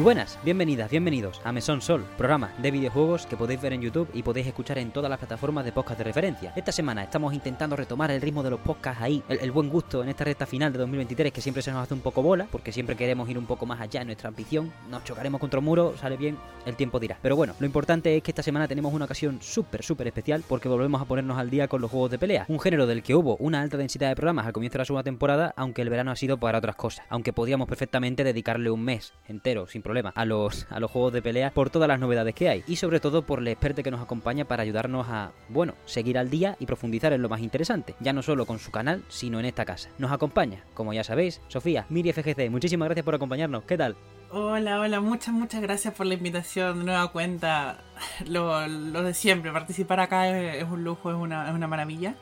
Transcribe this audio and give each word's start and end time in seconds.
Muy 0.00 0.04
buenas, 0.04 0.38
bienvenidas, 0.42 0.90
bienvenidos 0.90 1.42
a 1.44 1.52
Mesón 1.52 1.82
Sol, 1.82 2.06
programa 2.16 2.54
de 2.56 2.70
videojuegos 2.70 3.26
que 3.26 3.36
podéis 3.36 3.60
ver 3.60 3.74
en 3.74 3.82
YouTube 3.82 4.08
y 4.14 4.22
podéis 4.22 4.46
escuchar 4.46 4.78
en 4.78 4.92
todas 4.92 5.10
las 5.10 5.18
plataformas 5.18 5.62
de 5.62 5.72
podcast 5.72 5.98
de 5.98 6.04
referencia. 6.04 6.54
Esta 6.56 6.72
semana 6.72 7.04
estamos 7.04 7.34
intentando 7.34 7.76
retomar 7.76 8.10
el 8.10 8.22
ritmo 8.22 8.42
de 8.42 8.48
los 8.48 8.60
podcasts 8.60 9.02
ahí, 9.02 9.22
el, 9.28 9.50
buen 9.50 9.68
gusto 9.68 10.02
en 10.02 10.08
esta 10.08 10.24
recta 10.24 10.46
final 10.46 10.72
de 10.72 10.78
2023 10.78 11.30
que 11.34 11.42
siempre 11.42 11.62
se 11.62 11.70
nos 11.70 11.82
hace 11.82 11.92
un 11.92 12.00
poco 12.00 12.22
bola, 12.22 12.48
porque 12.50 12.72
siempre 12.72 12.96
queremos 12.96 13.28
ir 13.28 13.36
un 13.36 13.44
poco 13.44 13.66
más 13.66 13.78
allá 13.78 14.00
en 14.00 14.06
nuestra 14.06 14.28
ambición. 14.28 14.72
Nos 14.88 15.04
chocaremos 15.04 15.38
contra 15.38 15.58
un 15.58 15.66
muro, 15.66 15.94
sale 15.98 16.16
bien, 16.16 16.38
el 16.64 16.76
tiempo 16.76 16.98
dirá. 16.98 17.18
Pero 17.20 17.36
bueno, 17.36 17.52
lo 17.60 17.66
importante 17.66 18.16
es 18.16 18.22
que 18.22 18.30
esta 18.30 18.42
semana 18.42 18.66
tenemos 18.66 18.94
una 18.94 19.04
ocasión 19.04 19.42
súper, 19.42 19.82
súper 19.82 20.06
especial 20.06 20.42
porque 20.48 20.70
volvemos 20.70 21.02
a 21.02 21.04
ponernos 21.04 21.36
al 21.36 21.50
día 21.50 21.68
con 21.68 21.82
los 21.82 21.90
juegos 21.90 22.10
de 22.10 22.18
pelea. 22.18 22.46
Un 22.48 22.58
género 22.58 22.86
del 22.86 23.02
que 23.02 23.14
hubo 23.14 23.36
una 23.36 23.60
alta 23.60 23.76
densidad 23.76 24.08
de 24.08 24.16
programas 24.16 24.46
al 24.46 24.54
comienzo 24.54 24.78
de 24.78 24.78
la 24.78 24.84
segunda 24.86 25.04
temporada, 25.04 25.52
aunque 25.58 25.82
el 25.82 25.90
verano 25.90 26.10
ha 26.10 26.16
sido 26.16 26.38
para 26.38 26.56
otras 26.56 26.76
cosas. 26.76 27.04
Aunque 27.10 27.34
podíamos 27.34 27.68
perfectamente 27.68 28.24
dedicarle 28.24 28.70
un 28.70 28.82
mes 28.82 29.12
entero, 29.28 29.66
sin 29.66 29.82
problema, 29.90 30.12
a 30.14 30.24
los, 30.24 30.66
a 30.70 30.78
los 30.78 30.90
juegos 30.90 31.12
de 31.12 31.20
pelea 31.20 31.50
por 31.50 31.68
todas 31.68 31.88
las 31.88 31.98
novedades 31.98 32.34
que 32.34 32.48
hay. 32.48 32.62
Y 32.68 32.76
sobre 32.76 33.00
todo 33.00 33.22
por 33.22 33.40
el 33.40 33.48
experto 33.48 33.82
que 33.82 33.90
nos 33.90 34.00
acompaña 34.00 34.44
para 34.44 34.62
ayudarnos 34.62 35.08
a, 35.08 35.32
bueno, 35.48 35.74
seguir 35.84 36.16
al 36.16 36.30
día 36.30 36.56
y 36.60 36.66
profundizar 36.66 37.12
en 37.12 37.22
lo 37.22 37.28
más 37.28 37.40
interesante. 37.40 37.96
Ya 37.98 38.12
no 38.12 38.22
solo 38.22 38.46
con 38.46 38.60
su 38.60 38.70
canal, 38.70 39.02
sino 39.08 39.40
en 39.40 39.46
esta 39.46 39.64
casa. 39.64 39.90
Nos 39.98 40.12
acompaña, 40.12 40.62
como 40.74 40.92
ya 40.92 41.02
sabéis, 41.02 41.40
Sofía, 41.48 41.86
Miri 41.88 42.12
FGC. 42.12 42.50
Muchísimas 42.50 42.86
gracias 42.86 43.04
por 43.04 43.16
acompañarnos. 43.16 43.64
¿Qué 43.64 43.76
tal? 43.76 43.96
Hola, 44.30 44.78
hola, 44.78 45.00
muchas, 45.00 45.34
muchas 45.34 45.60
gracias 45.60 45.92
por 45.92 46.06
la 46.06 46.14
invitación. 46.14 46.78
De 46.78 46.84
nueva 46.84 47.10
cuenta, 47.10 47.82
lo, 48.28 48.68
lo 48.68 49.02
de 49.02 49.12
siempre, 49.12 49.50
participar 49.50 49.98
acá 49.98 50.28
es, 50.28 50.62
es 50.62 50.70
un 50.70 50.84
lujo, 50.84 51.10
es 51.10 51.16
una, 51.16 51.48
es 51.48 51.54
una 51.54 51.66
maravilla. 51.66 52.14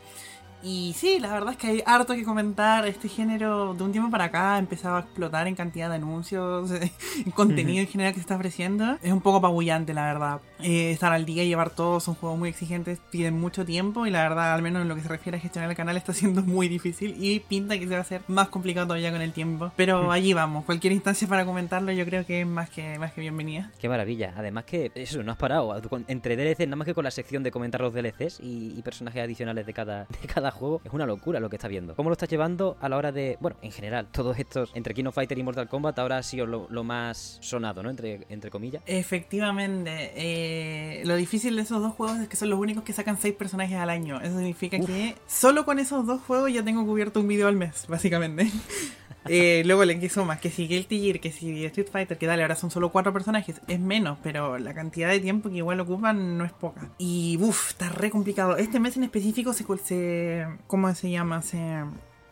Y 0.62 0.94
sí, 0.96 1.20
la 1.20 1.32
verdad 1.32 1.52
es 1.52 1.56
que 1.56 1.66
hay 1.68 1.82
harto 1.86 2.14
que 2.14 2.24
comentar. 2.24 2.86
Este 2.86 3.08
género 3.08 3.74
de 3.74 3.84
un 3.84 3.92
tiempo 3.92 4.10
para 4.10 4.24
acá 4.24 4.54
ha 4.54 4.58
empezado 4.58 4.96
a 4.96 5.00
explotar 5.00 5.46
en 5.46 5.54
cantidad 5.54 5.88
de 5.88 5.96
anuncios, 5.96 6.70
en 7.24 7.30
contenido 7.32 7.80
en 7.80 7.86
general 7.86 8.12
que 8.12 8.18
se 8.18 8.22
está 8.22 8.36
ofreciendo. 8.36 8.98
Es 9.02 9.12
un 9.12 9.20
poco 9.20 9.38
apabullante, 9.38 9.94
la 9.94 10.04
verdad. 10.04 10.40
Eh, 10.60 10.90
estar 10.90 11.12
al 11.12 11.24
día 11.24 11.44
y 11.44 11.48
llevar 11.48 11.70
todo 11.70 12.00
son 12.00 12.14
juegos 12.16 12.38
muy 12.38 12.48
exigentes, 12.48 13.00
piden 13.10 13.38
mucho 13.38 13.64
tiempo 13.64 14.06
y 14.06 14.10
la 14.10 14.22
verdad, 14.22 14.54
al 14.54 14.62
menos 14.62 14.82
en 14.82 14.88
lo 14.88 14.96
que 14.96 15.02
se 15.02 15.08
refiere 15.08 15.38
a 15.38 15.40
gestionar 15.40 15.70
el 15.70 15.76
canal, 15.76 15.96
está 15.96 16.12
siendo 16.12 16.42
muy 16.42 16.68
difícil 16.68 17.14
y 17.18 17.40
pinta 17.40 17.78
que 17.78 17.84
se 17.84 17.92
va 17.92 17.98
a 17.98 18.00
hacer 18.00 18.22
más 18.26 18.48
complicado 18.48 18.88
todavía 18.88 19.12
con 19.12 19.22
el 19.22 19.32
tiempo. 19.32 19.70
Pero 19.76 20.10
allí 20.10 20.32
vamos, 20.32 20.64
cualquier 20.64 20.92
instancia 20.92 21.28
para 21.28 21.44
comentarlo 21.44 21.92
yo 21.92 22.04
creo 22.04 22.26
que 22.26 22.40
es 22.40 22.46
más 22.46 22.70
que, 22.70 22.98
más 22.98 23.12
que 23.12 23.20
bienvenida. 23.20 23.70
Qué 23.80 23.88
maravilla. 23.88 24.34
Además 24.36 24.64
que 24.64 24.90
eso, 24.94 25.22
no 25.22 25.32
has 25.32 25.38
parado. 25.38 25.80
Entre 26.08 26.36
DLCs, 26.36 26.66
nada 26.66 26.76
más 26.76 26.86
que 26.86 26.94
con 26.94 27.04
la 27.04 27.10
sección 27.10 27.42
de 27.42 27.50
comentar 27.50 27.80
los 27.80 27.94
DLCs 27.94 28.40
y, 28.40 28.74
y 28.76 28.82
personajes 28.82 29.22
adicionales 29.22 29.66
de 29.66 29.72
cada, 29.72 30.06
de 30.20 30.28
cada 30.28 30.47
juego, 30.52 30.80
es 30.84 30.92
una 30.92 31.06
locura 31.06 31.40
lo 31.40 31.48
que 31.48 31.56
estás 31.56 31.70
viendo. 31.70 31.94
¿Cómo 31.94 32.10
lo 32.10 32.14
estás 32.14 32.28
llevando 32.28 32.76
a 32.80 32.88
la 32.88 32.96
hora 32.96 33.12
de, 33.12 33.36
bueno, 33.40 33.56
en 33.62 33.72
general, 33.72 34.08
todos 34.10 34.38
estos, 34.38 34.70
entre 34.74 34.94
King 34.94 35.06
of 35.06 35.14
Fighter 35.14 35.38
y 35.38 35.42
Mortal 35.42 35.68
Kombat, 35.68 35.98
ahora 35.98 36.18
ha 36.18 36.22
sido 36.22 36.46
lo, 36.46 36.66
lo 36.70 36.84
más 36.84 37.38
sonado, 37.40 37.82
¿no? 37.82 37.90
Entre, 37.90 38.26
entre 38.28 38.50
comillas. 38.50 38.82
Efectivamente, 38.86 40.12
eh, 40.14 41.02
lo 41.04 41.16
difícil 41.16 41.56
de 41.56 41.62
esos 41.62 41.80
dos 41.80 41.94
juegos 41.94 42.18
es 42.18 42.28
que 42.28 42.36
son 42.36 42.50
los 42.50 42.58
únicos 42.58 42.84
que 42.84 42.92
sacan 42.92 43.18
seis 43.18 43.34
personajes 43.34 43.76
al 43.76 43.90
año. 43.90 44.20
Eso 44.20 44.36
significa 44.36 44.76
Uf. 44.78 44.86
que 44.86 45.14
solo 45.26 45.64
con 45.64 45.78
esos 45.78 46.06
dos 46.06 46.20
juegos 46.22 46.52
ya 46.52 46.62
tengo 46.62 46.84
cubierto 46.84 47.20
un 47.20 47.28
video 47.28 47.48
al 47.48 47.56
mes, 47.56 47.86
básicamente. 47.88 48.50
Eh, 49.26 49.62
luego 49.66 49.84
le 49.84 49.98
quiso 49.98 50.24
más, 50.24 50.40
que 50.40 50.50
si 50.50 50.66
Guilty 50.68 51.00
Gear, 51.00 51.20
que 51.20 51.32
si 51.32 51.64
Street 51.66 51.88
Fighter, 51.90 52.16
que 52.16 52.26
dale, 52.26 52.42
ahora 52.42 52.56
son 52.56 52.70
solo 52.70 52.90
cuatro 52.90 53.12
personajes, 53.12 53.60
es 53.66 53.80
menos, 53.80 54.18
pero 54.22 54.58
la 54.58 54.72
cantidad 54.74 55.10
de 55.10 55.20
tiempo 55.20 55.50
que 55.50 55.56
igual 55.56 55.80
ocupan 55.80 56.38
no 56.38 56.44
es 56.44 56.52
poca. 56.52 56.90
Y 56.98 57.36
uff, 57.40 57.70
está 57.70 57.88
re 57.88 58.10
complicado. 58.10 58.56
Este 58.56 58.80
mes 58.80 58.96
en 58.96 59.04
específico 59.04 59.52
se, 59.52 59.64
se 59.84 60.46
¿cómo 60.66 60.94
se 60.94 61.10
llama? 61.10 61.42
Se 61.42 61.84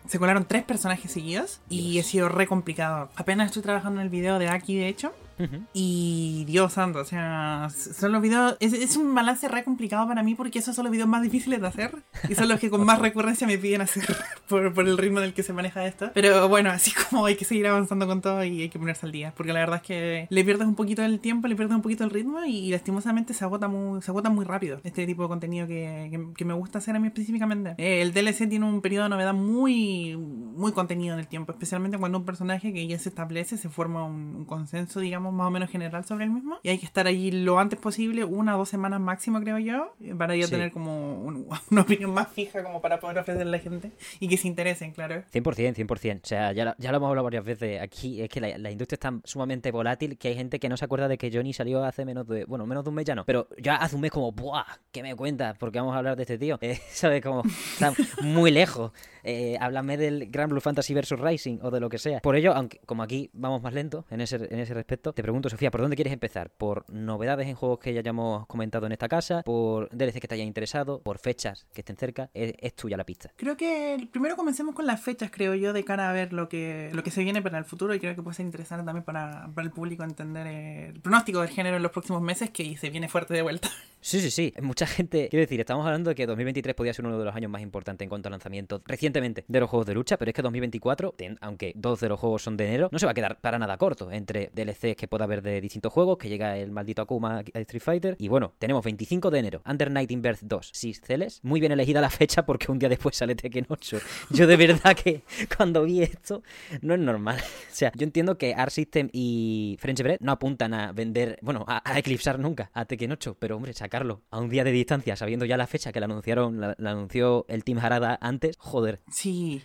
se 0.09 0.19
colaron 0.19 0.45
tres 0.45 0.63
personajes 0.63 1.11
seguidos 1.11 1.61
y 1.69 1.99
ha 1.99 2.03
sido 2.03 2.29
re 2.29 2.47
complicado. 2.47 3.09
Apenas 3.17 3.47
estoy 3.47 3.63
trabajando 3.63 4.01
en 4.01 4.07
el 4.07 4.11
video 4.11 4.39
de 4.39 4.49
Aki, 4.49 4.77
de 4.77 4.89
hecho. 4.89 5.13
Uh 5.39 5.43
-huh. 5.43 5.67
Y 5.75 6.45
Dios 6.47 6.73
santo, 6.73 7.01
o 7.01 7.05
sea, 7.05 7.69
son 7.71 8.13
los 8.13 8.23
videos. 8.23 8.57
Es, 8.61 8.73
es, 8.73 8.97
un 8.97 9.15
balance 9.15 9.47
re 9.49 9.65
complicado 9.65 10.07
para 10.09 10.23
mí 10.23 10.35
porque 10.35 10.59
esos 10.59 10.75
son 10.75 10.85
los 10.85 10.93
videos 10.93 11.09
más 11.09 11.23
difíciles 11.23 11.61
de 11.61 11.67
hacer 11.67 11.95
y 12.29 12.35
son 12.35 12.49
los 12.49 12.59
que 12.59 12.71
con 12.71 12.85
más 12.85 12.99
recurrencia 13.01 13.47
me 13.47 13.59
piden 13.59 13.83
hacer 13.83 14.05
por, 14.49 14.73
por, 14.73 14.89
el 14.89 14.97
ritmo 14.97 15.21
del 15.21 15.35
que 15.35 15.43
se 15.43 15.53
maneja 15.53 15.85
esto. 15.87 16.11
Pero 16.15 16.49
bueno, 16.49 16.71
así 16.71 16.93
como 17.11 17.27
hay 17.27 17.37
que 17.37 17.45
seguir 17.45 17.67
avanzando 17.67 18.07
con 18.07 18.23
todo 18.23 18.43
y 18.45 18.63
hay 18.63 18.69
que 18.69 18.79
ponerse 18.79 19.07
al 19.07 19.13
día. 19.13 19.35
Porque 19.37 19.53
la 19.53 19.61
verdad 19.61 19.77
es 19.77 19.83
que 19.83 20.27
le 20.31 20.45
pierdes 20.45 20.67
un 20.67 20.75
poquito 20.75 21.03
el 21.03 21.21
tiempo, 21.21 21.49
le 21.49 21.57
pierdes 21.57 21.77
un 21.77 21.83
poquito 21.83 22.05
el 22.05 22.11
ritmo 22.11 22.45
y 22.45 22.71
lastimosamente 22.71 23.35
se 23.35 23.45
agota 23.45 23.69
muy, 23.69 24.01
se 24.03 24.11
agota 24.11 24.31
muy 24.31 24.45
rápido 24.45 24.81
este 24.85 25.07
tipo 25.07 25.23
de 25.23 25.29
contenido 25.29 25.67
que, 25.67 26.09
que, 26.11 26.35
que 26.35 26.45
me 26.45 26.55
gusta 26.55 26.79
hacer 26.79 26.97
a 26.97 26.99
mí 26.99 27.09
específicamente. 27.09 27.75
Eh, 27.79 28.01
el 28.03 28.13
DLC 28.13 28.49
tiene 28.49 28.65
un 28.65 28.81
periodo 28.81 29.05
de 29.05 29.11
novedad 29.11 29.35
muy, 29.35 30.17
muy 30.17 30.73
contenido 30.73 31.15
en 31.15 31.21
el 31.21 31.27
tiempo, 31.27 31.53
especialmente 31.53 31.99
cuando 31.99 32.19
un 32.19 32.25
personaje 32.25 32.73
que 32.73 32.87
ya 32.87 32.99
se 32.99 33.09
establece, 33.09 33.57
se 33.57 33.69
forma 33.69 34.05
un, 34.05 34.35
un 34.37 34.45
consenso, 34.45 35.01
digamos 35.01 35.26
más 35.33 35.49
o 35.49 35.51
menos 35.51 35.71
general 35.71 36.05
sobre 36.05 36.25
el 36.25 36.31
mismo. 36.31 36.59
Y 36.63 36.71
hay 36.71 36.79
que 36.79 36.87
estar 36.87 37.07
allí 37.07 37.31
lo 37.31 37.59
antes 37.59 37.79
posible, 37.79 38.25
una 38.25 38.57
o 38.57 38.59
dos 38.59 38.69
semanas 38.69 39.01
máximo, 39.01 39.41
creo 39.41 39.59
yo, 39.59 39.95
para 40.19 40.37
ya 40.37 40.45
sí. 40.45 40.51
tener 40.51 40.73
como 40.73 41.23
un, 41.23 41.49
una 41.71 41.81
opinión 41.83 42.13
más 42.13 42.29
fija 42.29 42.63
como 42.63 42.81
para 42.81 43.01
poder 43.01 43.19
ofrecerle 43.19 43.57
a 43.57 43.59
la 43.59 43.63
gente 43.63 43.93
y 44.21 44.29
que 44.29 44.37
se 44.37 44.49
interesen, 44.49 44.93
claro. 44.93 45.23
100%, 45.33 45.75
100%. 45.75 46.21
O 46.23 46.27
sea, 46.27 46.53
ya, 46.53 46.75
ya 46.79 46.91
lo 46.91 46.99
hemos 46.99 47.09
hablado 47.09 47.25
varias 47.25 47.45
veces 47.45 47.81
aquí, 47.81 48.23
es 48.23 48.29
que 48.29 48.41
la, 48.41 48.59
la, 48.59 48.71
industria 48.71 48.97
es 48.97 49.01
tan 49.01 49.23
sumamente 49.25 49.71
volátil 49.71 50.19
que 50.19 50.29
hay 50.29 50.35
gente 50.35 50.59
que 50.59 50.69
no 50.69 50.77
se 50.77 50.85
acuerda 50.85 51.09
de 51.09 51.19
que 51.19 51.31
Johnny 51.33 51.53
salió 51.53 51.85
hace 51.85 52.05
menos 52.05 52.27
de, 52.27 52.45
bueno, 52.45 52.67
menos 52.67 52.85
de 52.85 52.91
un 52.91 52.97
mes 52.97 53.05
ya 53.05 53.15
no, 53.15 53.25
pero 53.25 53.49
ya 53.59 53.77
hace 53.77 53.95
un 53.95 54.03
mes 54.03 54.11
como, 54.11 54.33
¡buah! 54.33 54.65
¿Qué 54.93 55.03
me 55.03 55.15
cuentas? 55.15 55.57
Porque 55.59 55.79
vamos 55.79 55.95
a 55.95 55.99
hablar 55.99 56.17
de 56.17 56.23
este 56.23 56.39
tío. 56.39 56.59
Eh, 56.67 56.81
¿Sabes? 56.91 57.23
Como 57.23 57.43
está 57.45 57.93
muy 58.23 58.51
lejos. 58.51 58.91
Eh, 59.23 59.57
háblame 59.61 59.97
del 59.97 60.31
Grand 60.31 60.51
Blue 60.51 60.61
Fantasy 60.61 60.95
vs 60.95 61.19
Rising 61.19 61.59
o 61.63 61.71
de 61.71 61.81
lo 61.81 61.89
que 61.89 61.99
sea. 61.99 62.21
Por 62.21 62.35
ello, 62.35 62.55
aunque 62.55 62.79
como 62.87 63.03
aquí 63.03 63.31
vamos 63.33 63.63
más 63.63 63.73
lento 63.73 64.05
en 64.11 64.21
ese, 64.21 64.37
en 64.37 64.59
ese 64.59 64.75
respecto, 64.75 65.13
te 65.17 65.23
pregunto, 65.23 65.49
Sofía, 65.49 65.71
¿por 65.71 65.81
dónde 65.81 65.97
quieres 65.97 66.13
empezar? 66.13 66.51
¿Por 66.51 66.85
novedades 66.93 67.49
en 67.49 67.55
juegos 67.55 67.79
que 67.79 67.95
ya 67.95 68.01
hayamos 68.01 68.47
comentado 68.47 68.85
en 68.85 68.93
esta 68.93 69.09
casa? 69.09 69.43
¿Por 69.43 69.89
DLC 69.89 70.21
que 70.21 70.29
te 70.29 70.35
hayan 70.35 70.47
interesado? 70.47 71.01
¿Por 71.01 71.19
fechas 71.19 71.67
que 71.73 71.81
estén 71.81 71.97
cerca? 71.97 72.29
Es, 72.35 72.53
es, 72.59 72.75
tuya 72.75 72.99
la 72.99 73.05
pista. 73.05 73.33
Creo 73.37 73.57
que 73.57 74.09
primero 74.13 74.37
comencemos 74.37 74.75
con 74.75 74.85
las 74.85 75.01
fechas, 75.01 75.31
creo 75.33 75.55
yo, 75.55 75.73
de 75.73 75.85
cara 75.85 76.11
a 76.11 76.13
ver 76.13 76.35
lo 76.35 76.51
que, 76.51 76.91
lo 76.93 77.03
que 77.03 77.11
se 77.11 77.25
viene 77.25 77.41
para 77.41 77.57
el 77.57 77.65
futuro 77.65 77.95
y 77.95 77.99
creo 77.99 78.15
que 78.15 78.23
puede 78.23 78.35
ser 78.35 78.45
interesante 78.45 78.85
también 78.85 79.05
para, 79.05 79.51
para 79.55 79.67
el 79.67 79.73
público 79.73 80.05
entender 80.05 80.47
el 80.47 81.01
pronóstico 81.01 81.41
del 81.41 81.49
género 81.49 81.79
en 81.79 81.83
los 81.83 81.93
próximos 81.93 82.21
meses 82.21 82.51
que 82.51 82.77
se 82.77 82.91
viene 82.91 83.09
fuerte 83.09 83.33
de 83.33 83.41
vuelta. 83.41 83.71
Sí, 84.07 84.21
sí, 84.21 84.31
sí. 84.31 84.55
Mucha 84.63 84.87
gente, 84.87 85.29
quiero 85.31 85.41
decir, 85.41 85.59
estamos 85.59 85.85
hablando 85.85 86.11
de 86.11 86.15
que 86.15 86.27
2023 86.27 86.77
podía 86.77 86.95
ser 86.95 87.05
uno 87.05 87.19
de 87.19 87.25
los 87.25 87.35
años 87.35 87.51
más 87.51 87.61
importantes 87.61 88.05
en 88.05 88.09
cuanto 88.09 88.29
a 88.29 88.31
lanzamientos 88.31 88.81
recientemente 88.87 89.45
de 89.49 89.59
los 89.59 89.69
juegos 89.69 89.85
de 89.85 89.95
lucha, 89.95 90.17
pero 90.17 90.29
es 90.29 90.35
que 90.35 90.43
2024, 90.43 91.17
aunque 91.41 91.73
dos 91.75 91.99
de 91.99 92.09
los 92.09 92.21
juegos 92.21 92.43
son 92.43 92.57
de 92.57 92.69
enero, 92.69 92.89
no 92.93 93.01
se 93.01 93.07
va 93.07 93.11
a 93.11 93.15
quedar 93.17 93.41
para 93.41 93.59
nada 93.59 93.77
corto 93.77 94.13
entre 94.13 94.53
DLCs 94.55 94.95
que 94.95 95.06
pueda 95.07 95.25
haber 95.25 95.43
de 95.43 95.61
distintos 95.61 95.93
juegos, 95.93 96.19
que 96.19 96.29
llega 96.29 96.57
el 96.57 96.71
maldito 96.71 97.03
Akuma 97.03 97.39
a 97.39 97.59
Street 97.61 97.83
Fighter, 97.83 98.17
y 98.19 98.29
bueno, 98.29 98.53
tenemos 98.59 98.85
25 98.85 99.31
de 99.31 99.39
enero, 99.39 99.63
Under 99.67 99.91
Night 99.91 100.11
in 100.11 100.23
Birth 100.23 100.41
2, 100.43 100.71
Six 100.73 101.01
Celes, 101.03 101.41
muy 101.43 101.61
bien 101.61 101.73
elegida 101.73 102.01
la 102.01 102.11
fecha 102.11 102.45
porque 102.45 102.71
un 102.71 102.79
día 102.79 102.89
después 102.89 103.17
sale 103.17 103.35
Tekken 103.35 103.67
8. 103.69 103.99
Yo 104.31 104.47
de 104.47 104.57
verdad 104.57 104.97
que 104.97 105.23
cuando 105.57 105.85
vi 105.85 106.03
esto, 106.03 106.43
no 106.81 106.95
es 106.95 107.01
normal. 107.01 107.37
O 107.77 107.79
sea, 107.79 107.93
yo 107.95 108.05
entiendo 108.05 108.39
que 108.39 108.55
Art 108.55 108.73
System 108.73 109.11
y 109.13 109.77
French 109.81 110.03
Bread 110.03 110.19
no 110.21 110.33
apuntan 110.33 110.73
a 110.73 110.93
vender, 110.93 111.39
bueno, 111.43 111.63
a, 111.69 111.83
a 111.85 111.99
eclipsar 111.99 112.39
nunca 112.39 112.71
a 112.73 112.87
Tekken 112.87 113.13
8, 113.13 113.37
pero 113.39 113.57
hombre, 113.57 113.75
sacarlo 113.75 114.23
a 114.31 114.39
un 114.39 114.49
día 114.49 114.65
de 114.65 114.73
distancia, 114.73 115.15
sabiendo 115.15 115.45
ya 115.45 115.59
la 115.59 115.67
fecha 115.67 115.93
que 115.93 116.01
la 116.01 116.07
anunciaron, 116.07 116.59
la, 116.59 116.75
la 116.79 116.93
anunció 116.93 117.45
el 117.49 117.65
Team 117.65 117.79
Harada 117.79 118.19
antes, 118.23 118.57
joder. 118.59 119.03
Sí, 119.11 119.63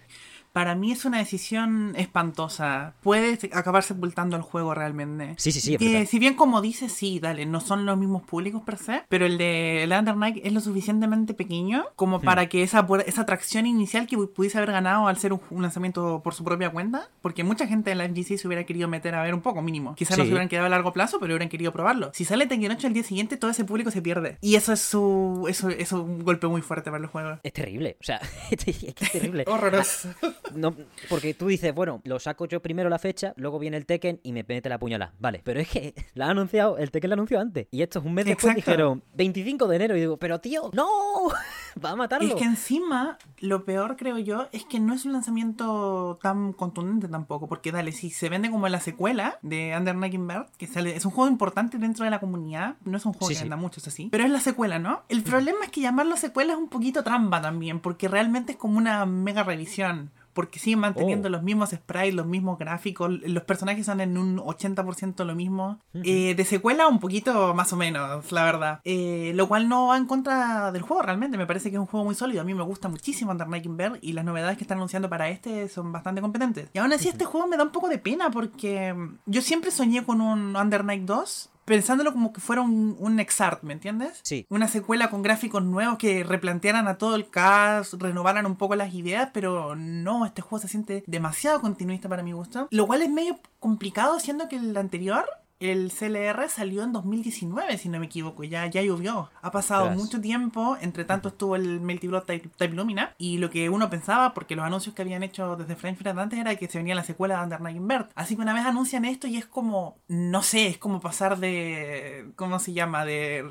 para 0.53 0.75
mí 0.75 0.91
es 0.91 1.05
una 1.05 1.19
decisión 1.19 1.93
espantosa. 1.95 2.93
Puede 3.01 3.39
acabar 3.53 3.83
sepultando 3.83 4.35
el 4.35 4.41
juego 4.41 4.73
realmente. 4.73 5.35
Sí, 5.37 5.51
sí, 5.51 5.61
sí. 5.61 5.77
Que, 5.77 6.05
si 6.05 6.19
bien 6.19 6.35
como 6.35 6.61
dices, 6.61 6.91
sí, 6.91 7.19
dale, 7.19 7.45
no 7.45 7.61
son 7.61 7.85
los 7.85 7.97
mismos 7.97 8.23
públicos 8.23 8.61
per 8.63 8.77
se, 8.77 9.03
pero 9.09 9.25
el 9.25 9.37
de 9.37 9.83
el 9.83 9.91
Under 9.91 10.15
Night 10.15 10.41
es 10.43 10.53
lo 10.53 10.59
suficientemente 10.59 11.33
pequeño 11.33 11.85
como 11.95 12.19
hmm. 12.19 12.23
para 12.23 12.47
que 12.47 12.63
esa, 12.63 12.85
esa 13.05 13.21
atracción 13.21 13.65
inicial 13.65 14.07
que 14.07 14.17
pudiese 14.17 14.57
haber 14.57 14.71
ganado 14.71 15.07
al 15.07 15.17
ser 15.17 15.33
un, 15.33 15.41
un, 15.49 15.61
lanzamiento 15.61 16.21
por 16.23 16.33
su 16.33 16.43
propia 16.43 16.69
cuenta, 16.69 17.09
porque 17.21 17.43
mucha 17.43 17.67
gente 17.67 17.91
en 17.91 17.97
la 17.97 18.07
FGC 18.07 18.37
se 18.37 18.47
hubiera 18.47 18.65
querido 18.65 18.87
meter 18.87 19.15
a 19.15 19.23
ver 19.23 19.33
un 19.33 19.41
poco 19.41 19.61
mínimo. 19.61 19.95
Quizás 19.95 20.15
sí. 20.15 20.21
no 20.21 20.25
se 20.25 20.31
hubieran 20.31 20.49
quedado 20.49 20.67
a 20.67 20.69
largo 20.69 20.93
plazo, 20.93 21.19
pero 21.19 21.33
hubieran 21.33 21.49
querido 21.49 21.71
probarlo. 21.71 22.11
Si 22.13 22.25
sale 22.25 22.47
Tekken 22.47 22.71
8 22.71 22.87
el 22.87 22.93
día 22.93 23.03
siguiente, 23.03 23.37
todo 23.37 23.51
ese 23.51 23.65
público 23.65 23.91
se 23.91 24.01
pierde. 24.01 24.37
Y 24.41 24.55
eso 24.55 24.73
es 24.73 24.81
su 24.81 25.45
eso, 25.49 25.69
eso 25.69 25.79
es 25.79 25.91
un 25.91 26.23
golpe 26.23 26.47
muy 26.47 26.61
fuerte 26.61 26.91
para 26.91 27.03
el 27.03 27.07
juego. 27.07 27.39
Es 27.43 27.53
terrible, 27.53 27.97
o 27.99 28.03
sea, 28.03 28.21
es 28.51 28.95
terrible. 29.11 29.45
Horroroso. 29.47 30.09
No, 30.55 30.75
porque 31.09 31.33
tú 31.33 31.47
dices, 31.47 31.73
bueno, 31.73 32.01
lo 32.03 32.19
saco 32.19 32.45
yo 32.45 32.61
primero 32.61 32.89
la 32.89 32.99
fecha, 32.99 33.33
luego 33.37 33.59
viene 33.59 33.77
el 33.77 33.85
Tekken 33.85 34.19
y 34.23 34.33
me 34.33 34.43
mete 34.47 34.69
la 34.69 34.79
puñalada. 34.79 35.13
Vale, 35.19 35.41
pero 35.43 35.59
es 35.59 35.69
que 35.69 35.93
la 36.13 36.25
han 36.25 36.31
anunciado, 36.31 36.77
el 36.77 36.91
Tekken 36.91 37.09
la 37.09 37.13
anunció 37.13 37.39
antes. 37.39 37.67
Y 37.71 37.81
esto 37.81 37.99
es 37.99 38.05
un 38.05 38.13
mes 38.13 38.25
después 38.25 38.55
Exacto. 38.55 38.71
dijeron 38.71 39.03
25 39.15 39.67
de 39.67 39.75
enero. 39.75 39.95
Y 39.95 40.01
digo, 40.01 40.17
pero 40.17 40.39
tío, 40.39 40.69
no, 40.73 40.87
va 41.83 41.91
a 41.91 41.95
matarlo. 41.95 42.27
Es 42.27 42.35
que 42.35 42.45
encima, 42.45 43.17
lo 43.39 43.65
peor 43.65 43.95
creo 43.97 44.17
yo, 44.17 44.47
es 44.51 44.65
que 44.65 44.79
no 44.79 44.93
es 44.93 45.05
un 45.05 45.13
lanzamiento 45.13 46.19
tan 46.21 46.53
contundente 46.53 47.07
tampoco. 47.07 47.47
Porque 47.47 47.71
dale, 47.71 47.91
si 47.91 48.09
se 48.09 48.29
vende 48.29 48.49
como 48.49 48.67
la 48.67 48.79
secuela 48.79 49.39
de 49.41 49.73
Under 49.77 49.95
Bird, 49.95 50.47
que 50.57 50.67
sale, 50.67 50.95
es 50.95 51.05
un 51.05 51.11
juego 51.11 51.29
importante 51.29 51.77
dentro 51.77 52.05
de 52.05 52.11
la 52.11 52.19
comunidad, 52.19 52.75
no 52.83 52.97
es 52.97 53.05
un 53.05 53.13
juego 53.13 53.27
sí, 53.27 53.33
que 53.33 53.39
sí. 53.39 53.43
anda 53.43 53.55
mucho, 53.55 53.79
es 53.79 53.87
así. 53.87 54.09
Pero 54.11 54.23
es 54.23 54.31
la 54.31 54.39
secuela, 54.39 54.79
¿no? 54.79 55.03
El 55.09 55.23
problema 55.23 55.59
es 55.63 55.71
que 55.71 55.81
llamarlo 55.81 56.17
secuela 56.17 56.53
es 56.53 56.59
un 56.59 56.69
poquito 56.69 57.03
trampa 57.03 57.41
también, 57.41 57.79
porque 57.79 58.07
realmente 58.07 58.53
es 58.53 58.57
como 58.57 58.77
una 58.77 59.05
mega 59.05 59.43
revisión 59.43 60.11
porque 60.33 60.59
siguen 60.59 60.79
manteniendo 60.79 61.27
Oh. 61.27 61.31
los 61.31 61.43
mismos 61.43 61.69
sprites, 61.71 62.13
los 62.13 62.25
mismos 62.25 62.57
gráficos, 62.57 63.09
los 63.09 63.43
personajes 63.43 63.85
son 63.85 64.01
en 64.01 64.17
un 64.17 64.37
80% 64.39 65.23
lo 65.25 65.35
mismo. 65.35 65.79
Eh, 65.93 66.35
de 66.35 66.45
secuela 66.45 66.87
un 66.87 66.99
poquito 66.99 67.53
más 67.53 67.71
o 67.73 67.77
menos, 67.77 68.31
la 68.31 68.43
verdad. 68.43 68.79
Eh, 68.83 69.31
lo 69.35 69.47
cual 69.47 69.67
no 69.69 69.87
va 69.87 69.97
en 69.97 70.05
contra 70.05 70.71
del 70.71 70.81
juego 70.81 71.01
realmente, 71.01 71.37
me 71.37 71.45
parece 71.47 71.69
que 71.69 71.75
es 71.75 71.79
un 71.79 71.85
juego 71.87 72.05
muy 72.05 72.15
sólido. 72.15 72.41
A 72.41 72.45
mí 72.45 72.53
me 72.53 72.63
gusta 72.63 72.87
muchísimo 72.89 73.31
Under 73.31 73.47
Night 73.47 73.65
Invert 73.65 73.97
y 74.03 74.13
las 74.13 74.25
novedades 74.25 74.57
que 74.57 74.63
están 74.63 74.77
anunciando 74.77 75.09
para 75.09 75.29
este 75.29 75.67
son 75.69 75.91
bastante 75.91 76.21
competentes. 76.21 76.69
Y 76.73 76.79
aún 76.79 76.91
así 76.93 77.09
este 77.09 77.25
juego 77.25 77.47
me 77.47 77.57
da 77.57 77.63
un 77.63 77.71
poco 77.71 77.89
de 77.89 77.97
pena 77.97 78.29
porque 78.31 78.95
yo 79.25 79.41
siempre 79.41 79.71
soñé 79.71 80.03
con 80.03 80.21
un 80.21 80.55
Under 80.55 80.83
Night 80.85 81.03
2 81.03 81.49
pensándolo 81.65 82.13
como 82.13 82.33
que 82.33 82.41
fuera 82.41 82.61
un, 82.61 82.95
un 82.99 83.19
Exart, 83.19 83.63
¿me 83.63 83.73
entiendes? 83.73 84.19
Sí. 84.23 84.45
Una 84.49 84.67
secuela 84.67 85.09
con 85.09 85.21
gráficos 85.21 85.63
nuevos 85.63 85.97
que 85.97 86.23
replantearan 86.23 86.87
a 86.87 86.97
todo 86.97 87.15
el 87.15 87.29
cast, 87.29 87.93
renovaran 87.93 88.45
un 88.45 88.55
poco 88.55 88.75
las 88.75 88.93
ideas, 88.93 89.29
pero 89.33 89.75
no, 89.75 90.25
este 90.25 90.41
juego 90.41 90.61
se 90.61 90.67
siente 90.67 91.03
demasiado 91.07 91.61
continuista 91.61 92.09
para 92.09 92.23
mi 92.23 92.31
gusto. 92.31 92.67
Lo 92.71 92.87
cual 92.87 93.01
es 93.01 93.09
medio 93.09 93.39
complicado, 93.59 94.19
siendo 94.19 94.49
que 94.49 94.57
el 94.57 94.75
anterior, 94.75 95.25
el 95.61 95.91
CLR, 95.91 96.49
salió 96.49 96.83
en 96.83 96.91
2019, 96.91 97.77
si 97.77 97.89
no 97.89 97.99
me 97.99 98.07
equivoco, 98.07 98.43
ya, 98.43 98.65
ya 98.67 98.81
llovió. 98.81 99.29
Ha 99.41 99.51
pasado 99.51 99.89
mucho 99.91 100.19
tiempo, 100.19 100.77
entre 100.81 101.05
tanto 101.05 101.29
estuvo 101.29 101.55
el 101.55 101.79
Melty 101.81 102.07
Blood 102.07 102.23
Type, 102.23 102.49
Type 102.57 102.75
Lumina, 102.75 103.13
y 103.17 103.37
lo 103.37 103.49
que 103.49 103.69
uno 103.69 103.89
pensaba, 103.89 104.33
porque 104.33 104.55
los 104.55 104.65
anuncios 104.65 104.95
que 104.95 105.01
habían 105.01 105.23
hecho 105.23 105.55
desde 105.55 105.75
Frame 105.75 105.97
antes 106.17 106.39
era 106.39 106.55
que 106.55 106.67
se 106.67 106.77
venía 106.77 106.95
la 106.95 107.03
secuela 107.03 107.37
de 107.37 107.43
Under 107.43 107.61
Night 107.61 107.77
Invert. 107.77 108.11
Así 108.15 108.35
que 108.35 108.41
una 108.41 108.53
vez 108.53 108.65
anuncian 108.65 109.05
esto 109.05 109.27
y 109.27 109.37
es 109.37 109.45
como, 109.45 109.97
no 110.07 110.41
sé, 110.41 110.67
es 110.67 110.77
como 110.77 110.99
pasar 110.99 111.37
de, 111.39 112.31
¿cómo 112.35 112.59
se 112.59 112.73
llama? 112.73 113.05
De, 113.05 113.43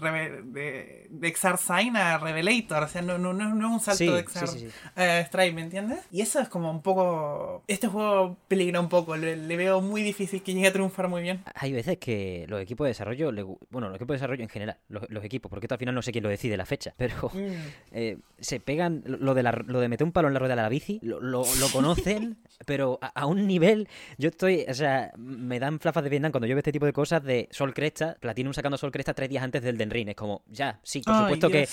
de, 0.45 1.07
de 1.11 1.29
Exar 1.29 1.59
Sign 1.59 1.97
a 1.97 2.19
Revelator, 2.19 2.83
o 2.83 2.89
sea, 2.89 3.03
no, 3.03 3.19
no, 3.19 3.33
no, 3.33 3.55
no 3.55 3.69
es 3.69 3.73
un 3.73 3.81
salto 3.81 3.99
Sí, 3.99 4.07
de 4.09 4.19
Exar 4.19 4.49
sí, 4.49 4.59
sí. 4.61 4.69
a 4.97 5.21
Stripe, 5.25 5.53
¿me 5.53 5.63
entiendes? 5.63 6.01
Y 6.11 6.21
eso 6.23 6.41
es 6.41 6.49
como 6.49 6.71
un 6.71 6.83
poco, 6.83 7.63
este 7.69 7.89
juego 7.89 8.37
peligra 8.49 8.81
un 8.81 8.89
poco, 8.89 9.17
le, 9.17 9.37
le 9.37 9.57
veo 9.57 9.81
muy 9.81 10.03
difícil 10.03 10.43
que 10.43 10.55
llegue 10.55 10.69
a 10.69 10.73
triunfar 10.73 11.09
muy 11.09 11.23
bien. 11.23 11.43
Hay 11.55 11.73
veces 11.73 11.99
que 12.01 12.47
los 12.49 12.61
equipos 12.61 12.87
de 12.87 12.89
desarrollo, 12.89 13.31
le 13.31 13.45
bueno, 13.71 13.89
los 13.89 13.95
equipos 13.97 14.15
de 14.15 14.17
desarrollo 14.17 14.43
en 14.43 14.49
general, 14.49 14.79
los, 14.89 15.09
los 15.11 15.23
equipos, 15.25 15.49
porque 15.51 15.67
esto 15.67 15.75
al 15.75 15.79
final 15.79 15.95
no 15.95 16.03
sé 16.03 16.11
quién 16.11 16.25
lo 16.25 16.31
decide 16.31 16.57
la 16.57 16.67
fecha, 16.67 16.95
pero 16.99 17.31
eh, 17.93 18.17
se 18.39 18.59
pegan 18.59 19.03
lo 19.07 19.35
de, 19.35 19.43
la- 19.45 19.53
lo 19.67 19.79
de 19.81 19.89
meter 19.89 20.05
un 20.05 20.13
palo 20.13 20.27
en 20.29 20.35
la 20.35 20.41
rueda 20.41 20.57
de 20.57 20.63
la 20.63 20.69
bici, 20.69 20.99
lo, 21.03 21.21
lo- 21.21 21.45
lo 21.61 21.69
conocen, 21.73 22.39
pero 22.67 22.99
a, 23.01 23.09
a 23.09 23.27
un 23.27 23.47
nivel, 23.47 23.87
yo 24.19 24.31
estoy, 24.31 24.65
o 24.69 24.75
sea, 24.75 25.13
me 25.17 25.61
dan 25.61 25.79
flafas 25.79 26.03
de 26.03 26.11
Vietnam 26.11 26.33
cuando 26.33 26.47
yo 26.49 26.55
veo 26.55 26.61
este 26.61 26.73
tipo 26.73 26.87
de 26.87 26.93
cosas 26.93 27.23
de 27.23 27.49
Sol 27.53 27.73
Cresta, 27.75 28.17
Platinum 28.19 28.53
sacando 28.55 28.77
Sol 28.79 28.91
Cresta 28.91 29.15
tres 29.15 29.29
días 29.29 29.45
antes 29.45 29.63
del 29.63 29.77
Den 29.79 29.91
Ring, 29.91 30.09
es 30.09 30.17
como, 30.17 30.43
ya, 30.49 30.81
sí, 30.83 31.03
por 31.03 31.15
Ay, 31.15 31.21
supuesto 31.23 31.49
que... 31.51 31.69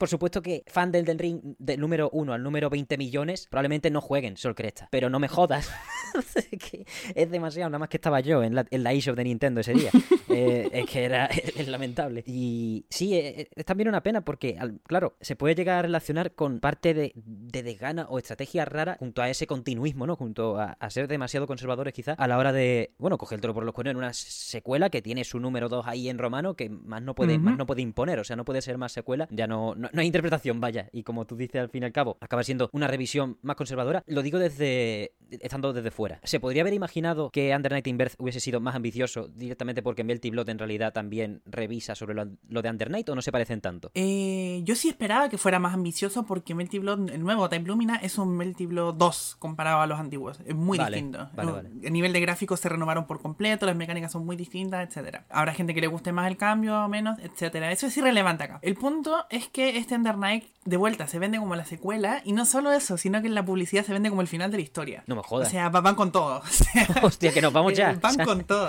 Por 0.00 0.08
supuesto 0.08 0.40
que 0.40 0.64
fan 0.66 0.90
del 0.90 1.04
Den 1.04 1.18
Ring 1.18 1.40
del 1.58 1.78
número 1.78 2.08
1 2.14 2.32
al 2.32 2.42
número 2.42 2.70
20 2.70 2.96
millones 2.96 3.46
probablemente 3.50 3.90
no 3.90 4.00
jueguen 4.00 4.38
Sol 4.38 4.54
Cresta. 4.54 4.88
Pero 4.90 5.10
no 5.10 5.18
me 5.18 5.28
jodas. 5.28 5.70
es, 7.14 7.30
demasiado. 7.30 7.68
Nada 7.68 7.80
más 7.80 7.90
que 7.90 7.98
estaba 7.98 8.20
yo 8.20 8.42
en 8.42 8.54
la, 8.54 8.64
en 8.70 8.82
la 8.82 8.94
eShop 8.94 9.14
de 9.14 9.24
Nintendo 9.24 9.60
ese 9.60 9.74
día. 9.74 9.90
Eh, 10.32 10.70
es 10.72 10.86
que 10.88 11.04
era 11.04 11.26
es 11.56 11.66
lamentable. 11.66 12.22
Y 12.24 12.86
sí, 12.88 13.14
eh, 13.16 13.48
es 13.52 13.64
también 13.64 13.88
una 13.88 14.00
pena 14.00 14.20
porque, 14.20 14.56
al- 14.60 14.78
claro, 14.86 15.16
se 15.20 15.34
puede 15.34 15.56
llegar 15.56 15.80
a 15.80 15.82
relacionar 15.82 16.36
con 16.36 16.60
parte 16.60 16.94
de, 16.94 17.12
de 17.16 17.64
desgana 17.64 18.06
o 18.08 18.16
estrategia 18.16 18.64
rara 18.64 18.94
junto 19.00 19.22
a 19.22 19.28
ese 19.28 19.48
continuismo, 19.48 20.06
¿no? 20.06 20.14
Junto 20.14 20.56
a, 20.60 20.76
a 20.78 20.90
ser 20.90 21.08
demasiado 21.08 21.48
conservadores 21.48 21.92
quizás 21.92 22.14
a 22.16 22.28
la 22.28 22.38
hora 22.38 22.52
de, 22.52 22.94
bueno, 22.98 23.18
coger 23.18 23.38
el 23.38 23.40
toro 23.40 23.54
por 23.54 23.64
los 23.64 23.74
cuernos 23.74 23.90
en 23.90 23.96
una 23.96 24.12
secuela 24.12 24.88
que 24.88 25.02
tiene 25.02 25.24
su 25.24 25.40
número 25.40 25.68
2 25.68 25.84
ahí 25.88 26.08
en 26.08 26.18
romano 26.18 26.54
que 26.54 26.68
más 26.70 27.02
no 27.02 27.16
puede, 27.16 27.36
más 27.40 27.58
no 27.58 27.66
puede 27.66 27.82
imponer. 27.82 28.20
O 28.20 28.24
sea, 28.24 28.36
no 28.36 28.44
puede 28.44 28.62
ser 28.62 28.78
más 28.78 28.92
secuela. 28.92 29.26
Ya 29.32 29.48
no, 29.48 29.74
no, 29.74 29.89
no 29.92 30.00
hay 30.00 30.06
interpretación, 30.06 30.60
vaya. 30.60 30.88
Y 30.92 31.02
como 31.02 31.26
tú 31.26 31.36
dices, 31.36 31.60
al 31.60 31.68
fin 31.70 31.82
y 31.82 31.86
al 31.86 31.92
cabo, 31.92 32.16
acaba 32.20 32.42
siendo 32.44 32.68
una 32.72 32.86
revisión 32.86 33.38
más 33.42 33.56
conservadora. 33.56 34.02
Lo 34.06 34.22
digo 34.22 34.38
desde. 34.38 35.12
estando 35.30 35.72
desde 35.72 35.90
fuera. 35.90 36.20
¿Se 36.24 36.40
podría 36.40 36.62
haber 36.62 36.74
imaginado 36.74 37.30
que 37.30 37.54
Under 37.54 37.72
Night 37.72 37.86
in 37.86 37.98
Birth 37.98 38.14
hubiese 38.18 38.40
sido 38.40 38.60
más 38.60 38.74
ambicioso 38.74 39.28
directamente 39.28 39.82
porque 39.82 40.04
Melty 40.04 40.30
Blood 40.30 40.48
en 40.48 40.58
realidad 40.58 40.92
también 40.92 41.42
revisa 41.46 41.94
sobre 41.94 42.14
lo, 42.14 42.26
lo 42.48 42.62
de 42.62 42.70
Under 42.70 42.90
Night 42.90 43.08
o 43.08 43.14
no 43.14 43.22
se 43.22 43.32
parecen 43.32 43.60
tanto? 43.60 43.90
Eh, 43.94 44.60
yo 44.64 44.74
sí 44.74 44.88
esperaba 44.88 45.28
que 45.28 45.38
fuera 45.38 45.58
más 45.58 45.74
ambicioso 45.74 46.24
porque 46.26 46.54
Melty 46.54 46.78
Blood, 46.78 47.10
el 47.10 47.20
nuevo 47.22 47.48
Type 47.48 47.66
Lumina, 47.66 47.96
es 47.96 48.18
un 48.18 48.36
Melty 48.36 48.66
Blood 48.66 48.94
2 48.94 49.36
comparado 49.38 49.80
a 49.80 49.86
los 49.86 49.98
antiguos. 50.00 50.40
Es 50.46 50.54
muy 50.54 50.78
Vale, 50.78 50.96
distinto. 50.96 51.28
vale. 51.34 51.68
El 51.82 51.92
nivel 51.92 52.12
de 52.12 52.20
gráficos 52.20 52.60
se 52.60 52.68
renovaron 52.68 53.06
por 53.06 53.20
completo, 53.20 53.66
las 53.66 53.76
mecánicas 53.76 54.12
son 54.12 54.24
muy 54.26 54.36
distintas, 54.36 54.86
etcétera. 54.88 55.26
Habrá 55.30 55.54
gente 55.54 55.74
que 55.74 55.80
le 55.80 55.86
guste 55.86 56.12
más 56.12 56.26
el 56.28 56.36
cambio 56.36 56.84
o 56.84 56.88
menos, 56.88 57.18
etcétera. 57.20 57.70
Eso 57.72 57.86
es 57.86 57.96
irrelevante 57.96 58.44
acá. 58.44 58.58
El 58.62 58.74
punto 58.74 59.26
es 59.30 59.48
que 59.48 59.76
este 59.80 59.94
Under 59.94 60.16
Night 60.16 60.44
de 60.64 60.76
vuelta 60.76 61.08
se 61.08 61.18
vende 61.18 61.38
como 61.38 61.56
la 61.56 61.64
secuela 61.64 62.20
y 62.24 62.32
no 62.32 62.44
solo 62.44 62.70
eso, 62.72 62.98
sino 62.98 63.20
que 63.22 63.28
en 63.28 63.34
la 63.34 63.44
publicidad 63.44 63.84
se 63.84 63.92
vende 63.94 64.10
como 64.10 64.20
el 64.20 64.28
final 64.28 64.50
de 64.50 64.58
la 64.58 64.62
historia. 64.62 65.02
No 65.06 65.14
me 65.14 65.20
O 65.20 65.24
jodas. 65.24 65.50
sea, 65.50 65.68
va- 65.70 65.80
van 65.80 65.94
con 65.94 66.12
todo. 66.12 66.42
O 66.44 66.46
sea, 66.46 66.86
Hostia, 67.02 67.32
que 67.32 67.40
nos 67.42 67.52
vamos 67.52 67.72
ya. 67.74 67.92
eh, 67.92 67.98
Van 68.00 68.16
con 68.24 68.44
todo. 68.44 68.68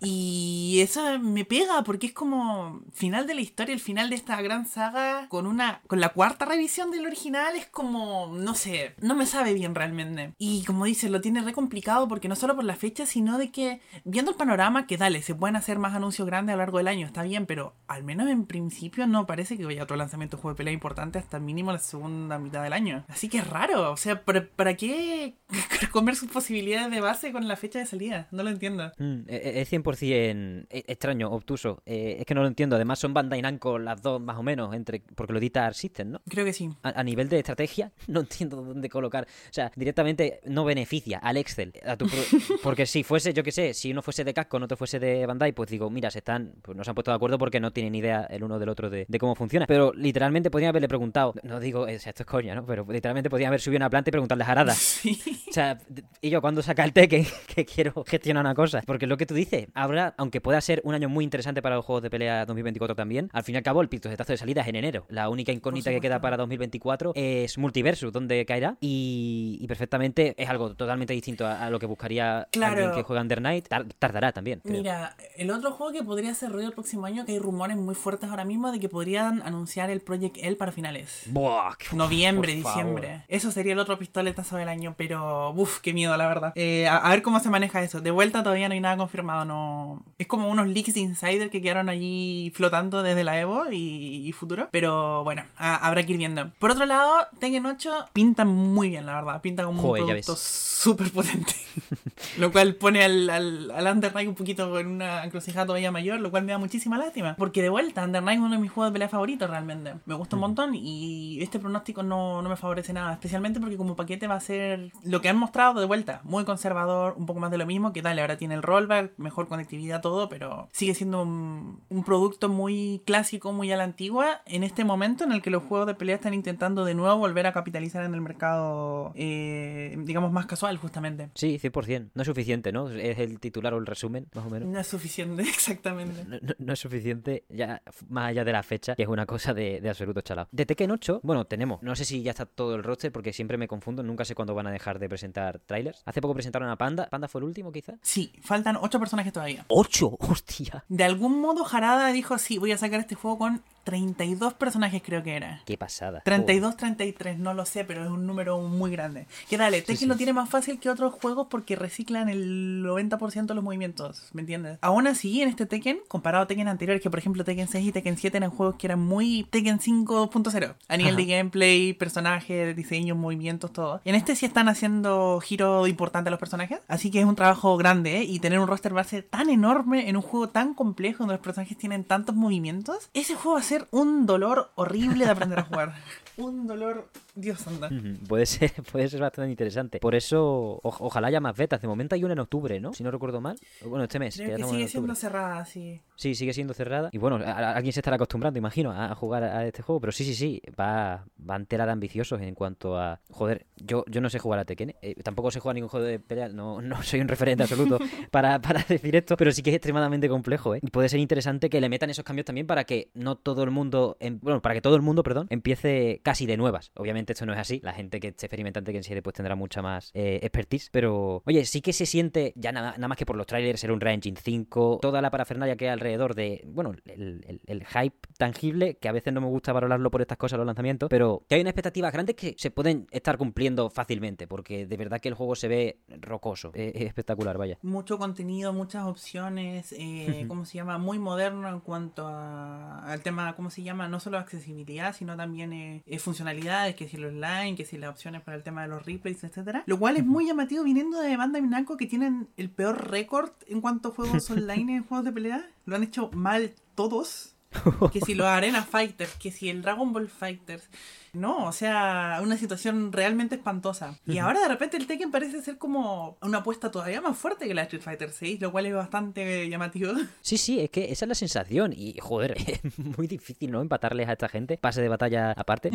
Y 0.00 0.80
eso 0.82 1.18
me 1.18 1.44
pega 1.44 1.82
porque 1.84 2.06
es 2.06 2.12
como 2.12 2.80
final 2.92 3.26
de 3.26 3.34
la 3.34 3.40
historia, 3.40 3.74
el 3.74 3.80
final 3.80 4.10
de 4.10 4.16
esta 4.16 4.40
gran 4.40 4.66
saga 4.66 5.26
con 5.28 5.46
una 5.46 5.80
con 5.86 6.00
la 6.00 6.10
cuarta 6.10 6.44
revisión 6.44 6.90
del 6.90 7.06
original 7.06 7.56
es 7.56 7.66
como 7.66 8.32
no 8.34 8.54
sé, 8.54 8.94
no 9.00 9.14
me 9.14 9.26
sabe 9.26 9.52
bien 9.54 9.74
realmente. 9.74 10.32
Y 10.38 10.64
como 10.64 10.84
dices, 10.86 11.10
lo 11.10 11.20
tiene 11.20 11.42
re 11.42 11.52
complicado 11.52 12.08
porque 12.08 12.28
no 12.28 12.36
solo 12.36 12.54
por 12.54 12.64
la 12.64 12.76
fecha, 12.76 13.06
sino 13.06 13.38
de 13.38 13.50
que 13.50 13.80
viendo 14.04 14.30
el 14.30 14.36
panorama 14.36 14.86
que 14.86 14.96
dale, 14.96 15.22
se 15.22 15.34
pueden 15.34 15.56
hacer 15.56 15.78
más 15.78 15.94
anuncios 15.94 16.26
grandes 16.26 16.54
a 16.54 16.56
lo 16.56 16.62
largo 16.62 16.78
del 16.78 16.88
año, 16.88 17.06
está 17.06 17.22
bien, 17.22 17.46
pero 17.46 17.74
al 17.86 18.02
menos 18.04 18.28
en 18.28 18.46
principio 18.46 19.06
no 19.06 19.26
parece 19.26 19.56
que 19.56 19.64
vaya 19.64 19.82
otro 19.82 19.96
lanzamiento 19.96 20.37
de 20.38 20.42
juego 20.42 20.54
de 20.54 20.58
pelea 20.58 20.72
importante 20.72 21.18
hasta 21.18 21.38
mínimo 21.38 21.72
la 21.72 21.78
segunda 21.78 22.38
mitad 22.38 22.62
del 22.62 22.72
año. 22.72 23.04
Así 23.08 23.28
que 23.28 23.38
es 23.38 23.46
raro, 23.48 23.90
o 23.92 23.96
sea, 23.96 24.24
¿para, 24.24 24.46
para 24.46 24.74
qué 24.74 25.34
comer 25.92 26.16
sus 26.16 26.30
posibilidades 26.30 26.90
de 26.90 27.00
base 27.00 27.32
con 27.32 27.46
la 27.48 27.56
fecha 27.56 27.78
de 27.78 27.86
salida? 27.86 28.28
No 28.30 28.42
lo 28.42 28.50
entiendo. 28.50 28.92
Mm, 28.98 29.20
e- 29.28 29.60
es 29.60 29.68
100% 29.72 30.66
e- 30.70 30.84
extraño, 30.86 31.30
obtuso. 31.30 31.82
Eh, 31.86 32.16
es 32.20 32.26
que 32.26 32.34
no 32.34 32.42
lo 32.42 32.48
entiendo. 32.48 32.76
Además 32.76 32.98
son 32.98 33.14
Bandai 33.14 33.42
Namco 33.42 33.78
las 33.78 34.00
dos 34.02 34.20
más 34.20 34.36
o 34.38 34.42
menos, 34.42 34.74
entre 34.74 35.02
porque 35.14 35.32
lo 35.32 35.38
edita 35.38 35.72
System, 35.72 36.12
¿no? 36.12 36.20
Creo 36.28 36.44
que 36.44 36.52
sí. 36.52 36.70
A, 36.82 37.00
a 37.00 37.04
nivel 37.04 37.28
de 37.28 37.38
estrategia, 37.38 37.92
no 38.06 38.20
entiendo 38.20 38.62
dónde 38.62 38.88
colocar. 38.88 39.24
O 39.24 39.52
sea, 39.52 39.70
directamente 39.76 40.40
no 40.44 40.64
beneficia 40.64 41.18
al 41.18 41.36
Excel. 41.36 41.72
a 41.86 41.96
tu 41.96 42.06
pro- 42.06 42.18
porque 42.62 42.86
si 42.86 43.02
fuese, 43.02 43.32
yo 43.32 43.42
qué 43.42 43.52
sé, 43.52 43.74
si 43.74 43.90
uno 43.90 44.02
fuese 44.02 44.24
de 44.24 44.34
Capcom, 44.34 44.62
otro 44.62 44.76
fuese 44.76 44.98
de 44.98 45.26
Bandai, 45.26 45.52
pues 45.52 45.70
digo, 45.70 45.90
mira, 45.90 46.10
se 46.10 46.18
están, 46.18 46.54
pues 46.62 46.76
no 46.76 46.84
se 46.84 46.90
han 46.90 46.94
puesto 46.94 47.10
de 47.10 47.16
acuerdo 47.16 47.38
porque 47.38 47.60
no 47.60 47.72
tienen 47.72 47.94
idea 47.94 48.24
el 48.30 48.42
uno 48.44 48.58
del 48.58 48.68
otro 48.68 48.90
de, 48.90 49.06
de 49.08 49.18
cómo 49.18 49.34
funciona. 49.34 49.66
Pero 49.66 49.92
literalmente 49.94 50.17
podrían 50.50 50.68
haberle 50.70 50.88
preguntado, 50.88 51.34
no 51.42 51.60
digo, 51.60 51.82
o 51.82 51.86
sea, 51.86 52.10
esto 52.10 52.22
es 52.22 52.26
coña, 52.26 52.54
¿no? 52.54 52.64
Pero 52.66 52.84
literalmente 52.88 53.30
podrían 53.30 53.48
haber 53.48 53.60
subido 53.60 53.78
una 53.78 53.90
planta 53.90 54.10
y 54.10 54.12
preguntarle 54.12 54.44
a 54.44 54.48
Harada. 54.48 54.74
Sí. 54.98 55.18
O 55.48 55.52
sea, 55.52 55.78
y 56.20 56.30
yo 56.30 56.40
cuando 56.40 56.60
saca 56.62 56.84
el 56.84 56.92
Tekken, 56.92 57.24
que 57.54 57.64
quiero 57.64 58.04
gestionar 58.06 58.42
una 58.44 58.54
cosa. 58.54 58.82
Porque 58.86 59.06
lo 59.06 59.16
que 59.16 59.26
tú 59.26 59.34
dices, 59.34 59.68
habrá, 59.74 60.14
aunque 60.18 60.40
pueda 60.40 60.60
ser 60.60 60.80
un 60.84 60.94
año 60.94 61.08
muy 61.08 61.24
interesante 61.24 61.62
para 61.62 61.76
los 61.76 61.84
juegos 61.84 62.02
de 62.02 62.10
pelea 62.10 62.44
2024 62.46 62.94
también, 62.96 63.30
al 63.32 63.44
fin 63.44 63.54
y 63.54 63.58
al 63.58 63.64
cabo 63.64 63.80
el 63.82 63.88
pistoletazo 63.88 64.32
de 64.32 64.36
salida 64.38 64.62
es 64.62 64.68
en 64.68 64.76
enero. 64.76 65.06
La 65.08 65.28
única 65.28 65.52
incógnita 65.52 65.90
que 65.90 66.00
queda 66.00 66.20
para 66.20 66.36
2024 66.36 67.12
es 67.14 67.58
Multiversus, 67.58 68.12
donde 68.12 68.44
caerá. 68.46 68.76
Y, 68.80 69.58
y 69.60 69.66
perfectamente 69.66 70.34
es 70.36 70.48
algo 70.48 70.74
totalmente 70.74 71.12
distinto 71.12 71.46
a, 71.46 71.64
a 71.66 71.70
lo 71.70 71.78
que 71.78 71.86
buscaría 71.86 72.48
Claro. 72.52 72.72
alguien 72.74 72.92
que 72.92 73.02
juega 73.02 73.22
Under 73.22 73.40
Night. 73.40 73.68
Tar- 73.68 73.86
tardará 73.98 74.32
también. 74.32 74.60
creo. 74.64 74.78
Mira, 74.78 75.16
el 75.36 75.50
otro 75.50 75.70
juego 75.72 75.92
que 75.92 76.02
podría 76.02 76.34
ser 76.34 76.50
ruido 76.50 76.68
el 76.68 76.74
próximo 76.74 77.06
año, 77.06 77.24
que 77.24 77.32
hay 77.32 77.38
rumores 77.38 77.76
muy 77.76 77.94
fuertes 77.94 78.30
ahora 78.30 78.44
mismo 78.44 78.72
de 78.72 78.80
que 78.80 78.88
podrían 78.88 79.42
anunciar 79.42 79.90
el 79.90 80.00
Project 80.08 80.38
L 80.40 80.56
para 80.56 80.72
finales. 80.72 81.24
Buah, 81.26 81.74
Noviembre, 81.92 82.60
favor. 82.62 82.74
diciembre. 82.74 83.22
Eso 83.28 83.50
sería 83.52 83.74
el 83.74 83.78
otro 83.78 83.98
pistoletazo 83.98 84.56
del 84.56 84.68
año, 84.70 84.94
pero 84.96 85.50
uff, 85.50 85.80
qué 85.80 85.92
miedo, 85.92 86.16
la 86.16 86.26
verdad. 86.26 86.52
Eh, 86.54 86.88
a, 86.88 86.96
a 86.96 87.10
ver 87.10 87.20
cómo 87.20 87.38
se 87.40 87.50
maneja 87.50 87.82
eso. 87.82 88.00
De 88.00 88.10
vuelta 88.10 88.42
todavía 88.42 88.68
no 88.68 88.72
hay 88.74 88.80
nada 88.80 88.96
confirmado, 88.96 89.44
no. 89.44 90.02
Es 90.16 90.26
como 90.26 90.48
unos 90.48 90.66
leaks 90.66 90.94
de 90.94 91.00
insider 91.00 91.50
que 91.50 91.60
quedaron 91.60 91.90
allí 91.90 92.50
flotando 92.54 93.02
desde 93.02 93.22
la 93.22 93.38
Evo 93.38 93.64
y, 93.70 94.26
y 94.26 94.32
futuro. 94.32 94.68
Pero 94.72 95.22
bueno, 95.24 95.44
a- 95.58 95.76
habrá 95.86 96.02
que 96.04 96.12
ir 96.12 96.18
viendo. 96.18 96.50
Por 96.58 96.70
otro 96.70 96.86
lado, 96.86 97.26
Tekken 97.38 97.66
8 97.66 98.06
pinta 98.14 98.46
muy 98.46 98.88
bien, 98.88 99.04
la 99.04 99.16
verdad. 99.16 99.42
Pinta 99.42 99.64
como 99.64 99.82
Joder, 99.82 100.02
un 100.04 100.08
producto 100.08 100.36
súper 100.36 101.12
potente. 101.12 101.52
lo 102.38 102.50
cual 102.50 102.74
pone 102.76 103.04
al, 103.04 103.28
al, 103.30 103.70
al 103.70 103.86
Under 103.94 104.14
Night 104.14 104.28
un 104.28 104.34
poquito 104.34 104.78
en 104.78 104.86
una 104.86 105.24
encrucijada 105.24 105.66
todavía 105.66 105.90
mayor, 105.90 106.20
lo 106.20 106.30
cual 106.30 106.44
me 106.44 106.52
da 106.52 106.58
muchísima 106.58 106.96
lástima. 106.98 107.36
Porque 107.36 107.60
de 107.62 107.68
vuelta, 107.68 108.04
Under 108.04 108.22
Night 108.22 108.38
es 108.38 108.44
uno 108.44 108.54
de 108.54 108.60
mis 108.62 108.70
juegos 108.70 108.90
de 108.90 108.94
pelea 108.94 109.08
favoritos 109.08 109.50
realmente. 109.50 109.94
Me 110.06 110.14
gusta 110.14 110.36
un 110.36 110.40
montón 110.40 110.74
y 110.74 111.40
este 111.42 111.58
pronóstico 111.58 112.02
no, 112.02 112.42
no 112.42 112.48
me 112.48 112.56
favorece 112.56 112.92
nada. 112.92 113.12
Especialmente 113.12 113.60
porque 113.60 113.76
como 113.76 113.96
paquete 113.96 114.26
va 114.26 114.34
a 114.36 114.40
ser 114.40 114.90
lo 115.04 115.20
que 115.20 115.28
han 115.28 115.36
mostrado 115.36 115.80
de 115.80 115.86
vuelta. 115.86 116.20
Muy 116.24 116.44
conservador, 116.44 117.14
un 117.16 117.26
poco 117.26 117.40
más 117.40 117.50
de 117.50 117.58
lo 117.58 117.66
mismo. 117.66 117.92
Que 117.92 118.02
dale, 118.02 118.20
ahora 118.20 118.36
tiene 118.36 118.54
el 118.54 118.62
rollback, 118.62 119.12
mejor 119.18 119.48
conectividad, 119.48 120.00
todo. 120.00 120.28
Pero 120.28 120.68
sigue 120.72 120.94
siendo 120.94 121.22
un, 121.22 121.80
un 121.88 122.04
producto 122.04 122.48
muy 122.48 123.02
clásico, 123.04 123.52
muy 123.52 123.70
a 123.72 123.76
la 123.76 123.84
antigua. 123.84 124.42
En 124.46 124.62
este 124.64 124.84
momento 124.84 125.24
en 125.24 125.32
el 125.32 125.42
que 125.42 125.50
los 125.50 125.62
juegos 125.62 125.86
de 125.86 125.94
pelea 125.94 126.16
están 126.16 126.34
intentando 126.34 126.84
de 126.84 126.94
nuevo 126.94 127.16
volver 127.18 127.46
a 127.46 127.52
capitalizar 127.52 128.04
en 128.04 128.14
el 128.14 128.20
mercado, 128.20 129.12
eh, 129.14 129.96
digamos, 130.04 130.32
más 130.32 130.46
casual 130.46 130.76
justamente. 130.78 131.30
Sí, 131.34 131.58
100%. 131.62 132.10
No 132.14 132.22
es 132.22 132.26
suficiente, 132.26 132.72
¿no? 132.72 132.88
Es 132.90 133.18
el 133.18 133.40
titular 133.40 133.74
o 133.74 133.78
el 133.78 133.86
resumen, 133.86 134.26
más 134.34 134.46
o 134.46 134.50
menos. 134.50 134.68
No 134.68 134.78
es 134.78 134.86
suficiente, 134.86 135.42
exactamente. 135.48 136.24
No, 136.24 136.36
no- 136.40 136.54
no 136.58 136.72
es 136.72 136.78
suficiente, 136.80 137.44
ya 137.48 137.82
más 138.08 138.28
allá 138.30 138.44
de 138.44 138.52
la 138.52 138.62
fecha, 138.62 138.94
que 138.94 139.02
es 139.02 139.08
una 139.08 139.26
cosa 139.26 139.54
de, 139.54 139.80
de 139.80 139.87
absoluto 139.88 140.20
chalado. 140.20 140.48
De 140.52 140.66
Tekken 140.66 140.90
8, 140.90 141.20
bueno, 141.22 141.46
tenemos, 141.46 141.82
no 141.82 141.94
sé 141.96 142.04
si 142.04 142.22
ya 142.22 142.30
está 142.30 142.46
todo 142.46 142.74
el 142.74 142.82
roster, 142.82 143.12
porque 143.12 143.32
siempre 143.32 143.56
me 143.56 143.68
confundo, 143.68 144.02
nunca 144.02 144.24
sé 144.24 144.34
cuándo 144.34 144.54
van 144.54 144.66
a 144.66 144.70
dejar 144.70 144.98
de 144.98 145.08
presentar 145.08 145.58
trailers. 145.60 146.02
Hace 146.04 146.20
poco 146.20 146.34
presentaron 146.34 146.68
a 146.68 146.76
Panda, 146.76 147.08
Panda 147.08 147.28
fue 147.28 147.40
el 147.40 147.44
último 147.44 147.72
quizás. 147.72 147.96
Sí, 148.02 148.32
faltan 148.42 148.76
ocho 148.76 148.98
personajes 148.98 149.32
todavía. 149.32 149.64
¡Ocho! 149.68 150.16
¡Hostia! 150.20 150.84
De 150.88 151.04
algún 151.04 151.40
modo, 151.40 151.66
Harada 151.66 152.12
dijo: 152.12 152.38
Sí, 152.38 152.58
voy 152.58 152.72
a 152.72 152.78
sacar 152.78 153.00
este 153.00 153.14
juego 153.14 153.38
con 153.38 153.62
32 153.88 154.52
personajes, 154.52 155.02
creo 155.02 155.22
que 155.22 155.34
era. 155.34 155.62
¡Qué 155.64 155.78
pasada! 155.78 156.20
32, 156.22 156.76
33, 156.76 157.38
no 157.38 157.54
lo 157.54 157.64
sé, 157.64 157.84
pero 157.84 158.04
es 158.04 158.10
un 158.10 158.26
número 158.26 158.60
muy 158.60 158.90
grande. 158.90 159.26
Que 159.48 159.56
dale, 159.56 159.80
Tekken 159.80 159.96
sí. 159.96 160.06
lo 160.06 160.16
tiene 160.16 160.34
más 160.34 160.50
fácil 160.50 160.78
que 160.78 160.90
otros 160.90 161.14
juegos 161.14 161.46
porque 161.48 161.74
reciclan 161.74 162.28
el 162.28 162.84
90% 162.84 163.46
de 163.46 163.54
los 163.54 163.64
movimientos, 163.64 164.28
¿me 164.34 164.42
entiendes? 164.42 164.78
Aún 164.82 165.06
así, 165.06 165.40
en 165.40 165.48
este 165.48 165.64
Tekken, 165.64 166.00
comparado 166.06 166.44
a 166.44 166.46
Tekken 166.46 166.68
anteriores, 166.68 167.02
que 167.02 167.08
por 167.08 167.18
ejemplo 167.18 167.44
Tekken 167.44 167.66
6 167.66 167.86
y 167.86 167.92
Tekken 167.92 168.18
7 168.18 168.36
eran 168.36 168.50
juegos 168.50 168.76
que 168.76 168.88
eran 168.88 169.00
muy 169.00 169.46
Tekken 169.50 169.77
5.0, 169.80 170.74
a 170.88 170.96
nivel 170.96 171.16
de 171.16 171.24
gameplay, 171.26 171.92
personajes, 171.92 172.74
diseño, 172.74 173.14
movimientos, 173.14 173.72
todo. 173.72 174.00
En 174.04 174.14
este 174.14 174.36
sí 174.36 174.46
están 174.46 174.68
haciendo 174.68 175.40
giro 175.40 175.86
importante 175.86 176.28
a 176.28 176.30
los 176.30 176.40
personajes, 176.40 176.80
así 176.88 177.10
que 177.10 177.20
es 177.20 177.26
un 177.26 177.36
trabajo 177.36 177.76
grande, 177.76 178.18
¿eh? 178.18 178.24
Y 178.24 178.40
tener 178.40 178.58
un 178.58 178.66
roster 178.66 178.92
base 178.92 179.22
tan 179.22 179.50
enorme 179.50 180.08
en 180.08 180.16
un 180.16 180.22
juego 180.22 180.48
tan 180.48 180.74
complejo 180.74 181.18
donde 181.20 181.34
los 181.34 181.42
personajes 181.42 181.76
tienen 181.76 182.04
tantos 182.04 182.34
movimientos, 182.34 183.10
ese 183.14 183.34
juego 183.34 183.54
va 183.54 183.60
a 183.60 183.64
ser 183.64 183.88
un 183.90 184.26
dolor 184.26 184.70
horrible 184.74 185.24
de 185.24 185.30
aprender 185.30 185.58
a 185.58 185.64
jugar. 185.64 185.94
un 186.38 186.66
dolor, 186.66 187.08
Dios 187.34 187.66
anda. 187.66 187.90
Puede 188.28 188.46
ser, 188.46 188.72
puede 188.92 189.08
ser 189.08 189.20
bastante 189.20 189.50
interesante. 189.50 189.98
Por 190.00 190.14
eso, 190.14 190.44
o- 190.44 190.80
ojalá 190.82 191.28
haya 191.28 191.40
más 191.40 191.56
betas. 191.56 191.80
De 191.82 191.88
momento 191.88 192.14
hay 192.14 192.24
una 192.24 192.32
en 192.32 192.38
octubre, 192.40 192.80
¿no? 192.80 192.92
Si 192.94 193.02
no 193.02 193.10
recuerdo 193.10 193.40
mal. 193.40 193.56
Bueno, 193.84 194.04
este 194.04 194.18
mes. 194.18 194.36
Creo 194.36 194.56
que 194.56 194.64
sigue 194.64 194.88
siendo 194.88 195.14
cerrada, 195.14 195.64
sí. 195.64 196.00
Sí, 196.16 196.34
sigue 196.34 196.52
siendo 196.52 196.74
cerrada. 196.74 197.10
Y 197.12 197.18
bueno, 197.18 197.36
a- 197.36 197.50
a- 197.52 197.72
alguien 197.76 197.92
se 197.92 198.00
estará 198.00 198.16
acostumbrando, 198.16 198.58
imagino, 198.58 198.90
a, 198.92 199.12
a 199.12 199.14
jugar 199.14 199.42
a 199.44 199.66
este 199.66 199.82
juego. 199.82 200.00
Pero 200.00 200.12
sí, 200.12 200.24
sí, 200.24 200.34
sí, 200.34 200.62
va, 200.78 201.24
va 201.48 201.56
entera 201.56 201.86
de 201.86 201.92
ambiciosos 201.92 202.40
en 202.40 202.54
cuanto 202.54 202.98
a... 202.98 203.20
Joder, 203.30 203.66
yo, 203.76 204.04
yo 204.08 204.20
no 204.20 204.30
sé 204.30 204.38
jugar 204.38 204.60
a 204.60 204.64
Tekken. 204.64 204.94
eh, 205.02 205.14
tampoco 205.22 205.50
sé 205.50 205.60
jugar 205.60 205.74
ningún 205.74 205.88
juego 205.90 206.06
de 206.06 206.18
pelea. 206.18 206.48
No, 206.48 206.80
no 206.80 207.02
soy 207.02 207.20
un 207.20 207.28
referente 207.28 207.62
absoluto 207.64 207.98
para, 208.30 208.60
para 208.60 208.82
decir 208.88 209.14
esto. 209.16 209.36
Pero 209.36 209.52
sí 209.52 209.62
que 209.62 209.70
es 209.70 209.76
extremadamente 209.76 210.28
complejo, 210.28 210.74
¿eh? 210.74 210.80
Y 210.82 210.90
puede 210.90 211.08
ser 211.08 211.20
interesante 211.20 211.68
que 211.70 211.80
le 211.80 211.88
metan 211.88 212.10
esos 212.10 212.24
cambios 212.24 212.44
también 212.46 212.66
para 212.66 212.84
que 212.84 213.10
no 213.14 213.36
todo 213.36 213.62
el 213.64 213.70
mundo... 213.70 214.16
em- 214.20 214.38
bueno, 214.40 214.60
para 214.62 214.74
que 214.74 214.80
todo 214.80 214.96
el 214.96 215.02
mundo, 215.02 215.22
perdón, 215.22 215.46
empiece 215.50 216.20
casi 216.28 216.44
de 216.44 216.58
nuevas. 216.58 216.92
Obviamente 216.94 217.32
esto 217.32 217.46
no 217.46 217.54
es 217.54 217.58
así. 217.58 217.80
La 217.82 217.94
gente 217.94 218.20
que 218.20 218.28
esté 218.28 218.44
experimentante 218.44 218.92
que 218.92 218.98
en 218.98 219.04
serie 219.04 219.22
pues 219.22 219.32
tendrá 219.34 219.54
mucha 219.56 219.80
más 219.80 220.10
eh, 220.12 220.40
expertise. 220.42 220.90
Pero, 220.92 221.42
oye, 221.46 221.64
sí 221.64 221.80
que 221.80 221.94
se 221.94 222.04
siente, 222.04 222.52
ya 222.54 222.70
nada, 222.70 222.90
nada 222.98 223.08
más 223.08 223.16
que 223.16 223.24
por 223.24 223.34
los 223.36 223.46
trailers, 223.46 223.82
era 223.82 223.94
un 223.94 224.00
Real 224.00 224.16
Engine 224.16 224.36
5, 224.42 224.98
toda 225.00 225.22
la 225.22 225.30
parafernalia 225.30 225.76
que 225.76 225.86
hay 225.86 225.92
alrededor 225.92 226.34
de, 226.34 226.62
bueno, 226.66 226.92
el, 227.06 227.44
el- 227.46 227.60
el 227.66 227.86
hype 227.86 228.16
tangible, 228.36 228.96
que 228.96 229.08
a 229.08 229.12
veces 229.12 229.32
no 229.32 229.40
me 229.40 229.46
gusta 229.46 229.72
valorarlo 229.72 230.10
por 230.10 230.20
estas 230.20 230.36
cosas, 230.36 230.58
los 230.58 230.66
lanzamientos, 230.66 231.08
pero 231.08 231.44
que 231.48 231.54
hay 231.54 231.62
unas 231.62 231.70
expectativas 231.70 232.12
grandes 232.12 232.36
que 232.36 232.54
se 232.58 232.70
pueden 232.70 233.06
estar 233.10 233.38
cumpliendo 233.38 233.88
fácilmente, 233.88 234.46
porque 234.46 234.86
de 234.86 234.96
verdad 234.98 235.20
que 235.20 235.28
el 235.28 235.34
juego 235.34 235.54
se 235.54 235.68
ve 235.68 235.98
rocoso. 236.20 236.72
Es, 236.74 236.94
es 236.94 237.02
espectacular, 237.02 237.56
vaya. 237.56 237.78
Mucho 237.82 238.18
contenido, 238.18 238.72
muchas 238.74 239.04
opciones, 239.06 239.94
eh, 239.98 240.44
¿cómo 240.48 240.64
se 240.66 240.74
llama? 240.76 240.98
Muy 240.98 241.18
moderno 241.18 241.68
en 241.70 241.80
cuanto 241.80 242.26
a- 242.26 243.10
al 243.10 243.22
tema, 243.22 243.54
¿cómo 243.56 243.70
se 243.70 243.82
llama? 243.82 244.08
No 244.08 244.20
solo 244.20 244.36
accesibilidad, 244.38 245.14
sino 245.14 245.36
también 245.36 245.72
eh, 245.72 246.02
eh, 246.18 246.20
funcionalidades, 246.20 246.94
que 246.96 247.08
si 247.08 247.16
el 247.16 247.24
online, 247.26 247.76
que 247.76 247.84
si 247.84 247.96
las 247.96 248.10
opciones 248.10 248.42
para 248.42 248.56
el 248.56 248.62
tema 248.62 248.82
de 248.82 248.88
los 248.88 249.04
replays, 249.06 249.42
etcétera. 249.44 249.84
Lo 249.86 249.98
cual 249.98 250.16
es 250.16 250.26
muy 250.26 250.46
llamativo 250.46 250.82
viniendo 250.84 251.20
de 251.20 251.36
Bandai 251.36 251.62
Namco 251.62 251.96
que 251.96 252.06
tienen 252.06 252.48
el 252.56 252.70
peor 252.70 253.10
récord 253.10 253.50
en 253.66 253.80
cuanto 253.80 254.08
a 254.08 254.12
juegos 254.12 254.50
online 254.50 254.96
en 254.96 255.04
juegos 255.04 255.24
de 255.24 255.32
pelea. 255.32 255.70
Lo 255.86 255.96
han 255.96 256.02
hecho 256.02 256.30
mal 256.32 256.74
todos. 256.94 257.54
que 258.12 258.20
si 258.20 258.34
los 258.34 258.46
Arena 258.46 258.82
Fighters, 258.82 259.34
que 259.34 259.50
si 259.50 259.68
el 259.68 259.82
Dragon 259.82 260.12
Ball 260.12 260.28
Fighters. 260.28 260.88
No, 261.32 261.66
o 261.66 261.72
sea, 261.72 262.40
una 262.42 262.56
situación 262.56 263.12
realmente 263.12 263.56
espantosa. 263.56 264.18
Y 264.26 264.38
ahora 264.38 264.60
de 264.60 264.68
repente 264.68 264.96
el 264.96 265.06
Tekken 265.06 265.30
parece 265.30 265.62
ser 265.62 265.78
como 265.78 266.36
una 266.42 266.58
apuesta 266.58 266.90
todavía 266.90 267.20
más 267.20 267.36
fuerte 267.36 267.66
que 267.68 267.74
la 267.74 267.82
Street 267.82 268.02
Fighter 268.02 268.30
6, 268.30 268.60
lo 268.60 268.72
cual 268.72 268.86
es 268.86 268.94
bastante 268.94 269.68
llamativo. 269.68 270.12
Sí, 270.40 270.56
sí, 270.56 270.80
es 270.80 270.90
que 270.90 271.10
esa 271.12 271.24
es 271.24 271.28
la 271.28 271.34
sensación. 271.34 271.92
Y 271.94 272.16
joder, 272.20 272.54
es 272.66 272.98
muy 272.98 273.26
difícil, 273.26 273.70
¿no? 273.70 273.82
Empatarles 273.82 274.28
a 274.28 274.32
esta 274.32 274.48
gente. 274.48 274.78
Pase 274.78 275.02
de 275.02 275.08
batalla 275.08 275.52
aparte. 275.52 275.90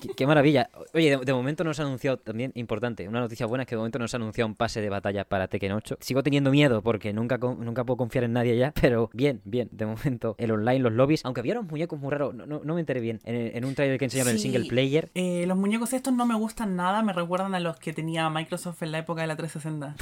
qué, 0.00 0.08
qué 0.16 0.26
maravilla. 0.26 0.70
Oye, 0.94 1.16
de, 1.16 1.24
de 1.24 1.32
momento 1.32 1.62
nos 1.64 1.78
ha 1.78 1.84
anunciado 1.84 2.16
también, 2.18 2.52
importante, 2.54 3.06
una 3.08 3.20
noticia 3.20 3.46
buena 3.46 3.62
es 3.62 3.68
que 3.68 3.74
de 3.76 3.78
momento 3.78 3.98
nos 3.98 4.12
ha 4.14 4.16
anunciado 4.16 4.48
un 4.48 4.54
pase 4.54 4.80
de 4.80 4.88
batalla 4.88 5.24
para 5.24 5.46
Tekken 5.48 5.72
8. 5.72 5.98
Sigo 6.00 6.22
teniendo 6.22 6.50
miedo 6.50 6.82
porque 6.82 7.12
nunca, 7.12 7.38
nunca 7.38 7.84
puedo 7.84 7.96
confiar 7.96 8.24
en 8.24 8.32
nadie 8.32 8.56
ya. 8.56 8.72
Pero 8.80 9.10
bien, 9.12 9.40
bien. 9.44 9.68
De 9.72 9.86
momento, 9.86 10.34
el 10.38 10.50
online, 10.50 10.80
los 10.80 10.92
lobbies. 10.92 11.24
Aunque 11.24 11.40
había 11.40 11.52
unos 11.58 11.70
muñecos 11.70 11.98
muy 12.00 12.10
raros, 12.10 12.34
no, 12.34 12.46
no, 12.46 12.60
no 12.64 12.74
me 12.74 12.80
enteré 12.80 13.00
bien. 13.00 13.20
En, 13.24 13.56
en 13.56 13.64
un 13.64 13.74
trailer 13.74 13.98
que 13.98 14.06
enseñaron 14.06 14.32
el 14.32 14.38
Sí. 14.38 14.50
single 14.50 14.66
player. 14.72 15.10
Eh, 15.14 15.44
los 15.46 15.58
muñecos 15.58 15.92
estos 15.92 16.14
no 16.14 16.24
me 16.24 16.34
gustan 16.34 16.76
nada, 16.76 17.02
me 17.02 17.12
recuerdan 17.12 17.54
a 17.54 17.60
los 17.60 17.76
que 17.78 17.92
tenía 17.92 18.28
Microsoft 18.30 18.82
en 18.82 18.92
la 18.92 18.98
época 18.98 19.20
de 19.20 19.26
la 19.26 19.36
360. 19.36 19.94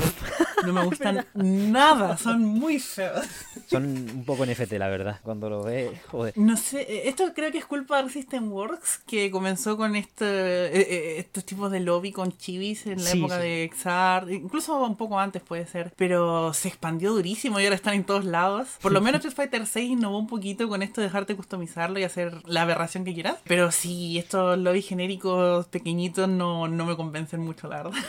No 0.64 0.72
me 0.72 0.84
gustan 0.84 1.26
nada, 1.34 2.16
son 2.16 2.44
muy 2.44 2.78
feos. 2.78 3.26
Son 3.66 3.84
un 3.84 4.24
poco 4.24 4.46
NFT, 4.46 4.72
la 4.74 4.88
verdad. 4.88 5.18
Cuando 5.22 5.50
lo 5.50 5.64
ves, 5.64 5.90
joder. 6.06 6.34
No 6.38 6.56
sé, 6.56 6.82
eh, 6.82 7.08
esto 7.08 7.32
creo 7.34 7.50
que 7.50 7.58
es 7.58 7.64
culpa 7.66 8.00
de 8.02 8.10
System 8.10 8.52
Works, 8.52 8.98
que 9.06 9.30
comenzó 9.32 9.76
con 9.76 9.96
este, 9.96 10.24
eh, 10.26 11.18
estos 11.18 11.44
tipos 11.44 11.70
de 11.72 11.80
lobby 11.80 12.12
con 12.12 12.36
chivis 12.36 12.86
en 12.86 13.02
la 13.02 13.10
Sí, 13.10 13.18
época 13.18 13.36
sí. 13.40 13.42
de 13.42 13.70
XR, 13.74 14.32
incluso 14.32 14.80
un 14.84 14.96
poco 14.96 15.18
antes 15.18 15.42
puede 15.42 15.66
ser, 15.66 15.92
pero 15.96 16.54
se 16.54 16.68
expandió 16.68 17.12
durísimo 17.12 17.58
y 17.58 17.64
ahora 17.64 17.74
están 17.76 17.94
en 17.94 18.04
todos 18.04 18.24
lados. 18.24 18.68
Por 18.80 18.92
lo 18.92 19.00
menos 19.00 19.24
Street 19.24 19.34
Fighter 19.34 19.66
6 19.66 19.90
innovó 19.90 20.18
un 20.18 20.26
poquito 20.28 20.68
con 20.68 20.82
esto 20.82 21.00
de 21.00 21.08
dejarte 21.08 21.34
customizarlo 21.34 21.98
y 21.98 22.04
hacer 22.04 22.42
la 22.46 22.62
aberración 22.62 23.04
que 23.04 23.14
quieras, 23.14 23.36
pero 23.44 23.72
sí, 23.72 24.18
estos 24.60 24.64
lobbies 24.64 24.86
genéricos 24.86 25.66
pequeñitos 25.68 26.28
no, 26.28 26.68
no 26.68 26.84
me 26.84 26.96
convencen 26.96 27.40
mucho, 27.40 27.68
la 27.68 27.82
verdad. 27.82 28.00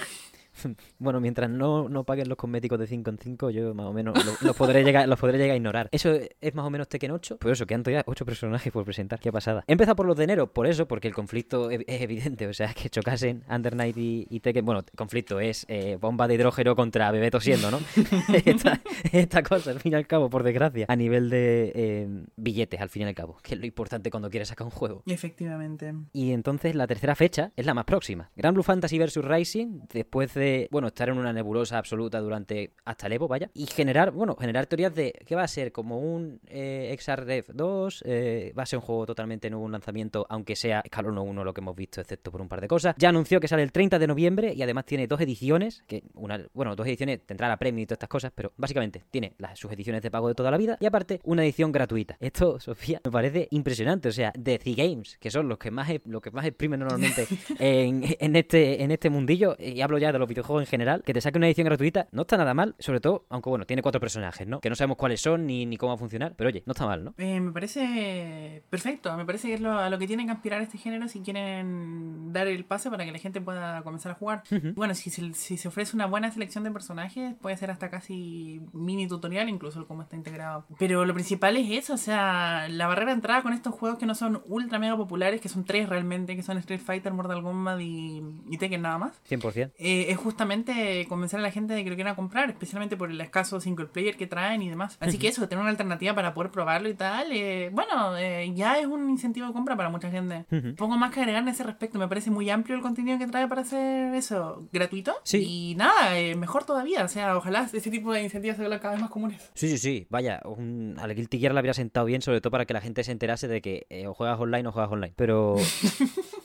Bueno, 1.00 1.20
mientras 1.20 1.50
no, 1.50 1.90
no 1.90 2.04
paguen 2.04 2.30
los 2.30 2.38
cosméticos 2.38 2.78
de 2.80 2.88
5 2.88 3.10
en 3.10 3.18
5, 3.18 3.50
yo 3.50 3.74
más 3.74 3.88
o 3.88 3.94
menos 3.94 4.24
lo- 4.26 4.34
los 4.48 4.56
podré 4.56 4.84
llegar, 4.84 5.08
los 5.08 5.20
podré 5.20 5.38
llegar 5.38 5.54
a 5.54 5.58
ignorar. 5.58 5.90
Eso 5.92 6.14
es 6.40 6.56
más 6.56 6.66
o 6.66 6.70
menos 6.70 6.88
Tekken 6.88 7.12
8. 7.12 7.38
Pues 7.40 7.54
eso, 7.54 7.66
quedan 7.66 7.84
todavía 7.84 8.04
8 8.06 8.26
personajes 8.26 8.72
por 8.72 8.84
presentar. 8.86 9.20
Qué 9.20 9.32
pasada. 9.32 9.64
He 9.68 9.72
empezado 9.74 9.96
por 9.96 10.06
los 10.06 10.16
de 10.16 10.24
enero, 10.26 10.52
por 10.54 10.68
eso, 10.68 10.88
porque 10.88 11.08
el 11.08 11.14
conflicto 11.14 11.70
es, 11.72 11.82
es 11.88 12.02
evidente. 12.02 12.48
O 12.48 12.54
sea, 12.54 12.74
que 12.74 12.90
chocasen 12.90 13.44
Under 13.50 13.76
Night 13.76 13.98
y, 13.98 14.28
y 14.30 14.40
Tekken. 14.42 14.64
Bueno, 14.66 14.84
conflicto 14.96 15.40
es 15.40 15.66
eh, 15.70 15.98
bomba 16.00 16.28
de 16.28 16.36
hidrógeno 16.36 16.76
contra 16.76 17.12
bebé 17.12 17.32
tosiendo, 17.32 17.72
¿no? 17.72 17.80
esta, 18.46 18.82
esta 19.12 19.44
cosa, 19.44 19.72
al 19.72 19.80
fin 19.80 19.94
y 19.94 19.96
al 19.96 20.08
cabo, 20.08 20.30
por 20.30 20.44
desgracia. 20.44 20.86
A 20.88 20.96
nivel 20.96 21.30
de 21.30 21.72
eh, 21.76 22.08
billetes, 22.36 22.80
al 22.82 22.90
fin 22.90 23.04
y 23.04 23.06
al 23.06 23.16
cabo. 23.16 23.38
Que 23.42 23.56
es 23.56 23.60
lo 23.60 23.66
importante 23.66 24.10
cuando 24.12 24.30
quieres 24.30 24.50
sacar 24.50 24.66
un 24.66 24.72
juego. 24.72 25.04
Efectivamente. 25.06 25.94
Y 26.14 26.32
entonces 26.32 26.76
la 26.76 26.88
tercera 26.88 27.16
fecha 27.16 27.52
es 27.56 27.66
la 27.66 27.74
más 27.74 27.86
próxima. 27.86 28.30
Gran 28.36 28.54
Blue 28.54 28.64
Fantasy 28.64 29.00
vs 29.00 29.16
Rising, 29.24 29.82
después 29.94 30.34
de, 30.34 30.51
bueno, 30.72 30.88
estar 30.88 31.10
en 31.10 31.18
una 31.18 31.34
nebulosa 31.34 31.78
absoluta 31.78 32.20
durante 32.20 32.74
hasta 32.86 33.08
el 33.08 33.14
Evo, 33.14 33.28
vaya, 33.28 33.50
y 33.54 33.66
generar, 33.66 34.12
bueno, 34.12 34.36
generar 34.36 34.66
teorías 34.68 34.94
de 34.94 35.14
que 35.26 35.36
va 35.36 35.44
a 35.44 35.48
ser 35.48 35.72
como 35.72 36.00
un 36.00 36.40
eh, 36.48 36.96
XRDF 37.00 37.50
2, 37.54 38.04
eh, 38.06 38.54
va 38.58 38.64
a 38.64 38.66
ser 38.66 38.80
un 38.80 38.86
juego 38.86 39.06
totalmente 39.06 39.50
nuevo, 39.50 39.66
un 39.66 39.72
lanzamiento, 39.72 40.26
aunque 40.30 40.56
sea 40.56 40.82
escalón 40.84 41.18
1 41.18 41.44
lo 41.44 41.54
que 41.54 41.62
hemos 41.62 41.76
visto, 41.76 42.02
excepto 42.02 42.32
por 42.32 42.42
un 42.42 42.48
par 42.48 42.62
de 42.62 42.68
cosas. 42.68 42.96
Ya 42.98 43.10
anunció 43.10 43.40
que 43.40 43.48
sale 43.48 43.64
el 43.64 43.72
30 43.72 44.00
de 44.00 44.08
noviembre 44.08 44.54
y 44.54 44.62
además 44.62 44.86
tiene 44.86 45.08
dos 45.08 45.22
ediciones, 45.22 45.84
que 45.88 46.04
una, 46.14 46.40
bueno, 46.54 46.76
dos 46.76 46.88
ediciones 46.88 47.22
tendrá 47.26 47.48
la 47.48 47.58
premio 47.58 47.84
y 47.84 47.86
todas 47.86 47.98
estas 47.98 48.10
cosas, 48.10 48.32
pero 48.34 48.54
básicamente 48.58 49.04
tiene 49.10 49.34
las, 49.38 49.60
sus 49.60 49.72
ediciones 49.72 50.02
de 50.02 50.12
pago 50.12 50.28
de 50.28 50.36
toda 50.36 50.52
la 50.52 50.58
vida 50.58 50.78
y 50.80 50.86
aparte 50.86 51.20
una 51.24 51.44
edición 51.44 51.72
gratuita. 51.72 52.18
Esto, 52.20 52.60
Sofía, 52.72 53.02
me 53.04 53.12
parece 53.12 53.48
impresionante, 53.52 54.10
o 54.10 54.12
sea, 54.12 54.32
de 54.38 54.60
The 54.60 54.74
Games, 54.74 55.18
que 55.20 55.32
son 55.32 55.48
los 55.48 55.58
que 55.58 55.72
más, 55.72 55.90
los 56.06 56.22
que 56.22 56.32
más 56.32 56.46
exprimen 56.46 56.80
normalmente 56.80 57.28
en, 57.60 58.04
en 58.20 58.36
este, 58.36 58.84
en 58.84 58.92
este 58.92 59.10
mundillo, 59.10 59.56
y 59.60 59.82
hablo 59.82 59.98
ya 59.98 60.12
de 60.12 60.20
los 60.20 60.28
videojuegos 60.28 60.41
en 60.50 60.66
general, 60.66 61.04
que 61.04 61.14
te 61.14 61.22
saque 61.22 61.38
una 61.38 61.48
edición 61.48 61.66
gratuita, 61.66 62.08
no 62.12 62.24
está 62.24 62.38
nada 62.38 62.54
mal, 62.54 62.76
sobre 62.80 63.00
todo, 63.00 63.26
aunque 63.30 63.50
bueno, 63.50 63.66
tiene 63.66 63.82
cuatro 63.82 64.02
personajes, 64.02 64.48
¿no? 64.48 64.60
Que 64.60 64.70
no 64.70 64.76
sabemos 64.76 64.98
cuáles 64.98 65.22
son 65.22 65.46
ni, 65.46 65.66
ni 65.66 65.78
cómo 65.78 65.92
va 65.92 65.96
a 65.96 65.98
funcionar, 66.00 66.34
pero 66.36 66.50
oye, 66.50 66.64
no 66.66 66.72
está 66.72 66.86
mal, 66.86 67.04
¿no? 67.04 67.14
Eh, 67.18 67.40
me 67.40 67.52
parece 67.52 68.64
perfecto, 68.70 69.16
me 69.18 69.26
parece 69.26 69.50
que 69.50 69.54
es 69.56 69.62
lo, 69.62 69.78
a 69.78 69.90
lo 69.90 69.98
que 69.98 70.08
tienen 70.08 70.28
que 70.28 70.34
aspirar 70.34 70.62
este 70.62 70.78
género 70.78 71.08
si 71.08 71.22
quieren 71.22 72.34
dar 72.34 72.48
el 72.48 72.66
pase 72.66 72.90
para 72.90 73.06
que 73.06 73.12
la 73.12 73.20
gente 73.20 73.42
pueda 73.42 73.82
comenzar 73.84 74.12
a 74.12 74.16
jugar. 74.16 74.44
Bueno, 74.76 74.96
si 74.96 75.10
se, 75.10 75.34
si 75.34 75.58
se 75.58 75.68
ofrece 75.68 75.96
una 75.96 76.06
buena 76.06 76.32
selección 76.32 76.64
de 76.64 76.72
personajes, 76.72 77.36
puede 77.42 77.58
ser 77.58 77.72
hasta 77.72 77.90
casi 77.90 78.62
mini 78.74 79.08
tutorial, 79.08 79.50
incluso 79.50 79.80
el 79.80 79.86
cómo 79.86 80.02
está 80.02 80.16
integrado. 80.16 80.66
Pero 80.80 81.06
lo 81.06 81.14
principal 81.14 81.58
es 81.58 81.70
eso, 81.72 81.94
o 81.94 81.98
sea, 81.98 82.68
la 82.70 82.88
barrera 82.88 83.08
de 83.08 83.16
entrada 83.16 83.42
con 83.42 83.54
estos 83.54 83.74
juegos 83.74 84.00
que 84.00 84.06
no 84.06 84.16
son 84.16 84.42
ultra 84.46 84.80
mega 84.80 84.98
populares, 84.98 85.42
que 85.42 85.50
son 85.50 85.66
tres 85.66 85.90
realmente, 85.90 86.36
que 86.36 86.44
son 86.44 86.58
Street 86.58 86.80
Fighter, 86.80 87.14
Mortal 87.14 87.44
Kombat 87.44 87.80
y, 87.82 88.22
y 88.50 88.58
Tekken 88.58 88.82
nada 88.82 88.98
más. 88.98 89.22
100%. 89.30 89.72
Eh, 89.78 90.08
es 90.10 90.18
justamente 90.32 91.06
convencer 91.10 91.40
a 91.40 91.44
la 91.44 91.52
gente 91.52 91.74
de 91.74 91.84
que 91.84 91.90
lo 91.90 91.96
quieran 91.96 92.16
comprar, 92.16 92.50
especialmente 92.50 92.96
por 92.96 93.12
el 93.12 93.20
escaso 93.20 93.60
single 93.60 93.88
player 93.88 94.16
que 94.16 94.28
traen 94.28 94.62
y 94.62 94.70
demás. 94.70 94.98
Así 95.02 95.18
que 95.18 95.28
eso, 95.28 95.48
tener 95.50 95.62
una 95.62 95.72
alternativa 95.72 96.16
para 96.16 96.34
poder 96.34 96.52
probarlo 96.52 96.88
y 96.88 96.94
tal, 96.94 97.32
eh, 97.34 97.70
bueno, 97.74 98.18
eh, 98.18 98.50
ya 98.56 98.80
es 98.80 98.86
un 98.86 99.10
incentivo 99.10 99.48
de 99.48 99.54
compra 99.54 99.76
para 99.76 99.90
mucha 99.90 100.10
gente. 100.10 100.46
Pongo 100.78 100.98
más 100.98 101.12
que 101.12 101.20
agregar 101.20 101.44
en 101.44 101.50
ese 101.50 101.64
respecto, 101.64 102.00
me 102.00 102.08
parece 102.08 102.32
muy 102.32 102.50
amplio 102.50 102.78
el 102.78 102.82
contenido 102.82 103.20
que 103.20 103.28
trae 103.28 103.48
para 103.48 103.62
hacer 103.62 104.14
eso 104.16 104.68
gratuito. 104.72 105.14
Sí. 105.24 105.44
Y 105.46 105.76
nada, 105.76 106.18
eh, 106.18 106.36
mejor 106.36 106.64
todavía, 106.64 107.04
o 107.04 107.10
sea, 107.10 107.36
ojalá 107.36 107.70
ese 107.72 107.92
tipo 107.92 108.14
de 108.14 108.24
incentivos 108.24 108.56
se 108.56 108.64
vuelvan 108.64 108.80
cada 108.80 108.94
vez 108.94 109.02
más 109.02 109.12
comunes. 109.12 109.52
Sí, 109.54 109.68
sí, 109.68 109.78
sí, 109.78 110.08
vaya, 110.10 110.42
un, 110.46 110.96
al 110.98 111.14
Guilty 111.14 111.40
Gear 111.40 111.54
le 111.54 111.60
habría 111.60 111.74
sentado 111.74 112.06
bien, 112.06 112.22
sobre 112.22 112.40
todo 112.40 112.52
para 112.52 112.66
que 112.66 112.74
la 112.74 112.82
gente 112.82 113.04
se 113.04 113.12
enterase 113.12 113.50
de 113.50 113.62
que 113.62 114.06
o 114.08 114.14
juegas 114.14 114.40
online 114.40 114.68
o 114.70 114.72
juegas 114.72 114.92
online. 114.92 115.14
Pero 115.18 115.56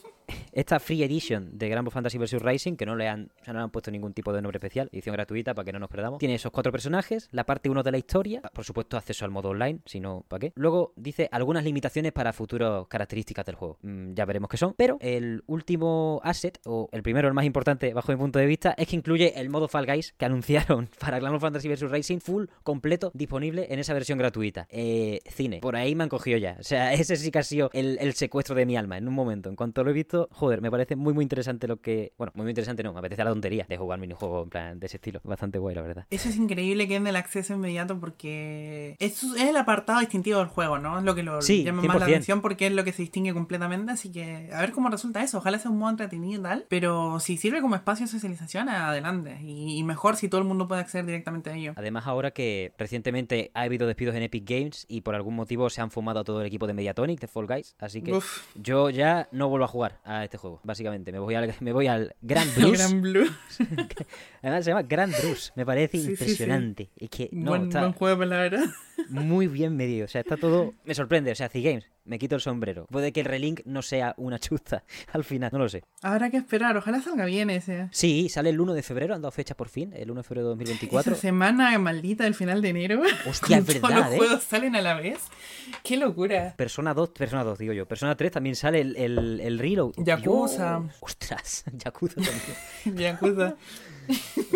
esta 0.56 0.80
Free 0.80 1.02
Edition 1.02 1.50
de 1.58 1.68
Grand 1.68 1.90
Fantasy 1.90 2.16
vs. 2.16 2.40
Racing, 2.40 2.76
que 2.76 2.86
no 2.86 2.96
le 2.96 3.08
han, 3.08 3.30
o 3.42 3.44
sea, 3.44 3.52
no 3.52 3.58
le 3.60 3.64
han 3.64 3.70
puesto 3.70 3.90
ningún 3.90 4.14
tipo 4.14 4.32
de 4.32 4.40
nombre 4.40 4.56
especial, 4.56 4.88
edición 4.90 5.12
gratuita 5.12 5.54
para 5.54 5.66
que 5.66 5.72
no 5.72 5.78
nos 5.78 5.90
perdamos, 5.90 6.18
tiene 6.18 6.34
esos 6.34 6.50
cuatro 6.50 6.72
personajes, 6.72 7.28
la 7.30 7.44
parte 7.44 7.68
1 7.68 7.82
de 7.82 7.92
la 7.92 7.98
historia, 7.98 8.40
por 8.54 8.64
supuesto 8.64 8.96
acceso 8.96 9.26
al 9.26 9.30
modo 9.30 9.50
online, 9.50 9.80
si 9.84 10.00
no, 10.00 10.25
¿para 10.28 10.40
qué? 10.40 10.52
Luego 10.56 10.94
dice 10.96 11.28
algunas 11.30 11.62
limitaciones 11.62 12.12
para 12.12 12.32
futuras 12.32 12.86
características 12.88 13.44
del 13.44 13.54
juego. 13.54 13.76
Mm, 13.82 14.14
ya 14.14 14.25
veremos 14.25 14.48
qué 14.48 14.56
son, 14.56 14.72
pero 14.75 14.96
el 15.02 15.42
último 15.46 16.22
asset, 16.25 16.58
o 16.64 16.88
el 16.90 17.02
primero, 17.02 17.28
el 17.28 17.34
más 17.34 17.44
importante 17.44 17.92
bajo 17.92 18.10
mi 18.12 18.16
punto 18.16 18.38
de 18.38 18.46
vista, 18.46 18.75
es 18.78 18.88
que 18.88 18.96
incluye 18.96 19.38
el 19.38 19.50
modo 19.50 19.68
Fall 19.68 19.84
Guys 19.84 20.14
que 20.16 20.25
anunciaron 20.25 20.88
para 20.98 21.20
Grand 21.20 21.38
Fantasy 21.38 21.68
vs. 21.68 21.90
Racing, 21.90 22.20
full, 22.20 22.46
completo, 22.62 23.10
disponible 23.12 23.66
en 23.68 23.78
esa 23.78 23.92
versión 23.92 24.18
gratuita. 24.18 24.66
Eh, 24.70 25.20
cine, 25.28 25.58
por 25.60 25.76
ahí 25.76 25.94
me 25.94 26.04
han 26.04 26.08
cogido 26.08 26.38
ya. 26.38 26.56
O 26.58 26.62
sea, 26.62 26.92
ese 26.94 27.16
sí 27.16 27.30
que 27.30 27.40
ha 27.40 27.42
sido 27.42 27.68
el, 27.75 27.98
el 28.00 28.14
secuestro 28.14 28.54
de 28.54 28.64
mi 28.64 28.75
alma 28.75 28.96
en 28.96 29.06
un 29.06 29.12
momento. 29.12 29.50
En 29.50 29.56
cuanto 29.56 29.84
lo 29.84 29.90
he 29.90 29.92
visto, 29.92 30.30
joder, 30.32 30.45
me 30.60 30.70
parece 30.70 30.96
muy, 30.96 31.12
muy 31.12 31.22
interesante 31.22 31.66
lo 31.68 31.80
que. 31.80 32.12
Bueno, 32.18 32.32
muy, 32.34 32.44
muy 32.44 32.50
interesante 32.50 32.82
no, 32.82 32.92
me 32.92 32.98
apetece 33.00 33.24
la 33.24 33.30
tontería 33.30 33.66
de 33.68 33.76
jugar 33.76 33.98
minijuegos 33.98 34.44
en 34.44 34.50
plan 34.50 34.80
de 34.80 34.86
ese 34.86 34.96
estilo. 34.96 35.20
Bastante 35.24 35.58
guay, 35.58 35.74
la 35.74 35.82
verdad. 35.82 36.06
Eso 36.10 36.28
es 36.28 36.36
increíble 36.36 36.86
que 36.88 36.94
den 36.94 37.06
el 37.06 37.16
acceso 37.16 37.54
inmediato 37.54 37.98
porque 38.00 38.96
es 38.98 39.22
el 39.38 39.56
apartado 39.56 40.00
distintivo 40.00 40.38
del 40.38 40.48
juego, 40.48 40.78
¿no? 40.78 40.98
Es 40.98 41.04
lo 41.04 41.14
que 41.14 41.22
lo 41.22 41.42
Sí, 41.42 41.64
llama 41.64 41.82
más 41.82 41.96
la 42.00 42.06
100%. 42.06 42.10
atención 42.10 42.40
porque 42.42 42.66
es 42.66 42.72
lo 42.72 42.84
que 42.84 42.92
se 42.92 43.02
distingue 43.02 43.32
completamente. 43.34 43.92
Así 43.92 44.10
que 44.12 44.50
a 44.52 44.60
ver 44.60 44.72
cómo 44.72 44.88
resulta 44.88 45.22
eso. 45.22 45.38
Ojalá 45.38 45.58
sea 45.58 45.70
un 45.70 45.78
modo 45.78 45.90
entretenido 45.90 46.40
y 46.40 46.42
tal. 46.42 46.66
Pero 46.68 47.20
si 47.20 47.36
sirve 47.36 47.60
como 47.60 47.74
espacio 47.76 48.06
de 48.06 48.12
socialización, 48.12 48.68
adelante. 48.68 49.38
Y, 49.42 49.78
y 49.78 49.84
mejor 49.84 50.16
si 50.16 50.28
todo 50.28 50.40
el 50.40 50.46
mundo 50.46 50.68
puede 50.68 50.80
acceder 50.80 51.06
directamente 51.06 51.50
a 51.50 51.54
ello. 51.56 51.72
Además, 51.76 52.06
ahora 52.06 52.30
que 52.30 52.72
recientemente 52.78 53.50
ha 53.54 53.62
habido 53.62 53.86
despidos 53.86 54.14
en 54.14 54.22
Epic 54.22 54.48
Games 54.48 54.86
y 54.88 55.00
por 55.02 55.14
algún 55.14 55.34
motivo 55.34 55.68
se 55.70 55.80
han 55.80 55.90
fumado 55.90 56.20
a 56.20 56.24
todo 56.24 56.40
el 56.40 56.46
equipo 56.46 56.66
de 56.66 56.74
Mediatonic, 56.74 57.20
de 57.20 57.26
Fall 57.28 57.46
Guys, 57.46 57.74
así 57.78 58.02
que 58.02 58.12
Uf. 58.12 58.42
yo 58.54 58.90
ya 58.90 59.28
no 59.32 59.48
vuelvo 59.48 59.64
a 59.64 59.68
jugar 59.68 60.00
a 60.04 60.24
este 60.24 60.36
juego, 60.37 60.61
básicamente. 60.64 61.12
Me 61.12 61.19
voy 61.19 61.35
al, 61.35 61.55
me 61.61 61.73
voy 61.73 61.87
al 61.87 62.14
Grand 62.23 62.50
El 62.57 62.64
Blues. 62.64 62.78
Gran 62.78 63.02
Blue. 63.02 63.31
Además, 64.43 64.64
se 64.64 64.71
llama 64.71 64.83
Grand 64.83 65.14
Blues. 65.21 65.52
Me 65.57 65.64
parece 65.66 65.99
Sí, 65.99 66.05
sí, 66.05 66.05
sí. 66.07 66.11
impresionante. 66.12 66.90
Es 66.97 67.11
que 67.11 67.28
no, 67.33 67.50
buen, 67.50 67.62
está 67.64 67.81
buen 67.81 67.93
juego, 67.93 68.25
la 68.25 68.38
verdad. 68.38 68.64
muy 69.09 69.47
bien 69.47 69.76
medido. 69.76 70.05
O 70.05 70.09
sea, 70.09 70.21
está 70.21 70.37
todo. 70.37 70.75
Me 70.85 70.95
sorprende. 70.95 71.33
O 71.33 71.35
sea, 71.35 71.49
C-Games, 71.49 71.90
me 72.05 72.19
quito 72.19 72.35
el 72.37 72.40
sombrero. 72.40 72.87
Puede 72.87 73.12
que 73.12 73.21
el 73.21 73.26
relink 73.26 73.61
no 73.64 73.83
sea 73.83 74.14
una 74.16 74.38
chusta 74.38 74.85
al 75.12 75.25
final, 75.25 75.50
no 75.52 75.59
lo 75.59 75.69
sé. 75.69 75.83
Habrá 76.02 76.31
que 76.31 76.37
esperar. 76.37 76.76
Ojalá 76.76 77.00
salga 77.00 77.25
bien 77.25 77.50
ese. 77.50 77.88
Sí, 77.93 78.28
sale 78.28 78.50
el 78.50 78.61
1 78.61 78.75
de 78.75 78.83
febrero, 78.83 79.14
han 79.14 79.23
dado 79.23 79.33
fecha 79.33 79.57
por 79.57 79.69
fin, 79.69 79.93
el 79.95 80.11
1 80.11 80.21
de 80.21 80.25
febrero 80.25 80.47
de 80.47 80.50
2024. 80.50 81.12
Esa 81.12 81.21
semana 81.21 81.76
maldita 81.78 82.25
del 82.25 82.35
final 82.35 82.62
de 82.62 82.69
enero. 82.69 83.02
Hostia, 83.28 83.59
es 83.59 83.66
verdad, 83.66 83.81
Todos 83.81 83.95
los 84.05 84.12
¿eh? 84.14 84.16
juegos 84.19 84.43
salen 84.45 84.76
a 84.76 84.83
la 84.83 84.95
vez. 84.95 85.19
Qué 85.82 85.96
locura. 85.96 86.54
Persona 86.56 86.94
2, 86.94 87.11
Persona 87.11 87.44
2, 87.44 87.58
digo 87.58 87.73
yo. 87.73 87.87
Persona 87.87 88.16
3 88.16 88.32
también 88.32 88.56
sale 88.56 88.80
el, 88.80 88.96
el, 88.96 89.40
el 89.40 89.58
Reload. 89.58 89.92
Yakuza. 89.96 90.80
Dios. 90.80 90.94
Ostras, 91.00 91.64
Yakuza 91.73 92.14
también. 92.14 92.96
Yakuza. 92.99 93.56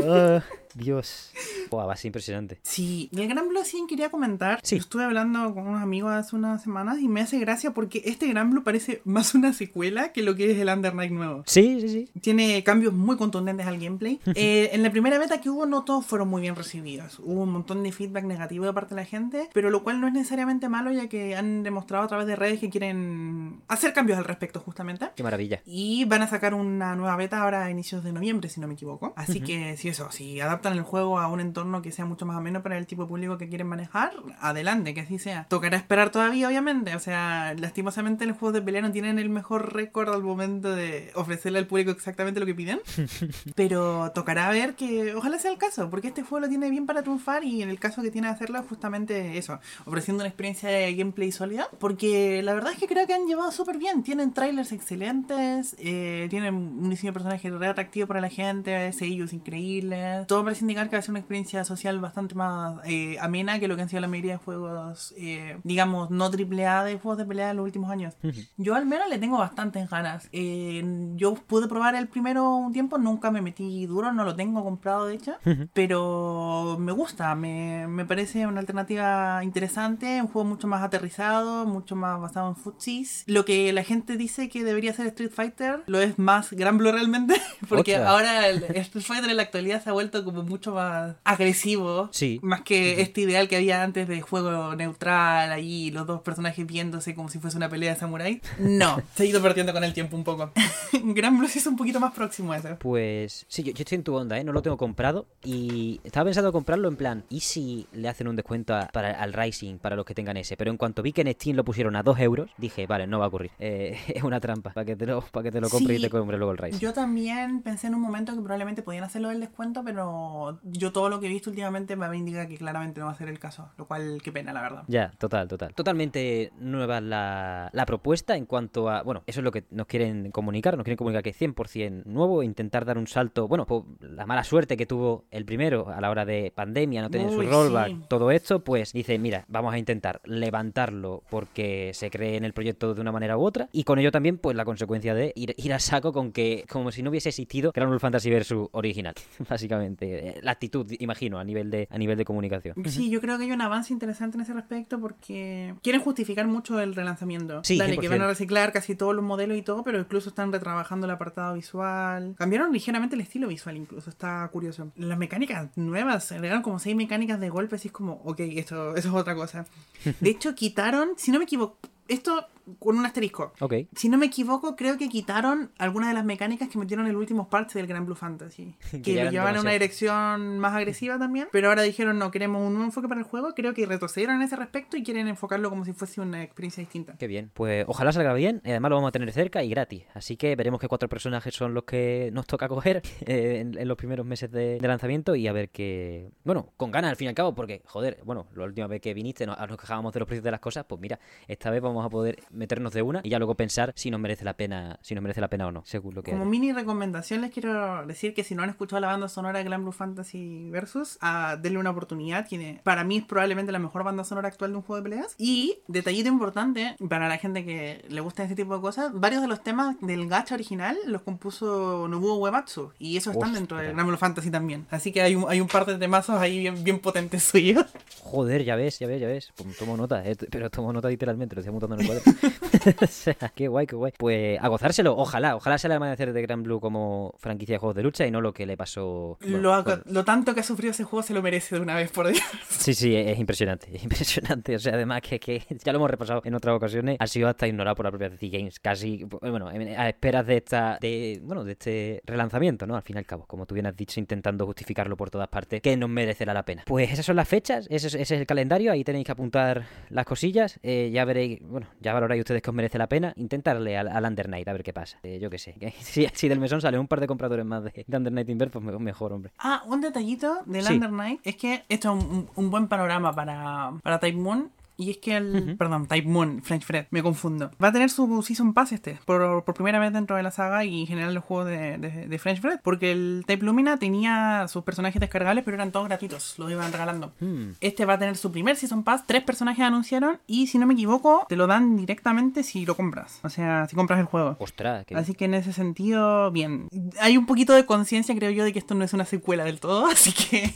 Ah, 0.04 0.42
Dios. 0.74 1.32
Buah, 1.70 1.86
va 1.86 1.92
a 1.92 1.96
ser 1.96 2.08
impresionante. 2.08 2.58
Sí, 2.62 3.08
el 3.16 3.28
Gran 3.28 3.48
Blue 3.48 3.64
sí 3.64 3.84
quería 3.88 4.10
comentar. 4.10 4.60
Sí. 4.62 4.76
Estuve 4.76 5.04
hablando 5.04 5.54
con 5.54 5.66
unos 5.66 5.82
amigos 5.82 6.12
hace 6.12 6.34
unas 6.36 6.62
semanas 6.62 6.98
y 7.00 7.08
me 7.08 7.20
hace 7.20 7.38
gracia 7.38 7.72
porque 7.72 8.02
este 8.04 8.26
Gran 8.28 8.50
Blue 8.50 8.64
parece 8.64 9.00
más 9.04 9.34
una 9.34 9.52
secuela 9.52 10.12
que 10.12 10.22
lo 10.22 10.34
que 10.34 10.50
es 10.50 10.58
el 10.58 10.68
Under 10.68 10.94
Night 10.94 11.12
nuevo. 11.12 11.44
Sí, 11.46 11.80
sí, 11.80 11.88
sí. 11.88 12.20
Tiene 12.20 12.62
cambios 12.64 12.92
muy 12.92 13.16
contundentes 13.16 13.66
al 13.66 13.78
gameplay. 13.78 14.20
Eh, 14.42 14.70
en 14.72 14.82
la 14.82 14.90
primera 14.90 15.18
beta 15.18 15.40
que 15.40 15.50
hubo, 15.50 15.66
no 15.66 15.84
todos 15.84 16.06
fueron 16.06 16.28
muy 16.28 16.40
bien 16.40 16.56
recibidos. 16.56 17.18
Hubo 17.18 17.42
un 17.42 17.52
montón 17.52 17.82
de 17.82 17.92
feedback 17.92 18.24
negativo 18.24 18.64
de 18.64 18.72
parte 18.72 18.94
de 18.94 19.00
la 19.02 19.04
gente, 19.04 19.50
pero 19.52 19.68
lo 19.68 19.82
cual 19.82 20.00
no 20.00 20.06
es 20.06 20.14
necesariamente 20.14 20.68
malo, 20.68 20.92
ya 20.92 21.08
que 21.08 21.36
han 21.36 21.62
demostrado 21.62 22.04
a 22.04 22.08
través 22.08 22.26
de 22.26 22.36
redes 22.36 22.58
que 22.58 22.70
quieren 22.70 23.60
hacer 23.68 23.92
cambios 23.92 24.18
al 24.18 24.24
respecto, 24.24 24.60
justamente. 24.60 25.10
Qué 25.14 25.22
maravilla. 25.22 25.60
Y 25.66 26.06
van 26.06 26.22
a 26.22 26.28
sacar 26.28 26.54
una 26.54 26.96
nueva 26.96 27.16
beta 27.16 27.42
ahora 27.42 27.64
a 27.66 27.70
inicios 27.70 28.02
de 28.02 28.12
noviembre, 28.12 28.48
si 28.48 28.60
no 28.60 28.66
me 28.66 28.74
equivoco. 28.74 29.12
Así 29.16 29.40
que, 29.40 29.76
si 29.76 29.88
eso, 29.88 30.10
si 30.10 30.40
adaptan 30.40 30.59
el 30.68 30.82
juego 30.82 31.18
a 31.18 31.28
un 31.28 31.40
entorno 31.40 31.82
que 31.82 31.92
sea 31.92 32.04
mucho 32.04 32.26
más 32.26 32.36
ameno 32.36 32.62
para 32.62 32.76
el 32.78 32.86
tipo 32.86 33.02
de 33.02 33.08
público 33.08 33.38
que 33.38 33.48
quieren 33.48 33.66
manejar, 33.66 34.12
adelante, 34.40 34.94
que 34.94 35.00
así 35.00 35.18
sea. 35.18 35.46
Tocará 35.48 35.76
esperar 35.76 36.10
todavía, 36.10 36.48
obviamente. 36.48 36.94
O 36.94 36.98
sea, 36.98 37.54
lastimosamente 37.58 38.26
los 38.26 38.36
juegos 38.36 38.54
de 38.54 38.62
pelea 38.62 38.82
no 38.82 38.92
tienen 38.92 39.18
el 39.18 39.30
mejor 39.30 39.74
récord 39.74 40.14
al 40.14 40.22
momento 40.22 40.74
de 40.74 41.10
ofrecerle 41.14 41.58
al 41.58 41.66
público 41.66 41.90
exactamente 41.90 42.40
lo 42.40 42.46
que 42.46 42.54
piden. 42.54 42.80
Pero 43.54 44.12
tocará 44.14 44.50
ver 44.50 44.74
que 44.74 45.14
ojalá 45.14 45.38
sea 45.38 45.50
el 45.50 45.58
caso, 45.58 45.90
porque 45.90 46.08
este 46.08 46.22
juego 46.22 46.40
lo 46.40 46.48
tiene 46.48 46.70
bien 46.70 46.86
para 46.86 47.02
triunfar 47.02 47.44
y 47.44 47.62
en 47.62 47.70
el 47.70 47.78
caso 47.78 48.02
que 48.02 48.10
tiene 48.10 48.28
de 48.28 48.34
hacerlo, 48.34 48.62
justamente 48.68 49.38
eso, 49.38 49.58
ofreciendo 49.84 50.22
una 50.22 50.28
experiencia 50.28 50.68
de 50.68 50.94
gameplay 50.94 51.32
sólida. 51.32 51.68
Porque 51.78 52.42
la 52.42 52.54
verdad 52.54 52.72
es 52.72 52.78
que 52.78 52.86
creo 52.86 53.06
que 53.06 53.14
han 53.14 53.26
llevado 53.26 53.50
súper 53.52 53.78
bien. 53.78 54.02
Tienen 54.02 54.32
trailers 54.32 54.72
excelentes, 54.72 55.76
eh, 55.78 56.26
tienen 56.30 56.54
un 56.54 56.90
diseño 56.90 57.10
de 57.10 57.14
personaje 57.14 57.50
re 57.50 57.66
atractivo 57.66 58.06
para 58.06 58.20
la 58.20 58.28
gente, 58.28 58.92
sellos 58.92 59.32
increíbles. 59.32 60.26
Todo 60.26 60.44
parece 60.50 60.64
indicar 60.64 60.90
que 60.90 60.96
va 60.96 60.98
a 60.98 61.02
ser 61.02 61.12
una 61.12 61.20
experiencia 61.20 61.64
social 61.64 62.00
bastante 62.00 62.34
más 62.34 62.80
eh, 62.84 63.16
amena 63.20 63.60
que 63.60 63.68
lo 63.68 63.76
que 63.76 63.82
han 63.82 63.88
sido 63.88 64.00
la 64.00 64.08
mayoría 64.08 64.32
de 64.32 64.38
juegos, 64.38 65.14
eh, 65.16 65.58
digamos, 65.62 66.10
no 66.10 66.28
triple 66.28 66.66
A 66.66 66.82
de 66.82 66.98
juegos 66.98 67.18
de 67.18 67.24
pelea 67.24 67.50
en 67.52 67.58
los 67.58 67.64
últimos 67.64 67.88
años. 67.88 68.14
Yo 68.56 68.74
al 68.74 68.84
menos 68.84 69.08
le 69.08 69.18
tengo 69.18 69.38
bastantes 69.38 69.88
ganas. 69.88 70.28
Eh, 70.32 70.82
yo 71.14 71.34
pude 71.34 71.68
probar 71.68 71.94
el 71.94 72.08
primero 72.08 72.56
un 72.56 72.72
tiempo, 72.72 72.98
nunca 72.98 73.30
me 73.30 73.40
metí 73.40 73.86
duro, 73.86 74.12
no 74.12 74.24
lo 74.24 74.34
tengo 74.34 74.64
comprado 74.64 75.06
de 75.06 75.14
hecho, 75.14 75.36
pero 75.72 76.76
me 76.80 76.90
gusta, 76.90 77.32
me, 77.36 77.86
me 77.86 78.04
parece 78.04 78.46
una 78.48 78.58
alternativa 78.58 79.44
interesante, 79.44 80.20
un 80.20 80.26
juego 80.26 80.48
mucho 80.48 80.66
más 80.66 80.82
aterrizado, 80.82 81.64
mucho 81.64 81.94
más 81.94 82.20
basado 82.20 82.48
en 82.48 82.56
futsis. 82.56 83.22
Lo 83.28 83.44
que 83.44 83.72
la 83.72 83.84
gente 83.84 84.16
dice 84.16 84.48
que 84.48 84.64
debería 84.64 84.92
ser 84.94 85.06
Street 85.06 85.30
Fighter, 85.30 85.84
lo 85.86 86.00
es 86.00 86.18
más 86.18 86.50
Gran 86.50 86.76
Blue 86.76 86.90
realmente, 86.90 87.40
porque 87.68 87.94
Otra. 87.96 88.10
ahora 88.10 88.48
el 88.48 88.64
Street 88.64 89.04
Fighter 89.04 89.30
en 89.30 89.36
la 89.36 89.44
actualidad 89.44 89.82
se 89.82 89.90
ha 89.90 89.92
vuelto 89.92 90.24
como 90.24 90.39
mucho 90.44 90.74
más 90.74 91.16
agresivo, 91.24 92.08
Sí. 92.12 92.38
más 92.42 92.62
que 92.62 93.00
este 93.00 93.22
ideal 93.22 93.48
que 93.48 93.56
había 93.56 93.82
antes 93.82 94.06
de 94.08 94.20
juego 94.20 94.74
neutral, 94.76 95.50
ahí 95.52 95.90
los 95.90 96.06
dos 96.06 96.22
personajes 96.22 96.66
viéndose 96.66 97.14
como 97.14 97.28
si 97.28 97.38
fuese 97.38 97.56
una 97.56 97.68
pelea 97.68 97.94
de 97.94 97.98
samurái. 98.00 98.40
No, 98.58 99.02
se 99.14 99.22
ha 99.22 99.26
ido 99.26 99.40
perdiendo 99.42 99.72
con 99.72 99.84
el 99.84 99.92
tiempo 99.94 100.16
un 100.16 100.24
poco. 100.24 100.52
Gran 101.04 101.38
Blue 101.38 101.48
sí 101.48 101.58
es 101.58 101.66
un 101.66 101.76
poquito 101.76 102.00
más 102.00 102.12
próximo 102.12 102.52
a 102.52 102.58
eso. 102.58 102.76
Pues 102.78 103.44
sí, 103.48 103.62
yo, 103.62 103.72
yo 103.72 103.82
estoy 103.82 103.96
en 103.96 104.04
tu 104.04 104.14
onda, 104.14 104.38
¿eh? 104.38 104.44
No 104.44 104.52
lo 104.52 104.62
tengo 104.62 104.76
comprado 104.76 105.26
y 105.44 106.00
estaba 106.04 106.24
pensando 106.24 106.52
comprarlo 106.52 106.88
en 106.88 106.96
plan, 106.96 107.24
¿y 107.30 107.40
si 107.40 107.86
le 107.92 108.08
hacen 108.08 108.28
un 108.28 108.36
descuento 108.36 108.74
a- 108.74 108.88
para, 108.88 109.10
al 109.20 109.32
Rising 109.32 109.78
para 109.78 109.96
los 109.96 110.04
que 110.04 110.14
tengan 110.14 110.36
ese? 110.36 110.56
Pero 110.56 110.70
en 110.70 110.76
cuanto 110.76 111.02
vi 111.02 111.12
que 111.12 111.22
en 111.22 111.32
Steam 111.32 111.56
lo 111.56 111.64
pusieron 111.64 111.96
a 111.96 112.02
2 112.02 112.18
euros, 112.20 112.50
dije, 112.58 112.86
vale, 112.86 113.06
no 113.06 113.18
va 113.18 113.26
a 113.26 113.28
ocurrir. 113.28 113.50
Eh, 113.62 113.96
es 114.14 114.22
una 114.22 114.40
trampa 114.40 114.72
para 114.72 114.84
que 114.84 114.96
te 114.96 115.06
lo, 115.06 115.20
para 115.20 115.44
que 115.44 115.52
te 115.52 115.60
lo 115.60 115.68
compre 115.68 115.94
y 115.94 116.00
te 116.00 116.08
compre 116.10 116.36
luego 116.38 116.50
el 116.52 116.58
Rising. 116.58 116.78
Yo 116.80 116.92
también 116.92 117.62
pensé 117.62 117.86
en 117.86 117.94
un 117.94 118.00
momento 118.00 118.34
que 118.34 118.40
probablemente 118.40 118.82
podían 118.82 119.04
hacerlo 119.04 119.28
del 119.28 119.38
descuento, 119.40 119.82
pero 119.84 120.29
yo 120.62 120.92
todo 120.92 121.08
lo 121.08 121.20
que 121.20 121.26
he 121.26 121.28
visto 121.28 121.50
últimamente 121.50 121.96
me 121.96 122.16
indica 122.16 122.46
que 122.46 122.56
claramente 122.56 123.00
no 123.00 123.06
va 123.06 123.12
a 123.12 123.16
ser 123.16 123.28
el 123.28 123.38
caso, 123.38 123.70
lo 123.76 123.86
cual 123.86 124.20
qué 124.22 124.32
pena, 124.32 124.52
la 124.52 124.62
verdad. 124.62 124.84
Ya, 124.88 125.12
total, 125.18 125.48
total. 125.48 125.74
Totalmente 125.74 126.52
nueva 126.58 127.00
la, 127.00 127.70
la 127.72 127.86
propuesta 127.86 128.36
en 128.36 128.46
cuanto 128.46 128.88
a... 128.88 129.02
Bueno, 129.02 129.22
eso 129.26 129.40
es 129.40 129.44
lo 129.44 129.52
que 129.52 129.64
nos 129.70 129.86
quieren 129.86 130.30
comunicar. 130.30 130.76
Nos 130.76 130.84
quieren 130.84 130.96
comunicar 130.96 131.22
que 131.22 131.30
es 131.30 131.40
100% 131.40 132.04
nuevo. 132.06 132.42
Intentar 132.42 132.84
dar 132.84 132.98
un 132.98 133.06
salto... 133.06 133.48
Bueno, 133.48 133.66
por 133.66 133.84
la 134.00 134.26
mala 134.26 134.44
suerte 134.44 134.76
que 134.76 134.86
tuvo 134.86 135.24
el 135.30 135.44
primero 135.44 135.88
a 135.88 136.00
la 136.00 136.10
hora 136.10 136.24
de 136.24 136.52
pandemia, 136.54 137.02
no 137.02 137.10
tener 137.10 137.30
su 137.30 137.42
rollback, 137.42 137.88
sí. 137.88 138.00
todo 138.08 138.30
esto, 138.30 138.64
pues 138.64 138.92
dice, 138.92 139.18
mira, 139.18 139.44
vamos 139.48 139.74
a 139.74 139.78
intentar 139.78 140.20
levantarlo 140.24 141.22
porque 141.30 141.92
se 141.94 142.10
cree 142.10 142.36
en 142.36 142.44
el 142.44 142.52
proyecto 142.52 142.94
de 142.94 143.00
una 143.00 143.12
manera 143.12 143.36
u 143.36 143.44
otra. 143.44 143.68
Y 143.72 143.84
con 143.84 143.98
ello 143.98 144.10
también, 144.10 144.38
pues 144.38 144.56
la 144.56 144.64
consecuencia 144.64 145.14
de 145.14 145.32
ir, 145.34 145.54
ir 145.56 145.72
a 145.72 145.78
saco 145.78 146.12
con 146.12 146.32
que, 146.32 146.64
como 146.70 146.92
si 146.92 147.02
no 147.02 147.10
hubiese 147.10 147.28
existido 147.28 147.72
Grand 147.72 147.90
Blue 147.90 147.98
Fantasy 147.98 148.30
Versus 148.30 148.68
original. 148.72 149.14
Básicamente. 149.48 150.19
Eh, 150.20 150.40
La 150.42 150.52
actitud, 150.52 150.86
imagino, 150.98 151.38
a 151.38 151.44
nivel 151.44 151.70
de, 151.70 151.88
a 151.90 151.98
nivel 151.98 152.16
de 152.18 152.24
comunicación. 152.24 152.74
Sí, 152.86 153.10
yo 153.10 153.20
creo 153.20 153.38
que 153.38 153.44
hay 153.44 153.52
un 153.52 153.60
avance 153.62 153.92
interesante 153.92 154.36
en 154.36 154.42
ese 154.42 154.52
respecto 154.52 155.00
porque 155.00 155.74
quieren 155.82 156.00
justificar 156.02 156.46
mucho 156.46 156.78
el 156.80 156.94
relanzamiento. 156.94 157.62
Sí, 157.64 157.78
Dale, 157.78 157.96
que 157.98 158.06
100%. 158.08 158.10
van 158.10 158.22
a 158.22 158.26
reciclar 158.28 158.72
casi 158.72 158.94
todos 158.94 159.14
los 159.14 159.24
modelos 159.24 159.56
y 159.56 159.62
todo, 159.62 159.82
pero 159.82 159.98
incluso 159.98 160.28
están 160.28 160.52
retrabajando 160.52 161.06
el 161.06 161.12
apartado 161.12 161.54
visual. 161.54 162.34
Cambiaron 162.36 162.72
ligeramente 162.72 163.14
el 163.14 163.22
estilo 163.22 163.48
visual, 163.48 163.76
incluso. 163.76 164.10
Está 164.10 164.48
curioso. 164.52 164.92
Las 164.96 165.18
mecánicas 165.18 165.76
nuevas, 165.76 166.30
agregaron 166.32 166.62
como 166.62 166.78
seis 166.78 166.96
mecánicas 166.96 167.40
de 167.40 167.48
golpes 167.48 167.84
y 167.84 167.88
es 167.88 167.92
como, 167.92 168.20
ok, 168.24 168.40
esto, 168.40 168.96
eso 168.96 169.08
es 169.08 169.14
otra 169.14 169.34
cosa. 169.34 169.66
De 170.20 170.30
hecho, 170.30 170.54
quitaron, 170.54 171.10
si 171.16 171.30
no 171.30 171.38
me 171.38 171.44
equivoco, 171.44 171.78
esto 172.08 172.46
con 172.78 172.98
un 172.98 173.06
asterisco. 173.06 173.52
Ok. 173.60 173.74
Si 173.94 174.08
no 174.08 174.18
me 174.18 174.26
equivoco, 174.26 174.76
creo 174.76 174.96
que 174.98 175.08
quitaron 175.08 175.70
algunas 175.78 176.08
de 176.08 176.14
las 176.14 176.24
mecánicas 176.24 176.68
que 176.68 176.78
metieron 176.78 177.06
en 177.06 177.12
los 177.12 177.20
últimos 177.20 177.48
partes 177.48 177.74
del 177.74 177.86
Gran 177.86 178.06
Blue 178.06 178.14
Fantasy. 178.14 178.74
Que 179.02 179.24
lo 179.24 179.30
llevaban 179.30 179.56
a 179.56 179.60
una 179.60 179.72
dirección 179.72 180.58
más 180.58 180.74
agresiva 180.74 181.18
también. 181.18 181.48
Pero 181.52 181.68
ahora 181.68 181.82
dijeron, 181.82 182.18
no, 182.18 182.30
queremos 182.30 182.66
un 182.66 182.74
nuevo 182.74 182.84
enfoque 182.84 183.08
para 183.08 183.20
el 183.20 183.26
juego. 183.26 183.54
Creo 183.54 183.74
que 183.74 183.86
retrocedieron 183.86 184.36
en 184.36 184.42
ese 184.42 184.56
respecto 184.56 184.96
y 184.96 185.02
quieren 185.02 185.26
enfocarlo 185.26 185.70
como 185.70 185.84
si 185.84 185.92
fuese 185.92 186.20
una 186.20 186.42
experiencia 186.42 186.80
distinta. 186.82 187.16
Qué 187.18 187.26
bien. 187.26 187.50
Pues 187.54 187.84
ojalá 187.88 188.12
salga 188.12 188.34
bien. 188.34 188.60
y 188.64 188.70
Además 188.70 188.90
lo 188.90 188.96
vamos 188.96 189.08
a 189.08 189.12
tener 189.12 189.32
cerca 189.32 189.62
y 189.62 189.70
gratis. 189.70 190.04
Así 190.14 190.36
que 190.36 190.54
veremos 190.56 190.80
qué 190.80 190.88
cuatro 190.88 191.08
personajes 191.08 191.54
son 191.54 191.74
los 191.74 191.84
que 191.84 192.30
nos 192.32 192.46
toca 192.46 192.68
coger 192.68 193.02
eh, 193.26 193.60
en, 193.60 193.78
en 193.78 193.88
los 193.88 193.96
primeros 193.96 194.26
meses 194.26 194.50
de, 194.50 194.78
de 194.78 194.88
lanzamiento 194.88 195.34
y 195.34 195.48
a 195.48 195.52
ver 195.52 195.70
qué... 195.70 196.30
Bueno, 196.44 196.72
con 196.76 196.90
ganas 196.90 197.10
al 197.10 197.16
fin 197.16 197.26
y 197.26 197.28
al 197.28 197.34
cabo, 197.34 197.54
porque, 197.54 197.82
joder, 197.86 198.20
bueno, 198.24 198.46
la 198.54 198.64
última 198.64 198.86
vez 198.86 199.00
que 199.00 199.14
viniste 199.14 199.46
nos, 199.46 199.58
nos 199.58 199.76
quejábamos 199.76 200.12
de 200.12 200.20
los 200.20 200.26
precios 200.26 200.44
de 200.44 200.50
las 200.50 200.60
cosas, 200.60 200.84
pues 200.88 201.00
mira, 201.00 201.18
esta 201.48 201.70
vez 201.70 201.80
vamos 201.80 202.04
a 202.04 202.10
poder 202.10 202.38
meternos 202.60 202.92
de 202.92 203.02
una 203.02 203.20
y 203.24 203.30
ya 203.30 203.38
luego 203.38 203.56
pensar 203.56 203.92
si 203.96 204.10
nos 204.10 204.20
merece 204.20 204.44
la 204.44 204.56
pena, 204.56 204.98
si 205.02 205.14
nos 205.14 205.22
merece 205.22 205.40
la 205.40 205.48
pena 205.48 205.66
o 205.66 205.72
no, 205.72 205.82
según 205.84 206.14
lo 206.14 206.22
que... 206.22 206.30
Como 206.30 206.42
haya. 206.42 206.50
mini 206.50 206.72
recomendación 206.72 207.40
les 207.40 207.50
quiero 207.50 208.06
decir 208.06 208.34
que 208.34 208.44
si 208.44 208.54
no 208.54 208.62
han 208.62 208.70
escuchado 208.70 209.00
la 209.00 209.08
banda 209.08 209.28
sonora 209.28 209.58
de 209.58 209.64
Glam 209.64 209.82
Blue 209.82 209.92
Fantasy 209.92 210.70
Versus, 210.70 211.18
ah, 211.20 211.56
denle 211.60 211.78
una 211.78 211.90
oportunidad. 211.90 212.46
Tiene, 212.46 212.80
para 212.84 213.02
mí 213.04 213.18
es 213.18 213.24
probablemente 213.24 213.72
la 213.72 213.78
mejor 213.78 214.04
banda 214.04 214.24
sonora 214.24 214.48
actual 214.48 214.72
de 214.72 214.76
un 214.76 214.82
juego 214.82 215.02
de 215.02 215.10
peleas. 215.10 215.34
Y, 215.38 215.78
detallito 215.88 216.28
importante, 216.28 216.96
para 217.08 217.28
la 217.28 217.38
gente 217.38 217.64
que 217.64 218.04
le 218.08 218.20
gusta 218.20 218.42
este 218.42 218.54
tipo 218.54 218.74
de 218.74 218.80
cosas, 218.80 219.12
varios 219.12 219.42
de 219.42 219.48
los 219.48 219.62
temas 219.62 219.96
del 220.00 220.28
gacha 220.28 220.54
original 220.54 220.96
los 221.06 221.22
compuso 221.22 222.06
Nobuo 222.08 222.36
Uematsu. 222.38 222.92
Y 222.98 223.16
esos 223.16 223.34
están 223.34 223.54
dentro 223.54 223.78
de. 223.78 223.92
Glam 223.92 224.06
Blue 224.06 224.16
Fantasy 224.16 224.50
también. 224.50 224.86
Así 224.90 225.12
que 225.12 225.22
hay 225.22 225.34
un, 225.34 225.46
hay 225.48 225.60
un 225.60 225.68
par 225.68 225.86
de 225.86 225.96
temazos 225.96 226.40
ahí 226.40 226.58
bien, 226.58 226.84
bien 226.84 226.98
potentes 226.98 227.42
suyos. 227.42 227.86
Joder, 228.22 228.64
ya 228.64 228.76
ves, 228.76 228.98
ya 228.98 229.06
ves, 229.06 229.20
ya 229.20 229.26
ves. 229.26 229.52
Tomo 229.78 229.96
nota, 229.96 230.26
eh, 230.28 230.36
pero 230.50 230.70
tomo 230.70 230.92
nota 230.92 231.08
literalmente, 231.08 231.54
lo 231.54 231.60
estoy 231.60 231.74
apuntando 231.74 231.96
en 231.96 232.00
el 232.02 232.06
cuadro. 232.06 232.22
o 233.02 233.06
sea, 233.06 233.34
qué 233.54 233.68
guay, 233.68 233.86
qué 233.86 233.96
guay. 233.96 234.12
Pues 234.18 234.58
a 234.60 234.68
gozárselo, 234.68 235.16
ojalá, 235.16 235.56
ojalá 235.56 235.78
sea 235.78 235.88
el 235.88 235.92
amanecer 235.96 236.32
de 236.32 236.42
Gran 236.42 236.62
Blue 236.62 236.80
como 236.80 237.34
franquicia 237.38 237.74
de 237.74 237.78
juegos 237.78 237.96
de 237.96 238.02
lucha 238.02 238.26
y 238.26 238.30
no 238.30 238.40
lo 238.40 238.52
que 238.52 238.66
le 238.66 238.76
pasó. 238.76 239.38
bueno, 239.42 239.58
lo, 239.58 239.74
ha- 239.74 239.84
con- 239.84 240.02
lo 240.06 240.24
tanto 240.24 240.54
que 240.54 240.60
ha 240.60 240.64
sufrido 240.64 240.90
ese 240.92 241.04
juego 241.04 241.22
se 241.22 241.34
lo 241.34 241.42
merece 241.42 241.74
de 241.76 241.80
una 241.80 241.94
vez, 241.96 242.10
por 242.10 242.28
Dios. 242.28 242.42
Sí, 242.68 242.94
sí, 242.94 243.14
es 243.14 243.38
impresionante, 243.38 243.88
es 243.94 244.02
impresionante. 244.02 244.74
O 244.76 244.78
sea, 244.78 244.94
además 244.94 245.22
que, 245.22 245.38
que 245.40 245.62
ya 245.84 245.92
lo 245.92 245.98
hemos 245.98 246.10
repasado 246.10 246.42
en 246.44 246.54
otras 246.54 246.74
ocasiones, 246.76 247.16
ha 247.20 247.26
sido 247.26 247.48
hasta 247.48 247.66
ignorado 247.66 247.96
por 247.96 248.04
la 248.04 248.10
propia 248.10 248.30
DC 248.30 248.48
Games, 248.48 248.80
casi, 248.80 249.24
bueno, 249.24 249.70
en- 249.70 249.98
a 249.98 250.08
esperas 250.08 250.46
de 250.46 250.56
esta, 250.56 250.98
de, 251.00 251.40
bueno, 251.42 251.64
de 251.64 251.72
este 251.72 252.22
relanzamiento, 252.24 252.86
¿no? 252.86 252.96
Al 252.96 253.02
fin 253.02 253.16
y 253.16 253.18
al 253.18 253.26
cabo, 253.26 253.44
como 253.46 253.66
tú 253.66 253.74
bien 253.74 253.86
has 253.86 253.96
dicho, 253.96 254.20
intentando 254.20 254.66
justificarlo 254.66 255.16
por 255.16 255.30
todas 255.30 255.48
partes, 255.48 255.80
que 255.82 255.96
nos 255.96 256.08
merecerá 256.08 256.54
la 256.54 256.64
pena. 256.64 256.82
Pues 256.86 257.10
esas 257.12 257.26
son 257.26 257.36
las 257.36 257.48
fechas, 257.48 257.86
ese 257.90 258.06
es, 258.08 258.14
ese 258.14 258.34
es 258.34 258.40
el 258.40 258.46
calendario, 258.46 258.92
ahí 258.92 259.04
tenéis 259.04 259.24
que 259.26 259.32
apuntar 259.32 259.84
las 260.08 260.24
cosillas, 260.24 260.78
eh, 260.82 261.10
ya 261.12 261.24
veréis, 261.24 261.60
bueno, 261.62 261.86
ya 262.00 262.12
valoráis 262.30 262.40
ustedes 262.42 262.62
que 262.62 262.70
os 262.70 262.76
merece 262.76 262.96
la 262.98 263.08
pena, 263.08 263.32
intentarle 263.36 263.98
al, 263.98 264.06
al 264.08 264.24
Under 264.24 264.48
Night 264.48 264.68
a 264.68 264.72
ver 264.72 264.82
qué 264.84 264.92
pasa, 264.92 265.18
Eh, 265.22 265.38
yo 265.40 265.50
qué 265.50 265.58
sé, 265.58 265.74
si, 266.00 266.26
si 266.32 266.48
del 266.48 266.60
mesón 266.60 266.80
sale 266.80 266.98
un 266.98 267.08
par 267.08 267.20
de 267.20 267.26
compradores 267.26 267.66
más 267.66 267.82
de, 267.84 268.04
de 268.06 268.16
Under 268.16 268.32
Night 268.32 268.48
Inverse, 268.48 268.72
pues 268.72 268.84
me- 268.84 268.98
mejor, 268.98 269.32
hombre. 269.32 269.50
Ah, 269.58 269.82
un 269.86 270.00
detallito 270.00 270.62
del 270.66 270.84
Sí. 270.84 270.94
Under 270.94 271.10
Night 271.12 271.40
es 271.44 271.56
que 271.56 271.82
esto 271.88 272.16
es 272.16 272.24
un, 272.24 272.48
un 272.54 272.70
buen 272.70 272.86
panorama 272.88 273.32
para, 273.32 273.92
para 274.02 274.18
Type 274.20 274.36
Moon. 274.38 274.70
Y 275.00 275.10
es 275.10 275.16
que 275.18 275.36
el. 275.36 275.76
Perdón, 275.78 276.06
Type 276.06 276.28
Moon, 276.28 276.62
French 276.62 276.84
Fred, 276.84 277.06
me 277.10 277.22
confundo. 277.22 277.70
Va 277.82 277.88
a 277.88 277.92
tener 277.92 278.10
su 278.10 278.42
Season 278.42 278.74
Pass 278.74 278.92
este, 278.92 279.18
por, 279.24 279.64
por 279.64 279.74
primera 279.74 279.98
vez 279.98 280.12
dentro 280.12 280.36
de 280.36 280.42
la 280.42 280.50
saga 280.50 280.84
y 280.84 281.00
en 281.00 281.06
general 281.06 281.32
los 281.34 281.42
juegos 281.42 281.66
de, 281.66 281.96
de, 281.98 282.26
de 282.28 282.38
French 282.38 282.60
Fred. 282.60 282.80
Porque 282.84 283.12
el 283.12 283.44
Type 283.46 283.64
Lumina 283.64 283.98
tenía 283.98 284.66
sus 284.68 284.84
personajes 284.84 285.18
descargables, 285.20 285.64
pero 285.64 285.76
eran 285.76 285.90
todos 285.90 286.06
gratuitos, 286.06 286.58
los 286.58 286.70
iban 286.70 286.92
regalando. 286.92 287.32
Hmm. 287.40 287.70
Este 287.80 288.04
va 288.04 288.14
a 288.14 288.18
tener 288.18 288.36
su 288.36 288.52
primer 288.52 288.76
Season 288.76 289.02
Pass, 289.02 289.24
tres 289.26 289.42
personajes 289.42 289.84
anunciaron 289.84 290.38
y 290.46 290.66
si 290.66 290.78
no 290.78 290.86
me 290.86 290.92
equivoco, 290.94 291.46
te 291.48 291.56
lo 291.56 291.66
dan 291.66 291.96
directamente 291.96 292.62
si 292.62 292.84
lo 292.84 292.94
compras. 292.94 293.40
O 293.42 293.48
sea, 293.48 293.86
si 293.88 293.96
compras 293.96 294.20
el 294.20 294.26
juego. 294.26 294.56
Ostras, 294.60 295.06
que... 295.06 295.14
Así 295.16 295.34
que 295.34 295.46
en 295.46 295.54
ese 295.54 295.72
sentido, 295.72 296.50
bien. 296.50 296.88
Hay 297.20 297.36
un 297.38 297.46
poquito 297.46 297.72
de 297.72 297.86
conciencia, 297.86 298.34
creo 298.34 298.50
yo, 298.50 298.64
de 298.64 298.72
que 298.74 298.78
esto 298.78 298.94
no 298.94 299.04
es 299.04 299.14
una 299.14 299.24
secuela 299.24 299.64
del 299.64 299.80
todo, 299.80 300.06
así 300.12 300.32
que 300.32 300.72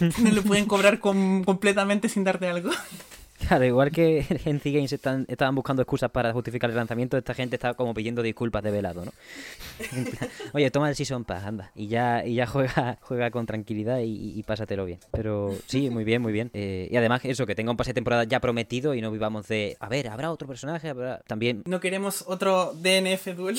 no 0.22 0.30
lo 0.32 0.42
pueden 0.42 0.66
cobrar 0.66 0.98
con- 0.98 1.44
completamente 1.44 2.08
sin 2.08 2.24
darte 2.24 2.48
algo. 2.48 2.70
Claro, 3.48 3.64
igual 3.64 3.90
que 3.90 4.24
en 4.44 4.60
C 4.60 4.70
Games 4.70 4.92
están, 4.92 5.24
estaban 5.28 5.54
buscando 5.54 5.82
excusas 5.82 6.10
para 6.10 6.32
justificar 6.32 6.70
el 6.70 6.76
lanzamiento, 6.76 7.16
esta 7.16 7.34
gente 7.34 7.56
está 7.56 7.74
como 7.74 7.94
pidiendo 7.94 8.22
disculpas 8.22 8.62
de 8.62 8.70
velado, 8.70 9.04
¿no? 9.04 9.12
Oye, 10.52 10.70
toma 10.70 10.88
el 10.88 10.96
Season 10.96 11.24
Pass, 11.24 11.44
anda. 11.44 11.70
Y 11.74 11.88
ya, 11.88 12.24
y 12.24 12.34
ya 12.34 12.46
juega, 12.46 12.98
juega 13.02 13.30
con 13.30 13.46
tranquilidad 13.46 13.98
y, 14.00 14.38
y 14.38 14.42
pásatelo 14.42 14.84
bien. 14.84 15.00
Pero 15.10 15.54
sí, 15.66 15.90
muy 15.90 16.04
bien, 16.04 16.22
muy 16.22 16.32
bien. 16.32 16.50
Eh, 16.54 16.88
y 16.90 16.96
además 16.96 17.20
eso, 17.24 17.46
que 17.46 17.54
tenga 17.54 17.70
un 17.70 17.76
pase 17.76 17.90
de 17.90 17.94
temporada 17.94 18.24
ya 18.24 18.40
prometido 18.40 18.94
y 18.94 19.00
no 19.00 19.10
vivamos 19.10 19.48
de, 19.48 19.76
a 19.80 19.88
ver, 19.88 20.08
¿habrá 20.08 20.30
otro 20.30 20.48
personaje? 20.48 20.88
¿Habrá? 20.88 21.20
También... 21.26 21.62
No 21.66 21.80
queremos 21.80 22.24
otro 22.26 22.74
DNF 22.74 23.34
Duel. 23.36 23.58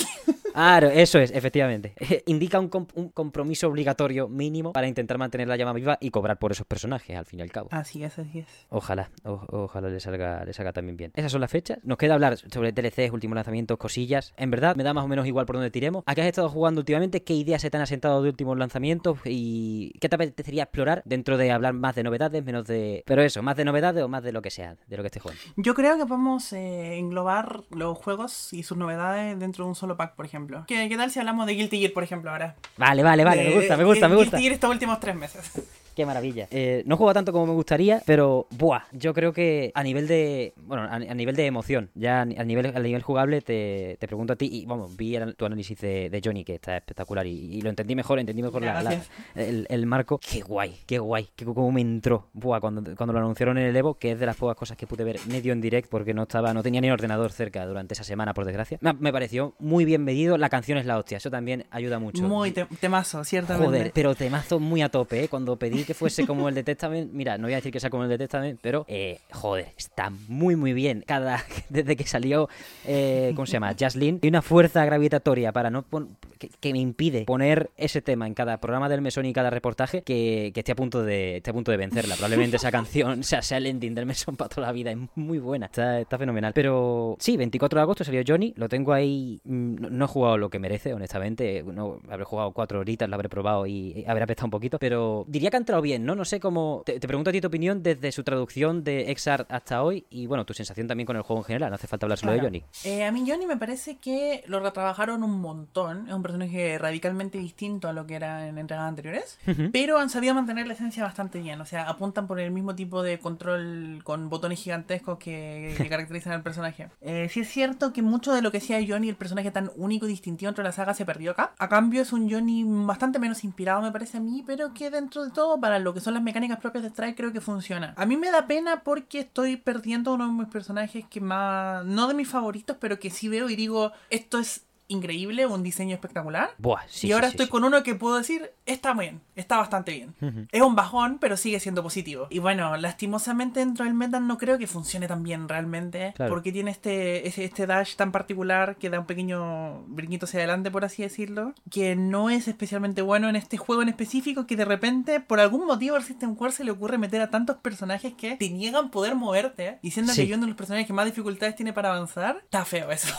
Claro, 0.54 0.90
eso 0.90 1.20
es, 1.20 1.32
efectivamente. 1.32 1.94
Indica 2.28 2.60
un, 2.60 2.70
un 2.96 3.10
compromiso 3.10 3.68
obligatorio 3.68 4.28
mínimo 4.30 4.74
para 4.74 4.88
intentar 4.88 5.18
mantener 5.18 5.48
la 5.48 5.56
llama 5.58 5.74
viva 5.74 5.98
y 6.00 6.10
cobrar 6.12 6.38
por 6.40 6.52
esos 6.52 6.66
personajes, 6.66 7.16
al 7.18 7.26
fin 7.26 7.40
y 7.40 7.42
al 7.42 7.52
cabo. 7.52 7.70
Así 7.72 8.04
es, 8.04 8.18
así 8.20 8.40
es. 8.40 8.48
Ojalá, 8.70 9.10
o- 9.26 9.42
ojalá 9.64 9.90
le 9.90 10.00
salga, 10.00 10.44
le 10.46 10.54
salga 10.54 10.74
también 10.74 10.98
bien. 10.98 11.12
Esas 11.16 11.32
son 11.32 11.42
las 11.42 11.52
fechas. 11.52 11.80
Nos 11.84 11.98
queda 11.98 12.14
hablar 12.14 12.38
sobre 12.38 12.72
DLCs, 12.72 13.12
últimos 13.12 13.36
lanzamientos, 13.36 13.78
cosillas. 13.78 14.34
En 14.38 14.52
verdad, 14.52 14.76
me 14.76 14.84
da 14.84 14.94
más 14.94 15.04
o 15.04 15.08
menos 15.08 15.26
igual 15.28 15.46
por 15.46 15.56
donde 15.56 15.72
tiremos. 15.72 16.04
¿A 16.06 16.16
qué 16.16 16.22
has 16.22 16.28
estado 16.28 16.50
jugando 16.50 16.82
últimamente? 16.82 17.24
¿Qué 17.24 17.34
ideas 17.34 17.62
se 17.62 17.70
te 17.70 17.78
han 17.78 17.84
asentado 17.84 18.22
de 18.22 18.30
últimos 18.30 18.58
lanzamientos? 18.58 19.20
¿Y 19.26 19.92
qué 20.00 20.10
te 20.10 20.16
apetecería 20.16 20.64
explorar 20.64 21.02
dentro 21.06 21.38
de 21.38 21.52
hablar 21.52 21.74
más 21.74 21.96
de 21.96 22.04
novedades, 22.04 22.44
menos 22.44 22.66
de... 22.68 23.04
Pero 23.06 23.22
eso, 23.22 23.42
más 23.42 23.56
de 23.56 23.66
novedades 23.66 24.04
o 24.04 24.08
más 24.08 24.24
de 24.24 24.32
lo 24.32 24.42
que 24.42 24.52
sea, 24.52 24.76
de 24.88 24.98
lo 24.98 25.04
que 25.04 25.08
esté 25.08 25.20
jugando? 25.20 25.42
Yo 25.58 25.74
creo 25.74 25.98
que 25.98 26.06
podemos 26.06 26.52
eh, 26.54 26.98
englobar 26.98 27.64
los 27.72 27.98
juegos 27.98 28.54
y 28.54 28.64
sus 28.64 28.78
novedades 28.78 29.40
dentro 29.40 29.64
de 29.66 29.70
un 29.70 29.76
solo 29.76 29.98
pack, 29.98 30.16
por 30.16 30.26
ejemplo. 30.26 30.43
¿Qué, 30.68 30.90
qué 30.90 30.98
tal 30.98 31.12
si 31.12 31.20
hablamos 31.20 31.48
de 31.48 31.54
Guilty 31.54 31.80
Gear, 31.80 31.94
por 31.94 32.04
ejemplo, 32.04 32.32
ahora? 32.32 32.56
Vale, 32.78 33.04
vale, 33.04 33.24
vale, 33.24 33.44
me 33.44 33.56
gusta, 33.56 33.78
me 33.78 33.84
gusta, 33.84 34.06
eh, 34.06 34.10
me 34.10 34.16
gusta. 34.16 34.38
Guilty 34.38 34.44
Gear 34.44 34.54
estos 34.54 34.70
últimos 34.70 35.00
tres 35.00 35.16
meses. 35.16 35.52
Qué 35.96 36.06
maravilla. 36.06 36.48
Eh, 36.52 36.84
no 36.86 36.98
juego 36.98 37.14
tanto 37.14 37.32
como 37.32 37.46
me 37.48 37.54
gustaría, 37.54 38.02
pero 38.06 38.48
buah, 38.52 38.82
yo 38.92 39.14
creo 39.14 39.32
que 39.34 39.72
a 39.76 39.84
nivel 39.84 40.08
de. 40.08 40.54
Bueno, 40.58 40.84
a, 40.84 40.96
a 40.96 41.00
nivel 41.14 41.36
de 41.36 41.46
emoción, 41.46 41.90
ya 41.96 42.22
a, 42.22 42.26
ni- 42.26 42.38
a 42.38 42.44
nivel, 42.44 42.66
a 42.76 42.80
nivel 42.80 43.02
jugable, 43.02 43.42
te, 43.42 43.98
te 44.00 44.08
pregunto 44.08 44.34
a 44.34 44.36
ti, 44.36 44.50
y 44.52 44.66
vamos, 44.66 44.96
vi 44.98 45.16
el- 45.16 45.36
tu 45.36 45.46
análisis 45.46 45.80
de, 45.80 46.10
de 46.10 46.22
Johnny, 46.24 46.44
que 46.44 46.56
está 46.56 46.78
espectacular, 46.78 47.26
y, 47.28 47.32
y 47.58 47.62
lo 47.62 47.70
entendí 47.70 47.96
mejor, 47.96 48.20
entendí 48.20 48.42
mejor 48.42 48.62
la- 48.64 48.74
la- 48.82 48.82
Gracias. 48.92 49.10
el, 49.36 49.66
el 49.70 49.86
marco. 49.86 50.20
Qué 50.20 50.42
guay, 50.42 50.76
qué 50.86 51.00
guay, 51.00 51.30
que 51.36 51.46
cómo 51.46 51.72
me 51.72 51.82
entró. 51.82 52.28
Buah, 52.34 52.60
cuando, 52.60 52.96
cuando 52.96 53.14
lo 53.14 53.20
anunciaron 53.20 53.58
en 53.58 53.66
el 53.68 53.76
Evo, 53.76 53.94
que 53.96 54.12
es 54.12 54.20
de 54.20 54.26
las 54.26 54.36
pocas 54.36 54.56
cosas 54.58 54.78
que 54.78 54.88
pude 54.88 55.04
ver 55.04 55.20
medio 55.28 55.54
en 55.54 55.62
direct, 55.62 55.90
porque 55.90 56.14
no 56.14 56.24
estaba, 56.24 56.54
no 56.54 56.64
tenía 56.64 56.82
ni 56.82 56.90
ordenador 56.90 57.32
cerca 57.32 57.66
durante 57.66 57.94
esa 57.94 58.04
semana, 58.04 58.34
por 58.34 58.46
desgracia. 58.46 58.78
Me, 58.82 58.94
me 58.94 59.12
pareció 59.14 59.54
muy 59.60 59.86
bien 59.86 60.04
medido, 60.04 60.38
la 60.38 60.50
canción 60.50 60.78
es 60.78 60.86
la 60.86 60.98
hostia, 60.98 61.18
eso 61.18 61.30
también 61.30 61.66
ayuda 61.72 62.00
mucho. 62.00 62.24
Muy 62.24 62.52
te- 62.52 62.66
temazo, 62.80 63.24
ciertamente. 63.24 63.66
Joder, 63.68 63.92
pero 63.94 64.16
temazo 64.16 64.60
muy 64.60 64.82
a 64.82 64.90
tope, 64.90 65.24
¿eh? 65.26 65.28
Cuando 65.28 65.58
pedí 65.58 65.83
que 65.86 65.94
fuese 65.94 66.26
como 66.26 66.50
el 66.50 66.56
de 66.56 66.64
Testament, 66.64 67.12
mira, 67.12 67.38
no 67.38 67.44
voy 67.44 67.54
a 67.54 67.58
decir 67.58 67.72
que 67.72 67.80
sea 67.80 67.90
como 67.90 68.04
el 68.04 68.10
de 68.10 68.18
Testament, 68.18 68.60
pero, 68.62 68.86
eh, 68.88 69.20
joder, 69.32 69.68
está 69.78 70.12
muy, 70.28 70.56
muy 70.56 70.74
bien. 70.74 71.04
Cada, 71.06 71.44
desde 71.70 71.96
que 71.96 72.06
salió, 72.06 72.50
eh, 72.86 73.32
¿cómo 73.36 73.46
se 73.46 73.54
llama? 73.54 73.74
Jaslyn, 73.78 74.20
hay 74.22 74.30
una 74.30 74.42
fuerza 74.42 74.84
gravitatoria 74.86 75.52
para 75.52 75.70
no 75.70 75.84
pon- 75.84 76.18
que, 76.60 76.74
me 76.74 76.80
impide 76.80 77.26
poner 77.26 77.70
ese 77.78 78.02
tema 78.02 78.28
en 78.28 78.34
cada 78.34 78.58
programa 78.58 78.90
del 78.90 79.02
mesón 79.02 79.26
y 79.26 79.34
cada 79.34 79.50
reportaje 79.50 80.02
que, 80.02 80.52
que 80.54 80.60
esté 80.62 80.72
a 80.72 80.76
punto 80.76 81.04
de 81.04 81.42
a 81.46 81.54
punto 81.54 81.72
de 81.72 81.78
vencerla. 81.78 82.16
Probablemente 82.16 82.58
esa 82.58 82.72
canción 82.72 83.24
sea, 83.24 83.42
sea 83.42 83.58
el 83.58 83.68
ending 83.68 83.94
del 83.94 84.06
mesón 84.06 84.36
para 84.36 84.50
toda 84.50 84.68
la 84.68 84.74
vida, 84.74 84.92
es 84.92 84.98
muy 85.16 85.40
buena, 85.40 85.68
está, 85.68 86.00
está 86.00 86.18
fenomenal. 86.18 86.54
Pero 86.54 87.16
sí, 87.20 87.38
24 87.38 87.80
de 87.80 87.82
agosto 87.82 88.04
salió 88.04 88.24
Johnny, 88.26 88.54
lo 88.58 88.70
tengo 88.70 88.94
ahí, 88.94 89.40
mm, 89.44 89.76
no, 89.92 90.06
he 90.06 90.08
jugado 90.08 90.38
lo 90.38 90.50
que 90.50 90.60
merece, 90.60 90.94
honestamente, 90.94 91.64
no, 91.64 92.00
habré 92.10 92.24
jugado 92.24 92.52
cuatro 92.52 92.80
horitas, 92.80 93.08
lo 93.10 93.16
habré 93.16 93.30
probado 93.30 93.66
y 93.68 94.04
habré 94.08 94.24
apestado 94.24 94.48
un 94.48 94.52
poquito, 94.52 94.80
pero 94.80 95.26
diría 95.28 95.50
que 95.50 95.58
ha 95.58 95.60
entrado 95.74 95.82
bien, 95.82 96.06
¿no? 96.06 96.16
No 96.16 96.26
sé 96.26 96.40
cómo... 96.40 96.84
Te, 96.86 97.00
te 97.00 97.08
pregunto 97.08 97.30
a 97.30 97.34
ti 97.34 97.42
tu 97.42 97.48
opinión 97.48 97.82
desde 97.82 98.12
su 98.12 98.24
traducción 98.24 98.84
de 98.84 99.12
Exart 99.12 99.52
hasta 99.52 99.82
hoy 99.82 100.06
y 100.10 100.28
bueno, 100.28 100.46
tu 100.46 100.54
sensación 100.54 100.88
también 100.88 101.08
con 101.08 101.16
el 101.16 101.24
juego 101.24 101.42
en 101.42 101.46
general, 101.46 101.70
no 101.70 101.76
hace 101.76 101.88
falta 101.88 102.06
hablar 102.06 102.20
solo 102.20 102.34
de. 102.34 102.42
Johnny. 102.42 102.64
Eh, 102.84 103.04
a 103.04 103.12
mí 103.12 103.24
Johnny 103.28 103.48
me 103.48 103.58
parece 103.58 103.98
que 103.98 104.44
lo 104.48 104.60
retrabajaron 104.60 105.24
un 105.24 105.42
montón. 105.42 106.08
Es 106.08 106.14
un 106.14 106.22
personaje 106.22 106.78
radicalmente 106.78 107.38
distinto 107.38 107.88
a 107.88 107.94
lo 107.94 108.06
que 108.06 108.16
era 108.16 108.48
en 108.48 108.58
entregas 108.58 108.88
anteriores. 108.88 109.40
Pero 109.72 109.98
han 109.98 110.10
sabido 110.10 110.34
mantener 110.34 110.68
la 110.68 110.74
esencia 110.74 111.04
bastante 111.04 111.40
bien. 111.40 111.60
O 111.62 111.66
sea, 111.66 111.90
apuntan 111.90 112.28
por 112.28 112.40
el 112.40 112.52
mismo 112.52 112.76
tipo 112.76 113.02
de 113.02 113.20
control 113.20 114.02
con 114.04 114.30
botones 114.30 114.60
gigantescos 114.60 115.18
que, 115.18 115.74
que 115.78 115.90
caracterizan 115.90 116.34
al 116.34 116.44
personaje. 116.44 116.90
Eh, 117.02 117.30
sí 117.32 117.42
es 117.42 117.50
cierto 117.50 117.94
que 117.94 118.02
mucho 118.02 118.34
de 118.34 118.42
lo 118.42 118.52
que 118.52 118.58
hacía 118.58 118.80
Johnny, 118.88 119.10
el 119.10 119.16
personaje 119.16 119.52
tan 119.52 119.72
único 119.76 120.06
y 120.06 120.10
distintivo 120.10 120.50
dentro 120.50 120.64
de 120.64 120.70
la 120.70 120.74
saga, 120.74 120.94
se 120.94 121.06
perdió 121.06 121.32
acá. 121.32 121.54
A 121.58 121.70
cambio 121.70 122.02
es 122.02 122.14
un 122.14 122.30
Johnny 122.30 122.64
bastante 122.86 123.20
menos 123.20 123.44
inspirado, 123.44 123.82
me 123.82 123.92
parece 123.92 124.18
a 124.18 124.20
mí, 124.20 124.44
pero 124.46 124.74
que 124.74 124.90
dentro 124.90 125.24
de 125.24 125.32
todo, 125.32 125.60
para 125.64 125.80
lo 125.80 125.94
que 125.94 126.02
son 126.02 126.14
las 126.14 126.22
mecánicas 126.22 126.60
propias 126.60 126.84
de 126.84 126.90
Strike, 126.90 127.16
creo 127.16 127.32
que 127.32 127.40
funciona. 127.40 127.94
A 127.96 128.06
mí 128.06 128.18
me 128.18 128.32
da 128.32 128.48
pena 128.48 128.84
porque 128.84 129.20
estoy 129.20 129.56
perdiendo 129.56 130.14
uno 130.14 130.28
de 130.28 130.34
mis 130.34 130.50
personajes 130.50 131.06
que 131.10 131.22
más... 131.22 131.86
No 131.86 132.10
de 132.10 132.14
mis 132.14 132.28
favoritos, 132.28 132.76
pero 132.82 133.00
que 133.00 133.10
sí 133.10 133.30
veo 133.30 133.50
y 133.50 133.56
digo, 133.56 133.94
esto 134.10 134.40
es 134.40 134.66
increíble, 134.88 135.46
un 135.46 135.64
diseño 135.64 135.94
espectacular. 135.96 136.52
Buah, 136.58 136.82
sí, 136.88 137.08
y 137.08 137.12
ahora 137.12 137.28
sí, 137.28 137.32
estoy 137.32 137.46
sí. 137.48 137.52
con 137.52 137.64
uno 137.64 137.84
que 137.84 137.96
puedo 137.96 138.18
decir, 138.18 138.52
está 138.66 138.94
bien, 138.94 139.22
está 139.36 139.58
bastante 139.58 139.92
bien. 139.92 140.48
Es 140.52 140.62
un 140.62 140.76
bajón, 140.76 141.18
pero 141.20 141.38
sigue 141.38 141.60
siendo 141.60 141.84
positivo. 141.84 142.28
Y 142.30 142.40
bueno, 142.40 142.76
lastimosamente 142.78 143.60
dentro 143.60 143.86
del 143.86 143.94
meta 143.94 144.20
no 144.20 144.38
creo 144.38 144.58
que 144.58 144.68
funcione 144.68 145.08
tan 145.08 145.24
bien 145.24 145.48
realmente. 145.48 146.14
Claro. 146.16 146.32
Porque 146.32 146.52
tiene 146.52 146.72
este, 146.72 147.28
este 147.28 147.68
dash 147.68 147.96
tan 147.96 148.12
particular 148.12 148.76
que 148.78 148.90
da 148.90 149.00
un 149.00 149.06
pequeño 149.06 149.84
brinquito 149.88 150.26
hacia 150.26 150.40
adelante, 150.40 150.72
por 150.72 150.86
así 150.86 151.02
decirlo. 151.02 151.54
Que 151.70 151.96
no 151.96 152.30
es 152.30 152.48
especialmente 152.48 153.02
bueno 153.02 153.30
en 153.30 153.36
este 153.36 153.58
juego 153.58 153.82
en 153.82 153.90
específico. 153.90 154.46
Que 154.46 154.56
de 154.56 154.66
repente, 154.66 155.20
por 155.20 155.40
algún 155.40 155.66
motivo, 155.66 155.96
al 155.96 156.04
System 156.04 156.36
Core 156.36 156.52
se 156.52 156.64
le 156.64 156.72
ocurre 156.72 156.98
meter 156.98 157.22
a 157.22 157.30
tantos 157.30 157.58
personajes 157.58 158.14
que 158.14 158.36
te 158.36 158.50
niegan 158.50 158.92
poder 158.92 159.16
moverte. 159.16 159.80
Diciendo 159.82 160.14
que 160.16 160.28
yo 160.28 160.36
uno 160.36 160.46
de 160.46 160.50
los 160.50 160.58
personajes 160.58 160.88
que 160.88 160.94
más 160.94 161.06
dificultades 161.06 161.56
tiene 161.56 161.74
para 161.74 161.94
avanzar. 161.94 162.38
Está 162.44 162.66
feo 162.66 162.92
eso. 162.92 163.14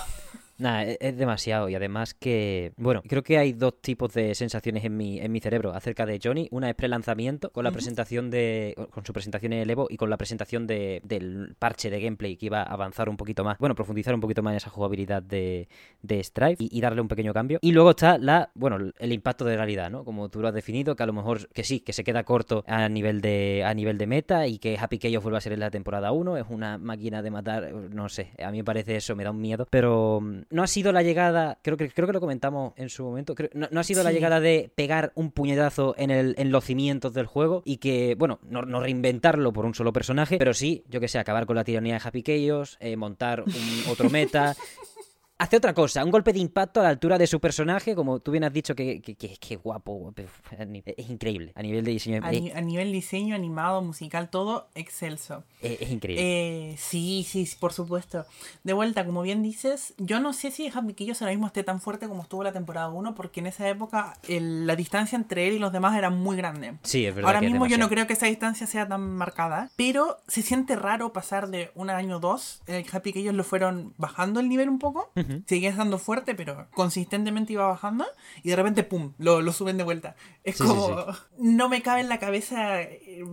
Nah, 0.59 0.83
es, 0.83 0.99
es 1.01 1.17
demasiado. 1.17 1.69
Y 1.69 1.75
además 1.75 2.15
que, 2.15 2.73
bueno, 2.77 3.03
creo 3.07 3.23
que 3.23 3.39
hay 3.39 3.53
dos 3.53 3.81
tipos 3.81 4.13
de 4.15 4.35
sensaciones 4.35 4.85
en 4.85 4.97
mi, 4.97 5.19
en 5.19 5.33
mi 5.33 5.41
cerebro 5.41 5.73
acerca 5.75 6.07
de 6.07 6.21
Johnny. 6.23 6.49
Una 6.51 6.71
es 6.71 6.77
pre-lanzamiento, 6.77 7.51
con 7.51 7.65
la 7.65 7.73
presentación 7.73 8.31
de. 8.31 8.75
con 8.91 9.05
su 9.05 9.13
presentación 9.13 9.53
en 9.53 9.61
el 9.61 9.71
Evo 9.71 9.87
y 9.91 9.97
con 9.97 10.11
la 10.11 10.17
presentación 10.17 10.67
de, 10.67 11.01
del 11.05 11.55
parche 11.59 11.91
de 11.91 12.01
gameplay 12.01 12.37
que 12.37 12.47
iba 12.47 12.63
a 12.63 12.73
avanzar 12.73 13.09
un 13.09 13.17
poquito 13.17 13.45
más. 13.45 13.59
Bueno, 13.59 13.75
profundizar 13.75 14.15
un 14.15 14.21
poquito 14.21 14.43
más 14.43 14.53
en 14.53 14.57
esa 14.59 14.71
jugabilidad 14.71 15.23
de, 15.23 15.69
de 16.03 16.23
Strife 16.23 16.63
y, 16.63 16.79
y 16.79 16.81
darle 16.81 17.01
un 17.01 17.09
pequeño 17.09 17.33
cambio. 17.33 17.59
Y 17.61 17.73
luego 17.73 17.91
está 17.91 18.19
la, 18.19 18.51
bueno, 18.55 18.79
el 18.99 19.13
impacto 19.13 19.45
de 19.45 19.57
realidad, 19.57 19.91
¿no? 19.91 20.05
Como 20.05 20.29
tú 20.29 20.41
lo 20.41 20.49
has 20.49 20.55
definido, 20.55 20.97
que 20.97 21.03
a 21.03 21.07
lo 21.07 21.13
mejor 21.13 21.49
que 21.49 21.65
sí, 21.65 21.81
que 21.81 21.93
se 21.93 22.05
queda 22.05 22.25
corto 22.25 22.65
a 22.67 22.89
nivel 22.89 23.21
de, 23.21 23.65
a 23.65 23.75
nivel 23.75 23.99
de 23.99 24.07
meta 24.07 24.47
y 24.47 24.59
que 24.59 24.77
Happy 24.79 24.99
Chaos 24.99 25.23
vuelva 25.23 25.39
a 25.39 25.41
ser 25.41 25.53
en 25.53 25.61
la 25.61 25.71
temporada 25.71 26.13
1. 26.13 26.37
Es 26.37 26.47
una 26.49 26.79
máquina 26.79 27.23
de 27.23 27.31
matar, 27.31 27.73
no 27.73 28.09
sé, 28.09 28.31
a 28.43 28.51
mí 28.51 28.59
me 28.59 28.65
parece 28.65 28.97
eso, 28.97 29.17
me 29.17 29.25
da 29.25 29.31
un 29.31 29.41
miedo. 29.41 29.67
Pero 29.71 30.23
no 30.51 30.63
ha 30.63 30.67
sido 30.67 30.93
la 30.93 31.03
llegada, 31.03 31.59
creo 31.63 31.77
que, 31.77 31.91
creo 31.91 32.07
que 32.07 32.13
lo 32.13 32.21
comentamos 32.21 32.73
en 32.77 32.89
su 32.89 33.05
momento, 33.05 33.35
creo- 33.35 33.51
no, 33.55 33.69
no 33.71 33.81
ha 33.81 33.85
sido 33.85 34.03
la 34.03 34.13
llegada 34.13 34.41
de 34.41 34.71
pegar 34.75 35.13
un 35.15 35.31
puñetazo 35.31 35.95
en, 35.99 36.11
el, 36.11 36.35
en 36.39 36.51
los 36.53 36.65
cimientos 36.65 37.15
del 37.15 37.27
juego 37.27 37.63
y 37.65 37.77
que, 37.79 38.15
bueno, 38.19 38.39
no, 38.49 38.63
no 38.63 38.81
reinventarlo 38.81 39.53
por 39.53 39.65
un 39.67 39.75
solo 39.75 39.93
personaje, 39.93 40.39
pero 40.39 40.55
sí, 40.55 40.85
yo 40.89 41.01
que 41.01 41.09
sé, 41.09 41.19
acabar 41.19 41.47
con 41.47 41.57
la 41.57 41.65
tiranía 41.65 41.95
de 41.95 42.01
Happy 42.05 42.23
Chaos, 42.23 42.77
eh, 42.81 42.97
montar 42.97 43.43
un 43.43 43.53
otro 43.91 44.11
meta. 44.11 44.55
Hace 45.37 45.57
otra 45.57 45.75
cosa, 45.75 46.05
un 46.05 46.13
golpe 46.13 46.33
de 46.33 46.39
impacto 46.39 46.79
a 46.79 46.85
la 46.85 46.91
altura 46.91 47.19
de 47.19 47.27
su 47.27 47.41
personaje, 47.41 47.97
como 47.97 48.21
tú 48.21 48.31
bien 48.31 48.45
has 48.45 48.53
dicho, 48.53 48.77
que, 48.77 49.03
que, 49.03 49.17
que- 49.17 49.37
que 49.37 49.57
guapo, 49.57 50.15
es 50.97 51.11
increíble. 51.11 51.51
A 51.57 51.63
nivel 51.63 51.85
de 51.85 51.91
diseño, 51.91 52.21
A, 52.23 52.31
ni- 52.31 52.53
a 52.53 52.61
nivel 52.61 52.93
diseño, 52.93 53.35
animado, 53.35 53.83
musical, 53.83 54.31
todo 54.31 54.69
excelso. 54.77 55.43
es- 55.61 55.81
es 55.81 55.91
increíble. 55.91 56.23
Eh, 56.73 56.77
sí, 56.79 57.27
sí, 57.29 57.49
por 57.59 57.73
supuesto. 57.73 58.27
De 58.63 58.75
vuelta, 58.75 59.05
como 59.05 59.23
bien 59.23 59.43
dices, 59.43 59.95
yo 59.99 60.21
no 60.21 60.33
sé 60.33 60.53
si 60.53 60.69
Happy 60.73 60.95
Chaos 60.95 61.21
ahora 61.21 61.33
mismo 61.33 61.49
esté 61.49 61.65
tan 61.65 61.81
fuerte 61.81 62.07
como 62.07 62.23
estuvo 62.23 62.45
la 62.45 62.53
temporada 62.53 62.89
1, 62.91 63.17
porque 63.17 63.41
en 63.41 63.49
esa 63.49 63.69
época 63.69 64.17
el- 64.29 64.69
la 64.69 64.77
distancia 64.77 65.17
entre 65.17 65.49
él 65.49 65.55
y 65.55 65.59
los 65.59 65.73
demás 65.73 65.99
era 65.99 66.11
muy 66.11 66.37
grande. 66.37 66.75
sí, 66.85 67.07
es 67.07 67.13
verdad. 67.15 67.29
Ahora 67.35 67.41
mismo 67.41 67.67
yo 67.67 67.77
no 67.77 67.89
creo 67.89 68.07
que 68.07 68.13
esa 68.13 68.27
distancia 68.27 68.69
sea 68.69 68.87
tan 68.87 69.01
marcada, 69.17 69.71
pero 69.75 70.19
se 70.29 70.43
siente 70.43 70.77
raro 70.77 71.13
pasar 71.13 71.49
de 71.49 71.73
un 71.75 71.91
año 71.91 72.21
dos 72.21 72.63
en 72.69 72.77
el 72.77 72.85
Happy 72.93 73.13
Chaos 73.13 73.35
lo 73.35 73.43
fueron 73.43 73.95
bajando 73.99 74.39
el 74.39 74.49
nivel 74.49 74.69
un 74.69 74.79
poco, 74.79 75.11
Ujú. 75.29 75.43
seguía 75.47 75.71
estando 75.71 75.99
fuerte, 75.99 76.35
pero 76.35 76.69
consistentemente 76.75 77.53
iba 77.53 77.67
bajando, 77.67 78.05
y 78.43 78.51
de 78.51 78.57
repente, 78.57 78.83
¡pum!, 78.85 79.13
lo, 79.19 79.41
lo 79.43 79.53
suben 79.53 79.77
de 79.79 79.85
vuelta. 79.85 80.17
Es 80.45 80.57
Sí, 80.57 80.63
sí, 80.65 80.69
como, 80.69 81.07
no 81.39 81.69
me 81.69 81.83
cabe 81.83 82.01
en 82.01 82.09
la 82.09 82.19
cabeza 82.19 82.81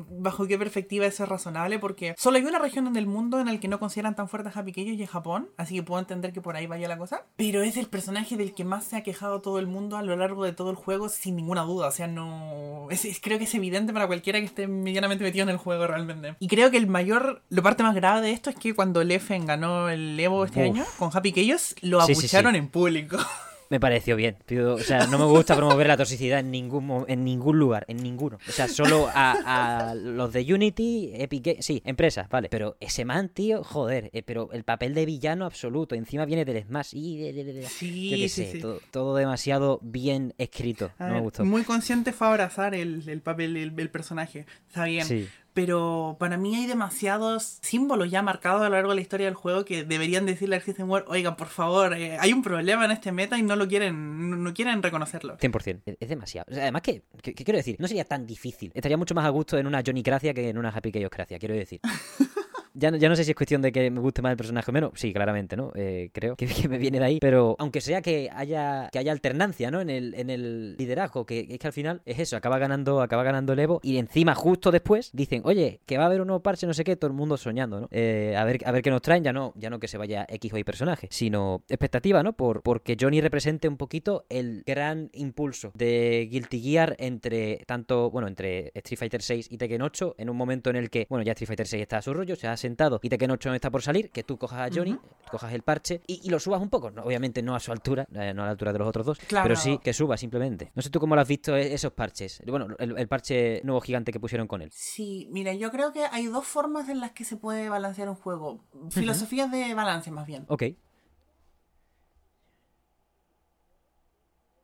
bajo 0.10 0.48
qué 0.48 0.58
perspectiva 0.58 1.06
eso 1.06 1.24
es 1.24 1.30
razonable, 1.30 1.80
porque 1.80 2.16
solo 2.18 2.38
hay 2.38 2.44
una 2.44 2.60
región 2.60 2.88
en 2.88 2.96
el 2.98 3.08
mundo 3.08 3.40
en 3.40 3.48
el 3.48 3.60
que 3.60 3.68
no 3.68 3.80
consideran 3.80 4.16
tan 4.16 4.28
fuerte 4.30 4.50
a 4.50 4.60
Happy 4.60 4.72
Chaos 4.74 4.88
y 4.88 5.04
es 5.04 5.10
Japón, 5.10 5.50
así 5.58 5.76
que 5.76 5.84
puedo 5.84 6.00
entender 6.00 6.34
que 6.34 6.42
por 6.42 6.56
ahí 6.56 6.68
vaya 6.68 6.88
la 6.88 6.98
cosa, 6.98 7.26
pero 7.36 7.62
es 7.64 7.78
el 7.78 7.88
personaje 7.88 8.38
del 8.38 8.54
que 8.54 8.64
más 8.66 8.84
se 8.86 8.98
ha 8.98 9.04
quejado 9.04 9.42
todo 9.42 9.60
el 9.60 9.68
mundo 9.68 9.98
a 9.98 10.04
lo 10.04 10.16
largo 10.16 10.44
de 10.44 10.54
todo 10.54 10.70
el 10.70 10.76
juego, 10.76 11.10
sin 11.10 11.36
ninguna 11.36 11.62
duda, 11.64 11.88
o 11.88 11.92
sea, 11.92 12.08
no... 12.08 12.88
Es, 12.90 13.06
es- 13.06 13.20
creo 13.22 13.38
que 13.38 13.46
es 13.46 13.56
evidente 13.56 13.94
para 13.94 14.08
cualquiera 14.08 14.40
que 14.40 14.46
esté 14.46 14.68
medianamente 14.68 15.24
metido 15.24 15.44
en 15.44 15.50
el 15.50 15.58
juego 15.58 15.88
realmente. 15.88 16.36
Y 16.40 16.48
creo 16.48 16.72
que 16.72 16.78
el 16.78 16.88
mayor, 16.88 17.42
la 17.50 17.62
parte 17.62 17.84
más 17.84 17.96
grave 17.96 18.22
de 18.22 18.32
esto 18.32 18.50
es 18.50 18.56
que 18.56 18.74
cuando 18.74 19.04
Leffen 19.04 19.46
ganó 19.46 19.90
el 19.90 20.20
Evo 20.20 20.46
este 20.46 20.60
Uf. 20.68 20.76
año 20.76 20.86
con 20.98 21.10
Happy 21.14 21.32
Chaos, 21.32 21.76
lo 21.82 22.02
Sí, 22.02 22.16
sí, 22.16 22.22
sí. 22.22 22.26
abucharon 22.28 22.56
en 22.56 22.68
público. 22.70 23.18
Me 23.72 23.80
pareció 23.80 24.16
bien. 24.16 24.36
tío. 24.46 24.74
O 24.76 24.80
sea, 24.80 25.08
no 25.08 25.18
me 25.18 25.26
gusta 25.26 25.56
promover 25.56 25.88
la 25.88 25.96
toxicidad 25.98 26.40
en 26.42 26.52
ningún, 26.52 27.06
en 27.08 27.24
ningún 27.24 27.58
lugar, 27.58 27.86
en 27.88 27.98
ninguno. 28.04 28.38
O 28.48 28.52
sea, 28.52 28.68
solo 28.68 29.08
a, 29.14 29.90
a 29.92 29.96
los 29.96 30.32
de 30.34 30.54
Unity, 30.54 31.12
Epic 31.16 31.44
Games, 31.46 31.66
sí, 31.66 31.82
empresas, 31.86 32.28
vale. 32.30 32.50
Pero 32.50 32.76
ese 32.82 33.06
man, 33.06 33.30
tío, 33.30 33.64
joder, 33.64 34.10
eh, 34.14 34.24
pero 34.24 34.50
el 34.52 34.64
papel 34.66 34.94
de 34.94 35.06
villano 35.06 35.46
absoluto, 35.46 35.96
encima 35.96 36.26
viene 36.26 36.44
del 36.46 36.62
Smash 36.64 36.94
y... 36.96 37.18
de- 37.18 37.34
de- 37.34 37.44
de- 37.46 37.54
de- 37.54 37.66
Sí, 37.66 38.10
yo 38.10 38.18
qué 38.18 38.30
sí, 38.30 38.44
sé, 38.46 38.52
sí. 38.52 38.60
Todo, 38.60 38.80
todo 38.92 39.16
demasiado 39.16 39.80
bien 39.82 40.34
escrito. 40.38 40.92
A 41.00 41.08
No 41.08 41.14
me 41.16 41.22
gustó. 41.22 41.46
Muy 41.46 41.64
consciente 41.64 42.12
fue 42.12 42.28
abrazar 42.28 42.76
el, 42.76 43.08
el 43.08 43.22
papel, 43.22 43.56
el, 43.56 43.74
el 43.80 43.90
personaje. 43.90 44.46
Está 44.68 44.84
bien. 44.86 45.06
Sí. 45.06 45.28
Pero 45.54 46.16
para 46.20 46.38
mí 46.38 46.56
hay 46.56 46.66
demasiados 46.66 47.60
símbolos 47.62 48.10
ya 48.10 48.22
marcados 48.22 48.62
a 48.62 48.70
lo 48.70 48.76
largo 48.76 48.92
de 48.92 48.96
la 48.96 49.02
historia 49.02 49.26
del 49.26 49.36
juego 49.36 49.66
que 49.66 49.84
deberían 49.84 50.26
decirle 50.26 50.56
al 50.56 50.62
System 50.62 50.90
World, 50.90 51.08
oigan, 51.10 51.36
por 51.36 51.48
favor, 51.48 51.94
eh, 51.94 52.18
hay 52.20 52.32
un 52.32 52.42
problema 52.42 52.86
en 52.86 52.92
este 52.92 53.12
meta 53.12 53.38
y 53.38 53.44
no 53.44 53.56
lo 53.58 53.68
quieren, 53.68 54.30
no, 54.30 54.38
no 54.38 54.54
quieren 54.54 54.82
reconocerlo. 54.82 55.38
100%. 55.38 55.82
Es, 55.86 55.98
es 56.00 56.10
demasiado. 56.10 56.46
O 56.50 56.54
sea, 56.54 56.64
además, 56.64 56.82
que, 56.84 57.04
que- 57.22 57.34
que 57.34 57.44
quiero 57.44 57.58
decir? 57.58 57.76
No 57.80 57.88
sería 57.88 58.06
tan 58.06 58.26
difícil. 58.26 58.72
Estaría 58.74 58.98
mucho 58.98 59.14
más 59.14 59.26
a 59.26 59.30
gusto 59.30 59.58
en 59.58 59.68
una 59.68 59.82
Johnny 59.86 60.02
Gracia 60.02 60.34
que 60.34 60.48
en 60.50 60.58
una 60.58 60.70
Happy 60.70 60.92
Chaos 60.92 61.10
Gracia, 61.12 61.38
quiero 61.38 61.56
decir. 61.56 61.82
Ya 62.74 62.92
no, 62.92 62.98
ya 62.98 63.10
no 63.10 63.16
sé 63.16 63.24
si 63.24 63.32
es 63.32 63.36
cuestión 63.36 63.62
de 63.62 63.72
que 63.72 63.90
me 63.90 64.00
guste 64.00 64.22
más 64.22 64.32
el 64.32 64.38
personaje 64.38 64.72
o 64.72 64.74
menos. 64.74 64.92
Sí, 64.96 65.14
claramente, 65.14 65.56
¿no? 65.56 65.72
Eh, 65.76 66.10
creo 66.14 66.36
que, 66.38 66.48
me 66.70 66.78
viene 66.78 67.00
de 67.00 67.06
ahí. 67.06 67.20
Pero 67.20 67.56
aunque 67.60 67.82
sea 67.82 68.02
que 68.02 68.30
haya 68.34 68.90
que 68.92 69.00
haya 69.00 69.12
alternancia, 69.12 69.72
¿no? 69.72 69.82
En 69.82 69.90
el, 69.90 70.14
en 70.16 70.30
el 70.30 70.76
liderazgo, 70.78 71.26
que 71.26 71.48
es 71.50 71.60
que 71.60 71.68
al 71.68 71.74
final 71.74 72.02
es 72.06 72.20
eso, 72.20 72.38
acaba 72.38 72.58
ganando, 72.58 73.02
acaba 73.02 73.24
ganando 73.24 73.54
el 73.54 73.60
Evo. 73.60 73.80
Y 73.84 73.98
encima, 73.98 74.36
justo 74.36 74.72
después, 74.72 75.12
dicen, 75.14 75.42
oye, 75.46 75.82
que 75.86 75.98
va 75.98 76.04
a 76.04 76.08
haber 76.08 76.22
un 76.22 76.28
nuevo 76.28 76.42
parche, 76.42 76.68
no 76.68 76.74
sé 76.74 76.84
qué, 76.84 76.96
todo 76.96 77.08
el 77.08 77.18
mundo 77.18 77.38
soñando, 77.38 77.82
¿no? 77.82 77.88
Eh, 77.92 78.36
a 78.38 78.44
ver, 78.46 78.60
a 78.66 78.72
ver 78.72 78.82
qué 78.82 78.90
nos 78.90 79.02
traen, 79.02 79.24
ya 79.24 79.34
no, 79.34 79.54
ya 79.56 79.70
no 79.70 79.80
que 79.80 79.88
se 79.88 79.98
vaya 79.98 80.26
X 80.30 80.54
o 80.54 80.58
Y 80.58 80.64
personaje, 80.64 81.08
sino 81.12 81.64
expectativa, 81.68 82.24
¿no? 82.24 82.34
Por, 82.34 82.62
porque 82.62 82.98
Johnny 83.00 83.22
represente 83.22 83.68
un 83.68 83.78
poquito 83.78 84.26
el 84.30 84.64
gran 84.66 85.10
impulso 85.14 85.72
de 85.76 86.28
Guilty 86.32 86.62
Gear 86.62 86.96
entre 87.00 87.58
tanto, 87.66 88.10
bueno, 88.10 88.28
entre 88.28 88.72
Street 88.76 89.00
Fighter 89.00 89.22
6 89.22 89.48
y 89.52 89.58
Tekken 89.58 89.82
8, 89.82 90.16
en 90.18 90.30
un 90.30 90.38
momento 90.38 90.70
en 90.70 90.76
el 90.76 90.90
que, 90.90 91.08
bueno, 91.10 91.24
ya 91.24 91.34
Street 91.34 91.48
Fighter 91.48 91.68
6 91.68 91.82
está 91.82 91.98
a 91.98 92.02
su 92.02 92.14
rollo, 92.14 92.36
se 92.36 92.48
ha 92.48 92.58
sentado 92.62 93.00
y 93.04 93.10
Tekken 93.10 93.32
8 93.32 93.50
no 93.50 93.56
está 93.56 93.70
por 93.70 93.82
salir, 93.82 94.10
que 94.12 94.24
tú 94.24 94.38
cojas 94.38 94.72
a 94.72 94.74
Johnny, 94.74 94.98
cojas 95.30 95.52
el 95.54 95.64
parche 95.64 96.02
y, 96.08 96.22
y 96.24 96.30
lo 96.30 96.40
subas 96.40 96.62
un 96.62 96.70
poco, 96.70 96.92
no, 96.92 97.04
obviamente 97.04 97.42
no 97.42 97.56
a 97.56 97.60
su 97.60 97.72
altura, 97.72 98.08
eh, 98.14 98.34
no 98.34 98.44
a 98.44 98.46
la 98.46 98.52
altura 98.52 98.72
de 98.72 98.80
los 98.80 98.88
otros 98.88 99.06
dos, 99.06 99.20
Claro. 99.20 99.44
pero 99.44 99.56
sí 99.60 99.80
que 99.84 99.92
suba 99.94 100.16
simplemente. 100.18 100.72
No 100.76 100.82
sé 100.82 100.90
tú 100.90 101.00
cómo 101.00 101.16
lo 101.16 101.22
has 101.22 101.28
visto 101.28 101.56
e- 101.56 101.74
esos 101.74 101.92
parches, 101.94 102.42
bueno, 102.48 102.68
el, 102.80 102.98
el 102.98 103.08
parche 103.08 103.62
nuevo 103.64 103.82
gigante 103.82 104.12
que 104.12 104.20
pusieron 104.20 104.48
con 104.48 104.62
él. 104.62 104.70
Sí, 104.72 105.28
mira, 105.32 105.54
yo 105.54 105.72
creo 105.72 105.92
que 105.92 106.06
hay 106.12 106.28
dos 106.28 106.46
formas 106.48 106.88
en 106.90 107.00
las 107.00 107.12
que 107.12 107.26
se 107.26 107.36
puede 107.38 107.68
balancear 107.70 108.08
un 108.10 108.16
juego. 108.16 108.64
Filosofías 108.90 109.52
de 109.52 109.74
balance, 109.74 110.12
más 110.12 110.26
bien. 110.28 110.46
Ok, 110.48 110.64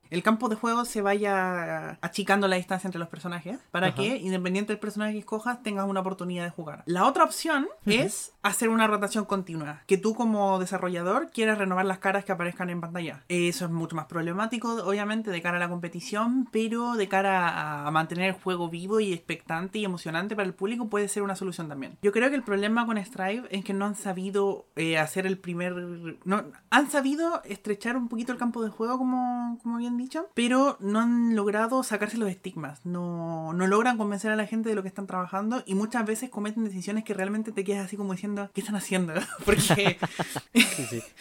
el 0.09 0.23
campo 0.23 0.49
de 0.49 0.55
juego 0.55 0.85
se 0.85 1.01
vaya 1.01 1.97
achicando 2.01 2.47
la 2.47 2.55
distancia 2.55 2.87
entre 2.87 2.99
los 2.99 3.09
personajes 3.09 3.59
para 3.71 3.87
Ajá. 3.87 3.95
que, 3.95 4.17
independiente 4.17 4.73
del 4.73 4.79
personaje 4.79 5.13
que 5.13 5.19
escojas, 5.19 5.61
tengas 5.63 5.87
una 5.87 5.99
oportunidad 6.01 6.43
de 6.43 6.49
jugar. 6.49 6.83
La 6.85 7.05
otra 7.05 7.23
opción 7.23 7.67
es 7.85 8.33
hacer 8.43 8.69
una 8.69 8.87
rotación 8.87 9.25
continua, 9.25 9.81
que 9.87 9.97
tú 9.97 10.15
como 10.15 10.59
desarrollador 10.59 11.31
quieras 11.31 11.57
renovar 11.57 11.85
las 11.85 11.99
caras 11.99 12.25
que 12.25 12.31
aparezcan 12.31 12.69
en 12.69 12.81
pantalla. 12.81 13.23
Eso 13.27 13.65
es 13.65 13.71
mucho 13.71 13.95
más 13.95 14.05
problemático, 14.05 14.73
obviamente, 14.85 15.31
de 15.31 15.41
cara 15.41 15.57
a 15.57 15.59
la 15.59 15.69
competición, 15.69 16.47
pero 16.51 16.95
de 16.95 17.07
cara 17.07 17.47
a- 17.47 17.87
a 17.87 17.91
mantener 17.91 18.27
el 18.29 18.41
juego 18.41 18.69
vivo 18.69 18.99
y 18.99 19.13
expectante 19.13 19.79
y 19.79 19.85
emocionante 19.85 20.35
para 20.35 20.47
el 20.47 20.53
público 20.53 20.87
puede 20.89 21.07
ser 21.07 21.23
una 21.23 21.35
solución 21.35 21.67
también. 21.67 21.97
Yo 22.01 22.11
creo 22.11 22.29
que 22.29 22.35
el 22.35 22.43
problema 22.43 22.85
con 22.85 22.97
Strive 23.03 23.47
es 23.49 23.63
que 23.65 23.73
no 23.73 23.85
han 23.85 23.95
sabido 23.95 24.67
eh, 24.75 24.97
hacer 24.97 25.25
el 25.25 25.37
primer... 25.37 25.73
No, 26.25 26.43
han 26.69 26.89
sabido 26.89 27.41
estrechar 27.43 27.97
un 27.97 28.07
poquito 28.07 28.31
el 28.31 28.37
campo 28.37 28.63
de 28.63 28.69
juego, 28.69 28.97
como, 28.97 29.59
como 29.61 29.77
bien 29.77 29.96
dicho, 29.97 30.29
pero 30.33 30.77
no 30.79 30.99
han 30.99 31.36
logrado 31.36 31.83
sacarse 31.83 32.17
los 32.17 32.29
estigmas. 32.29 32.79
No, 32.86 33.53
no 33.53 33.67
logran 33.67 33.97
convencer 33.97 34.31
a 34.31 34.36
la 34.36 34.45
gente 34.45 34.69
de 34.69 34.75
lo 34.75 34.81
que 34.81 34.88
están 34.89 35.07
trabajando 35.07 35.63
y 35.65 35.75
muchas 35.75 36.05
veces 36.05 36.29
cometen 36.29 36.63
decisiones 36.63 37.03
que 37.03 37.13
realmente 37.13 37.51
te 37.51 37.63
quedas 37.63 37.86
así 37.86 37.97
como 37.97 38.13
diciendo, 38.13 38.49
¿qué 38.53 38.62
están 38.62 38.75
haciendo? 38.75 39.13
Porque... 39.45 39.97
sí, 40.53 40.86
sí. 40.89 41.01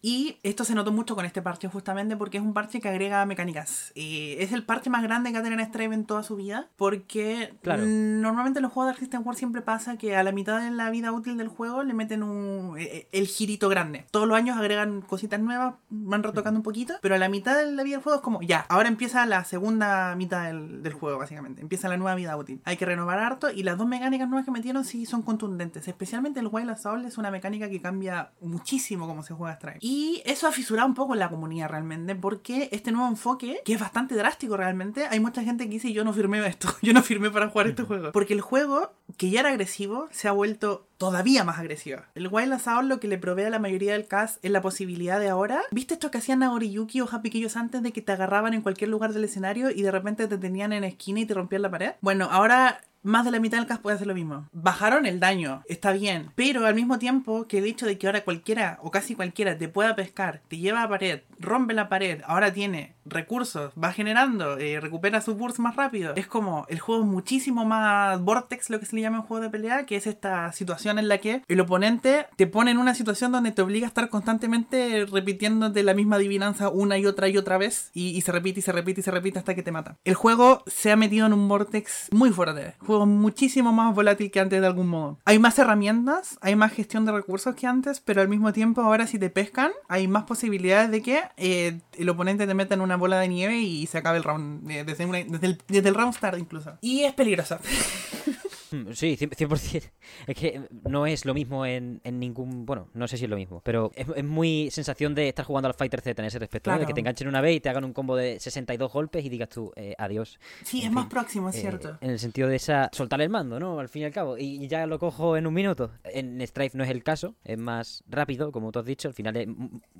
Y 0.00 0.36
esto 0.42 0.64
se 0.64 0.74
notó 0.74 0.92
mucho 0.92 1.14
con 1.16 1.24
este 1.24 1.42
parche 1.42 1.68
justamente 1.68 2.16
porque 2.16 2.38
es 2.38 2.42
un 2.44 2.54
parche 2.54 2.80
que 2.80 2.88
agrega 2.88 3.24
mecánicas. 3.26 3.90
Eh, 3.96 4.36
es 4.38 4.52
el 4.52 4.64
parche 4.64 4.90
más 4.90 5.02
grande 5.02 5.32
que 5.32 5.38
ha 5.38 5.42
tenido 5.42 5.62
Strive 5.64 5.94
en 5.94 6.04
toda 6.04 6.22
su 6.22 6.36
vida 6.36 6.68
porque 6.76 7.54
Claro. 7.62 7.84
normalmente 7.86 8.58
en 8.60 8.62
los 8.64 8.72
juegos 8.72 8.94
de 8.94 9.00
System 9.00 9.22
War 9.26 9.34
siempre 9.36 9.60
pasa 9.62 9.96
que 9.96 10.16
a 10.16 10.22
la 10.22 10.32
mitad 10.32 10.60
de 10.60 10.70
la 10.70 10.90
vida 10.90 11.12
útil 11.12 11.36
del 11.36 11.48
juego 11.48 11.82
le 11.82 11.94
meten 11.94 12.22
un, 12.22 12.76
eh, 12.78 13.08
el 13.12 13.26
girito 13.26 13.68
grande. 13.68 14.06
Todos 14.10 14.28
los 14.28 14.36
años 14.36 14.56
agregan 14.56 15.00
cositas 15.02 15.40
nuevas, 15.40 15.74
van 15.90 16.22
retocando 16.22 16.58
un 16.58 16.64
poquito, 16.64 16.94
pero 17.00 17.14
a 17.14 17.18
la 17.18 17.28
mitad 17.28 17.56
de 17.56 17.72
la 17.72 17.82
vida 17.82 17.96
del 17.96 18.02
juego 18.04 18.11
juego 18.12 18.20
es 18.20 18.24
como, 18.24 18.42
ya, 18.42 18.66
ahora 18.68 18.88
empieza 18.88 19.24
la 19.26 19.44
segunda 19.44 20.14
mitad 20.16 20.46
del, 20.46 20.82
del 20.82 20.92
juego, 20.92 21.18
básicamente. 21.18 21.62
Empieza 21.62 21.88
la 21.88 21.96
nueva 21.96 22.14
vida 22.14 22.36
útil. 22.36 22.60
Hay 22.64 22.76
que 22.76 22.84
renovar 22.84 23.18
harto 23.18 23.50
y 23.50 23.62
las 23.62 23.78
dos 23.78 23.86
mecánicas 23.86 24.28
nuevas 24.28 24.44
que 24.44 24.50
metieron 24.50 24.84
sí 24.84 25.06
son 25.06 25.22
contundentes. 25.22 25.88
Especialmente 25.88 26.40
el 26.40 26.48
Wild 26.50 26.70
Assault 26.70 27.06
es 27.06 27.18
una 27.18 27.30
mecánica 27.30 27.68
que 27.68 27.80
cambia 27.80 28.32
muchísimo 28.40 29.06
cómo 29.06 29.22
se 29.22 29.34
juega 29.34 29.54
Stripe. 29.54 29.78
Y 29.80 30.22
eso 30.24 30.46
ha 30.46 30.52
fisurado 30.52 30.88
un 30.88 30.94
poco 30.94 31.14
en 31.14 31.20
la 31.20 31.30
comunidad 31.30 31.68
realmente, 31.68 32.14
porque 32.14 32.68
este 32.72 32.92
nuevo 32.92 33.08
enfoque, 33.08 33.60
que 33.64 33.74
es 33.74 33.80
bastante 33.80 34.14
drástico 34.14 34.56
realmente, 34.56 35.06
hay 35.06 35.20
mucha 35.20 35.42
gente 35.42 35.64
que 35.64 35.70
dice 35.70 35.92
yo 35.92 36.04
no 36.04 36.12
firmé 36.12 36.46
esto, 36.46 36.68
yo 36.82 36.92
no 36.92 37.02
firmé 37.02 37.30
para 37.30 37.48
jugar 37.48 37.68
este 37.68 37.82
juego. 37.82 38.12
Porque 38.12 38.34
el 38.34 38.40
juego, 38.40 38.92
que 39.16 39.30
ya 39.30 39.40
era 39.40 39.50
agresivo, 39.50 40.08
se 40.10 40.28
ha 40.28 40.32
vuelto 40.32 40.86
todavía 41.02 41.42
más 41.42 41.58
agresiva. 41.58 42.04
El 42.14 42.28
Wild 42.28 42.52
Assault 42.52 42.88
lo 42.88 43.00
que 43.00 43.08
le 43.08 43.18
provee 43.18 43.42
a 43.42 43.50
la 43.50 43.58
mayoría 43.58 43.94
del 43.94 44.06
cast 44.06 44.38
es 44.44 44.52
la 44.52 44.62
posibilidad 44.62 45.18
de 45.18 45.28
ahora. 45.28 45.60
¿Viste 45.72 45.94
esto 45.94 46.12
que 46.12 46.18
hacían 46.18 46.38
Naoriyuki 46.38 47.00
o 47.00 47.08
Happy 47.10 47.44
antes 47.56 47.82
de 47.82 47.90
que 47.90 48.02
te 48.02 48.12
agarraban 48.12 48.54
en 48.54 48.62
cualquier 48.62 48.88
lugar 48.88 49.12
del 49.12 49.24
escenario 49.24 49.72
y 49.72 49.82
de 49.82 49.90
repente 49.90 50.28
te 50.28 50.38
tenían 50.38 50.72
en 50.72 50.84
esquina 50.84 51.18
y 51.18 51.26
te 51.26 51.34
rompían 51.34 51.62
la 51.62 51.72
pared? 51.72 51.94
Bueno, 52.02 52.28
ahora 52.30 52.80
más 53.02 53.24
de 53.24 53.30
la 53.30 53.40
mitad 53.40 53.58
del 53.58 53.66
cast 53.66 53.82
puede 53.82 53.96
hacer 53.96 54.06
lo 54.06 54.14
mismo. 54.14 54.48
Bajaron 54.52 55.06
el 55.06 55.20
daño, 55.20 55.62
está 55.66 55.92
bien, 55.92 56.30
pero 56.34 56.66
al 56.66 56.74
mismo 56.74 56.98
tiempo 56.98 57.46
que 57.46 57.58
el 57.58 57.66
hecho 57.66 57.86
de 57.86 57.98
que 57.98 58.06
ahora 58.06 58.24
cualquiera 58.24 58.78
o 58.82 58.90
casi 58.90 59.14
cualquiera 59.14 59.58
te 59.58 59.68
pueda 59.68 59.94
pescar, 59.94 60.42
te 60.48 60.58
lleva 60.58 60.82
a 60.82 60.88
pared, 60.88 61.20
rompe 61.38 61.74
la 61.74 61.88
pared, 61.88 62.20
ahora 62.26 62.52
tiene 62.52 62.94
recursos, 63.04 63.72
va 63.82 63.92
generando, 63.92 64.58
eh, 64.58 64.80
recupera 64.80 65.20
su 65.20 65.34
burst 65.34 65.58
más 65.58 65.76
rápido. 65.76 66.14
Es 66.16 66.26
como 66.26 66.66
el 66.68 66.80
juego 66.80 67.02
es 67.02 67.08
muchísimo 67.08 67.64
más 67.64 68.20
vortex, 68.20 68.70
lo 68.70 68.78
que 68.78 68.86
se 68.86 68.96
le 68.96 69.02
llama 69.02 69.18
en 69.18 69.22
juego 69.24 69.42
de 69.42 69.50
pelea, 69.50 69.86
que 69.86 69.96
es 69.96 70.06
esta 70.06 70.52
situación 70.52 70.98
en 70.98 71.08
la 71.08 71.18
que 71.18 71.42
el 71.48 71.60
oponente 71.60 72.26
te 72.36 72.46
pone 72.46 72.70
en 72.70 72.78
una 72.78 72.94
situación 72.94 73.32
donde 73.32 73.52
te 73.52 73.62
obliga 73.62 73.86
a 73.86 73.88
estar 73.88 74.08
constantemente 74.08 75.06
repitiéndote 75.06 75.82
la 75.82 75.94
misma 75.94 76.16
adivinanza 76.16 76.68
una 76.68 76.98
y 76.98 77.06
otra 77.06 77.28
y 77.28 77.36
otra 77.36 77.58
vez, 77.58 77.90
y, 77.92 78.10
y 78.10 78.20
se 78.20 78.32
repite 78.32 78.60
y 78.60 78.62
se 78.62 78.72
repite 78.72 79.00
y 79.00 79.04
se 79.04 79.10
repite 79.10 79.38
hasta 79.38 79.54
que 79.54 79.62
te 79.62 79.72
mata. 79.72 79.96
El 80.04 80.14
juego 80.14 80.62
se 80.66 80.92
ha 80.92 80.96
metido 80.96 81.26
en 81.26 81.32
un 81.32 81.48
vortex 81.48 82.08
muy 82.12 82.30
fuerte, 82.30 82.74
muchísimo 83.06 83.72
más 83.72 83.94
volátil 83.94 84.30
que 84.30 84.40
antes 84.40 84.60
de 84.60 84.66
algún 84.66 84.88
modo. 84.88 85.18
Hay 85.24 85.38
más 85.38 85.58
herramientas, 85.58 86.38
hay 86.40 86.56
más 86.56 86.72
gestión 86.72 87.04
de 87.04 87.12
recursos 87.12 87.54
que 87.54 87.66
antes, 87.66 88.00
pero 88.00 88.20
al 88.20 88.28
mismo 88.28 88.52
tiempo 88.52 88.80
ahora 88.82 89.06
si 89.06 89.18
te 89.18 89.30
pescan, 89.30 89.72
hay 89.88 90.08
más 90.08 90.24
posibilidades 90.24 90.90
de 90.90 91.02
que 91.02 91.22
eh, 91.36 91.80
el 91.98 92.08
oponente 92.08 92.46
te 92.46 92.54
meta 92.54 92.74
en 92.74 92.80
una 92.80 92.96
bola 92.96 93.18
de 93.18 93.28
nieve 93.28 93.58
y 93.58 93.86
se 93.86 93.98
acabe 93.98 94.18
el 94.18 94.24
round, 94.24 94.70
eh, 94.70 94.84
desde, 94.84 95.04
el, 95.04 95.58
desde 95.68 95.88
el 95.88 95.94
round 95.94 96.14
start 96.14 96.38
incluso. 96.38 96.78
Y 96.80 97.04
es 97.04 97.14
peligroso. 97.14 97.58
Mm, 98.72 98.92
Sí, 98.92 99.16
100%. 99.16 99.36
100%. 99.48 99.90
Es 100.26 100.36
que 100.36 100.60
no 100.88 101.06
es 101.06 101.24
lo 101.24 101.34
mismo 101.34 101.64
en, 101.66 102.00
en 102.04 102.18
ningún. 102.18 102.64
Bueno, 102.66 102.88
no 102.94 103.06
sé 103.08 103.16
si 103.16 103.24
es 103.24 103.30
lo 103.30 103.36
mismo. 103.36 103.60
Pero 103.64 103.90
es, 103.94 104.06
es 104.14 104.24
muy 104.24 104.68
sensación 104.70 105.14
de 105.14 105.28
estar 105.28 105.44
jugando 105.44 105.68
al 105.68 105.74
Fighter 105.74 106.00
Z 106.00 106.20
en 106.20 106.26
ese 106.26 106.38
respecto. 106.38 106.70
¿no? 106.70 106.74
De 106.74 106.78
Claro. 106.80 106.88
que 106.88 106.94
te 106.94 107.00
enganchen 107.00 107.28
una 107.28 107.40
vez 107.40 107.56
y 107.56 107.60
te 107.60 107.68
hagan 107.68 107.84
un 107.84 107.92
combo 107.92 108.16
de 108.16 108.38
62 108.40 108.92
golpes 108.92 109.24
y 109.24 109.28
digas 109.28 109.48
tú, 109.48 109.72
eh, 109.76 109.94
adiós. 109.98 110.38
Sí, 110.64 110.80
En 110.80 110.86
es 110.86 110.92
más 110.92 111.04
fin, 111.04 111.10
próximo, 111.10 111.48
es 111.48 111.56
Eh, 111.56 111.60
cierto. 111.60 111.98
en 112.00 112.10
el 112.10 112.18
sentido 112.18 112.48
de 112.48 112.56
esa. 112.56 112.88
soltar 112.92 113.20
el 113.20 113.28
mando, 113.30 113.58
¿no? 113.60 113.78
Al 113.78 113.88
fin 113.88 114.02
y 114.02 114.04
al 114.06 114.12
cabo. 114.12 114.36
Y 114.38 114.66
ya 114.68 114.86
lo 114.86 114.98
cojo 114.98 115.36
en 115.36 115.46
un 115.46 115.54
minuto. 115.54 115.90
En 116.04 116.40
Strife 116.46 116.76
no 116.78 116.84
es 116.84 116.90
el 116.90 117.02
caso. 117.02 117.34
Es 117.44 117.58
más 117.58 118.02
rápido, 118.08 118.52
como 118.52 118.72
tú 118.72 118.78
has 118.78 118.84
dicho. 118.86 119.08
Al 119.08 119.14
final 119.14 119.36
es 119.36 119.48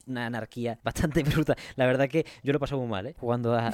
una 0.07 0.27
anarquía 0.27 0.79
bastante 0.85 1.23
bruta. 1.23 1.57
La 1.77 1.87
verdad 1.87 2.09
que 2.09 2.25
yo 2.43 2.53
lo 2.53 2.57
he 2.57 2.61
pasado 2.61 2.81
muy 2.81 2.91
mal, 2.91 3.07
¿eh? 3.07 3.15
Jugando 3.19 3.55
a, 3.55 3.69
a 3.69 3.73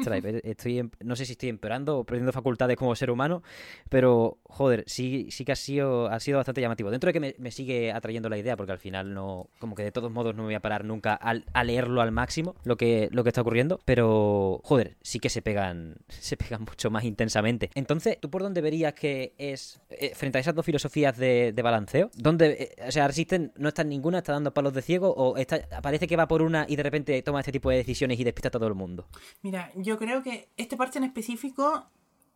Strife. 0.00 0.40
Estoy 0.48 0.90
no 1.04 1.16
sé 1.16 1.24
si 1.24 1.32
estoy 1.32 1.48
empeorando 1.48 1.98
o 1.98 2.04
perdiendo 2.04 2.32
facultades 2.32 2.76
como 2.76 2.94
ser 2.94 3.10
humano. 3.10 3.42
Pero, 3.88 4.17
joder, 4.44 4.84
sí, 4.86 5.28
sí 5.30 5.44
que 5.44 5.52
ha 5.52 5.56
sido, 5.56 6.08
ha 6.08 6.20
sido 6.20 6.38
bastante 6.38 6.60
llamativo. 6.60 6.90
Dentro 6.90 7.08
de 7.08 7.12
que 7.12 7.36
me, 7.38 7.50
sigue 7.50 7.92
atrayendo 7.92 8.28
la 8.28 8.38
idea, 8.38 8.56
porque 8.56 8.72
al 8.72 8.78
final 8.78 9.14
no. 9.14 9.48
Como 9.58 9.74
que 9.74 9.82
de 9.82 9.92
todos 9.92 10.10
modos 10.10 10.34
no 10.34 10.42
me 10.42 10.48
voy 10.48 10.54
a 10.54 10.60
parar 10.60 10.84
nunca 10.84 11.14
a, 11.14 11.64
leerlo 11.64 12.00
al 12.00 12.12
máximo 12.12 12.54
lo 12.64 12.76
que, 12.76 13.08
lo 13.12 13.22
que 13.22 13.30
está 13.30 13.42
ocurriendo. 13.42 13.80
Pero, 13.84 14.60
joder, 14.64 14.96
sí 15.02 15.20
que 15.20 15.28
se 15.28 15.42
pegan. 15.42 15.96
Se 16.28 16.36
pegan 16.36 16.62
mucho 16.62 16.90
más 16.90 17.04
intensamente. 17.04 17.70
Entonces, 17.74 18.18
¿tú 18.20 18.28
por 18.28 18.42
dónde 18.42 18.60
verías 18.60 18.92
que 18.92 19.34
es. 19.38 19.80
eh, 19.88 20.12
frente 20.14 20.38
a 20.38 20.40
esas 20.40 20.54
dos 20.54 20.64
filosofías 20.64 21.16
de, 21.16 21.54
balanceo? 21.62 22.10
¿Dónde. 22.14 22.74
eh, 22.76 22.86
o 22.86 22.90
sea, 22.90 23.06
Resisten 23.06 23.52
no 23.56 23.68
está 23.68 23.82
ninguna, 23.82 24.18
está 24.18 24.32
dando 24.32 24.52
palos 24.52 24.74
de 24.74 24.82
ciego? 24.82 25.14
¿O 25.14 25.36
está, 25.36 25.60
parece 25.80 26.06
que 26.06 26.16
va 26.16 26.28
por 26.28 26.42
una 26.42 26.66
y 26.68 26.76
de 26.76 26.82
repente 26.82 27.22
toma 27.22 27.40
este 27.40 27.52
tipo 27.52 27.70
de 27.70 27.76
decisiones 27.76 28.20
y 28.20 28.24
despista 28.24 28.48
a 28.48 28.50
todo 28.50 28.66
el 28.66 28.74
mundo? 28.74 29.06
Mira, 29.42 29.72
yo 29.76 29.96
creo 29.96 30.22
que 30.22 30.50
este 30.56 30.76
parche 30.76 30.98
en 30.98 31.04
específico 31.04 31.88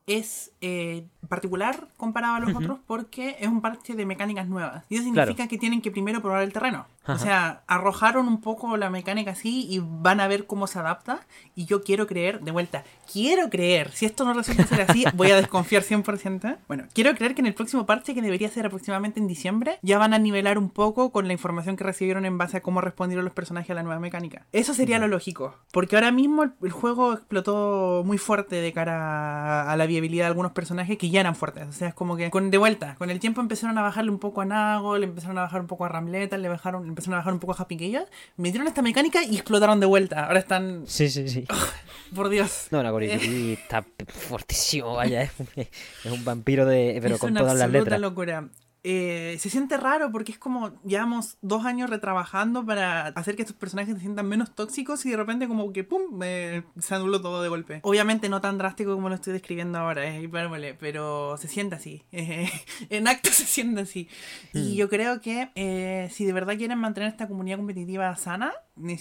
es 0.07 0.51
eh, 0.61 1.05
particular 1.29 1.87
comparado 1.97 2.35
a 2.35 2.41
los 2.41 2.55
otros 2.55 2.79
porque 2.87 3.37
es 3.41 3.49
un 3.49 3.61
parche 3.61 3.95
de 3.95 4.05
mecánicas 4.07 4.49
nuevas. 4.49 4.85
Y 4.89 4.95
eso 4.97 5.05
significa 5.05 5.35
Claro. 5.35 5.49
que 5.49 5.59
tienen 5.59 5.81
que 5.81 5.91
primero 5.91 6.21
probar 6.21 6.43
el 6.43 6.53
terreno. 6.53 6.87
O 7.07 7.19
sea, 7.19 7.63
arrojaron 7.67 8.29
un 8.29 8.41
poco 8.41 8.77
la 8.77 8.89
mecánica 8.89 9.33
así 9.33 9.67
y 9.69 9.81
van 9.83 10.21
a 10.21 10.29
ver 10.29 10.47
cómo 10.47 10.69
se 10.69 10.79
adapta. 10.79 11.21
Y 11.57 11.65
yo 11.65 11.83
quiero 11.83 12.07
creer, 12.07 12.41
de 12.43 12.53
vuelta, 12.53 12.85
quiero 13.13 13.51
creer, 13.51 13.91
si 13.91 14.07
esto 14.07 14.25
no 14.25 14.35
resulta 14.35 14.65
ser 14.69 14.83
así, 14.89 15.05
voy 15.15 15.31
a 15.33 15.37
desconfiar 15.37 15.83
100%. 15.83 16.59
Bueno, 16.69 16.85
quiero 16.95 17.13
creer 17.17 17.35
que 17.35 17.41
en 17.41 17.47
el 17.47 17.55
próximo 17.55 17.87
parche, 17.87 18.15
que 18.15 18.23
debería 18.23 18.49
ser 18.51 18.67
aproximadamente 18.67 19.19
en 19.19 19.27
diciembre, 19.27 19.79
ya 19.83 19.99
van 19.99 20.15
a 20.15 20.19
nivelar 20.21 20.59
un 20.59 20.71
poco 20.71 21.11
con 21.11 21.27
la 21.27 21.33
información 21.33 21.77
que 21.77 21.83
recibieron 21.83 22.25
en 22.25 22.39
base 22.39 22.59
a 22.59 22.63
cómo 22.63 22.81
respondieron 22.81 23.25
los 23.25 23.35
personajes 23.35 23.71
a 23.71 23.75
la 23.75 23.83
nueva 23.83 23.99
mecánica. 23.99 24.47
Eso 24.53 24.73
sería 24.73 25.01
lo 25.01 25.09
lógico. 25.09 25.57
Porque 25.73 25.97
ahora 25.97 26.13
mismo 26.13 26.45
el, 26.45 26.53
el 26.63 26.71
juego 26.71 27.15
explotó 27.15 28.03
muy 28.07 28.19
fuerte 28.19 28.57
de 28.57 28.73
cara 28.73 29.63
a, 29.65 29.73
a 29.73 29.77
la 29.77 29.87
viabilidad 29.93 30.25
de 30.25 30.29
algunos 30.29 30.53
personajes 30.53 30.99
que 30.99 31.11
ya 31.11 31.21
eran 31.21 31.37
fuertes. 31.37 31.69
O 31.69 31.73
sea, 31.73 31.89
es 31.89 31.95
como 31.95 32.17
que 32.17 32.31
con, 32.31 32.51
de 32.51 32.59
vuelta, 32.59 32.95
con 32.97 33.11
el 33.11 33.21
tiempo 33.21 33.41
empezaron 33.41 33.79
a 33.79 33.83
bajarle 33.83 34.11
un 34.11 34.19
poco 34.19 34.41
a 34.41 34.45
Nago, 34.45 34.99
le 34.99 35.07
empezaron 35.07 35.39
a 35.39 35.43
bajar 35.43 35.61
un 35.61 35.67
poco 35.67 35.85
a 35.85 35.89
Ramleta, 35.89 36.37
le 36.37 36.49
bajaron, 36.49 36.89
empezaron 36.89 37.15
a 37.15 37.19
bajar 37.19 37.33
un 37.33 37.39
poco 37.39 37.53
a 37.53 37.57
Happy 37.57 37.77
Killers, 37.77 38.11
metieron 38.37 38.67
esta 38.69 38.83
mecánica 38.83 39.23
y 39.23 39.35
explotaron 39.35 39.81
de 39.81 39.87
vuelta. 39.87 40.27
Ahora 40.27 40.39
están, 40.39 40.83
Sí, 40.87 41.09
sí, 41.09 41.29
sí. 41.29 41.47
por 42.15 42.29
Dios. 42.29 42.69
No, 42.71 42.83
Nagori 42.83 43.11
Yuki 43.11 43.53
está 43.53 43.85
fortísimo, 44.09 44.95
vaya, 44.95 45.23
es 45.23 45.33
un, 46.05 46.25
vampiro 46.25 46.67
de. 46.67 46.99
pero 47.01 47.15
es 47.15 47.21
con 47.21 47.31
una 47.31 47.41
todas 47.41 47.59
las 47.59 47.71
letras. 47.71 48.01
locura. 48.01 48.49
Eh, 48.85 49.37
se 49.39 49.49
siente 49.49 49.77
raro 49.77 50.11
porque 50.11 50.33
es 50.33 50.39
como 50.39 50.73
llevamos 50.83 51.37
dos 51.41 51.65
años 51.65 51.89
retrabajando 51.89 52.67
para 52.67 53.07
hacer 53.09 53.37
que 53.37 53.43
estos 53.43 53.57
personajes 53.57 53.95
se 53.95 54.01
sientan 54.01 54.27
menos 54.27 54.55
tóxicos 54.57 55.07
y 55.07 55.11
de 55.11 55.17
repente 55.17 55.47
como 55.47 55.73
que 55.73 55.85
pum 55.85 56.03
me- 56.19 56.65
se 56.81 56.95
anuló 56.97 57.21
todo 57.21 57.43
de 57.45 57.49
golpe. 57.49 57.79
Obviamente 57.85 58.29
no 58.29 58.41
tan 58.41 58.59
drástico 58.59 58.95
como 58.95 59.09
lo 59.09 59.15
estoy 59.15 59.35
describiendo 59.35 59.79
ahora 59.79 60.05
es 60.07 60.25
hipérbole 60.25 60.75
pero 60.75 61.37
se 61.39 61.47
siente 61.47 61.77
así. 61.77 62.03
Eh, 62.11 62.51
en 62.91 63.07
acto 63.07 63.31
se 63.31 63.45
siente 63.45 63.83
así. 63.83 64.09
Y 64.53 64.73
Mm. 64.73 64.75
yo 64.75 64.89
creo 64.89 65.21
que 65.21 65.51
eh, 65.55 66.09
si 66.11 66.25
de 66.25 66.33
verdad 66.33 66.57
quieren 66.57 66.79
mantener 66.79 67.09
esta 67.09 67.29
comunidad 67.29 67.59
competitiva 67.59 68.17
sana 68.17 68.53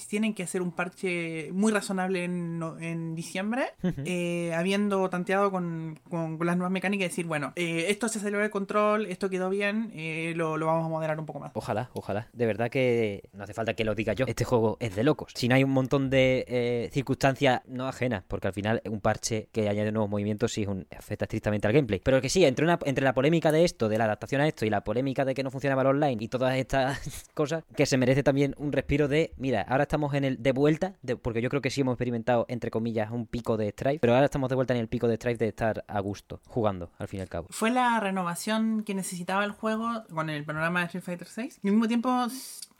tienen 0.08 0.34
que 0.34 0.44
hacer 0.44 0.62
un 0.62 0.72
parche 0.72 1.50
muy 1.54 1.72
razonable 1.72 2.24
en, 2.24 2.62
en 2.80 3.16
diciembre 3.16 3.68
eh, 4.06 4.54
habiendo 4.56 5.10
tanteado 5.10 5.52
con, 5.52 6.00
con- 6.10 6.38
con 6.38 6.48
las 6.48 6.58
nuevas 6.58 6.72
mecánicas 6.72 7.06
y 7.06 7.10
decir, 7.10 7.26
bueno, 7.26 7.54
eh, 7.56 7.86
esto 7.90 8.08
se 8.08 8.20
salió 8.20 8.40
de 8.40 8.50
control, 8.50 9.06
esto 9.08 9.30
quedó 9.30 9.50
bien, 9.50 9.92
eh, 9.94 10.34
lo, 10.36 10.58
lo 10.58 10.66
vamos 10.68 10.86
a 10.86 10.90
moderar 10.90 11.20
un 11.20 11.26
poco 11.26 11.40
más. 11.40 11.52
Ojalá, 11.56 11.90
ojalá. 11.94 12.28
De 12.34 12.46
verdad 12.46 12.70
que 12.70 13.30
no 13.34 13.44
hace 13.44 13.54
falta 13.54 13.74
que 13.74 13.84
lo 13.84 13.96
diga 13.96 14.14
yo. 14.14 14.26
Este 14.28 14.44
juego 14.44 14.78
es 14.80 14.96
de 14.96 15.04
locos. 15.04 15.32
Si 15.36 15.48
no 15.48 15.56
hay 15.56 15.64
un 15.64 15.72
montón 15.72 16.10
de 16.10 16.46
eh, 16.48 16.90
circunstancias 16.92 17.62
no 17.68 17.88
ajenas, 17.88 18.24
porque 18.28 18.48
al 18.48 18.54
final 18.54 18.82
un 18.90 19.00
parche 19.02 19.50
que 19.52 19.68
añade 19.70 19.92
nuevos 19.92 20.10
movimientos 20.10 20.52
sí 20.54 20.64
es 20.64 20.68
un, 20.68 20.86
afecta 20.98 21.26
estrictamente 21.26 21.68
al 21.68 21.74
gameplay. 21.74 22.02
Pero 22.04 22.22
que 22.22 22.30
sí, 22.30 22.46
entre, 22.46 22.66
una, 22.66 22.80
entre 22.86 23.04
la 23.04 23.14
polémica 23.14 23.52
de 23.52 23.64
esto, 23.64 23.90
de 23.90 23.98
la 23.98 24.06
adaptación 24.06 24.42
a 24.42 24.48
esto, 24.48 24.66
y 24.66 24.70
la 24.70 24.84
polémica 24.84 25.26
de 25.26 25.34
que 25.34 25.44
no 25.44 25.52
funcionaba 25.52 25.82
el 25.82 25.88
online 25.90 26.18
y 26.24 26.28
todas 26.28 26.56
estas 26.58 27.26
cosas, 27.34 27.64
que 27.76 27.86
se 27.86 27.98
merece 27.98 28.24
también 28.24 28.56
un 28.58 28.72
respiro 28.72 29.08
de, 29.08 29.34
mira, 29.38 29.62
ahora 29.72 29.84
estamos 29.84 30.14
en 30.14 30.26
el 30.26 30.44
de 30.44 30.52
vuelta, 30.52 30.96
porque 31.22 31.42
yo 31.42 31.50
creo 31.50 31.62
que 31.62 31.70
sí 31.70 31.82
hemos 31.82 31.94
experimentado, 31.94 32.46
entre 32.50 32.70
comillas, 32.70 33.10
un 33.10 33.26
pico 33.26 33.56
de 33.56 33.72
Strife, 33.72 34.00
pero 34.00 34.14
ahora 34.14 34.26
estamos 34.26 34.50
de 34.50 34.56
vuelta 34.56 34.74
en 34.74 34.82
el 34.82 34.90
pico 34.90 35.08
de 35.08 35.16
Strife 35.16 35.38
de 35.38 35.48
estar 35.48 35.86
a 35.88 36.00
gusto, 36.02 36.42
jugando, 36.46 36.92
al 36.98 37.08
fin 37.08 37.20
y 37.20 37.22
al 37.22 37.30
cabo. 37.30 37.48
Fue 37.52 37.72
la 37.72 38.00
renovación 38.02 38.84
que 38.84 38.94
necesitaba 38.94 39.46
el 39.46 39.52
juego 39.52 40.04
con 40.14 40.30
el 40.30 40.44
panorama 40.44 40.82
de 40.82 40.88
Street 40.88 41.04
Fighter 41.04 41.28
VI. 41.34 41.54
Y 41.64 41.68
al 41.70 41.74
mismo 41.74 41.88
tiempo 41.88 42.28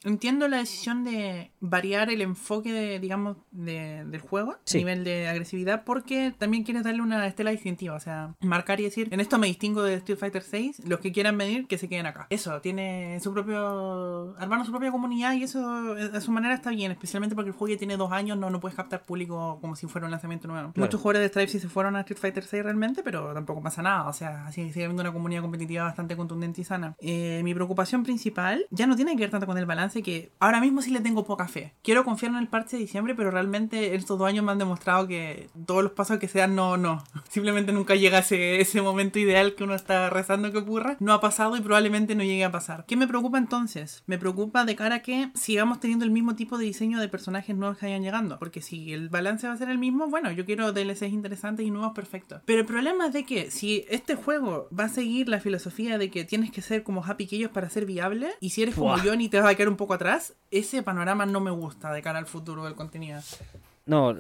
entiendo 0.04 0.48
la 0.48 0.58
decisión 0.58 1.04
de 1.04 1.52
variar 1.60 2.10
el 2.10 2.22
enfoque, 2.22 2.72
de, 2.74 3.00
digamos, 3.00 3.38
de- 3.52 4.04
del 4.06 4.22
juego 4.22 4.56
Sí. 4.66 4.80
nivel 4.80 5.04
de 5.04 5.28
agresividad 5.28 5.84
porque 5.84 6.34
también 6.38 6.64
quieres 6.64 6.84
darle 6.84 7.02
una 7.02 7.26
estela 7.28 7.52
distintiva. 7.52 7.96
O 7.96 8.00
sea, 8.00 8.36
marcar 8.42 8.80
y 8.80 8.84
decir, 8.84 9.08
en 9.12 9.20
esto 9.20 9.38
me 9.38 9.48
distingo 9.48 9.84
de 9.84 9.96
Street 9.96 10.18
Fighter 10.18 10.44
VI, 10.52 10.74
los 10.88 11.00
que 11.00 11.12
quieran 11.12 11.38
venir, 11.38 11.68
que 11.68 11.78
se 11.78 11.88
queden 11.88 12.06
acá. 12.06 12.28
Eso, 12.30 12.60
tiene 12.62 13.20
su 13.22 13.34
propio... 13.34 14.36
Armaron 14.38 14.66
su 14.66 14.72
propia 14.72 14.92
comunidad 14.92 15.34
y 15.34 15.44
eso 15.44 15.96
a 16.14 16.22
su 16.22 16.32
manera 16.32 16.54
está 16.54 16.72
bien, 16.72 16.92
especialmente 16.92 17.36
porque 17.36 17.50
el 17.50 17.56
juego 17.56 17.74
ya 17.74 17.78
tiene 17.78 17.98
dos 17.98 18.12
años, 18.12 18.38
no, 18.38 18.50
no 18.50 18.60
puedes 18.60 18.76
captar 18.76 19.04
público 19.04 19.60
como 19.62 19.76
si 19.76 19.88
fuera 19.88 20.06
un 20.06 20.12
lanzamiento 20.12 20.48
nuevo. 20.48 20.72
Claro. 20.74 20.86
Muchos 20.88 21.02
jugadores 21.02 21.22
de 21.24 21.28
Stripe 21.30 21.48
sí 21.52 21.60
se 21.60 21.70
fueron 21.70 21.96
a 21.96 22.02
Street 22.02 22.20
Fighter 22.20 22.44
6 22.44 22.64
realmente, 22.64 23.04
pero 23.04 23.34
tampoco 23.34 23.62
pasa 23.62 23.82
nada. 23.82 24.08
O 24.08 24.14
sea, 24.14 24.48
así 24.48 24.72
sigue 24.72 24.86
habiendo 24.86 25.02
una 25.02 25.12
comunidad 25.14 25.42
competitiva 25.42 25.84
bastante 25.84 26.16
contundente 26.16 26.62
y 26.62 26.64
sana. 26.64 26.96
Eh, 27.00 27.42
mi 27.44 27.54
preocupación 27.54 28.04
principal 28.04 28.66
ya 28.72 28.88
no 28.88 28.96
tiene 28.96 29.16
que 29.16 29.22
ver 29.22 29.30
tanto 29.30 29.46
con 29.46 29.58
el 29.58 29.66
balance, 29.66 29.91
balance 29.92 30.04
que 30.04 30.32
ahora 30.40 30.62
mismo 30.62 30.82
sí 30.82 30.92
le 30.92 31.02
tengo 31.02 31.26
poca 31.26 31.48
fe. 31.48 31.74
Quiero 31.84 32.04
confiar 32.04 32.32
en 32.32 32.38
el 32.38 32.48
parche 32.48 32.78
de 32.78 32.84
diciembre, 32.84 33.16
pero 33.16 33.32
realmente 33.32 33.96
estos 33.96 34.18
dos 34.18 34.28
años 34.28 34.44
me 34.46 34.52
han 34.52 34.58
demostrado 34.58 35.08
que 35.08 35.50
todos 35.66 35.84
los 35.84 35.92
pasos 35.94 36.20
que 36.20 36.28
se 36.28 36.40
dan 36.40 36.56
no, 36.56 36.78
no. 36.78 37.04
Simplemente 37.30 37.72
nunca 37.72 37.96
llega 37.96 38.20
ese, 38.20 38.62
ese 38.62 38.82
momento 38.82 39.20
ideal 39.20 39.56
que 39.56 39.64
uno 39.64 39.76
está 39.76 40.10
rezando 40.10 40.52
que 40.52 40.60
ocurra. 40.60 40.98
No 41.00 41.14
ha 41.14 41.22
pasado 41.22 41.58
y 41.58 41.62
probablemente 41.62 42.16
no 42.16 42.24
llegue 42.24 42.44
a 42.44 42.52
pasar. 42.52 42.86
¿Qué 42.88 42.96
me 42.96 43.08
preocupa 43.08 43.38
entonces? 43.38 44.04
Me 44.08 44.18
preocupa 44.18 44.66
de 44.66 44.76
cara 44.76 44.96
a 44.96 45.02
que 45.02 45.30
sigamos 45.34 45.80
teniendo 45.80 46.06
el 46.06 46.12
mismo 46.12 46.36
tipo 46.36 46.58
de 46.58 46.66
diseño 46.66 47.00
de 47.00 47.10
personajes 47.10 47.56
nuevos 47.56 47.78
que 47.78 47.86
vayan 47.88 48.04
llegando. 48.04 48.40
Porque 48.40 48.62
si 48.62 48.94
el 48.94 49.10
balance 49.10 49.48
va 49.48 49.54
a 49.54 49.58
ser 49.58 49.70
el 49.70 49.78
mismo, 49.78 50.08
bueno, 50.08 50.32
yo 50.32 50.46
quiero 50.46 50.72
DLCs 50.72 51.04
interesantes 51.04 51.66
y 51.66 51.72
nuevos 51.72 51.94
perfectos. 51.94 52.42
Pero 52.46 52.62
el 52.62 52.66
problema 52.66 53.08
es 53.08 53.14
de 53.14 53.26
que 53.26 53.52
si 53.52 53.86
este 53.90 54.16
juego 54.16 54.68
va 54.78 54.86
a 54.86 54.90
seguir 54.90 55.28
la 55.28 55.40
filosofía 55.40 55.98
de 55.98 56.10
que 56.10 56.24
tienes 56.24 56.52
que 56.52 56.62
ser 56.62 56.84
como 56.84 57.04
Happy 57.04 57.28
Keyos 57.28 57.52
para 57.52 57.70
ser 57.70 57.86
viable, 57.86 58.30
y 58.40 58.52
si 58.52 58.64
eres 58.64 58.76
como. 58.76 58.92
Johnny 59.02 59.30
te 59.30 59.40
vas 59.40 59.52
a 59.52 59.56
quedar 59.56 59.70
un 59.70 59.78
poco 59.82 59.96
atrás, 59.96 60.36
ese 60.52 60.84
panorama 60.84 61.26
no 61.26 61.40
me 61.40 61.50
gusta 61.50 61.92
de 61.92 62.04
cara 62.04 62.20
al 62.20 62.28
futuro 62.28 62.66
del 62.66 62.76
contenido. 62.76 63.20
No, 63.88 64.14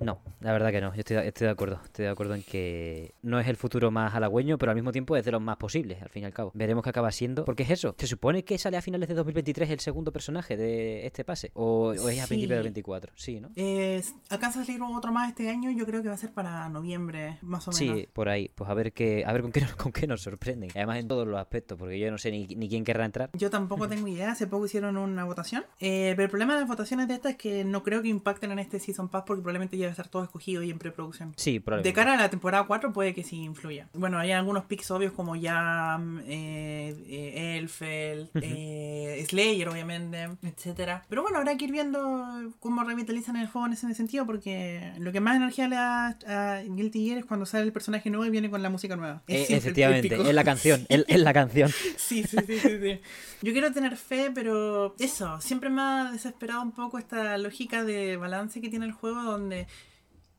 no, 0.00 0.18
la 0.40 0.52
verdad 0.52 0.70
que 0.70 0.80
no. 0.80 0.94
Yo 0.94 1.00
estoy, 1.00 1.16
de- 1.16 1.28
estoy 1.28 1.44
de 1.46 1.50
acuerdo. 1.52 1.80
Estoy 1.84 2.06
de 2.06 2.10
acuerdo 2.10 2.34
en 2.34 2.42
que 2.42 3.14
no 3.22 3.38
es 3.38 3.46
el 3.48 3.56
futuro 3.56 3.90
más 3.90 4.14
halagüeño, 4.14 4.58
pero 4.58 4.70
al 4.72 4.76
mismo 4.76 4.92
tiempo 4.92 5.16
es 5.16 5.24
de 5.24 5.30
los 5.32 5.40
más 5.42 5.56
posibles, 5.58 6.00
al 6.02 6.08
fin 6.08 6.22
y 6.22 6.26
al 6.26 6.32
cabo. 6.32 6.50
Veremos 6.54 6.82
qué 6.82 6.90
acaba 6.90 7.10
siendo. 7.12 7.44
Porque 7.44 7.62
es 7.64 7.70
eso. 7.70 7.94
¿Se 7.98 8.06
supone 8.06 8.44
que 8.44 8.56
sale 8.58 8.76
a 8.76 8.82
finales 8.82 9.08
de 9.08 9.14
2023 9.14 9.70
el 9.70 9.80
segundo 9.80 10.12
personaje 10.12 10.56
de 10.56 11.06
este 11.06 11.24
pase? 11.24 11.50
¿O, 11.54 11.88
o 11.88 11.92
es 12.08 12.18
a 12.20 12.22
Sí. 12.24 12.28
principios 12.28 12.56
del 12.56 12.62
24? 12.64 13.12
Sí, 13.16 13.40
¿no? 13.40 13.50
Eh, 13.56 14.02
alcanza 14.30 14.60
a 14.60 14.64
salir 14.64 14.80
otro 14.82 15.12
más 15.12 15.28
este 15.28 15.48
año, 15.50 15.70
yo 15.70 15.84
creo 15.86 16.02
que 16.02 16.08
va 16.08 16.14
a 16.14 16.18
ser 16.18 16.32
para 16.32 16.68
noviembre, 16.68 17.38
más 17.42 17.68
o 17.68 17.72
menos. 17.72 17.98
Sí, 17.98 18.08
por 18.12 18.28
ahí. 18.28 18.50
Pues 18.54 18.68
a 18.70 18.74
ver 18.74 18.92
qué, 18.92 19.24
a 19.26 19.32
ver 19.32 19.42
con 19.42 19.52
qué, 19.52 19.60
nos- 19.60 19.76
con 19.76 19.92
qué 19.92 20.06
nos 20.06 20.22
sorprenden. 20.22 20.70
Además 20.74 20.98
en 20.98 21.08
todos 21.08 21.26
los 21.26 21.38
aspectos, 21.38 21.78
porque 21.78 21.98
yo 21.98 22.10
no 22.10 22.18
sé 22.18 22.30
ni, 22.30 22.46
ni 22.46 22.68
quién 22.68 22.84
querrá 22.84 23.04
entrar. 23.04 23.30
Yo 23.34 23.50
tampoco 23.50 23.88
tengo 23.88 24.08
idea, 24.08 24.32
hace 24.32 24.46
poco 24.46 24.66
hicieron 24.66 24.96
una 24.96 25.24
votación. 25.24 25.64
Eh, 25.78 26.12
pero 26.16 26.24
el 26.24 26.30
problema 26.30 26.54
de 26.54 26.60
las 26.60 26.68
votaciones 26.68 27.06
de 27.08 27.14
estas 27.14 27.32
es 27.32 27.38
que 27.38 27.64
no 27.64 27.82
creo 27.82 28.02
que 28.02 28.08
impacten 28.08 28.50
en 28.52 28.58
este 28.58 28.78
Season 28.80 29.08
Pass 29.08 29.24
porque 29.26 29.42
probablemente 29.42 29.76
ya 29.76 29.89
a 29.90 29.92
estar 29.92 30.08
todo 30.08 30.24
escogido 30.24 30.62
y 30.62 30.70
en 30.70 30.78
preproducción. 30.78 31.32
Sí, 31.36 31.54
De 31.54 31.60
probablemente. 31.60 31.94
cara 31.94 32.14
a 32.14 32.16
la 32.16 32.30
temporada 32.30 32.64
4 32.64 32.92
puede 32.92 33.14
que 33.14 33.22
sí 33.24 33.36
influya. 33.42 33.88
Bueno, 33.94 34.18
hay 34.18 34.32
algunos 34.32 34.64
picks 34.64 34.90
obvios 34.90 35.12
como 35.12 35.34
Jam, 35.40 36.20
eh, 36.26 36.94
eh, 37.08 37.58
Elfel, 37.58 38.30
eh, 38.34 39.24
Slayer 39.28 39.68
obviamente, 39.68 40.28
etcétera. 40.42 41.04
Pero 41.08 41.22
bueno, 41.22 41.38
habrá 41.38 41.56
que 41.56 41.64
ir 41.64 41.72
viendo 41.72 42.52
cómo 42.60 42.82
revitalizan 42.84 43.36
el 43.36 43.46
juego 43.48 43.66
en 43.66 43.72
ese 43.74 43.92
sentido 43.94 44.26
porque 44.26 44.92
lo 44.98 45.12
que 45.12 45.20
más 45.20 45.36
energía 45.36 45.68
le 45.68 45.76
da 45.76 46.18
a 46.26 46.62
Guilty 46.62 47.06
Gear 47.06 47.18
es 47.18 47.24
cuando 47.24 47.46
sale 47.46 47.64
el 47.64 47.72
personaje 47.72 48.10
nuevo 48.10 48.24
y 48.26 48.30
viene 48.30 48.50
con 48.50 48.62
la 48.62 48.70
música 48.70 48.96
nueva. 48.96 49.22
Eh, 49.26 49.42
Es 49.42 49.46
siempre 49.48 49.56
efectivamente, 49.70 50.14
es 50.30 50.34
la 50.34 50.44
canción, 50.44 50.86
es 50.88 51.20
la 51.20 51.32
canción. 51.32 51.70
Sí, 51.96 52.24
sí, 52.24 52.36
sí, 52.46 52.58
sí, 52.58 52.78
sí. 52.80 53.00
Yo 53.42 53.52
quiero 53.52 53.72
tener 53.72 53.96
fe, 53.96 54.30
pero 54.34 54.94
eso, 54.98 55.40
siempre 55.40 55.70
me 55.70 55.80
ha 55.80 56.10
desesperado 56.12 56.62
un 56.62 56.72
poco 56.72 56.98
esta 56.98 57.38
lógica 57.38 57.84
de 57.84 58.16
balance 58.16 58.60
que 58.60 58.68
tiene 58.68 58.84
el 58.86 58.92
juego 58.92 59.22
donde 59.22 59.66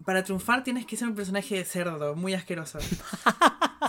para 0.06 0.24
triunfar 0.24 0.64
tienes 0.64 0.86
que 0.86 0.96
ser 0.98 1.08
un 1.08 1.16
personaje 1.16 1.56
de 1.56 1.66
cerdo, 1.66 2.16
muy 2.16 2.34
asqueroso. 2.34 2.80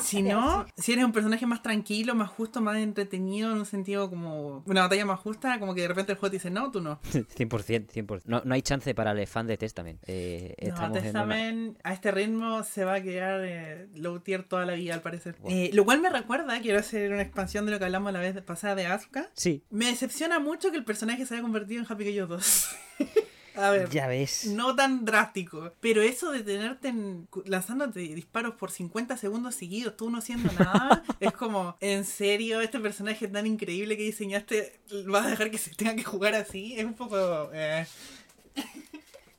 Si 0.01 0.23
no, 0.23 0.65
si 0.77 0.93
eres 0.93 1.05
un 1.05 1.13
personaje 1.13 1.45
más 1.47 1.63
tranquilo, 1.63 2.15
más 2.15 2.31
justo, 2.31 2.63
más 2.63 2.79
entretenido, 2.79 3.53
en 3.53 3.59
un 3.59 3.67
sentido 3.67 4.09
como 4.09 4.65
una 4.67 4.81
batalla 4.81 5.05
más 5.05 5.21
justa, 5.21 5.61
como 5.61 5.75
que 5.75 5.83
de 5.83 5.89
repente 5.89 6.13
el 6.13 6.19
juego 6.19 6.31
te 6.31 6.37
dice, 6.39 6.51
no, 6.51 6.71
tú 6.71 6.81
no. 6.81 6.99
100%, 7.13 7.89
100%. 7.93 8.23
No, 8.25 8.41
no 8.45 8.55
hay 8.55 8.63
chance 8.63 8.95
para 8.95 9.13
el 9.13 9.27
fan 9.27 9.47
de 9.47 9.59
Testament. 9.59 10.03
Eh, 10.07 10.55
No, 10.63 10.69
estamos 10.69 10.87
en 10.87 10.91
una- 10.93 11.03
Testament 11.03 11.79
a 11.85 11.93
este 11.93 12.11
ritmo 12.11 12.65
se 12.65 12.85
va 12.85 12.95
a 12.95 13.03
quedar 13.03 13.43
eh, 13.45 13.89
low 13.95 14.19
tier 14.21 14.45
toda 14.45 14.65
la 14.65 14.73
vida 14.73 14.95
al 14.95 15.03
parecer. 15.03 15.37
Eh, 15.47 15.71
lo 15.75 15.85
cual 15.85 16.01
me 16.01 16.09
recuerda, 16.09 16.59
quiero 16.63 16.79
hacer 16.81 17.13
una 17.13 17.23
expansión 17.23 17.67
de 17.67 17.73
lo 17.73 17.79
que 17.79 17.85
hablamos 17.85 18.13
la 18.15 18.21
vez 18.21 18.41
pasada 18.43 18.75
de 18.75 18.87
Asuka. 18.87 19.29
Sí, 19.35 19.63
Me 19.71 19.87
decepciona 19.87 20.39
mucho 20.39 20.71
que 20.71 20.79
el 20.79 20.85
personaje 20.85 21.27
se 21.27 21.35
haya 21.35 21.43
convertido 21.43 21.81
en 21.83 21.87
Happy 21.93 22.05
Keyos 22.05 22.29
2. 22.31 22.77
A 23.57 23.71
ver, 23.71 23.89
ya 23.91 24.07
ves. 24.07 24.47
no 24.47 24.75
tan 24.75 25.05
drástico. 25.05 25.73
Pero 25.81 26.01
eso 26.03 26.31
de 26.33 26.41
tenerte 26.43 26.89
en- 26.89 27.29
lanzándote 27.45 28.01
disparos 28.01 28.55
por 28.55 28.71
50 28.71 29.17
segundos 29.17 29.55
seguidos, 29.55 29.97
tú 29.97 30.11
no 30.11 30.19
haciendo 30.19 30.51
nada, 30.53 31.03
es 31.21 31.33
como, 31.33 31.77
en 31.81 32.05
serio, 32.05 32.61
este 32.61 32.81
personaje 32.81 33.29
tan 33.29 33.47
increíble 33.47 33.97
que 33.97 34.05
diseñaste, 34.05 34.81
¿vas 35.07 35.27
a 35.27 35.31
dejar 35.31 35.51
que 35.51 35.59
se 35.59 35.75
tenga 35.75 35.95
que 35.97 36.05
jugar 36.05 36.35
así? 36.35 36.75
Es 36.79 36.85
un 36.85 36.95
poco... 36.95 37.51
eh, 37.53 37.87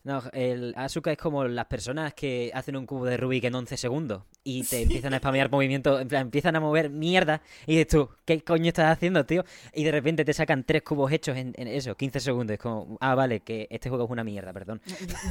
No, 0.06 0.22
el 0.34 0.74
Asuka 0.76 1.14
es 1.14 1.18
como 1.18 1.46
las 1.46 1.66
personas 1.68 2.14
que 2.14 2.52
hacen 2.54 2.76
un 2.76 2.86
cubo 2.86 3.06
de 3.06 3.16
Rubik 3.16 3.46
en 3.46 3.56
11 3.56 3.78
segundos 3.78 4.24
y 4.44 4.64
te 4.66 4.82
empiezan 4.82 5.14
a 5.14 5.20
spamear 5.20 5.50
movimientos, 5.50 6.02
en 6.02 6.10
plan, 6.10 6.24
empiezan 6.24 6.58
a 6.58 6.60
mover 6.60 6.90
mierda 6.90 7.42
y 7.66 7.78
dices 7.78 7.88
tú, 7.88 8.10
¿qué 8.26 8.42
coño 8.44 8.68
estás 8.68 8.92
haciendo, 8.92 9.26
tío? 9.26 9.46
Y 9.74 9.86
de 9.86 9.92
repente 9.94 10.26
te 10.26 10.34
sacan 10.34 10.66
tres 10.66 10.82
cubos 10.84 11.10
hechos 11.14 11.38
en, 11.38 11.54
en 11.56 11.70
eso, 11.70 11.96
15 11.96 12.20
segundos. 12.20 12.54
Es 12.56 12.60
como, 12.60 12.98
ah, 13.00 13.16
vale, 13.16 13.40
que 13.40 13.66
este 13.72 13.88
juego 13.88 14.04
es 14.04 14.12
una 14.12 14.26
mierda, 14.26 14.52
perdón. 14.52 14.82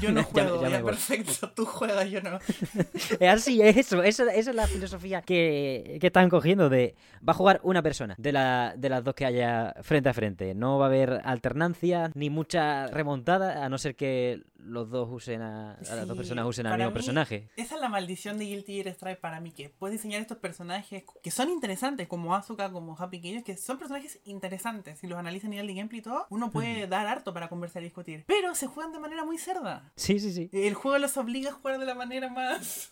Yo 0.01 0.11
no 0.11 0.21
Ya- 0.35 0.45
juego, 0.45 0.63
ya 0.63 0.69
ya, 0.71 0.81
voy. 0.81 0.91
perfecto, 0.93 1.51
tú 1.55 1.67
juegas, 1.67 2.09
yo 2.11 2.23
no. 2.23 2.39
Es 3.21 3.29
así, 3.29 3.61
es 3.61 3.77
eso, 3.77 4.03
eso- 4.03 4.27
esa 4.29 4.51
es 4.51 4.57
la 4.57 4.67
filosofía 4.67 5.21
que, 5.21 5.99
que 6.01 6.07
están 6.07 6.31
cogiendo 6.31 6.71
de 6.71 6.95
va 7.29 7.33
a 7.33 7.37
jugar 7.37 7.61
una 7.63 7.83
persona 7.83 8.15
de, 8.17 8.33
la, 8.33 8.73
de 8.77 8.89
las 8.89 9.05
dos 9.05 9.15
que 9.15 9.27
haya 9.27 9.75
frente 9.83 10.09
a 10.09 10.15
frente. 10.15 10.55
No 10.55 10.79
va 10.79 10.87
a 10.87 10.89
haber 10.89 11.21
alternancia 11.25 12.11
ni 12.15 12.31
mucha 12.31 12.87
remontada, 12.87 13.63
a 13.63 13.69
no 13.69 13.77
ser 13.77 13.97
que 13.97 14.41
los 14.63 14.91
dos 14.91 15.09
usen 15.11 15.43
a, 15.43 15.75
a 15.75 15.95
las 15.95 16.07
dos 16.07 16.17
personas 16.17 16.47
usen 16.47 16.67
al 16.67 16.79
mismo 16.79 16.91
mí, 16.91 16.95
personaje. 16.95 17.49
Esa 17.57 17.75
es 17.75 17.81
la 17.81 17.89
maldición 17.89 18.39
de 18.39 18.45
Guilty 18.45 18.83
Gear 18.83 18.95
Strive 18.95 19.17
para 19.17 19.41
mí, 19.41 19.51
que 19.53 19.69
puedes 19.69 19.99
diseñar 19.99 20.21
estos 20.21 20.39
personajes 20.39 21.05
que 21.23 21.31
son 21.31 21.51
interesantes, 21.51 22.09
como 22.09 22.35
Asuka, 22.35 22.71
como 22.71 22.97
Happy 22.99 23.21
Keyos, 23.21 23.43
que 23.43 23.57
son 23.57 23.79
personajes 23.79 24.21
interesantes. 24.25 24.99
Si 24.99 25.07
los 25.07 25.19
analizas 25.19 25.47
a 25.47 25.51
nivel 25.51 25.67
de 25.67 25.75
gameplay 25.75 26.01
y 26.01 26.03
todo, 26.03 26.27
uno 26.31 26.51
puede 26.51 26.87
dar 26.87 27.07
harto 27.07 27.35
para 27.35 27.49
conversar 27.49 27.83
y 27.83 27.87
discutir. 27.87 28.25
Pero 28.27 28.55
se 28.55 28.67
juegan 28.67 28.93
de 28.93 28.99
manera 28.99 29.25
muy 29.25 29.39
cerda. 29.39 29.93
Sí, 29.97 30.21
sí, 30.21 30.33
sí. 30.33 30.51
El 30.53 30.75
juego 30.75 30.99
los 30.99 31.17
obliga 31.17 31.51
a 31.51 31.53
jugar 31.53 31.79
de 31.79 31.87
la 31.87 31.95
manera 31.95 32.29
más 32.29 32.91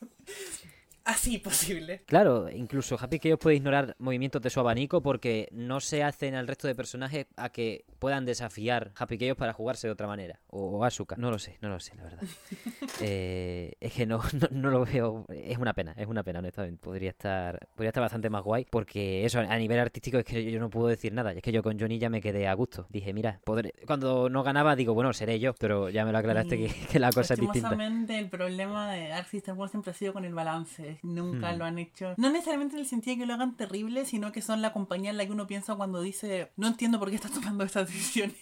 así 1.04 1.38
posible. 1.38 2.02
Claro, 2.06 2.48
incluso 2.50 2.96
Happy 3.00 3.18
Chaos 3.18 3.38
puede 3.38 3.56
ignorar 3.56 3.96
movimientos 3.98 4.42
de 4.42 4.50
su 4.50 4.60
abanico 4.60 5.02
porque 5.02 5.48
no 5.52 5.80
se 5.80 6.02
hacen 6.02 6.34
al 6.34 6.46
resto 6.46 6.66
de 6.66 6.74
personajes 6.74 7.26
a 7.36 7.50
que 7.50 7.84
puedan 7.98 8.24
desafiar 8.24 8.92
Happy 8.96 9.18
Chaos 9.18 9.36
para 9.36 9.52
jugarse 9.52 9.86
de 9.86 9.92
otra 9.92 10.06
manera. 10.06 10.40
O, 10.48 10.78
o 10.78 10.84
Asuka. 10.84 11.16
No 11.16 11.30
lo 11.30 11.38
sé, 11.38 11.58
no 11.60 11.68
lo 11.68 11.80
sé, 11.80 11.94
la 11.96 12.04
verdad. 12.04 12.22
Eh, 13.02 13.72
es 13.80 13.94
que 13.94 14.04
no, 14.04 14.20
no, 14.34 14.48
no 14.50 14.70
lo 14.70 14.84
veo. 14.84 15.24
Es 15.30 15.56
una 15.56 15.72
pena, 15.72 15.94
es 15.96 16.06
una 16.06 16.22
pena, 16.22 16.40
honestamente. 16.40 16.80
Podría 16.82 17.10
estar, 17.10 17.68
podría 17.74 17.88
estar 17.88 18.02
bastante 18.02 18.28
más 18.28 18.42
guay 18.42 18.66
porque 18.68 19.24
eso, 19.24 19.40
a 19.40 19.56
nivel 19.56 19.78
artístico 19.78 20.18
es 20.18 20.24
que 20.24 20.50
yo 20.50 20.60
no 20.60 20.68
puedo 20.68 20.88
decir 20.88 21.12
nada. 21.14 21.32
Es 21.32 21.40
que 21.40 21.50
yo 21.50 21.62
con 21.62 21.78
Johnny 21.78 21.98
ya 21.98 22.10
me 22.10 22.20
quedé 22.20 22.46
a 22.46 22.52
gusto. 22.54 22.86
Dije, 22.90 23.14
mira, 23.14 23.40
podré... 23.44 23.72
cuando 23.86 24.28
no 24.28 24.42
ganaba 24.42 24.76
digo, 24.76 24.92
bueno, 24.92 25.12
seré 25.14 25.38
yo. 25.38 25.54
Pero 25.54 25.88
ya 25.88 26.04
me 26.04 26.12
lo 26.12 26.18
aclaraste 26.18 26.58
que, 26.58 26.68
que 26.92 26.98
la 26.98 27.10
cosa 27.10 27.34
es 27.34 27.40
distinta. 27.40 27.74
El 28.08 28.28
problema 28.28 28.92
de 28.92 29.10
System 29.24 29.56
World 29.56 29.70
siempre 29.70 29.92
ha 29.92 29.94
sido 29.94 30.12
con 30.12 30.24
el 30.24 30.34
balance. 30.34 30.89
Nunca 31.02 31.52
Hmm. 31.52 31.58
lo 31.58 31.64
han 31.64 31.78
hecho. 31.78 32.14
No 32.16 32.30
necesariamente 32.30 32.74
en 32.76 32.80
el 32.80 32.86
sentido 32.86 33.16
de 33.16 33.20
que 33.22 33.26
lo 33.26 33.34
hagan 33.34 33.56
terrible, 33.56 34.04
sino 34.06 34.32
que 34.32 34.42
son 34.42 34.62
la 34.62 34.72
compañía 34.72 35.10
en 35.10 35.16
la 35.16 35.26
que 35.26 35.32
uno 35.32 35.46
piensa 35.46 35.74
cuando 35.76 36.00
dice, 36.02 36.50
no 36.56 36.66
entiendo 36.68 36.98
por 36.98 37.10
qué 37.10 37.16
estás 37.16 37.32
tomando 37.54 37.64
estas 37.64 37.88
decisiones. 37.88 38.36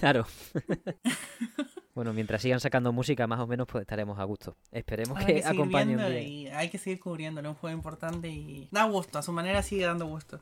Claro. 0.00 0.26
bueno, 1.94 2.12
mientras 2.12 2.42
sigan 2.42 2.60
sacando 2.60 2.92
música, 2.92 3.26
más 3.26 3.40
o 3.40 3.46
menos, 3.46 3.66
pues 3.66 3.82
estaremos 3.82 4.18
a 4.18 4.24
gusto. 4.24 4.56
Esperemos 4.70 5.18
que, 5.24 5.36
que 5.36 5.44
acompañen 5.44 6.00
y 6.22 6.46
hay 6.48 6.68
que 6.68 6.78
seguir 6.78 7.00
cubriéndolo. 7.00 7.48
Es 7.48 7.54
un 7.54 7.60
juego 7.60 7.76
importante 7.76 8.28
y 8.28 8.68
da 8.70 8.84
gusto. 8.84 9.18
A 9.18 9.22
su 9.22 9.32
manera 9.32 9.62
sigue 9.62 9.84
dando 9.86 10.06
gusto. 10.06 10.40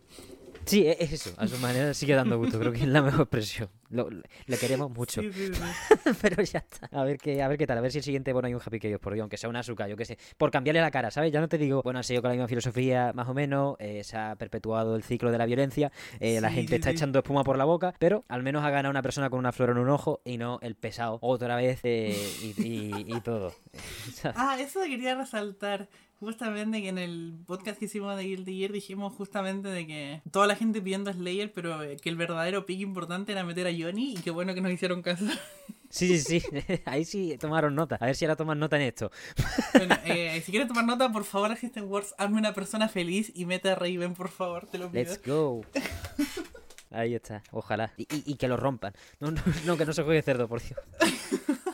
Sí, 0.65 0.85
e- 0.87 0.97
es 1.01 1.13
eso. 1.13 1.33
A 1.39 1.47
su 1.47 1.57
manera 1.59 1.95
sigue 1.95 2.15
dando 2.15 2.37
gusto. 2.39 2.59
Creo 2.59 2.73
que 2.73 2.81
es 2.81 2.89
la 2.89 3.01
mejor 3.03 3.23
expresión. 3.23 3.69
Lo, 3.91 4.09
le 4.11 4.57
queremos 4.59 4.91
mucho. 4.91 5.21
Sí, 5.23 5.31
sí, 5.33 5.55
sí. 5.55 5.63
Pero 6.23 6.43
ya 6.43 6.59
está. 6.59 6.89
A 6.93 7.05
ver 7.05 7.19
qué, 7.19 7.43
a 7.43 7.49
ver 7.49 7.59
qué 7.59 7.67
tal. 7.67 7.79
A 7.79 7.81
ver 7.81 7.93
si 7.93 7.99
el 7.99 8.05
siguiente, 8.05 8.33
bueno, 8.33 8.47
hay 8.49 8.55
un 8.55 8.61
Happy 8.65 8.79
Chaos 8.81 9.01
por 9.01 9.13
Dios, 9.15 9.23
aunque 9.23 9.37
sea 9.37 9.49
una 9.49 9.61
Asuka, 9.61 9.89
yo 9.89 9.97
qué 9.97 10.05
sé. 10.05 10.19
Por 10.37 10.51
cambiarle 10.51 10.81
la 10.81 10.91
cara, 10.91 11.11
¿sabes? 11.11 11.33
Ya 11.33 11.41
no 11.41 11.49
te 11.49 11.59
digo, 11.59 11.83
bueno, 11.83 11.99
ha 12.01 12.03
seguido 12.03 12.23
con 12.23 12.31
la 12.31 12.35
misma 12.35 12.49
filosofía, 12.49 13.13
más 13.15 13.29
o 13.29 13.35
menos. 13.35 13.77
eh, 13.79 14.03
se 14.05 14.17
ha 14.17 14.35
perpetuado 14.37 14.97
el 14.97 15.03
ciclo 15.03 15.31
de 15.31 15.39
la 15.39 15.47
violencia. 15.47 15.93
eh, 16.21 16.41
la 16.41 16.51
gente 16.51 16.77
está 16.77 16.91
echando 16.91 17.19
espuma 17.21 17.45
por 17.45 17.59
la 17.59 17.65
boca. 17.65 17.95
Pero 17.99 18.25
al 18.29 18.43
menos 18.43 18.65
ha 18.65 18.71
ganado 18.71 18.91
una 18.91 19.03
persona 19.03 19.31
con 19.31 19.39
una 19.39 19.53
flor 19.53 19.71
en 19.71 19.79
un 19.79 19.89
ojo 19.89 20.21
y 20.25 20.39
no 20.39 20.59
el 20.63 20.75
pesado 20.75 21.19
otra 21.23 21.57
vez 21.57 21.81
eh, 21.85 22.17
y, 22.43 22.63
y- 22.63 23.17
y 23.17 23.21
todo. 23.21 23.53
Ah, 24.35 24.57
eso 24.61 24.81
quería 24.83 25.15
resaltar. 25.15 25.89
Justamente 26.19 26.81
que 26.81 26.89
en 26.89 26.97
el 26.97 27.35
podcast 27.47 27.79
que 27.79 27.85
hicimos 27.85 28.17
de 28.17 28.23
Guilty 28.25 28.59
Gear 28.59 28.73
dijimos 28.73 29.13
justamente 29.13 29.69
de 29.69 29.87
que 29.87 30.23
toda 30.31 30.47
la 30.47 30.57
gente 30.57 30.81
pidiendo 30.81 31.13
Slayer, 31.13 31.53
pero 31.53 31.83
eh, 31.83 31.99
que 31.99 32.09
el 32.09 32.17
verdadero 32.17 32.65
pick 32.65 32.81
importante 32.81 33.33
era 33.33 33.45
meter 33.45 33.67
a 33.67 33.71
Johnny 33.81 34.13
y 34.15 34.17
qué 34.17 34.31
bueno 34.31 34.55
que 34.55 34.61
nos 34.61 34.73
hicieron 34.73 35.03
caso. 35.03 35.25
Sí, 35.89 36.19
sí, 36.19 36.41
sí. 36.41 36.47
Ahí 36.85 37.05
sí 37.05 37.39
tomaron 37.39 37.75
nota. 37.77 37.97
A 38.01 38.07
ver 38.07 38.17
si 38.17 38.25
ahora 38.25 38.35
toman 38.35 38.59
nota 38.59 38.75
en 38.77 38.83
esto. 38.83 39.11
Bueno, 39.73 39.97
eh, 40.05 40.43
si 40.45 40.51
quieres 40.51 40.67
tomar 40.69 40.85
nota, 40.85 41.11
por 41.13 41.23
favor, 41.25 41.53
Assistant 41.53 41.87
Wars, 41.89 42.13
hazme 42.19 42.39
una 42.39 42.53
persona 42.55 42.89
feliz 42.89 43.31
y 43.37 43.47
mete 43.47 43.71
a 43.71 43.77
Raven, 43.77 44.15
por 44.15 44.29
favor, 44.29 44.67
te 44.67 44.79
lo 44.79 44.91
pido. 44.91 45.05
Let's 45.05 45.21
go. 45.25 45.65
Ahí 46.91 47.15
está, 47.15 47.43
ojalá. 47.53 47.93
Y, 47.97 48.03
y- 48.03 48.23
y 48.33 48.35
que 48.35 48.49
lo 48.49 48.57
rompan. 48.57 48.95
No, 49.21 49.31
no, 49.31 49.41
no, 49.65 49.77
que 49.77 49.87
no 49.87 49.93
se 49.93 50.03
juegue 50.03 50.23
cerdo, 50.23 50.49
por 50.49 50.61
Dios. 50.61 50.79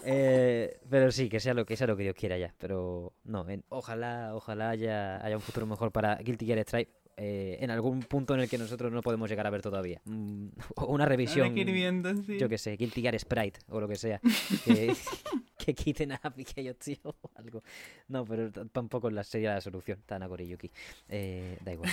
Eh, 0.04 0.78
pero 0.90 1.10
sí, 1.12 1.28
que 1.28 1.40
sea 1.40 1.54
lo 1.54 1.64
que 1.64 1.76
sea 1.76 1.86
lo 1.86 1.96
que 1.96 2.02
Dios 2.02 2.14
quiera 2.14 2.36
ya. 2.36 2.52
Pero 2.58 3.14
no, 3.24 3.48
en- 3.48 3.64
ojalá, 3.70 4.34
ojalá 4.34 4.70
haya, 4.70 5.24
haya 5.24 5.36
un 5.36 5.42
futuro 5.42 5.66
mejor 5.66 5.90
para 5.92 6.16
Guilty 6.16 6.44
Gear 6.46 6.58
Stripe. 6.60 6.92
Eh, 7.16 7.58
en 7.60 7.70
algún 7.70 8.00
punto 8.00 8.34
en 8.34 8.40
el 8.40 8.48
que 8.48 8.58
nosotros 8.58 8.90
no 8.90 9.02
podemos 9.02 9.28
llegar 9.28 9.46
a 9.46 9.50
ver 9.50 9.62
todavía. 9.62 10.00
Mm, 10.04 10.48
o 10.76 10.86
una 10.86 11.04
revisión, 11.04 11.54
que 11.54 11.64
viendo, 11.64 12.14
sí. 12.22 12.38
yo 12.38 12.48
que 12.48 12.58
sé, 12.58 12.76
Guilty 12.76 13.02
Gear 13.02 13.18
Sprite 13.18 13.60
o 13.68 13.80
lo 13.80 13.88
que 13.88 13.96
sea. 13.96 14.20
Que, 14.64 14.94
que 15.58 15.74
quiten 15.74 16.12
a 16.12 16.18
Pikachu, 16.18 16.74
tío, 16.74 16.98
o 17.04 17.30
algo. 17.34 17.62
No, 18.08 18.24
pero 18.24 18.50
tampoco 18.50 19.10
la 19.10 19.24
sería 19.24 19.54
la 19.54 19.60
solución, 19.60 20.02
Tana 20.06 20.28
Koriyuki. 20.28 20.70
Eh, 21.08 21.58
da 21.64 21.72
igual. 21.72 21.90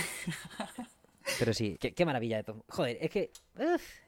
Pero 1.38 1.52
sí, 1.52 1.76
qué, 1.80 1.92
qué 1.92 2.04
maravilla 2.04 2.38
de 2.38 2.44
todo. 2.44 2.64
Joder, 2.68 2.98
es 3.00 3.10
que 3.10 3.30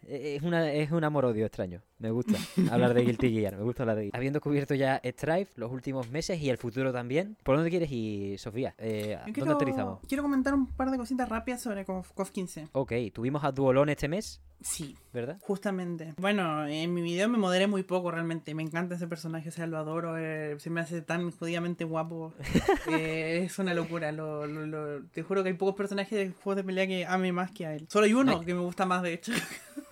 es, 0.06 0.42
una, 0.42 0.72
es 0.72 0.90
un 0.90 1.04
amor-odio 1.04 1.46
extraño. 1.46 1.82
Me 1.98 2.10
gusta 2.10 2.34
hablar 2.70 2.94
de 2.94 3.02
Guilty 3.04 3.30
Gear, 3.32 3.56
me 3.56 3.62
gusta 3.62 3.84
hablar 3.84 3.96
de 3.96 4.10
Habiendo 4.12 4.40
cubierto 4.40 4.74
ya 4.74 5.00
Strife 5.04 5.52
los 5.56 5.70
últimos 5.70 6.10
meses 6.10 6.40
y 6.40 6.50
el 6.50 6.58
futuro 6.58 6.92
también. 6.92 7.36
¿Por 7.44 7.56
dónde 7.56 7.70
quieres 7.70 7.90
ir, 7.92 8.38
Sofía? 8.38 8.74
Eh, 8.78 9.16
¿Dónde 9.18 9.32
quiero, 9.32 9.52
aterrizamos? 9.52 10.00
quiero 10.08 10.22
comentar 10.22 10.54
un 10.54 10.66
par 10.66 10.90
de 10.90 10.96
cositas 10.96 11.28
rápidas 11.28 11.60
sobre 11.62 11.84
KOF 11.84 12.30
15. 12.30 12.68
Ok, 12.72 12.92
tuvimos 13.12 13.44
a 13.44 13.52
Duolón 13.52 13.88
este 13.88 14.08
mes, 14.08 14.40
Sí, 14.60 14.96
¿verdad? 15.12 15.38
justamente. 15.42 16.14
Bueno, 16.18 16.66
en 16.68 16.92
mi 16.94 17.02
video 17.02 17.28
me 17.28 17.36
moderé 17.38 17.66
muy 17.66 17.82
poco 17.82 18.10
realmente. 18.12 18.54
Me 18.54 18.62
encanta 18.62 18.94
ese 18.94 19.06
personaje, 19.08 19.48
o 19.48 19.52
sea, 19.52 19.66
lo 19.66 19.76
adoro. 19.78 20.16
eh, 20.18 20.54
se 20.58 20.70
me 20.70 20.80
hace 20.80 21.02
tan 21.02 21.30
jodidamente 21.30 21.84
guapo. 21.84 22.32
Eh, 22.92 23.44
es 23.44 23.58
una 23.58 23.74
locura. 23.74 24.10
Lo, 24.12 24.46
lo- 24.46 24.66
lo- 24.66 25.02
te 25.06 25.22
juro 25.22 25.42
que 25.42 25.50
hay 25.50 25.54
pocos 25.54 25.74
personajes 25.76 26.18
de 26.18 26.30
juegos 26.32 26.56
de 26.56 26.64
pelea 26.64 26.86
que 26.86 27.06
ame 27.06 27.32
más 27.32 27.50
que 27.52 27.64
a 27.66 27.74
él. 27.74 27.86
Solo 27.88 28.06
hay 28.06 28.12
uno 28.14 28.38
Ay. 28.40 28.46
que 28.46 28.54
me 28.54 28.60
gusta 28.60 28.84
más, 28.86 29.02
de 29.02 29.14
hecho. 29.14 29.32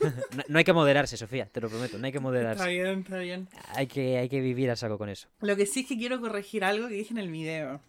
No, 0.35 0.43
no 0.49 0.59
hay 0.59 0.65
que 0.65 0.73
moderarse, 0.73 1.17
Sofía, 1.19 1.47
te 1.47 1.61
lo 1.61 1.69
prometo, 1.69 1.99
no 1.99 2.07
hay 2.07 2.13
que 2.13 2.19
está 2.19 2.27
moderarse. 2.29 2.69
bien, 2.69 3.01
está 3.01 3.19
bien. 3.19 3.49
Hay 3.75 3.87
que, 3.87 4.17
hay 4.17 4.29
que 4.31 4.41
vivir 4.41 4.71
a 4.71 4.77
saco 4.77 4.97
con 4.97 5.11
eso. 5.11 5.29
Lo 5.41 5.57
que 5.57 5.67
sí 5.67 5.81
es 5.81 5.87
que 5.87 5.99
quiero 5.99 6.21
corregir 6.21 6.65
algo 6.65 6.89
que 6.89 6.95
dije 6.95 7.13
en 7.13 7.19
el 7.19 7.31
video. 7.31 7.81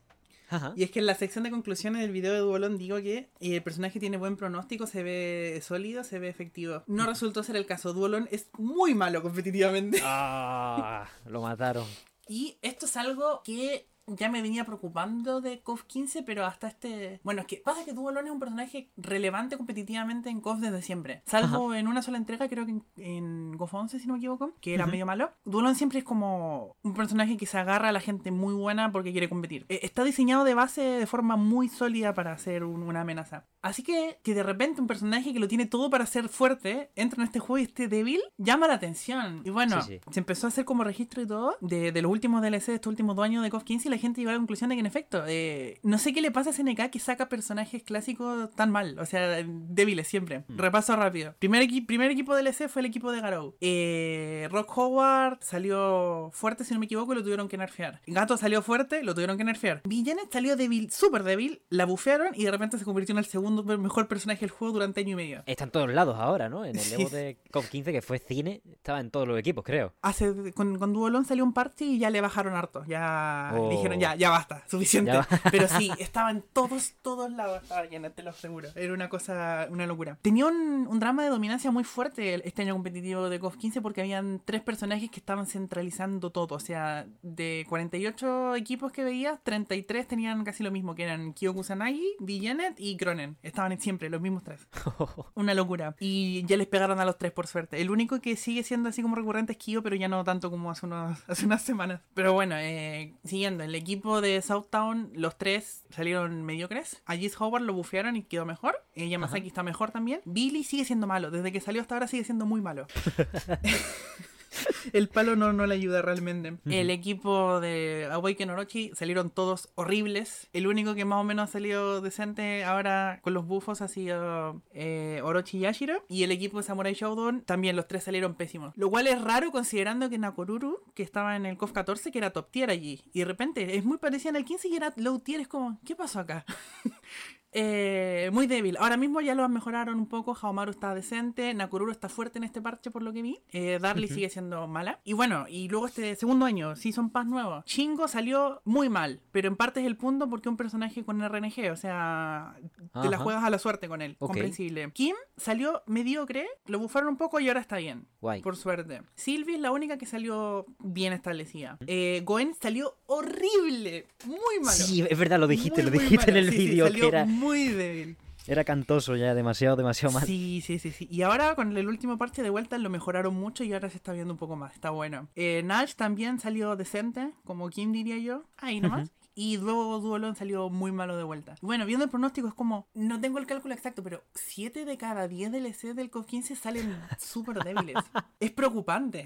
Ajá. 0.49 0.73
Y 0.75 0.83
es 0.83 0.91
que 0.91 0.99
en 0.99 1.05
la 1.05 1.15
sección 1.15 1.45
de 1.45 1.51
conclusiones 1.51 2.01
del 2.01 2.11
video 2.11 2.33
de 2.33 2.39
Duolón 2.39 2.77
digo 2.77 2.97
que 2.97 3.17
eh, 3.17 3.29
el 3.39 3.63
personaje 3.63 3.99
tiene 4.01 4.17
buen 4.17 4.35
pronóstico, 4.35 4.85
se 4.85 5.03
ve 5.03 5.61
sólido, 5.63 6.03
se 6.03 6.19
ve 6.19 6.27
efectivo. 6.27 6.83
No 6.87 7.05
resultó 7.05 7.43
ser 7.43 7.55
el 7.55 7.65
caso. 7.65 7.93
Duolón 7.93 8.27
es 8.31 8.49
muy 8.57 8.93
malo 8.93 9.21
competitivamente. 9.21 10.01
Ah, 10.03 11.07
lo 11.25 11.41
mataron. 11.41 11.85
Y 12.27 12.57
esto 12.61 12.85
es 12.85 12.97
algo 12.97 13.41
que 13.45 13.87
ya 14.07 14.29
me 14.29 14.41
venía 14.41 14.65
preocupando 14.65 15.41
de 15.41 15.61
KOF 15.61 15.83
15, 15.83 16.23
pero 16.23 16.45
hasta 16.45 16.67
este... 16.67 17.19
Bueno, 17.23 17.41
es 17.41 17.47
que 17.47 17.57
pasa 17.63 17.85
que 17.85 17.93
Duolón 17.93 18.25
es 18.25 18.31
un 18.31 18.39
personaje 18.39 18.91
relevante 18.97 19.57
competitivamente 19.57 20.29
en 20.29 20.41
KOF 20.41 20.59
desde 20.59 20.81
siempre. 20.81 21.21
Salvo 21.25 21.73
en 21.73 21.87
una 21.87 22.01
sola 22.01 22.17
entrega, 22.17 22.47
creo 22.49 22.65
que 22.65 22.71
en, 22.71 22.83
en 22.97 23.57
KOF 23.57 23.73
11, 23.73 23.99
si 23.99 24.07
no 24.07 24.13
me 24.13 24.19
equivoco, 24.19 24.53
que 24.61 24.73
era 24.73 24.83
Ujú. 24.85 24.91
medio 24.91 25.05
malo. 25.05 25.31
Duolón 25.45 25.75
siempre 25.75 25.99
es 25.99 26.05
como 26.05 26.75
un 26.83 26.93
personaje 26.93 27.37
que 27.37 27.45
se 27.45 27.57
agarra 27.57 27.89
a 27.89 27.91
la 27.91 27.99
gente 27.99 28.31
muy 28.31 28.53
buena 28.53 28.91
porque 28.91 29.11
quiere 29.11 29.29
competir. 29.29 29.65
Eh, 29.69 29.79
Está 29.83 30.03
diseñado 30.03 30.43
de 30.43 30.53
base 30.53 30.81
de 30.81 31.05
forma 31.07 31.35
muy 31.35 31.69
sólida 31.69 32.13
para 32.13 32.37
ser 32.37 32.63
un- 32.63 32.83
una 32.83 33.01
amenaza. 33.01 33.45
Así 33.61 33.83
que 33.83 34.19
que 34.23 34.33
de 34.33 34.43
repente 34.43 34.81
un 34.81 34.87
personaje 34.87 35.33
que 35.33 35.39
lo 35.39 35.47
tiene 35.47 35.65
todo 35.67 35.89
para 35.89 36.05
ser 36.05 36.27
fuerte 36.29 36.91
entra 36.95 37.21
en 37.21 37.27
este 37.27 37.39
juego 37.39 37.59
y 37.59 37.63
esté 37.63 37.87
débil, 37.87 38.21
llama 38.37 38.67
la 38.67 38.73
atención. 38.75 39.41
Y 39.45 39.49
bueno, 39.51 39.81
Sí, 39.81 39.99
sí. 40.03 40.11
se 40.11 40.19
empezó 40.19 40.47
a 40.47 40.49
hacer 40.49 40.65
como 40.65 40.83
registro 40.83 41.21
y 41.21 41.27
todo 41.27 41.55
de, 41.61 41.91
de 41.91 42.01
los 42.01 42.11
últimos 42.11 42.41
DLC 42.41 42.67
de 42.71 42.75
estos 42.75 42.89
últimos 42.89 43.15
dos 43.15 43.25
años 43.25 43.43
de 43.43 43.49
KOF 43.49 43.63
15 43.63 43.87
y 43.87 43.90
la 43.91 43.97
gente 43.97 44.21
llegó 44.21 44.29
a 44.31 44.33
la 44.33 44.39
conclusión 44.39 44.69
de 44.69 44.75
que 44.75 44.79
en 44.79 44.85
efecto, 44.85 45.23
eh, 45.27 45.79
no 45.83 45.97
sé 45.99 46.13
qué 46.13 46.21
le 46.21 46.31
pasa 46.31 46.49
a 46.49 46.53
SNK 46.53 46.89
que 46.89 46.99
saca 46.99 47.29
personajes 47.29 47.83
clásicos 47.83 48.49
tan 48.55 48.71
mal, 48.71 48.97
o 48.99 49.05
sea, 49.05 49.43
débiles 49.45 50.07
siempre. 50.07 50.43
Hmm. 50.47 50.57
Repaso 50.57 50.95
rápido. 50.95 51.35
Primer, 51.39 51.61
equi- 51.63 51.85
primer 51.85 52.09
equipo 52.11 52.35
DLC 52.35 52.67
fue 52.67 52.81
el 52.81 52.87
equipo 52.87 53.11
de 53.11 53.21
Garou. 53.21 53.55
Eh, 53.61 54.47
Rock 54.51 54.77
Howard 54.77 55.37
salió 55.41 56.29
fuerte, 56.33 56.63
si 56.63 56.73
no 56.73 56.79
me 56.79 56.85
equivoco, 56.85 57.13
y 57.13 57.15
lo 57.15 57.21
tuvieron 57.23 57.47
que 57.47 57.57
nerfear. 57.57 58.01
Gato 58.07 58.37
salió 58.37 58.61
fuerte, 58.61 59.03
lo 59.03 59.13
tuvieron 59.13 59.37
que 59.37 59.43
nerfear. 59.43 59.81
Villanet 59.85 60.31
salió 60.31 60.55
débil, 60.55 60.91
súper 60.91 61.23
débil, 61.23 61.61
la 61.69 61.85
bufearon 61.85 62.29
y 62.33 62.43
de 62.45 62.51
repente 62.51 62.77
se 62.77 62.85
convirtió 62.85 63.13
en 63.13 63.19
el 63.19 63.25
segundo 63.25 63.63
mejor 63.77 64.07
personaje 64.07 64.41
del 64.41 64.49
juego 64.49 64.73
durante 64.73 65.01
año 65.01 65.11
y 65.11 65.15
medio. 65.15 65.43
Está 65.45 65.65
en 65.65 65.71
todos 65.71 65.89
lados 65.91 66.15
ahora, 66.19 66.49
¿no? 66.49 66.65
En 66.65 66.75
el 66.75 66.81
Sí. 66.81 66.95
Evo 67.01 67.09
de 67.09 67.37
COP 67.51 67.65
15, 67.65 67.91
que 67.91 68.01
fue 68.01 68.19
cine, 68.19 68.61
estaba 68.71 68.99
en 68.99 69.11
todos 69.11 69.27
los 69.27 69.37
equipos, 69.39 69.63
creo. 69.63 69.93
Hace, 70.01 70.53
con, 70.53 70.77
con 70.77 70.93
Duolón 70.93 71.25
salió 71.25 71.43
un 71.43 71.53
parche 71.53 71.85
y 71.85 71.99
ya 71.99 72.09
le 72.09 72.21
bajaron 72.21 72.53
harto. 72.55 72.83
Ya 72.85 73.51
Oh. 73.53 73.69
Dijeron, 73.81 73.99
ya, 73.99 74.15
ya 74.15 74.29
basta, 74.29 74.63
suficiente. 74.67 75.11
Ya 75.11 75.27
Pero 75.51 75.67
sí, 75.67 75.91
estaba 75.99 76.31
en 76.31 76.41
todos, 76.53 76.93
todos 77.01 77.31
lados. 77.31 77.63
Estaba 77.63 77.85
llena, 77.85 78.09
te 78.09 78.23
lo 78.23 78.31
aseguro. 78.31 78.69
Era 78.75 78.93
una 78.93 79.09
cosa, 79.09 79.67
una 79.69 79.85
locura. 79.87 80.17
Tenía 80.21 80.45
un, 80.45 80.87
un 80.87 80.99
drama 80.99 81.23
de 81.23 81.29
dominancia 81.29 81.71
muy 81.71 81.83
fuerte 81.83 82.47
este 82.47 82.63
año 82.63 82.73
competitivo 82.73 83.29
de 83.29 83.39
KOF 83.39 83.57
15 83.57 83.81
porque 83.81 84.01
habían 84.01 84.41
tres 84.43 84.61
personajes 84.61 85.09
que 85.09 85.19
estaban 85.19 85.45
centralizando 85.45 86.31
todo. 86.31 86.55
O 86.55 86.59
sea, 86.59 87.05
de 87.21 87.65
48 87.69 88.55
equipos 88.55 88.91
que 88.91 89.03
veías, 89.03 89.39
33 89.43 90.07
tenían 90.07 90.43
casi 90.43 90.63
lo 90.63 90.71
mismo, 90.71 90.95
que 90.95 91.03
eran 91.03 91.33
Kyo 91.33 91.53
Kusanagi, 91.53 92.15
Villanet 92.19 92.75
y 92.77 92.97
Cronen. 92.97 93.37
Estaban 93.43 93.79
siempre 93.79 94.09
los 94.09 94.21
mismos 94.21 94.43
tres. 94.43 94.67
Una 95.35 95.53
locura. 95.53 95.95
Y 95.99 96.45
ya 96.45 96.57
les 96.57 96.67
pegaron 96.67 96.99
a 96.99 97.05
los 97.05 97.17
tres, 97.17 97.31
por 97.31 97.47
suerte. 97.47 97.81
El 97.81 97.89
único 97.89 98.19
que 98.21 98.35
sigue 98.35 98.63
siendo 98.63 98.89
así 98.89 99.01
como 99.01 99.15
recurrente 99.15 99.53
es 99.53 99.57
Kyo, 99.57 99.81
pero 99.81 99.95
ya 99.95 100.07
no 100.07 100.23
tanto 100.23 100.49
como 100.49 100.71
hace, 100.71 100.85
unos, 100.85 101.17
hace 101.27 101.45
unas 101.45 101.61
semanas. 101.61 102.01
Pero 102.13 102.33
bueno, 102.33 102.55
eh, 102.57 103.13
siguiendo, 103.23 103.63
el 103.71 103.75
equipo 103.75 104.19
de 104.19 104.41
Southtown, 104.41 105.11
los 105.15 105.37
tres 105.37 105.85
salieron 105.91 106.43
mediocres. 106.43 107.01
A 107.05 107.15
Gis 107.15 107.39
Howard 107.39 107.63
lo 107.63 107.73
bufearon 107.73 108.17
y 108.17 108.23
quedó 108.23 108.45
mejor. 108.45 108.75
Eh, 108.95 109.07
Yamazaki 109.07 109.47
está 109.47 109.63
mejor 109.63 109.91
también. 109.91 110.19
Billy 110.25 110.65
sigue 110.65 110.83
siendo 110.83 111.07
malo. 111.07 111.31
Desde 111.31 111.53
que 111.53 111.61
salió 111.61 111.81
hasta 111.81 111.95
ahora 111.95 112.07
sigue 112.07 112.25
siendo 112.25 112.45
muy 112.45 112.59
malo. 112.59 112.85
El 114.93 115.09
palo 115.09 115.35
no, 115.35 115.53
no 115.53 115.65
le 115.65 115.75
ayuda 115.75 116.01
realmente. 116.01 116.57
El 116.65 116.89
equipo 116.89 117.59
de 117.59 118.07
Awaken 118.11 118.49
Orochi 118.49 118.91
salieron 118.93 119.29
todos 119.29 119.69
horribles. 119.75 120.49
El 120.53 120.67
único 120.67 120.95
que 120.95 121.05
más 121.05 121.19
o 121.19 121.23
menos 121.23 121.49
ha 121.49 121.51
salido 121.51 122.01
decente 122.01 122.63
ahora 122.63 123.19
con 123.21 123.33
los 123.33 123.45
bufos 123.45 123.81
ha 123.81 123.87
sido 123.87 124.61
eh, 124.73 125.21
Orochi 125.23 125.59
Yashiro. 125.59 126.03
Y 126.07 126.23
el 126.23 126.31
equipo 126.31 126.57
de 126.57 126.63
Samurai 126.63 126.93
Shodown 126.93 127.41
también 127.41 127.75
los 127.75 127.87
tres 127.87 128.03
salieron 128.03 128.35
pésimos. 128.35 128.73
Lo 128.75 128.89
cual 128.89 129.07
es 129.07 129.21
raro 129.21 129.51
considerando 129.51 130.09
que 130.09 130.17
Nakoruru, 130.17 130.79
que 130.93 131.03
estaba 131.03 131.35
en 131.35 131.45
el 131.45 131.57
KOF 131.57 131.71
14, 131.71 132.11
que 132.11 132.17
era 132.17 132.31
top 132.31 132.51
tier 132.51 132.69
allí. 132.69 133.01
Y 133.13 133.19
de 133.19 133.25
repente 133.25 133.77
es 133.77 133.85
muy 133.85 133.97
parecida 133.97 134.29
en 134.29 134.35
el 134.37 134.45
15 134.45 134.67
y 134.67 134.75
era 134.75 134.93
low 134.97 135.19
tier. 135.19 135.41
Es 135.41 135.47
como, 135.47 135.79
¿qué 135.85 135.95
pasó 135.95 136.19
acá? 136.19 136.45
Eh, 137.53 138.29
muy 138.33 138.47
débil. 138.47 138.77
Ahora 138.79 138.97
mismo 138.97 139.21
ya 139.21 139.35
lo 139.35 139.47
mejoraron 139.49 139.99
un 139.99 140.07
poco. 140.07 140.37
Haomaru 140.39 140.71
está 140.71 140.95
decente. 140.95 141.53
Nakoruru 141.53 141.91
está 141.91 142.09
fuerte 142.09 142.37
en 142.37 142.43
este 142.43 142.61
parche 142.61 142.91
por 142.91 143.01
lo 143.01 143.13
que 143.13 143.21
vi. 143.21 143.39
Eh, 143.51 143.79
Darly 143.81 144.07
sigue 144.07 144.29
siendo 144.29 144.67
mala. 144.67 144.99
Y 145.03 145.13
bueno, 145.13 145.45
y 145.49 145.67
luego 145.69 145.87
este 145.87 146.15
segundo 146.15 146.45
año, 146.45 146.75
Season 146.75 147.09
Pass 147.09 147.25
nuevo. 147.25 147.63
Shingo 147.65 148.07
salió 148.07 148.61
muy 148.65 148.89
mal. 148.89 149.21
Pero 149.31 149.47
en 149.47 149.55
parte 149.55 149.81
es 149.81 149.85
el 149.85 149.97
punto 149.97 150.29
porque 150.29 150.49
un 150.49 150.57
personaje 150.57 151.03
con 151.03 151.21
RNG. 151.21 151.71
O 151.71 151.75
sea, 151.75 152.55
te 153.01 153.09
la 153.09 153.17
juegas 153.17 153.43
a 153.43 153.49
la 153.49 153.59
suerte 153.59 153.87
con 153.87 154.01
él. 154.01 154.15
Ok. 154.19 154.31
Comprensible. 154.31 154.91
Kim 154.93 155.15
salió 155.37 155.83
mediocre. 155.87 156.47
Lo 156.67 156.79
bufaron 156.79 157.09
un 157.09 157.17
poco 157.17 157.39
y 157.39 157.47
ahora 157.47 157.59
está 157.59 157.77
bien. 157.77 158.07
Guay. 158.21 158.41
Por 158.41 158.55
suerte. 158.55 159.01
Sylvie 159.15 159.55
es 159.55 159.61
la 159.61 159.71
única 159.71 159.97
que 159.97 160.05
salió 160.05 160.65
bien 160.79 161.13
establecida. 161.13 161.77
Eh, 161.87 162.21
Goen 162.25 162.53
salió 162.59 162.97
horrible. 163.07 164.07
Muy 164.25 164.59
malo. 164.59 164.71
Sí, 164.71 165.05
es 165.07 165.17
verdad, 165.17 165.39
lo 165.39 165.47
dijiste, 165.47 165.81
Muy, 165.83 165.91
lo 165.91 165.99
dijiste 165.99 166.31
en 166.31 166.37
el 166.37 166.49
Sí, 166.51 166.57
vídeo, 166.57 166.91
que 166.91 167.07
era, 167.07 167.25
muy 167.25 167.40
débil. 167.49 168.17
era 168.47 168.63
cantoso 168.63 169.15
ya, 169.15 169.33
demasiado, 169.33 169.75
demasiado 169.75 170.13
mal. 170.13 170.25
Sí, 170.25 170.61
sí, 170.65 170.79
sí, 170.79 170.91
sí. 170.91 171.07
Y 171.11 171.21
ahora 171.23 171.55
con 171.55 171.75
el 171.77 171.87
último 171.87 172.17
parche 172.17 172.43
de 172.43 172.49
vuelta 172.49 172.77
lo 172.77 172.89
mejoraron 172.89 173.35
mucho 173.35 173.63
y 173.63 173.73
ahora 173.73 173.89
se 173.89 173.97
está 173.97 174.13
viendo 174.13 174.33
un 174.33 174.39
poco 174.39 174.55
más. 174.55 174.73
Está 174.73 174.89
bueno. 174.89 175.27
Eh, 175.35 175.61
Nash 175.63 175.93
también 175.93 176.39
salió 176.39 176.75
decente, 176.75 177.31
como 177.45 177.69
Kim 177.69 177.91
diría 177.91 178.17
yo. 178.17 178.43
Ahí 178.57 178.79
nomás. 178.79 179.11
Y 179.41 179.57
luego 179.57 179.97
Duolon 179.99 180.35
salió 180.35 180.69
muy 180.69 180.91
malo 180.91 181.17
de 181.17 181.23
vuelta. 181.23 181.55
Bueno, 181.61 181.87
viendo 181.87 182.05
el 182.05 182.11
pronóstico 182.11 182.47
es 182.47 182.53
como, 182.53 182.85
no 182.93 183.19
tengo 183.19 183.39
el 183.39 183.47
cálculo 183.47 183.73
exacto, 183.73 184.03
pero 184.03 184.23
7 184.35 184.85
de 184.85 184.97
cada 184.99 185.27
10 185.27 185.51
DLC 185.51 185.95
del 185.95 186.11
KOF 186.11 186.27
15 186.27 186.55
salen 186.55 186.95
súper 187.19 187.63
débiles. 187.63 187.95
es 188.39 188.51
preocupante. 188.51 189.25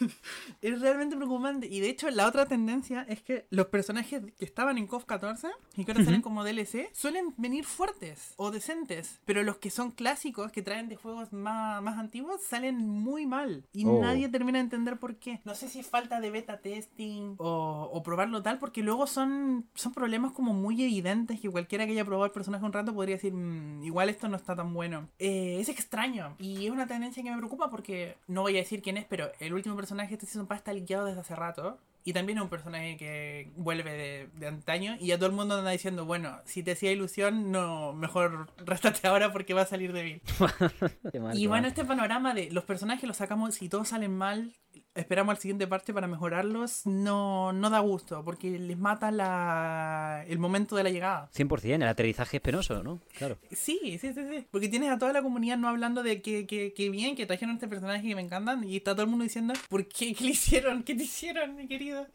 es 0.62 0.80
realmente 0.80 1.14
preocupante. 1.16 1.68
Y 1.68 1.78
de 1.78 1.90
hecho, 1.90 2.10
la 2.10 2.26
otra 2.26 2.46
tendencia 2.46 3.06
es 3.08 3.22
que 3.22 3.46
los 3.50 3.66
personajes 3.66 4.22
que 4.36 4.44
estaban 4.44 4.78
en 4.78 4.88
KOF 4.88 5.04
14 5.04 5.48
y 5.76 5.84
que 5.84 5.92
ahora 5.92 6.04
salen 6.04 6.22
como 6.22 6.42
DLC 6.42 6.90
suelen 6.92 7.32
venir 7.36 7.64
fuertes 7.64 8.34
o 8.38 8.50
decentes. 8.50 9.20
Pero 9.24 9.44
los 9.44 9.58
que 9.58 9.70
son 9.70 9.92
clásicos, 9.92 10.50
que 10.50 10.62
traen 10.62 10.88
de 10.88 10.96
juegos 10.96 11.32
más, 11.32 11.80
más 11.82 11.98
antiguos, 11.98 12.40
salen 12.42 12.78
muy 12.88 13.26
mal. 13.26 13.64
Y 13.72 13.84
Oh. 13.86 14.00
nadie 14.00 14.28
termina 14.28 14.58
de 14.58 14.64
entender 14.64 14.98
por 14.98 15.16
qué. 15.16 15.40
No 15.44 15.54
sé 15.54 15.68
si 15.68 15.78
es 15.78 15.86
falta 15.86 16.18
de 16.20 16.30
beta 16.32 16.58
testing 16.60 17.34
o, 17.38 17.88
o 17.92 18.02
probarlo 18.02 18.42
tal, 18.42 18.58
porque 18.58 18.82
luego 18.82 19.06
son, 19.06 19.51
son 19.74 19.92
problemas 19.92 20.32
como 20.32 20.52
muy 20.52 20.82
evidentes 20.82 21.40
que 21.40 21.50
cualquiera 21.50 21.86
que 21.86 21.92
haya 21.92 22.04
probado 22.04 22.26
el 22.26 22.32
personaje 22.32 22.64
un 22.64 22.72
rato 22.72 22.94
podría 22.94 23.16
decir, 23.16 23.32
"Mm, 23.32 23.84
igual 23.84 24.08
esto 24.08 24.28
no 24.28 24.36
está 24.36 24.54
tan 24.56 24.72
bueno. 24.74 25.08
Eh, 25.18 25.58
es 25.60 25.68
extraño 25.68 26.34
y 26.38 26.66
es 26.66 26.70
una 26.72 26.86
tendencia 26.86 27.22
que 27.22 27.30
me 27.30 27.36
preocupa 27.38 27.70
porque 27.70 28.16
no 28.28 28.42
voy 28.42 28.54
a 28.56 28.60
decir 28.60 28.82
quién 28.82 28.96
es, 28.96 29.04
pero 29.04 29.30
el 29.40 29.52
último 29.54 29.76
personaje 29.76 30.10
de 30.10 30.14
este 30.14 30.26
Season 30.26 30.46
Pass 30.46 30.58
está 30.58 30.72
liqueado 30.72 31.06
desde 31.06 31.20
hace 31.20 31.34
rato. 31.36 31.78
Y 32.04 32.12
también 32.14 32.38
es 32.38 32.42
un 32.42 32.50
personaje 32.50 32.96
que 32.96 33.52
vuelve 33.54 33.92
de, 33.92 34.28
de 34.34 34.48
antaño. 34.48 34.96
Y 34.98 35.06
ya 35.06 35.18
todo 35.18 35.26
el 35.28 35.36
mundo 35.36 35.56
anda 35.56 35.70
diciendo, 35.70 36.04
bueno, 36.04 36.40
si 36.44 36.64
te 36.64 36.72
hacía 36.72 36.90
ilusión, 36.90 37.52
no, 37.52 37.92
mejor 37.92 38.50
réstate 38.66 39.06
ahora 39.06 39.32
porque 39.32 39.54
va 39.54 39.62
a 39.62 39.66
salir 39.66 39.92
débil. 39.92 40.20
Mal, 41.20 41.38
Y 41.38 41.46
bueno, 41.46 41.68
este 41.68 41.84
panorama 41.84 42.34
de 42.34 42.50
los 42.50 42.64
personajes 42.64 43.06
los 43.06 43.18
sacamos 43.18 43.62
y 43.62 43.68
todos 43.68 43.88
salen 43.88 44.16
mal, 44.16 44.52
esperamos 44.94 45.34
al 45.34 45.40
siguiente 45.40 45.66
parche 45.66 45.92
para 45.92 46.06
mejorarlos, 46.06 46.86
no, 46.86 47.52
no 47.52 47.70
da 47.70 47.80
gusto, 47.80 48.24
porque 48.24 48.58
les 48.58 48.78
mata 48.78 49.10
la, 49.10 50.24
el 50.28 50.38
momento 50.38 50.76
de 50.76 50.82
la 50.82 50.90
llegada. 50.90 51.30
100%, 51.34 51.74
el 51.74 51.82
aterrizaje 51.82 52.36
es 52.38 52.42
penoso, 52.42 52.82
¿no? 52.82 53.00
Claro. 53.16 53.38
Sí, 53.50 53.98
sí, 54.00 54.12
sí, 54.12 54.14
sí. 54.14 54.46
Porque 54.50 54.68
tienes 54.68 54.90
a 54.90 54.98
toda 54.98 55.12
la 55.12 55.22
comunidad 55.22 55.56
no 55.56 55.68
hablando 55.68 56.02
de 56.02 56.20
que, 56.22 56.46
que, 56.46 56.72
que 56.72 56.90
bien, 56.90 57.16
que 57.16 57.26
trajeron 57.26 57.54
este 57.54 57.68
personaje 57.68 58.06
que 58.06 58.14
me 58.14 58.22
encantan, 58.22 58.64
y 58.64 58.76
está 58.76 58.92
todo 58.92 59.02
el 59.02 59.08
mundo 59.08 59.24
diciendo, 59.24 59.54
¿por 59.68 59.86
qué? 59.86 60.14
¿Qué 60.14 60.24
le 60.24 60.30
hicieron? 60.30 60.82
¿Qué 60.82 60.94
te 60.94 61.04
hicieron, 61.04 61.56
mi 61.56 61.66
querido? 61.66 62.06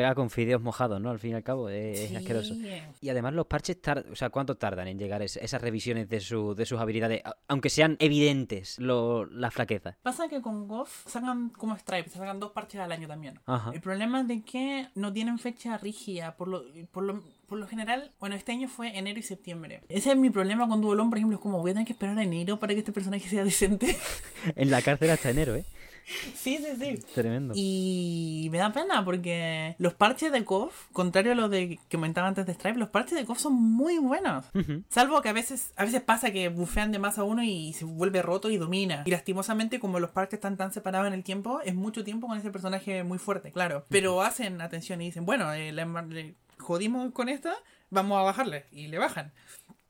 Pega 0.00 0.14
con 0.14 0.30
fideos 0.30 0.62
mojados, 0.62 0.98
¿no? 0.98 1.10
Al 1.10 1.18
fin 1.18 1.32
y 1.32 1.34
al 1.34 1.42
cabo, 1.42 1.68
es, 1.68 2.16
asqueroso. 2.16 2.54
Y 3.02 3.10
además 3.10 3.34
los 3.34 3.44
parches 3.46 3.82
tardan, 3.82 4.10
o 4.10 4.16
sea, 4.16 4.30
¿cuánto 4.30 4.54
tardan 4.56 4.88
en 4.88 4.98
llegar 4.98 5.20
es- 5.20 5.36
esas 5.36 5.60
revisiones 5.60 6.08
de, 6.08 6.20
su, 6.20 6.54
de 6.54 6.64
sus 6.64 6.80
habilidades? 6.80 7.20
Aunque 7.48 7.68
sean 7.68 7.96
evidentes 7.98 8.78
lo, 8.78 9.26
las 9.26 9.52
flaquezas. 9.52 9.96
Pasa 10.02 10.28
que 10.28 10.40
con 10.40 10.66
GoF 10.68 11.06
sacan 11.06 11.50
como 11.50 11.76
Stripe, 11.76 12.08
sacan 12.08 12.40
dos 12.40 12.52
parches 12.52 12.80
al 12.80 12.92
año 12.92 13.06
también. 13.08 13.40
Ajá. 13.44 13.72
El 13.74 13.82
problema 13.82 14.22
es 14.22 14.28
de 14.28 14.42
que 14.42 14.88
no 14.94 15.12
tienen 15.12 15.38
fecha 15.38 15.76
rígida. 15.76 16.34
Por 16.36 16.48
lo, 16.48 16.62
por 16.92 17.02
lo, 17.02 17.22
por 17.46 17.58
lo 17.58 17.66
general, 17.66 18.12
bueno, 18.20 18.36
este 18.36 18.52
año 18.52 18.68
fue 18.68 18.96
enero 18.96 19.18
y 19.18 19.22
septiembre. 19.22 19.82
Ese 19.90 20.12
es 20.12 20.16
mi 20.16 20.30
problema 20.30 20.66
con 20.66 20.80
Duolón, 20.80 21.10
por 21.10 21.18
ejemplo, 21.18 21.36
es 21.36 21.42
como 21.42 21.58
voy 21.60 21.72
a 21.72 21.74
tener 21.74 21.86
que 21.86 21.92
esperar 21.92 22.18
a 22.18 22.22
enero 22.22 22.58
para 22.58 22.72
que 22.72 22.78
este 22.78 22.92
personaje 22.92 23.28
sea 23.28 23.44
decente. 23.44 23.98
En 24.56 24.70
la 24.70 24.80
cárcel 24.80 25.10
hasta 25.10 25.28
enero, 25.28 25.54
¿eh? 25.56 25.66
sí, 26.34 26.58
sí, 26.58 26.76
sí. 26.78 27.04
Tremendo. 27.14 27.54
Y 27.56 28.48
me 28.50 28.58
da 28.58 28.72
pena 28.72 29.04
porque 29.04 29.74
los 29.78 29.94
parches 29.94 30.32
de 30.32 30.44
KOF, 30.44 30.88
contrario 30.92 31.32
a 31.32 31.34
lo 31.34 31.48
de 31.48 31.68
que 31.70 31.78
comentaba 31.90 32.28
antes 32.28 32.46
de 32.46 32.54
Stripe, 32.54 32.78
los 32.78 32.88
parches 32.88 33.18
de 33.18 33.24
KOF 33.24 33.38
son 33.38 33.54
muy 33.54 33.98
buenos. 33.98 34.46
Ujú. 34.54 34.82
Salvo 34.88 35.22
que 35.22 35.28
a 35.28 35.32
veces, 35.32 35.72
a 35.76 35.84
veces 35.84 36.02
pasa 36.02 36.30
que 36.30 36.48
bufean 36.48 36.92
de 36.92 36.98
más 36.98 37.18
a 37.18 37.24
uno 37.24 37.42
y 37.42 37.72
se 37.72 37.84
vuelve 37.84 38.22
roto 38.22 38.50
y 38.50 38.56
domina. 38.56 39.02
Y 39.06 39.10
lastimosamente, 39.10 39.80
como 39.80 40.00
los 40.00 40.10
parches 40.10 40.38
están 40.38 40.56
tan 40.56 40.72
separados 40.72 41.06
en 41.06 41.14
el 41.14 41.24
tiempo, 41.24 41.60
es 41.64 41.74
mucho 41.74 42.04
tiempo 42.04 42.26
con 42.26 42.38
ese 42.38 42.50
personaje 42.50 43.04
muy 43.04 43.18
fuerte, 43.18 43.52
claro. 43.52 43.84
Pero 43.88 44.22
hacen 44.22 44.60
atención 44.60 45.00
y 45.00 45.06
dicen, 45.06 45.26
bueno, 45.26 45.52
eh, 45.52 45.72
le, 45.72 45.84
le 46.08 46.34
jodimos 46.58 47.12
con 47.12 47.28
esta, 47.28 47.54
vamos 47.90 48.18
a 48.18 48.22
bajarle. 48.22 48.66
Y 48.72 48.88
le 48.88 48.98
bajan. 48.98 49.32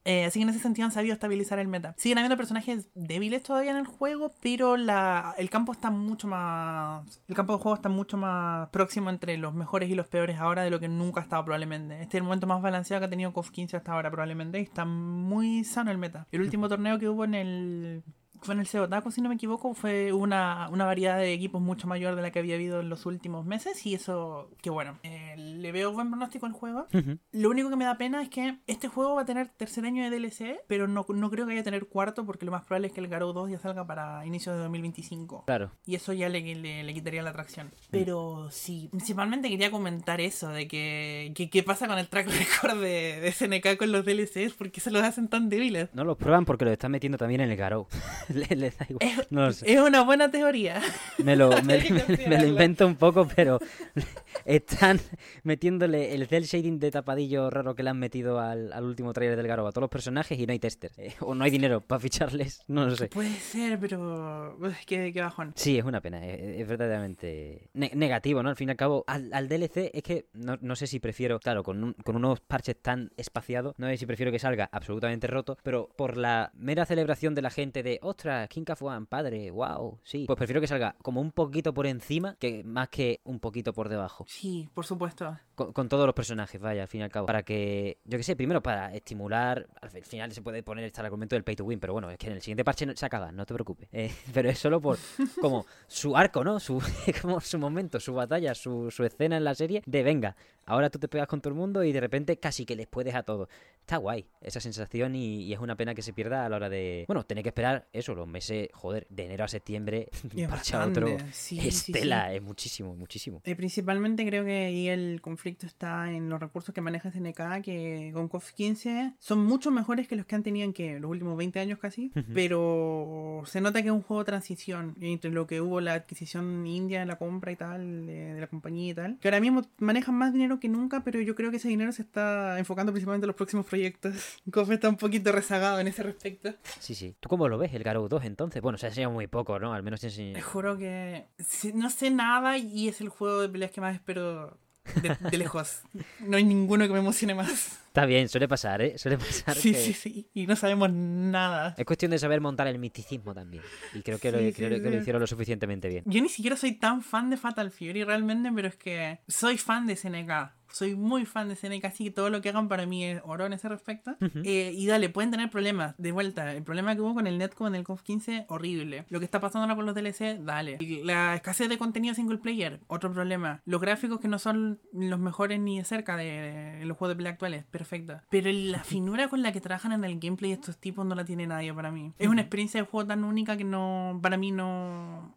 Eh, 0.04 0.24
así 0.24 0.38
que 0.38 0.44
en 0.44 0.48
ese 0.48 0.60
sentido 0.60 0.86
han 0.86 0.92
sabido 0.92 1.12
estabilizar 1.12 1.58
el 1.58 1.68
meta. 1.68 1.94
Siguen 1.98 2.18
habiendo 2.18 2.36
personajes 2.36 2.88
débiles 2.94 3.42
todavía 3.42 3.72
en 3.72 3.76
el 3.76 3.86
juego, 3.86 4.32
pero 4.40 4.76
la, 4.76 5.34
el 5.36 5.50
campo 5.50 5.72
está 5.72 5.90
mucho 5.90 6.26
más. 6.26 7.20
El 7.28 7.34
campo 7.34 7.54
de 7.54 7.62
juego 7.62 7.74
está 7.76 7.88
mucho 7.88 8.16
más 8.16 8.68
próximo 8.70 9.10
entre 9.10 9.36
los 9.36 9.54
mejores 9.54 9.90
y 9.90 9.94
los 9.94 10.08
peores 10.08 10.38
ahora 10.38 10.62
de 10.62 10.70
lo 10.70 10.80
que 10.80 10.88
nunca 10.88 11.20
ha 11.20 11.24
estado 11.24 11.44
probablemente. 11.44 11.94
Este 12.00 12.16
es 12.16 12.20
el 12.20 12.24
momento 12.24 12.46
más 12.46 12.62
balanceado 12.62 13.00
que 13.00 13.06
ha 13.06 13.10
tenido 13.10 13.32
KOF 13.32 13.50
15 13.50 13.76
hasta 13.76 13.92
ahora 13.92 14.10
probablemente. 14.10 14.58
Y 14.58 14.62
está 14.62 14.84
muy 14.84 15.64
sano 15.64 15.90
el 15.90 15.98
meta. 15.98 16.26
El 16.32 16.40
último 16.40 16.68
torneo 16.68 16.98
que 16.98 17.08
hubo 17.08 17.24
en 17.24 17.34
el. 17.34 18.02
Fue 18.42 18.54
en 18.54 18.60
el 18.60 18.66
Seotaku, 18.66 19.10
si 19.10 19.20
no 19.20 19.28
me 19.28 19.34
equivoco, 19.34 19.74
fue 19.74 20.12
una, 20.12 20.68
una 20.70 20.84
variedad 20.84 21.18
de 21.18 21.32
equipos 21.32 21.60
mucho 21.60 21.86
mayor 21.86 22.16
de 22.16 22.22
la 22.22 22.30
que 22.30 22.38
había 22.38 22.54
habido 22.54 22.80
en 22.80 22.88
los 22.88 23.06
últimos 23.06 23.44
meses. 23.44 23.84
Y 23.86 23.94
eso, 23.94 24.50
que 24.62 24.70
bueno, 24.70 24.98
eh, 25.02 25.34
le 25.36 25.72
veo 25.72 25.92
buen 25.92 26.08
pronóstico 26.10 26.46
al 26.46 26.52
juego. 26.52 26.86
Ujú. 26.94 27.18
Lo 27.32 27.50
único 27.50 27.68
que 27.70 27.76
me 27.76 27.84
da 27.84 27.98
pena 27.98 28.22
es 28.22 28.28
que 28.28 28.58
este 28.66 28.88
juego 28.88 29.14
va 29.16 29.22
a 29.22 29.24
tener 29.26 29.48
tercer 29.50 29.84
año 29.84 30.02
de 30.08 30.10
DLC, 30.18 30.60
pero 30.66 30.88
no, 30.88 31.04
no 31.08 31.30
creo 31.30 31.44
que 31.44 31.50
vaya 31.52 31.60
a 31.60 31.64
tener 31.64 31.86
cuarto 31.88 32.24
porque 32.24 32.46
lo 32.46 32.52
más 32.52 32.64
probable 32.64 32.88
es 32.88 32.92
que 32.92 33.00
el 33.00 33.08
Garou 33.08 33.32
2 33.32 33.50
ya 33.50 33.58
salga 33.58 33.86
para 33.86 34.24
inicios 34.26 34.54
de 34.56 34.62
2025. 34.62 35.44
Claro. 35.46 35.70
Y 35.84 35.94
eso 35.94 36.12
ya 36.12 36.28
le, 36.28 36.40
le- 36.54 36.82
le 36.84 36.94
quitaría 36.94 37.22
la 37.22 37.30
atracción. 37.30 37.70
Pero 37.90 38.48
sí, 38.50 38.88
principalmente 38.90 39.48
quería 39.48 39.70
comentar 39.70 40.20
eso, 40.20 40.48
de 40.48 40.66
que, 40.66 41.32
qué 41.50 41.62
pasa 41.62 41.86
con 41.86 41.98
el 41.98 42.08
track 42.08 42.26
record 42.62 42.80
de, 42.80 43.20
de 43.20 43.32
SNK 43.32 43.76
con 43.76 43.92
los 43.92 44.04
DLCs, 44.04 44.54
porque 44.54 44.80
se 44.80 44.90
los 44.90 45.02
hacen 45.02 45.28
tan 45.28 45.48
débiles. 45.48 45.88
No 45.94 46.04
los 46.04 46.16
prueban 46.16 46.44
porque 46.44 46.64
lo 46.64 46.70
están 46.72 46.90
metiendo 46.92 47.18
también 47.18 47.40
en 47.42 47.50
el 47.50 47.56
Garou. 47.56 47.86
les, 48.34 48.50
les 48.56 48.78
da 48.78 48.86
igual. 48.88 49.08
Es, 49.08 49.30
No 49.30 49.46
lo 49.46 49.52
sé. 49.52 49.72
es 49.72 49.80
una 49.80 50.02
buena 50.02 50.30
teoría. 50.30 50.80
Me 51.22 51.36
lo, 51.36 51.50
me, 51.62 51.78
me- 51.78 52.26
me 52.28 52.38
lo 52.40 52.46
invento 52.46 52.86
un 52.86 52.96
poco, 52.96 53.28
pero 53.34 53.58
están 54.44 55.00
metiéndole 55.42 56.14
el 56.14 56.26
cel 56.26 56.44
shading 56.44 56.78
de 56.78 56.90
tapadillo 56.90 57.50
raro 57.50 57.74
que 57.74 57.82
le 57.82 57.90
han 57.90 57.98
metido 57.98 58.40
al, 58.40 58.72
al 58.72 58.84
último 58.84 59.12
trailer 59.12 59.36
del 59.36 59.46
Garou 59.46 59.66
a 59.66 59.72
todos 59.72 59.82
los 59.82 59.90
personajes 59.90 60.38
y 60.38 60.46
no 60.46 60.52
hay 60.52 60.58
testers. 60.58 60.98
Eh, 60.98 61.14
o 61.20 61.34
no 61.34 61.44
hay 61.44 61.50
dinero 61.50 61.80
para 61.80 62.00
ficharles, 62.00 62.62
no 62.68 62.86
lo 62.86 62.96
sé. 62.96 63.08
Puede 63.08 63.34
ser, 63.34 63.78
pero... 63.78 64.56
Qué, 64.86 65.12
qué 65.12 65.20
bajón. 65.20 65.52
Sí, 65.56 65.78
es 65.78 65.84
una 65.84 66.00
pena, 66.00 66.26
es, 66.26 66.60
es 66.60 66.68
verdaderamente 66.68 67.68
ne- 67.74 67.92
negativo, 67.94 68.42
¿no? 68.42 68.48
Al 68.50 68.56
fin 68.56 68.68
y 68.68 68.72
al 68.72 68.76
cabo, 68.76 69.04
al, 69.06 69.32
al 69.32 69.48
DLC 69.48 69.90
es 69.92 70.02
que 70.02 70.26
no, 70.32 70.56
no 70.60 70.76
sé 70.76 70.86
si 70.86 71.00
prefiero, 71.00 71.38
claro, 71.40 71.62
con, 71.62 71.82
un- 71.82 71.92
con 72.04 72.16
unos 72.16 72.40
parches 72.40 72.76
tan 72.80 73.10
espaciados, 73.16 73.74
no 73.78 73.86
sé 73.88 73.96
si 73.96 74.06
prefiero 74.06 74.32
que 74.32 74.38
salga 74.38 74.68
absolutamente 74.72 75.26
roto, 75.26 75.56
pero 75.62 75.88
por 75.96 76.16
la 76.16 76.50
mera 76.54 76.84
celebración 76.86 77.34
de 77.34 77.42
la 77.42 77.50
gente 77.50 77.82
de, 77.82 77.98
ostras, 78.20 78.48
King 78.50 78.64
of 78.70 78.82
One, 78.82 79.06
padre, 79.06 79.50
wow, 79.50 79.98
sí, 80.04 80.24
pues 80.26 80.36
prefiero 80.36 80.60
que 80.60 80.66
salga 80.66 80.94
como 81.02 81.22
un 81.22 81.32
poquito 81.32 81.72
por 81.72 81.86
encima 81.86 82.36
que 82.38 82.62
más 82.64 82.90
que 82.90 83.20
un 83.24 83.40
poquito 83.40 83.72
por 83.72 83.88
debajo. 83.88 84.26
Sí, 84.28 84.68
por 84.74 84.84
supuesto. 84.84 85.38
Con, 85.54 85.72
con 85.72 85.88
todos 85.88 86.04
los 86.06 86.14
personajes, 86.14 86.60
vaya, 86.60 86.82
al 86.82 86.88
fin 86.88 87.00
y 87.00 87.04
al 87.04 87.10
cabo. 87.10 87.26
Para 87.26 87.42
que, 87.42 87.98
yo 88.04 88.18
que 88.18 88.22
sé, 88.24 88.36
primero 88.36 88.62
para 88.62 88.94
estimular, 88.94 89.66
al 89.80 89.90
fi- 89.90 90.02
final 90.02 90.32
se 90.32 90.42
puede 90.42 90.62
poner 90.62 90.84
el 90.84 91.04
argumento 91.04 91.34
del 91.34 91.44
pay 91.44 91.56
to 91.56 91.64
win, 91.64 91.80
pero 91.80 91.94
bueno, 91.94 92.10
es 92.10 92.18
que 92.18 92.26
en 92.26 92.34
el 92.34 92.42
siguiente 92.42 92.62
parche 92.64 92.84
no- 92.84 92.94
se 92.94 93.06
acaba, 93.06 93.32
no 93.32 93.46
te 93.46 93.54
preocupes. 93.54 93.88
Eh, 93.92 94.10
pero 94.34 94.50
es 94.50 94.58
solo 94.58 94.80
por, 94.82 94.98
como, 95.40 95.64
su 95.86 96.14
arco, 96.16 96.44
¿no? 96.44 96.60
Su, 96.60 96.78
como 97.22 97.40
su 97.40 97.58
momento, 97.58 98.00
su 98.00 98.12
batalla, 98.12 98.54
su, 98.54 98.90
su 98.90 99.02
escena 99.04 99.38
en 99.38 99.44
la 99.44 99.54
serie 99.54 99.82
de, 99.86 100.02
venga, 100.02 100.36
ahora 100.66 100.90
tú 100.90 100.98
te 100.98 101.08
pegas 101.08 101.26
con 101.26 101.40
todo 101.40 101.52
el 101.54 101.58
mundo 101.58 101.82
y 101.84 101.92
de 101.92 102.00
repente 102.00 102.38
casi 102.38 102.66
que 102.66 102.76
les 102.76 102.86
puedes 102.86 103.14
a 103.14 103.22
todos. 103.22 103.48
Está 103.80 103.96
guay 103.96 104.26
esa 104.42 104.60
sensación 104.60 105.16
y, 105.16 105.42
y 105.44 105.52
es 105.52 105.58
una 105.58 105.74
pena 105.76 105.94
que 105.94 106.02
se 106.02 106.12
pierda 106.12 106.44
a 106.46 106.48
la 106.48 106.56
hora 106.56 106.68
de, 106.68 107.04
bueno, 107.08 107.24
tener 107.24 107.42
que 107.42 107.48
esperar 107.48 107.88
eso, 107.92 108.09
los 108.16 108.28
meses, 108.28 108.68
joder, 108.72 109.06
de 109.10 109.26
enero 109.26 109.44
a 109.44 109.48
septiembre, 109.48 110.08
de 110.22 110.44
un 110.44 110.50
parche 110.50 110.76
a 110.76 110.86
otro. 110.86 111.16
sí, 111.32 111.58
es 111.60 111.76
sí, 111.76 111.92
es 111.94 112.42
muchísimo, 112.42 112.94
muchísimo. 112.94 113.40
Eh, 113.44 113.56
principalmente 113.56 114.26
creo 114.26 114.44
que 114.44 114.66
ahí 114.66 114.88
el 114.88 115.20
conflicto 115.20 115.66
está 115.66 116.10
en 116.10 116.28
los 116.28 116.40
recursos 116.40 116.74
que 116.74 116.80
maneja 116.80 117.10
SNK, 117.10 117.62
que 117.62 118.10
con 118.12 118.28
KOF 118.28 118.52
15 118.52 119.14
son 119.18 119.44
mucho 119.44 119.70
mejores 119.70 120.08
que 120.08 120.16
los 120.16 120.26
que 120.26 120.34
han 120.34 120.42
tenido 120.42 120.64
en 120.64 120.72
que 120.72 121.00
los 121.00 121.10
últimos 121.10 121.36
20 121.36 121.60
años 121.60 121.78
casi, 121.78 122.12
pero 122.34 123.42
se 123.46 123.60
nota 123.60 123.82
que 123.82 123.88
es 123.88 123.94
un 123.94 124.02
juego 124.02 124.22
de 124.22 124.26
transición 124.26 124.96
entre 125.00 125.30
lo 125.30 125.46
que 125.46 125.60
hubo 125.60 125.80
la 125.80 125.94
adquisición 125.94 126.66
india, 126.66 127.04
la 127.04 127.16
compra 127.16 127.52
y 127.52 127.56
tal, 127.56 128.06
de, 128.06 128.34
de 128.34 128.40
la 128.40 128.46
compañía 128.46 128.90
y 128.90 128.94
tal, 128.94 129.18
que 129.20 129.28
ahora 129.28 129.40
mismo 129.40 129.62
manejan 129.78 130.14
más 130.14 130.32
dinero 130.32 130.60
que 130.60 130.68
nunca, 130.68 131.04
pero 131.04 131.20
yo 131.20 131.34
creo 131.34 131.50
que 131.50 131.56
ese 131.58 131.68
dinero 131.68 131.92
se 131.92 132.02
está 132.02 132.58
enfocando 132.58 132.92
principalmente 132.92 133.24
en 133.24 133.28
los 133.28 133.36
próximos 133.36 133.66
proyectos. 133.66 134.14
KOF 134.50 134.70
está 134.70 134.88
un 134.88 134.96
poquito 134.96 135.32
rezagado 135.32 135.80
en 135.80 135.88
ese 135.88 136.02
respecto. 136.02 136.54
Sí, 136.78 136.94
sí. 136.94 137.14
¿Tú 137.20 137.28
cómo 137.28 137.48
lo 137.48 137.58
ves, 137.58 137.72
el 137.74 137.82
Garou 138.00 138.08
2 138.08 138.24
entonces? 138.24 138.62
Bueno, 138.62 138.78
se 138.78 138.86
ha 138.86 138.88
enseñado 138.88 139.12
muy 139.12 139.26
poco, 139.26 139.58
¿no? 139.58 139.72
Al 139.74 139.82
menos 139.82 140.00
se 140.00 140.08
ha 140.08 140.10
Te 140.34 140.40
juro 140.42 140.76
que 140.78 141.26
sí, 141.38 141.72
no 141.74 141.90
sé 141.90 142.10
nada 142.10 142.58
y 142.58 142.88
es 142.88 143.00
el 143.00 143.08
juego 143.08 143.40
de 143.42 143.48
peleas 143.48 143.70
que 143.70 143.80
más 143.80 143.94
espero 143.94 144.58
de, 145.02 145.16
de 145.30 145.38
lejos. 145.38 145.82
No 146.20 146.36
hay 146.36 146.44
ninguno 146.44 146.86
que 146.86 146.92
me 146.92 146.98
emocione 147.00 147.34
más. 147.34 147.80
Está 147.90 148.06
bien, 148.06 148.28
suele 148.28 148.46
pasar, 148.48 148.80
¿eh? 148.82 148.96
Suele 148.98 149.18
pasar 149.18 149.54
Sí, 149.56 149.72
que- 149.72 149.78
sí, 149.78 149.92
sí. 149.92 150.30
Y 150.32 150.46
no 150.46 150.56
sabemos 150.56 150.90
nada. 150.92 151.74
Es 151.76 151.84
cuestión 151.84 152.10
de 152.12 152.18
saber 152.18 152.40
montar 152.40 152.66
el 152.68 152.78
misticismo 152.78 153.34
también. 153.34 153.62
Y 153.94 154.02
creo 154.02 154.18
que, 154.18 154.30
lo, 154.32 154.38
Sí, 154.38 154.46
sí, 154.48 154.52
creo 154.54 154.70
que 154.80 154.84
lo 154.90 154.90
sí. 154.92 154.96
hicieron 154.98 155.20
lo 155.20 155.26
suficientemente 155.26 155.88
bien. 155.88 156.04
Yo 156.06 156.22
ni 156.22 156.28
siquiera 156.28 156.56
soy 156.56 156.72
tan 156.72 157.02
fan 157.02 157.30
de 157.30 157.36
Fatal 157.36 157.70
Fury 157.70 158.04
realmente, 158.04 158.50
pero 158.54 158.68
es 158.68 158.76
que 158.76 159.20
soy 159.28 159.58
fan 159.58 159.86
de 159.86 159.96
SNK. 159.96 160.52
Soy 160.72 160.94
muy 160.94 161.26
fan 161.26 161.48
de 161.48 161.56
SNK, 161.56 161.84
así 161.84 162.04
que 162.04 162.10
todo 162.10 162.30
lo 162.30 162.40
que 162.40 162.48
hagan 162.48 162.68
para 162.68 162.86
mí 162.86 163.04
es 163.04 163.20
oro 163.24 163.46
en 163.46 163.52
ese 163.52 163.68
respecto. 163.68 164.16
Eh, 164.44 164.72
y 164.74 164.86
dale, 164.86 165.08
pueden 165.08 165.30
tener 165.30 165.50
problemas. 165.50 165.94
De 165.98 166.12
vuelta, 166.12 166.52
el 166.52 166.62
problema 166.62 166.94
que 166.94 167.00
hubo 167.02 167.14
con 167.14 167.26
el 167.26 167.38
Netcom 167.38 167.68
en 167.68 167.74
el 167.74 167.84
COF 167.84 168.02
15, 168.02 168.46
horrible. 168.48 169.04
Lo 169.08 169.18
que 169.18 169.24
está 169.24 169.40
pasando 169.40 169.64
ahora 169.64 169.76
con 169.76 169.86
los 169.86 169.94
DLC, 169.94 170.38
dale. 170.40 170.78
La 171.04 171.34
escasez 171.34 171.68
de 171.68 171.78
contenido 171.78 172.14
single 172.14 172.38
player, 172.38 172.80
otro 172.86 173.12
problema. 173.12 173.62
Los 173.64 173.80
gráficos 173.80 174.20
que 174.20 174.28
no 174.28 174.38
son 174.38 174.80
los 174.92 175.18
mejores 175.18 175.60
ni 175.60 175.78
de 175.78 175.84
cerca 175.84 176.16
de, 176.16 176.76
de 176.78 176.84
los 176.84 176.96
juegos 176.96 177.12
de 177.12 177.16
pelea 177.16 177.32
actuales, 177.32 177.64
perfecto. 177.64 178.20
Pero 178.30 178.50
la 178.52 178.84
finura 178.84 179.28
con 179.28 179.42
la 179.42 179.52
que 179.52 179.60
trabajan 179.60 179.92
en 179.92 180.04
el 180.04 180.18
gameplay 180.18 180.52
estos 180.52 180.78
tipos 180.78 181.04
no 181.06 181.14
la 181.14 181.24
tiene 181.24 181.46
nadie 181.46 181.72
para 181.74 181.90
mí. 181.90 182.12
Es 182.18 182.28
una 182.28 182.42
experiencia 182.42 182.80
de 182.80 182.86
juego 182.86 183.06
tan 183.08 183.24
única 183.24 183.56
que 183.56 183.64
no, 183.64 184.18
para 184.22 184.36
mí 184.36 184.50
no... 184.50 185.36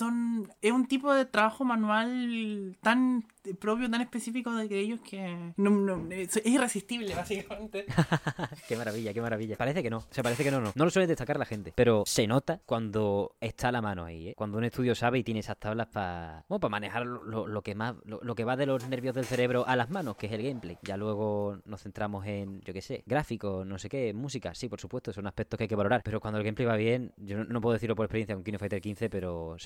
Son... 0.00 0.50
Es 0.62 0.72
un 0.72 0.86
tipo 0.86 1.12
de 1.12 1.26
trabajo 1.26 1.64
manual 1.64 2.76
tan 2.80 3.24
propio, 3.58 3.90
tan 3.90 4.00
específico 4.00 4.52
de 4.54 4.78
ellos 4.78 5.00
que 5.00 5.52
es 5.56 6.36
es 6.36 6.46
irresistible, 6.46 7.14
básicamente. 7.16 7.86
qué 8.68 8.76
maravilla, 8.76 9.12
qué 9.12 9.20
maravilla. 9.20 9.56
Parece 9.56 9.82
que 9.82 9.90
no, 9.90 10.04
se 10.10 10.22
parece 10.22 10.44
que 10.44 10.50
no, 10.50 10.60
no. 10.60 10.72
No 10.74 10.84
lo 10.84 10.90
suele 10.90 11.06
destacar 11.06 11.38
la 11.38 11.44
gente, 11.44 11.72
pero 11.74 12.04
se 12.06 12.26
nota 12.26 12.60
cuando 12.66 13.36
está 13.40 13.70
la 13.72 13.82
mano 13.82 14.04
ahí, 14.04 14.28
¿eh? 14.28 14.34
Cuando 14.36 14.58
un 14.58 14.64
estudio 14.64 14.94
sabe 14.94 15.18
y 15.18 15.24
tiene 15.24 15.40
esas 15.40 15.58
tablas 15.58 15.88
para 15.88 16.44
bueno, 16.48 16.60
para 16.60 16.70
manejar 16.70 17.06
lo, 17.06 17.46
lo- 17.46 17.62
que 17.62 17.74
más 17.74 17.94
lo, 18.04 18.34
que 18.34 18.44
va 18.44 18.56
de 18.56 18.66
los 18.66 18.88
nervios 18.88 19.14
del 19.14 19.26
cerebro 19.26 19.66
a 19.66 19.76
las 19.76 19.90
manos, 19.90 20.16
que 20.16 20.26
es 20.26 20.32
el 20.32 20.42
gameplay. 20.42 20.78
Ya 20.82 20.96
luego 20.96 21.58
nos 21.66 21.82
centramos 21.82 22.26
en, 22.26 22.60
yo 22.62 22.72
qué 22.72 22.80
sé, 22.80 23.02
gráficos, 23.06 23.66
no 23.66 23.78
sé 23.78 23.88
qué, 23.88 24.14
música, 24.14 24.54
sí, 24.54 24.68
por 24.68 24.80
supuesto, 24.80 25.12
son 25.12 25.26
aspectos 25.26 25.58
que 25.58 25.64
hay 25.64 25.68
que 25.68 25.76
valorar, 25.76 26.00
pero 26.02 26.20
cuando 26.20 26.38
el 26.38 26.44
gameplay 26.44 26.66
va 26.66 26.76
bien, 26.76 27.12
yo 27.18 27.44
no, 27.44 27.60
puedo 27.60 27.74
decirlo 27.74 27.96
por 27.96 28.06
experiencia 28.06 28.34
con 28.34 28.44
King 28.44 28.54
of 28.54 28.60
Fighter 28.60 28.80
15, 28.80 29.10
pero 29.10 29.56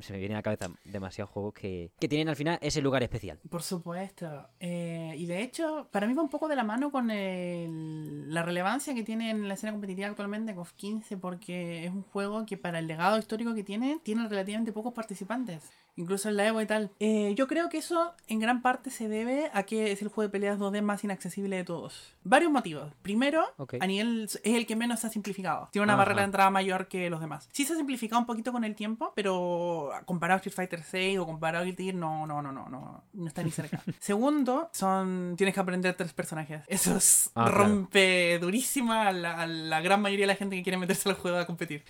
se 0.00 0.12
me 0.12 0.18
vienen 0.18 0.36
a 0.36 0.38
la 0.38 0.42
cabeza 0.42 0.68
demasiados 0.84 1.30
juegos 1.30 1.54
que, 1.54 1.90
que 1.98 2.08
tienen 2.08 2.28
al 2.28 2.36
final 2.36 2.58
ese 2.62 2.80
lugar 2.82 3.02
especial. 3.02 3.38
Por 3.50 3.62
supuesto. 3.62 4.48
Eh, 4.60 5.14
y 5.16 5.26
de 5.26 5.42
hecho, 5.42 5.88
para 5.90 6.06
mí 6.06 6.14
va 6.14 6.22
un 6.22 6.28
poco 6.28 6.48
de 6.48 6.56
la 6.56 6.64
mano 6.64 6.90
con 6.90 7.10
el- 7.10 8.32
la 8.32 8.42
relevancia 8.42 8.94
que 8.94 9.02
tiene 9.04 9.30
en 9.30 9.48
la 9.48 9.54
escena 9.54 9.72
competitiva 9.72 10.08
actualmente 10.08 10.54
KOF 10.54 10.72
15, 10.74 11.16
porque 11.16 11.84
es 11.84 11.90
un 11.90 12.02
juego 12.02 12.44
que 12.46 12.56
para 12.56 12.78
el 12.78 12.86
legado 12.86 13.18
histórico 13.18 13.54
que 13.54 13.64
tiene, 13.64 14.00
tiene 14.02 14.28
relativamente 14.28 14.72
pocos 14.72 14.92
participantes. 14.92 15.70
Incluso 15.98 16.28
en 16.28 16.36
la 16.36 16.46
Evo 16.46 16.60
y 16.62 16.66
tal. 16.66 16.90
Eh, 17.00 17.34
yo 17.36 17.46
creo 17.48 17.68
que 17.68 17.78
eso 17.78 18.12
en 18.28 18.38
gran 18.40 18.62
parte 18.62 18.90
se 18.90 19.08
debe 19.08 19.50
a 19.52 19.64
que 19.64 19.92
es 19.92 20.00
el 20.02 20.08
juego 20.08 20.28
de 20.28 20.32
peleas 20.32 20.58
2D 20.58 20.80
más 20.82 21.04
inaccesible 21.04 21.56
de 21.56 21.64
todos. 21.64 22.14
Varios 22.24 22.50
motivos. 22.52 22.92
Primero, 23.02 23.44
Ok. 23.56 23.74
a 23.80 23.86
nivel 23.86 24.24
es 24.24 24.38
el 24.44 24.66
que 24.66 24.76
menos 24.76 25.00
se 25.00 25.08
ha 25.08 25.10
simplificado. 25.10 25.68
Tiene 25.72 25.84
una 25.84 25.94
Ajá. 25.94 25.98
barrera 26.00 26.20
de 26.20 26.26
entrada 26.26 26.50
mayor 26.50 26.88
que 26.88 27.10
los 27.10 27.20
demás. 27.20 27.48
Sí 27.52 27.64
se 27.64 27.72
ha 27.72 27.76
simplificado 27.76 28.20
un 28.20 28.26
poquito 28.26 28.52
con 28.52 28.64
el 28.64 28.74
tiempo, 28.74 29.12
pero 29.16 29.90
comparado 30.04 30.36
a 30.36 30.38
Street 30.38 30.54
Fighter 30.54 30.82
6 30.82 31.18
o 31.18 31.26
comparado 31.26 31.62
a 31.62 31.66
Guilty 31.66 31.84
Gear, 31.84 31.94
no, 31.96 32.26
no, 32.26 32.40
no, 32.42 32.52
no, 32.52 32.68
no, 32.68 33.02
no 33.12 33.26
está 33.26 33.42
ni 33.42 33.50
cerca. 33.50 33.82
Segundo, 33.98 34.70
son 34.72 35.34
tienes 35.36 35.54
que 35.54 35.60
aprender 35.60 35.94
tres 35.96 36.12
personajes. 36.12 36.62
Eso 36.68 36.96
es- 36.96 37.30
Ah, 37.34 37.44
claro. 37.46 37.58
rompe 37.64 38.38
durísima 38.40 39.08
a 39.08 39.12
la, 39.12 39.40
a 39.42 39.46
la 39.46 39.80
gran 39.80 40.00
mayoría 40.00 40.24
de 40.24 40.32
la 40.32 40.36
gente 40.36 40.56
que 40.56 40.62
quiere 40.62 40.78
meterse 40.78 41.08
al 41.08 41.14
juego 41.16 41.38
a 41.38 41.46
competir. 41.46 41.84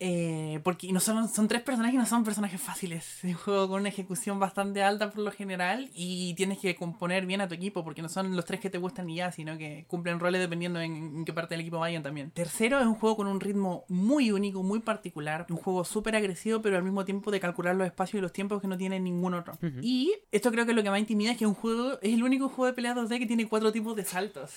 Eh, 0.00 0.60
porque 0.62 0.92
no 0.92 1.00
son, 1.00 1.28
son 1.28 1.48
tres 1.48 1.62
personajes 1.62 1.94
y 1.94 1.98
no 1.98 2.06
son 2.06 2.24
personajes 2.24 2.60
fáciles. 2.60 3.24
Es 3.24 3.24
un 3.24 3.34
con 3.68 3.80
una 3.80 3.88
ejecución 3.88 4.38
bastante 4.38 4.82
alta 4.82 5.10
por 5.10 5.22
lo 5.22 5.30
general 5.30 5.90
y 5.94 6.34
tienes 6.34 6.58
que 6.58 6.74
componer 6.74 7.26
bien 7.26 7.40
a 7.40 7.48
tu 7.48 7.54
equipo 7.54 7.84
porque 7.84 8.02
no 8.02 8.08
son 8.08 8.36
los 8.36 8.44
tres 8.44 8.60
que 8.60 8.70
te 8.70 8.78
gustan 8.78 9.08
y 9.08 9.16
ya, 9.16 9.32
sino 9.32 9.56
que 9.56 9.84
cumplen 9.88 10.20
roles 10.20 10.40
dependiendo 10.40 10.80
en, 10.80 10.94
en 10.94 11.24
qué 11.24 11.32
parte 11.32 11.54
del 11.54 11.60
equipo 11.60 11.78
vayan 11.78 12.02
también. 12.02 12.30
Tercero, 12.30 12.80
es 12.80 12.86
un 12.86 12.94
juego 12.94 13.16
con 13.16 13.26
un 13.26 13.40
ritmo 13.40 13.84
muy 13.88 14.30
único, 14.30 14.62
muy 14.62 14.80
particular. 14.80 15.46
Un 15.48 15.56
juego 15.56 15.84
súper 15.84 16.16
agresivo, 16.16 16.60
pero 16.62 16.76
al 16.76 16.82
mismo 16.82 17.04
tiempo 17.04 17.30
de 17.30 17.40
calcular 17.40 17.74
los 17.76 17.86
espacios 17.86 18.18
y 18.18 18.22
los 18.22 18.32
tiempos 18.32 18.60
que 18.60 18.68
no 18.68 18.76
tiene 18.76 19.00
ningún 19.00 19.34
otro. 19.34 19.58
Y 19.80 20.12
esto 20.32 20.50
creo 20.50 20.66
que 20.66 20.72
lo 20.72 20.82
que 20.82 20.90
más 20.90 21.00
intimida 21.00 21.32
es 21.32 21.38
que 21.38 21.46
un 21.46 21.54
juego 21.54 21.98
es 22.02 22.12
el 22.14 22.22
único 22.22 22.48
juego 22.48 22.66
de 22.66 22.72
pelea 22.72 22.94
2D 22.94 23.18
que 23.18 23.26
tiene 23.26 23.48
cuatro 23.48 23.72
tipos 23.72 23.96
de 23.96 24.04
saltos. 24.04 24.50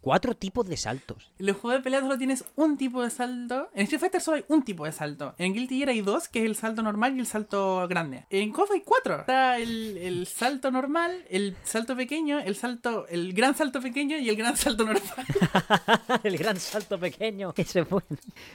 Cuatro 0.00 0.34
tipos 0.34 0.66
de 0.66 0.78
saltos. 0.78 1.30
En 1.38 1.46
los 1.46 1.56
juegos 1.58 1.80
de 1.80 1.84
pelea 1.84 2.00
solo 2.00 2.16
tienes 2.16 2.44
un 2.56 2.78
tipo 2.78 3.02
de 3.02 3.10
salto. 3.10 3.68
En 3.74 3.82
Street 3.82 4.00
Fighter 4.00 4.20
solo 4.22 4.38
hay 4.38 4.44
un 4.48 4.62
tipo 4.62 4.86
de 4.86 4.92
salto. 4.92 5.34
En 5.36 5.52
Guilty 5.52 5.76
Gear 5.76 5.90
hay 5.90 6.00
dos, 6.00 6.28
que 6.28 6.38
es 6.40 6.46
el 6.46 6.56
salto 6.56 6.82
normal 6.82 7.16
y 7.16 7.20
el 7.20 7.26
salto 7.26 7.86
grande. 7.86 8.24
En 8.30 8.50
KOF 8.50 8.70
hay 8.70 8.80
cuatro. 8.80 9.20
Está 9.20 9.58
el, 9.58 9.98
el 9.98 10.26
salto 10.26 10.70
normal, 10.70 11.26
el 11.28 11.54
salto 11.64 11.96
pequeño, 11.96 12.38
el 12.38 12.56
salto, 12.56 13.06
el 13.08 13.34
gran 13.34 13.54
salto 13.54 13.82
pequeño 13.82 14.16
y 14.16 14.30
el 14.30 14.36
gran 14.36 14.56
salto 14.56 14.86
normal. 14.86 15.26
el 16.22 16.38
gran 16.38 16.56
salto 16.58 16.98
pequeño. 16.98 17.52
Ese 17.56 17.80
es 17.80 17.88
bueno. 17.90 18.06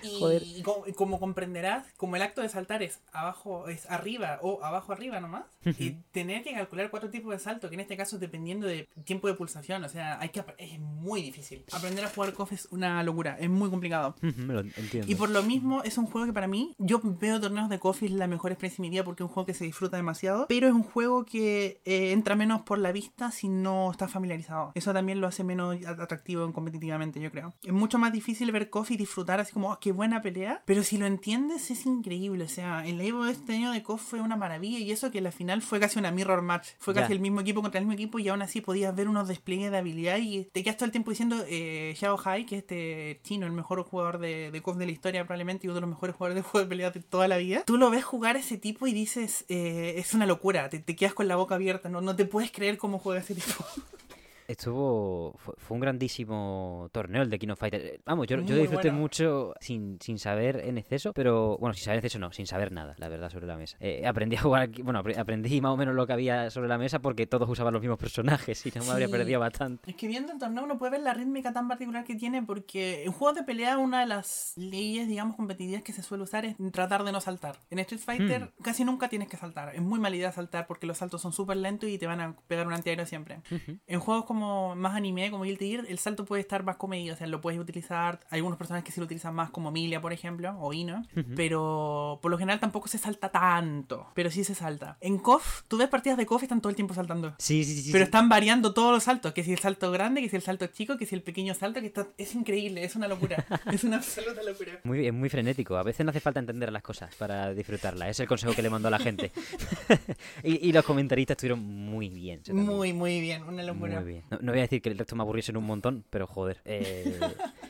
Y, 0.01 0.19
Joder. 0.19 0.43
y 0.43 0.63
como, 0.63 1.19
comprenderás, 1.19 1.85
como 1.95 2.15
el 2.15 2.23
acto 2.23 2.41
de 2.41 2.49
saltar 2.49 2.81
es 2.81 3.01
abajo, 3.11 3.67
es 3.67 3.85
arriba 3.91 4.39
o 4.41 4.63
abajo 4.63 4.93
arriba 4.93 5.19
nomás, 5.19 5.43
y 5.63 5.91
tener 6.11 6.43
que 6.43 6.53
calcular 6.53 6.89
cuatro 6.89 7.11
tipos 7.11 7.31
de 7.31 7.39
salto, 7.39 7.69
que 7.69 7.75
en 7.75 7.81
este 7.81 7.97
caso 7.97 8.17
dependiendo 8.17 8.65
de 8.65 8.87
tiempo 9.03 9.27
de 9.27 9.35
pulsación, 9.35 9.83
o 9.83 9.89
sea, 9.89 10.19
hay 10.19 10.29
que 10.29 10.43
es 10.57 10.79
muy 10.79 11.21
difícil. 11.21 11.34
Aprender 11.73 12.05
a 12.05 12.09
jugar 12.09 12.33
KOF 12.33 12.51
es 12.53 12.67
una 12.71 13.01
locura, 13.03 13.37
es 13.39 13.49
muy 13.49 13.69
complicado. 13.69 14.15
Me 14.21 14.53
lo 14.53 14.59
entiendo. 14.61 15.11
Y 15.11 15.15
por 15.15 15.29
lo 15.29 15.43
mismo 15.43 15.83
es 15.83 15.97
un 15.97 16.05
juego 16.05 16.25
que 16.27 16.33
para 16.33 16.47
mí, 16.47 16.75
yo 16.77 16.99
veo 17.03 17.39
torneos 17.39 17.69
de 17.69 17.79
coffee 17.79 18.07
es 18.09 18.13
la 18.13 18.27
mejor 18.27 18.51
experiencia 18.51 18.81
de 18.81 18.89
mi 18.89 18.91
vida 18.91 19.03
porque 19.03 19.23
es 19.23 19.27
un 19.29 19.33
juego 19.33 19.45
que 19.47 19.53
se 19.53 19.65
disfruta 19.65 19.97
demasiado, 19.97 20.45
pero 20.47 20.67
es 20.67 20.73
un 20.73 20.83
juego 20.83 21.25
que 21.25 21.81
eh, 21.85 22.11
entra 22.11 22.35
menos 22.35 22.61
por 22.61 22.77
la 22.79 22.91
vista 22.91 23.31
si 23.31 23.47
no 23.49 23.91
estás 23.91 24.11
familiarizado. 24.11 24.71
Eso 24.75 24.93
también 24.93 25.21
lo 25.21 25.27
hace 25.27 25.43
menos 25.43 25.75
at- 25.85 25.99
atractivo 25.99 26.45
en 26.45 26.51
competitivamente, 26.51 27.19
yo 27.19 27.31
creo. 27.31 27.53
Es 27.63 27.73
mucho 27.73 27.97
más 27.97 28.11
difícil 28.13 28.51
ver 28.51 28.69
coffee 28.69 28.95
y 28.95 28.97
disfrutar 28.97 29.39
así 29.39 29.53
como, 29.53 29.71
"Oh, 29.71 29.79
qué 29.79 29.91
buena 29.91 30.21
pelea, 30.21 30.61
pero 30.65 30.83
si 30.83 30.97
lo 30.97 31.05
entiendes 31.05 31.71
es 31.71 31.85
increíble. 31.85 32.43
O 32.45 32.49
sea, 32.49 32.85
el 32.85 32.99
Evo 33.01 33.25
de 33.25 33.31
este 33.31 33.53
año 33.53 33.71
de 33.71 33.81
KOF 33.83 34.01
fue 34.01 34.21
una 34.21 34.35
maravilla 34.35 34.79
y 34.79 34.91
eso 34.91 35.11
que 35.11 35.21
la 35.21 35.31
final 35.31 35.61
fue 35.61 35.79
casi 35.79 35.97
una 35.99 36.11
mirror 36.11 36.41
match. 36.41 36.67
Fue 36.79 36.93
casi 37.01 37.13
el 37.13 37.19
mismo 37.19 37.41
equipo 37.41 37.61
contra 37.61 37.79
el 37.79 37.85
mismo 37.85 37.93
equipo 37.93 38.19
y 38.19 38.27
aún 38.29 38.41
así 38.41 38.61
podías 38.61 38.95
ver 38.95 39.07
unos 39.07 39.27
despliegues 39.27 39.71
de 39.71 39.77
habilidad 39.77 40.17
y 40.19 40.45
te 40.51 40.63
quedas 40.63 40.77
todo 40.77 40.85
el 40.85 40.91
tiempo 40.91 41.09
diciendo 41.11 41.24
eh, 41.47 41.93
Xiao 41.97 42.19
Hai, 42.23 42.45
que 42.45 42.57
es 42.57 42.61
este 42.61 43.19
chino, 43.23 43.45
el 43.45 43.51
mejor 43.51 43.83
jugador 43.83 44.19
de, 44.19 44.51
de 44.51 44.61
de 44.65 44.85
la 44.85 44.91
historia 44.91 45.23
probablemente 45.23 45.65
y 45.65 45.69
uno 45.69 45.75
de 45.75 45.81
los 45.81 45.89
mejores 45.89 46.15
jugadores 46.15 46.43
de 46.43 46.49
juego 46.49 46.65
de 46.65 46.69
pelea 46.69 46.91
de 46.91 46.99
toda 47.01 47.27
la 47.27 47.37
vida. 47.37 47.63
Tú 47.65 47.77
lo 47.77 47.89
ves 47.89 48.03
jugar 48.03 48.35
a 48.35 48.39
ese 48.39 48.57
tipo 48.57 48.87
y 48.87 48.93
dices, 48.93 49.45
eh, 49.47 49.95
es 49.97 50.13
una 50.13 50.25
locura, 50.25 50.69
te, 50.69 50.79
te 50.79 50.95
quedas 50.95 51.13
con 51.13 51.27
la 51.27 51.35
boca 51.35 51.55
abierta, 51.55 51.89
no, 51.89 52.01
no 52.01 52.15
te 52.15 52.25
puedes 52.25 52.51
creer 52.51 52.77
cómo 52.77 52.99
juega 52.99 53.21
ese 53.21 53.35
tipo. 53.35 53.65
Estuvo. 54.47 55.33
Fue, 55.37 55.53
fue 55.57 55.75
un 55.75 55.81
grandísimo 55.81 56.89
torneo 56.91 57.21
el 57.23 57.29
de 57.29 57.39
King 57.39 57.49
of 57.49 57.59
Fighters. 57.59 57.83
Eh, 57.83 58.01
Vamos, 58.05 58.27
yo, 58.27 58.37
disfruté 58.37 58.91
mucho 58.91 59.53
sin, 59.59 59.97
sin 60.01 60.19
saber 60.19 60.61
en 60.65 60.77
exceso, 60.77 61.13
pero. 61.13 61.57
Bueno, 61.59 61.73
sin 61.73 61.83
saber 61.85 61.99
en 61.99 62.05
exceso 62.05 62.19
no, 62.19 62.31
sin 62.31 62.47
saber 62.47 62.71
nada, 62.71 62.95
la 62.97 63.09
verdad, 63.09 63.29
sobre 63.29 63.47
la 63.47 63.57
mesa. 63.57 63.77
Eh, 63.79 64.05
aprendí 64.05 64.35
a 64.35 64.41
jugar. 64.41 64.69
Bueno, 64.83 65.03
apre- 65.03 65.17
aprendí 65.17 65.61
más 65.61 65.71
o 65.71 65.77
menos 65.77 65.95
lo 65.95 66.05
que 66.07 66.13
había 66.13 66.49
sobre 66.49 66.67
la 66.67 66.77
mesa 66.77 66.99
porque 66.99 67.25
todos 67.27 67.49
usaban 67.49 67.73
los 67.73 67.81
mismos 67.81 67.97
personajes 67.99 68.65
y 68.65 68.71
no 68.75 68.83
me 68.85 68.91
habría 68.91 69.07
perdido 69.09 69.39
bastante. 69.39 69.89
Es 69.89 69.95
que 69.97 70.07
viendo 70.07 70.31
el 70.33 70.39
torneo 70.39 70.63
uno 70.63 70.77
puede 70.77 70.91
ver 70.93 71.01
la 71.01 71.13
rítmica 71.13 71.53
tan 71.53 71.67
particular 71.67 72.03
que 72.03 72.15
tiene 72.15 72.43
porque 72.43 73.03
en 73.03 73.11
juegos 73.11 73.35
de 73.37 73.43
pelea 73.43 73.77
una 73.77 74.01
de 74.01 74.05
las 74.07 74.53
leyes, 74.55 75.07
digamos, 75.07 75.35
competitivas 75.35 75.83
que 75.83 75.93
se 75.93 76.01
suele 76.03 76.23
usar 76.23 76.45
es 76.45 76.55
tratar 76.71 77.03
de 77.03 77.11
no 77.11 77.21
saltar. 77.21 77.57
En 77.69 77.79
Street 77.79 78.01
Fighter 78.01 78.51
casi 78.61 78.83
nunca 78.85 79.09
tienes 79.09 79.27
que 79.27 79.37
saltar. 79.37 79.73
Es 79.75 79.81
muy 79.81 79.99
mala 79.99 80.15
idea 80.15 80.31
saltar 80.31 80.67
porque 80.67 80.85
los 80.87 80.97
saltos 80.97 81.21
son 81.21 81.33
súper 81.33 81.57
lentos 81.57 81.89
y 81.89 81.97
te 81.97 82.07
van 82.07 82.21
a 82.21 82.35
pegar 82.47 82.67
un 82.67 82.73
antiaéreo 82.73 83.05
siempre. 83.05 83.41
En 83.87 83.99
juegos 83.99 84.25
como 84.25 84.34
más 84.35 84.95
anime, 84.95 85.31
como 85.31 85.43
Guilty 85.43 85.71
Gear, 85.71 85.85
el 85.87 85.99
salto 85.99 86.25
puede 86.25 86.41
estar 86.41 86.63
más 86.63 86.77
comedido. 86.77 87.13
O 87.13 87.17
sea, 87.17 87.27
lo 87.27 87.41
puedes 87.41 87.59
utilizar. 87.59 88.19
Hay 88.29 88.39
algunos 88.39 88.57
personajes 88.57 88.85
que 88.85 88.91
sí 88.91 88.99
lo 88.99 89.05
utilizan 89.05 89.33
más 89.33 89.49
como 89.49 89.71
Milia, 89.71 90.01
por 90.01 90.13
ejemplo, 90.13 90.55
o 90.59 90.73
Ino. 90.73 91.03
Pero 91.35 92.19
por 92.21 92.31
lo 92.31 92.37
general 92.37 92.59
tampoco 92.59 92.87
se 92.87 92.97
salta 92.97 93.29
tanto. 93.29 94.07
Pero 94.13 94.31
sí 94.31 94.43
se 94.43 94.55
salta. 94.55 94.97
En 95.01 95.17
KOF, 95.17 95.63
tú 95.67 95.77
ves 95.77 95.87
partidas 95.87 96.17
de 96.17 96.25
KOF 96.25 96.43
y 96.43 96.45
están 96.45 96.61
todo 96.61 96.69
el 96.69 96.75
tiempo 96.75 96.93
saltando. 96.93 97.35
Sí, 97.39 97.63
sí, 97.63 97.81
sí. 97.81 97.91
Pero 97.91 98.05
sí. 98.05 98.07
están 98.07 98.29
variando 98.29 98.73
todos 98.73 98.91
los 98.91 99.03
saltos, 99.03 99.33
que 99.33 99.43
si 99.43 99.53
el 99.53 99.59
salto 99.59 99.91
grande, 99.91 100.21
que 100.21 100.29
si 100.29 100.35
el 100.35 100.41
salto 100.41 100.67
chico, 100.67 100.97
que 100.97 101.05
si 101.05 101.15
el 101.15 101.21
pequeño 101.21 101.53
salto, 101.53 101.79
que 101.81 101.87
está... 101.87 102.07
es 102.17 102.35
increíble, 102.35 102.83
es 102.83 102.95
una 102.95 103.07
locura. 103.07 103.45
es 103.71 103.83
una 103.83 103.97
absoluta 103.97 104.43
locura. 104.43 104.79
Muy, 104.83 105.07
es 105.07 105.13
muy 105.13 105.29
frenético. 105.29 105.77
A 105.77 105.83
veces 105.83 106.05
no 106.05 106.09
hace 106.09 106.19
falta 106.19 106.39
entender 106.39 106.71
las 106.71 106.83
cosas 106.83 107.13
para 107.15 107.53
disfrutarlas. 107.53 108.09
Es 108.09 108.19
el 108.19 108.27
consejo 108.27 108.53
que 108.53 108.61
le 108.61 108.69
mandó 108.69 108.87
a 108.87 108.91
la 108.91 108.99
gente. 108.99 109.31
y, 110.43 110.69
y 110.69 110.71
los 110.71 110.85
comentaristas 110.85 111.35
estuvieron 111.35 111.59
muy 111.63 112.09
bien. 112.09 112.41
Muy, 112.51 112.93
muy 112.93 113.19
bien, 113.19 113.43
una 113.43 113.63
locura. 113.63 113.99
Muy 114.01 114.13
bien. 114.13 114.23
No, 114.31 114.39
no 114.41 114.51
voy 114.51 114.59
a 114.59 114.63
decir 114.63 114.81
que 114.81 114.89
el 114.89 114.97
resto 114.97 115.15
me 115.15 115.21
aburriesen 115.23 115.55
un 115.57 115.65
montón, 115.65 116.03
pero 116.09 116.25
joder. 116.27 116.61
eh, 116.65 117.19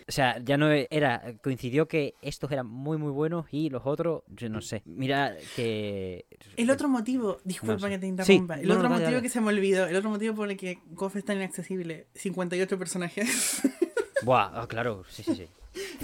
o 0.08 0.12
sea, 0.12 0.40
ya 0.44 0.58
no 0.58 0.72
era. 0.72 1.22
Coincidió 1.44 1.88
que 1.88 2.14
estos 2.22 2.52
eran 2.52 2.68
muy, 2.68 2.98
muy 2.98 3.12
buenos 3.12 3.46
y 3.52 3.70
los 3.70 3.82
otros, 3.86 4.24
yo 4.28 4.48
no 4.50 4.62
sé. 4.62 4.82
Mira 4.86 5.36
que. 5.56 6.26
El 6.56 6.70
otro 6.72 6.88
motivo, 6.88 7.40
disculpa 7.44 7.74
No 7.74 7.80
sé. 7.80 7.90
que 7.90 7.98
te 8.00 8.08
interrumpa, 8.08 8.56
Sí, 8.56 8.62
el 8.62 8.68
no, 8.70 8.76
otro 8.76 8.90
motivo 8.90 9.22
que 9.22 9.30
se 9.30 9.42
me 9.42 9.48
olvidó, 9.50 9.86
el 9.88 9.96
otro 9.96 10.10
motivo 10.10 10.36
por 10.36 10.50
el 10.50 10.58
que 10.58 10.80
KOF 10.96 11.18
es 11.18 11.26
tan 11.26 11.38
inaccesible, 11.38 12.08
58 12.16 12.78
personajes. 12.80 13.62
Buah, 14.24 14.52
ah, 14.62 14.68
claro, 14.68 15.04
sí, 15.10 15.24
sí, 15.24 15.36
sí. 15.36 15.48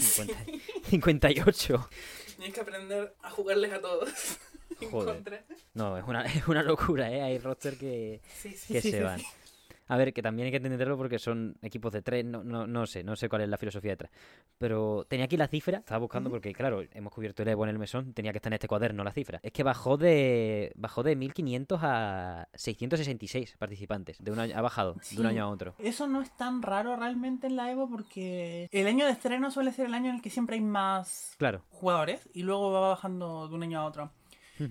50 0.01 0.33
58. 0.89 1.89
Tienes 2.37 2.53
que 2.53 2.61
aprender 2.61 3.13
a 3.21 3.29
jugarles 3.29 3.71
a 3.73 3.81
todos. 3.81 4.09
En 4.81 4.89
Joder. 4.89 5.13
contra. 5.15 5.43
No, 5.75 5.95
es 5.95 6.03
una, 6.07 6.23
es 6.25 6.47
una 6.47 6.63
locura, 6.63 7.11
¿eh? 7.11 7.21
Hay 7.21 7.37
roster 7.37 7.77
que, 7.77 8.19
Sí, 8.35 8.49
sí, 8.57 8.73
que 8.73 8.81
sí, 8.81 8.89
se 8.89 8.97
sí, 8.97 9.03
van. 9.03 9.21
Sí. 9.91 9.93
A 9.93 9.97
ver, 9.97 10.13
que 10.13 10.21
también 10.21 10.45
hay 10.45 10.51
que 10.51 10.57
entenderlo 10.57 10.97
porque 10.97 11.19
son 11.19 11.55
equipos 11.61 11.91
de 11.93 12.01
tres, 12.01 12.25
no, 12.25 12.43
no, 12.43 12.65
no 12.67 12.85
sé, 12.85 13.03
no 13.03 13.15
sé 13.15 13.27
cuál 13.29 13.41
es 13.41 13.49
la 13.49 13.57
filosofía 13.57 13.91
detrás. 13.91 14.11
Pero 14.57 15.05
tenía 15.07 15.25
aquí 15.25 15.37
la 15.37 15.47
cifra, 15.47 15.79
estaba 15.79 15.99
buscando 15.99 16.29
porque, 16.29 16.53
claro, 16.53 16.83
hemos 16.93 17.13
cubierto 17.13 17.43
el 17.43 17.49
Evo 17.49 17.63
en 17.65 17.69
el 17.71 17.79
mesón, 17.79 18.13
tenía 18.13 18.31
que 18.31 18.37
estar 18.37 18.49
en 18.51 18.55
este 18.55 18.67
cuaderno 18.67 19.03
la 19.03 19.11
cifra. 19.11 19.39
Es 19.43 19.51
que 19.51 19.63
bajó 19.63 19.97
de 19.97 20.71
bajó 20.75 21.03
de 21.03 21.15
1500 21.15 21.79
a 21.83 22.47
666 22.53 23.55
participantes, 23.57 24.17
de 24.23 24.31
un 24.31 24.39
año, 24.39 24.53
ha 24.57 24.61
bajado 24.61 24.93
de 24.93 24.97
un 24.99 25.03
Sí. 25.03 25.25
año 25.25 25.43
a 25.45 25.49
otro. 25.49 25.75
Eso 25.79 26.07
no 26.07 26.21
es 26.21 26.35
tan 26.37 26.61
raro 26.61 26.95
realmente 26.95 27.47
en 27.47 27.55
la 27.55 27.71
Evo 27.71 27.89
porque 27.89 28.67
el 28.71 28.87
año 28.87 29.05
de 29.05 29.11
estreno 29.11 29.51
suele 29.51 29.71
ser 29.71 29.87
el 29.87 29.93
año 29.93 30.09
en 30.09 30.15
el 30.15 30.21
que 30.21 30.29
siempre 30.29 30.55
hay 30.55 30.61
más 30.61 31.35
Claro. 31.37 31.63
jugadores 31.69 32.29
y 32.33 32.43
luego 32.43 32.71
va 32.71 32.89
bajando 32.89 33.47
de 33.47 33.55
un 33.55 33.63
año 33.63 33.79
a 33.81 33.85
otro. 33.85 34.11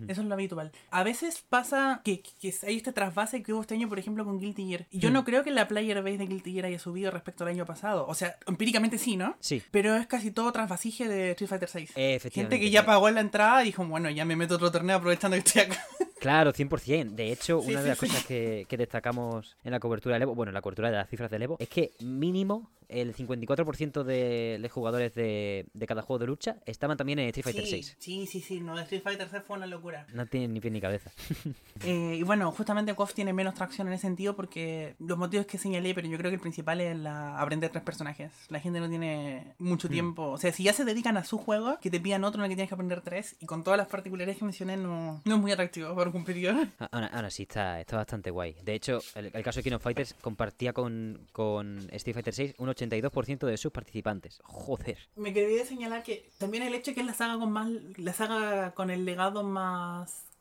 Eso 0.08 0.20
es 0.22 0.26
lo 0.26 0.34
habitual. 0.34 0.72
A 0.90 1.02
veces 1.02 1.44
pasa 1.48 2.00
que, 2.04 2.22
que 2.22 2.54
hay 2.66 2.76
este 2.76 2.92
trasvase 2.92 3.42
que 3.42 3.52
hubo 3.52 3.60
este 3.60 3.74
año, 3.74 3.88
por 3.88 3.98
ejemplo, 3.98 4.24
con 4.24 4.38
Guilty 4.38 4.68
Gear. 4.68 4.86
Y 4.90 4.98
yo 4.98 5.10
no 5.10 5.24
creo 5.24 5.42
que 5.44 5.50
la 5.50 5.68
player 5.68 6.02
base 6.02 6.18
de 6.18 6.26
Guilty 6.26 6.52
Gear 6.52 6.66
haya 6.66 6.78
subido 6.78 7.10
respecto 7.10 7.44
al 7.44 7.50
año 7.50 7.66
pasado. 7.66 8.06
O 8.06 8.14
sea, 8.14 8.36
empíricamente 8.46 8.98
sí, 8.98 9.16
¿no? 9.16 9.36
Sí. 9.40 9.62
Pero 9.70 9.96
es 9.96 10.06
casi 10.06 10.30
todo 10.30 10.50
trasvasije 10.52 11.08
de 11.08 11.30
Street 11.32 11.48
Fighter 11.48 11.68
6. 11.68 11.90
Efectivamente. 11.96 12.30
Gente 12.56 12.60
que 12.60 12.70
ya 12.70 12.84
pagó 12.86 13.08
en 13.08 13.14
la 13.16 13.20
entrada 13.20 13.62
y 13.62 13.66
dijo, 13.66 13.84
bueno, 13.86 14.10
ya 14.10 14.24
me 14.24 14.36
meto 14.36 14.54
otro 14.56 14.70
torneo 14.70 14.96
aprovechando 14.96 15.36
que 15.36 15.42
estoy 15.46 15.62
acá. 15.62 15.84
Claro, 16.20 16.52
100%. 16.52 17.12
De 17.14 17.32
hecho, 17.32 17.62
Sí, 17.62 17.70
una 17.70 17.80
de 17.80 17.88
las 17.88 17.98
sí. 17.98 18.06
cosas 18.06 18.26
que, 18.26 18.66
que 18.68 18.76
destacamos 18.76 19.56
en 19.64 19.70
la 19.70 19.80
cobertura 19.80 20.16
del 20.16 20.22
Evo, 20.24 20.34
bueno, 20.34 20.50
en 20.50 20.54
la 20.54 20.60
cobertura 20.60 20.90
de 20.90 20.96
las 20.98 21.08
cifras 21.08 21.30
del 21.30 21.40
Evo, 21.44 21.56
es 21.58 21.70
que 21.70 21.92
mínimo 22.00 22.70
el 22.90 23.14
54% 23.14 24.02
de 24.02 24.58
los 24.60 24.70
jugadores 24.70 25.14
de, 25.14 25.64
de 25.72 25.86
cada 25.86 26.02
juego 26.02 26.18
de 26.18 26.26
lucha 26.26 26.56
estaban 26.66 26.98
también 26.98 27.20
en 27.20 27.28
Street 27.28 27.44
Fighter 27.44 27.64
sí, 27.64 27.70
6. 27.70 27.96
sí, 27.98 28.26
sí, 28.26 28.40
sí, 28.42 28.60
no, 28.60 28.78
Street 28.80 29.02
Fighter 29.02 29.28
6 29.30 29.42
fue 29.46 29.56
una 29.56 29.66
locura. 29.66 29.79
No 30.12 30.26
tienen 30.26 30.52
ni 30.54 30.60
pie 30.60 30.70
ni 30.70 30.80
cabeza. 30.80 31.10
Eh, 31.82 32.16
y 32.18 32.22
bueno, 32.24 32.52
justamente 32.52 32.94
KOF 32.94 33.14
tiene 33.14 33.32
menos 33.32 33.54
tracción 33.54 33.86
en 33.88 33.94
ese 33.94 34.02
sentido 34.02 34.36
porque 34.36 34.96
los 34.98 35.16
motivos 35.16 35.46
que 35.46 35.56
señalé, 35.56 35.94
pero 35.94 36.06
yo 36.08 36.18
creo 36.18 36.30
que 36.30 36.34
el 36.34 36.40
principal 36.40 36.78
es 36.82 36.94
la, 36.94 37.40
aprender 37.40 37.70
tres 37.70 37.82
personajes. 37.82 38.30
La 38.50 38.60
gente 38.60 38.80
no 38.80 38.88
tiene 38.90 39.54
mucho 39.58 39.88
Hmm. 39.88 39.92
tiempo. 39.92 40.22
O 40.32 40.36
sea, 40.36 40.52
si 40.52 40.64
ya 40.64 40.74
se 40.74 40.84
dedican 40.84 41.16
a 41.16 41.24
su 41.24 41.38
juego, 41.38 41.78
que 41.80 41.90
te 41.90 41.98
pidan 41.98 42.22
otro 42.24 42.40
en 42.40 42.44
el 42.44 42.50
que 42.50 42.56
tienes 42.56 42.68
que 42.68 42.74
aprender 42.74 43.00
tres, 43.00 43.34
y 43.40 43.46
con 43.46 43.64
todas 43.64 43.78
las 43.78 43.86
particularidades 43.88 44.36
que 44.38 44.44
mencioné, 44.44 44.76
no, 44.76 45.22
no 45.24 45.34
es 45.34 45.40
muy 45.40 45.52
atractivo 45.52 45.94
para 45.94 46.08
un 46.08 46.12
competidor. 46.12 46.68
A- 46.78 46.84
Ahora, 46.92 47.06
ahora 47.06 47.30
sí, 47.30 47.44
está, 47.44 47.80
está 47.80 47.96
bastante 47.96 48.30
guay. 48.30 48.56
De 48.62 48.74
hecho, 48.74 49.00
el, 49.14 49.30
el 49.32 49.42
caso 49.42 49.60
de 49.60 49.62
King 49.64 49.76
of 49.76 49.82
Fighters 49.82 50.14
compartía 50.20 50.74
con, 50.74 51.26
con 51.32 51.78
Street 51.92 52.14
Fighter 52.14 52.34
6 52.34 52.54
un 52.58 52.68
82% 52.68 53.46
de 53.46 53.56
sus 53.56 53.72
participantes. 53.72 54.40
Joder. 54.44 54.98
Me 55.16 55.32
quería 55.32 55.64
señalar 55.64 56.02
que 56.02 56.28
también 56.36 56.62
el 56.64 56.74
hecho 56.74 56.90
de 56.90 56.96
que 56.96 57.00
es 57.00 57.06
la 57.06 57.14
saga 57.14 57.38
con 57.38 57.50
más 57.52 57.68
la 57.96 58.12
saga 58.12 58.72
con 58.72 58.90
el 58.90 59.04
legado 59.06 59.42
más 59.44 59.69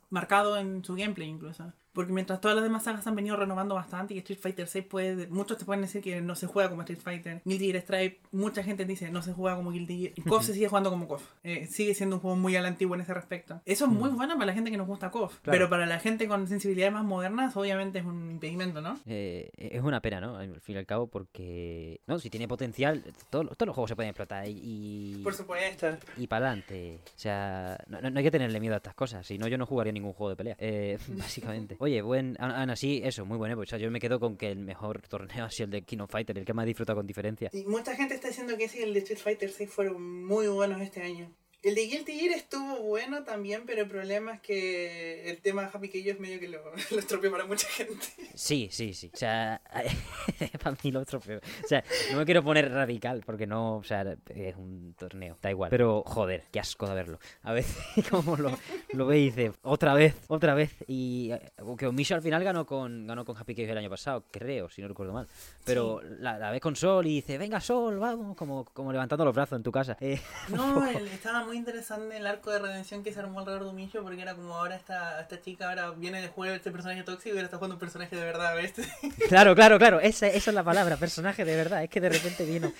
marcado 0.09 0.57
en 0.57 0.83
su 0.83 0.95
gameplay 0.95 1.27
incluso. 1.27 1.71
Porque 1.99 2.13
mientras 2.13 2.39
todas 2.39 2.55
las 2.55 2.63
demás 2.63 2.83
sagas 2.85 3.05
han 3.07 3.15
venido 3.17 3.35
renovando 3.35 3.75
bastante 3.75 4.13
y 4.13 4.19
Street 4.19 4.39
Fighter 4.39 4.67
6 4.69 4.85
puede... 4.85 5.27
Muchos 5.27 5.57
te 5.57 5.65
pueden 5.65 5.81
decir 5.81 6.01
que 6.01 6.21
no 6.21 6.33
se 6.33 6.47
juega 6.47 6.69
como 6.69 6.83
Street 6.83 7.01
Fighter. 7.01 7.41
Guilty 7.43 7.65
Gear 7.73 7.81
Stripe, 7.81 8.19
mucha 8.31 8.63
gente 8.63 8.85
dice 8.85 9.11
no 9.11 9.21
se 9.21 9.33
juega 9.33 9.57
como 9.57 9.71
Guilty 9.71 9.99
Gear. 9.99 10.13
Y 10.15 10.21
KOF 10.21 10.45
se 10.45 10.53
sigue 10.53 10.69
jugando 10.69 10.89
como 10.91 11.09
KOF. 11.09 11.21
Eh, 11.43 11.67
sigue 11.67 11.93
siendo 11.93 12.15
un 12.15 12.21
juego 12.21 12.37
muy 12.37 12.55
a 12.55 12.61
la 12.61 12.69
antigua 12.69 12.95
en 12.95 13.01
ese 13.01 13.13
respecto. 13.13 13.59
Eso 13.65 13.83
es 13.83 13.91
muy 13.91 14.09
bueno 14.11 14.35
para 14.35 14.45
la 14.45 14.53
gente 14.53 14.71
que 14.71 14.77
nos 14.77 14.87
gusta 14.87 15.11
KOF. 15.11 15.39
Claro. 15.41 15.55
Pero 15.57 15.69
para 15.69 15.85
la 15.85 15.99
gente 15.99 16.29
con 16.29 16.47
sensibilidades 16.47 16.93
más 16.93 17.03
modernas 17.03 17.57
obviamente 17.57 17.99
es 17.99 18.05
un 18.05 18.31
impedimento, 18.31 18.79
¿no? 18.79 18.97
Eh, 19.05 19.49
es 19.57 19.81
una 19.83 20.01
pena, 20.01 20.21
¿no? 20.21 20.37
Al 20.37 20.61
fin 20.61 20.75
y 20.75 20.79
al 20.79 20.85
cabo, 20.85 21.07
porque. 21.07 21.99
No, 22.07 22.17
si 22.19 22.29
tiene 22.29 22.47
potencial, 22.47 23.03
todos, 23.29 23.43
los- 23.45 23.57
todos 23.57 23.67
los 23.67 23.75
juegos 23.75 23.89
se 23.89 23.95
pueden 23.97 24.11
explotar 24.11 24.45
y. 24.47 25.19
Por 25.21 25.33
supuesto. 25.33 25.87
Y 26.15 26.27
para 26.27 26.47
adelante. 26.47 26.99
O 27.05 27.19
sea, 27.19 27.77
no, 27.87 27.99
no- 28.01 28.09
no 28.09 28.17
hay 28.19 28.23
que 28.23 28.31
tenerle 28.31 28.59
miedo 28.61 28.75
a 28.75 28.77
estas 28.77 28.93
cosas. 28.95 29.25
Si 29.27 29.37
no, 29.37 29.47
yo 29.49 29.57
no 29.57 29.65
jugaría 29.65 29.91
ningún 29.91 30.13
juego 30.13 30.29
de 30.29 30.35
pelea. 30.37 30.55
Eh, 30.59 30.97
básicamente. 31.09 31.75
Oye, 31.79 31.88
buen. 32.01 32.35
a- 32.39 32.59
Aún 32.61 32.69
así, 32.69 33.01
eso, 33.03 33.25
muy 33.25 33.37
bueno. 33.37 33.59
O 33.59 33.65
sea, 33.65 33.77
yo 33.79 33.89
me 33.91 33.99
quedo 33.99 34.19
con 34.19 34.37
que 34.37 34.51
el 34.51 34.59
mejor 34.59 35.01
torneo 35.09 35.45
ha 35.45 35.49
sido 35.49 35.65
el 35.65 35.71
de 35.71 35.81
King 35.83 35.99
of 35.99 36.11
Fighter, 36.11 36.37
el 36.37 36.45
que 36.45 36.53
más 36.53 36.63
he 36.63 36.67
disfrutado 36.67 36.97
con 36.97 37.07
diferencia. 37.07 37.49
Y 37.53 37.65
mucha 37.65 37.95
gente 37.95 38.15
está 38.15 38.27
diciendo 38.29 38.55
que 38.57 38.69
y 38.73 38.81
el 38.81 38.93
de 38.93 38.99
Street 38.99 39.19
Fighter 39.19 39.49
6 39.49 39.69
fueron 39.69 40.25
muy 40.25 40.47
buenos 40.47 40.81
este 40.81 41.01
año. 41.01 41.31
El 41.61 41.75
de 41.75 41.87
Guilty 41.87 42.17
Gear 42.17 42.37
estuvo 42.37 42.79
bueno 42.83 43.23
también, 43.25 43.63
pero 43.65 43.81
el 43.81 43.87
problema 43.89 44.35
es 44.35 44.41
que 44.41 45.29
el 45.29 45.41
tema 45.41 45.69
Happy 45.73 45.91
ellos 45.93 46.17
medio 46.19 46.39
que 46.39 46.47
lo, 46.47 46.59
lo 46.91 46.99
estropeó 46.99 47.29
para 47.31 47.45
mucha 47.45 47.67
gente. 47.67 48.05
Sí, 48.33 48.69
sí, 48.71 48.93
sí. 48.93 49.11
O 49.13 49.17
sea, 49.17 49.61
para 50.63 50.77
mí 50.81 50.91
lo 50.91 51.01
otro 51.01 51.19
peor. 51.19 51.41
O 51.63 51.67
sea, 51.67 51.83
no 52.11 52.17
me 52.19 52.25
quiero 52.25 52.43
poner 52.43 52.71
radical 52.71 53.23
porque 53.25 53.45
no, 53.45 53.77
o 53.77 53.83
sea, 53.83 54.15
es 54.33 54.55
un 54.55 54.93
torneo, 54.97 55.37
da 55.41 55.49
igual. 55.51 55.69
Pero, 55.69 56.03
joder, 56.05 56.45
qué 56.51 56.61
asco 56.61 56.87
de 56.87 56.95
verlo. 56.95 57.19
A 57.43 57.51
veces, 57.51 57.75
como 58.09 58.37
lo, 58.37 58.57
lo 58.93 59.05
ve 59.05 59.19
y 59.19 59.25
dice, 59.25 59.51
otra 59.63 59.93
vez, 59.93 60.15
otra 60.29 60.53
vez. 60.53 60.71
Y 60.87 61.31
eh, 61.33 61.51
que 61.77 61.87
Omisho 61.87 62.15
al 62.15 62.21
final 62.21 62.41
ganó 62.43 62.65
con 62.65 63.05
ganó 63.05 63.25
con 63.25 63.35
Happy 63.35 63.53
Cave 63.53 63.71
el 63.71 63.77
año 63.77 63.89
pasado, 63.89 64.23
creo, 64.31 64.69
si 64.69 64.81
no 64.81 64.87
recuerdo 64.87 65.11
mal. 65.11 65.27
Pero 65.65 66.01
la, 66.19 66.39
la 66.39 66.51
ves 66.51 66.61
con 66.61 66.77
Sol 66.77 67.05
y 67.05 67.15
dice, 67.15 67.37
venga 67.37 67.59
Sol, 67.59 67.99
vamos, 67.99 68.37
como, 68.37 68.63
como 68.63 68.93
levantando 68.93 69.25
los 69.25 69.35
brazos 69.35 69.57
en 69.57 69.63
tu 69.63 69.73
casa. 69.73 69.97
Eh, 69.99 70.21
No, 70.49 70.87
el- 70.87 71.07
estaba 71.09 71.48
muy 71.49 71.57
interesante 71.57 72.15
el 72.17 72.25
arco 72.27 72.51
de 72.51 72.59
redención 72.59 73.03
que 73.03 73.11
se 73.11 73.19
armó 73.19 73.39
alrededor 73.39 73.63
de 73.65 73.69
Umicho 73.71 74.01
porque 74.03 74.21
era 74.21 74.33
como 74.35 74.53
ahora 74.55 74.75
esta, 74.75 75.19
esta 75.21 75.41
chica 75.41 75.69
ahora 75.69 75.91
viene 75.91 76.21
de 76.21 76.27
jugar 76.29 76.53
este 76.53 76.71
personaje 76.71 77.03
tóxico 77.03 77.29
y 77.35 77.37
ahora 77.37 77.45
está 77.45 77.57
jugando 77.57 77.75
un 77.75 77.79
personaje 77.79 78.15
de 78.15 78.23
verdad, 78.23 78.55
¿ves? 78.55 78.73
Claro, 79.27 79.53
claro, 79.55 79.77
claro, 79.77 79.99
esa, 79.99 80.27
esa 80.27 80.51
es 80.51 80.55
la 80.55 80.63
palabra, 80.63 80.97
personaje 80.97 81.43
de 81.45 81.55
verdad. 81.55 81.83
Es 81.83 81.89
que 81.89 81.99
de 82.01 82.09
repente 82.09 82.45
vino, 82.45 82.71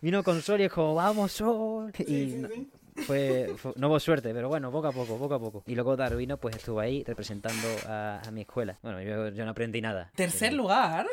vino 0.00 0.22
con 0.22 0.40
Sol 0.42 0.60
y 0.60 0.64
es 0.64 0.72
como, 0.72 0.94
vamos 0.94 1.32
Sol. 1.32 1.90
Y 1.98 2.04
Sí, 2.04 2.30
sí, 2.30 2.36
no, 2.38 2.48
sí. 2.48 2.70
fue, 3.06 3.54
fue- 3.56 3.72
no 3.76 3.88
hubo 3.88 3.98
suerte, 4.00 4.32
pero 4.32 4.48
bueno, 4.48 4.70
poco 4.70 4.88
a 4.88 4.92
poco, 4.92 5.18
poco 5.18 5.34
a 5.34 5.38
poco. 5.40 5.62
Y 5.66 5.74
luego 5.74 5.96
Darwino 5.96 6.36
pues 6.36 6.56
estuvo 6.56 6.80
ahí 6.80 7.02
representando 7.04 7.66
a, 7.86 8.20
a 8.26 8.30
mi 8.30 8.42
escuela. 8.42 8.78
Bueno, 8.82 9.00
yo, 9.02 9.28
yo 9.30 9.44
no 9.44 9.50
aprendí 9.52 9.80
nada. 9.80 10.10
Tercer 10.14 10.50
pero- 10.50 10.62
lugar. 10.62 11.06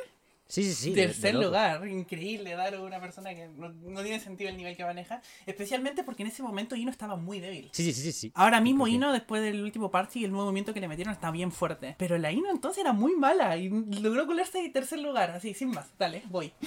Sí, 0.48 0.64
sí, 0.64 0.74
sí. 0.74 0.90
de- 0.92 1.02
de 1.02 1.08
Tercer 1.08 1.36
lugar, 1.36 1.88
increíble 1.88 2.52
dar 2.54 2.76
a 2.76 2.82
una 2.82 3.00
persona 3.02 3.34
que 3.34 3.48
no, 3.48 3.70
no 3.70 4.02
tiene 4.04 4.20
sentido 4.20 4.50
el 4.50 4.58
nivel 4.58 4.78
que 4.78 4.84
maneja, 4.84 5.22
especialmente 5.46 6.04
porque 6.04 6.22
en 6.24 6.30
ese 6.30 6.44
momento 6.44 6.76
Ino 6.76 6.92
estaba 6.92 7.16
muy 7.16 7.40
débil. 7.40 7.70
Sí, 7.72 7.92
sí, 7.94 8.12
sí. 8.12 8.32
Ahora 8.36 8.62
mismo 8.62 8.88
Ino, 8.88 9.12
después 9.12 9.42
del 9.42 9.64
último 9.64 9.90
parche 9.90 10.20
y 10.20 10.26
el 10.26 10.32
nuevo 10.32 10.46
movimiento 10.46 10.74
que 10.74 10.80
le 10.82 10.88
metieron, 10.88 11.14
está 11.14 11.32
bien 11.32 11.52
fuerte. 11.52 11.96
Pero 11.98 12.18
la 12.20 12.32
Ino 12.32 12.52
entonces 12.52 12.82
era 12.84 12.94
muy 12.94 13.16
mala 13.16 13.58
y 13.58 13.70
logró 13.70 14.28
colarse 14.28 14.64
en 14.64 14.72
tercer 14.72 15.00
lugar, 15.00 15.32
así, 15.32 15.54
sin 15.56 15.70
más. 15.72 15.88
Dale, 15.98 16.22
voy. 16.30 16.52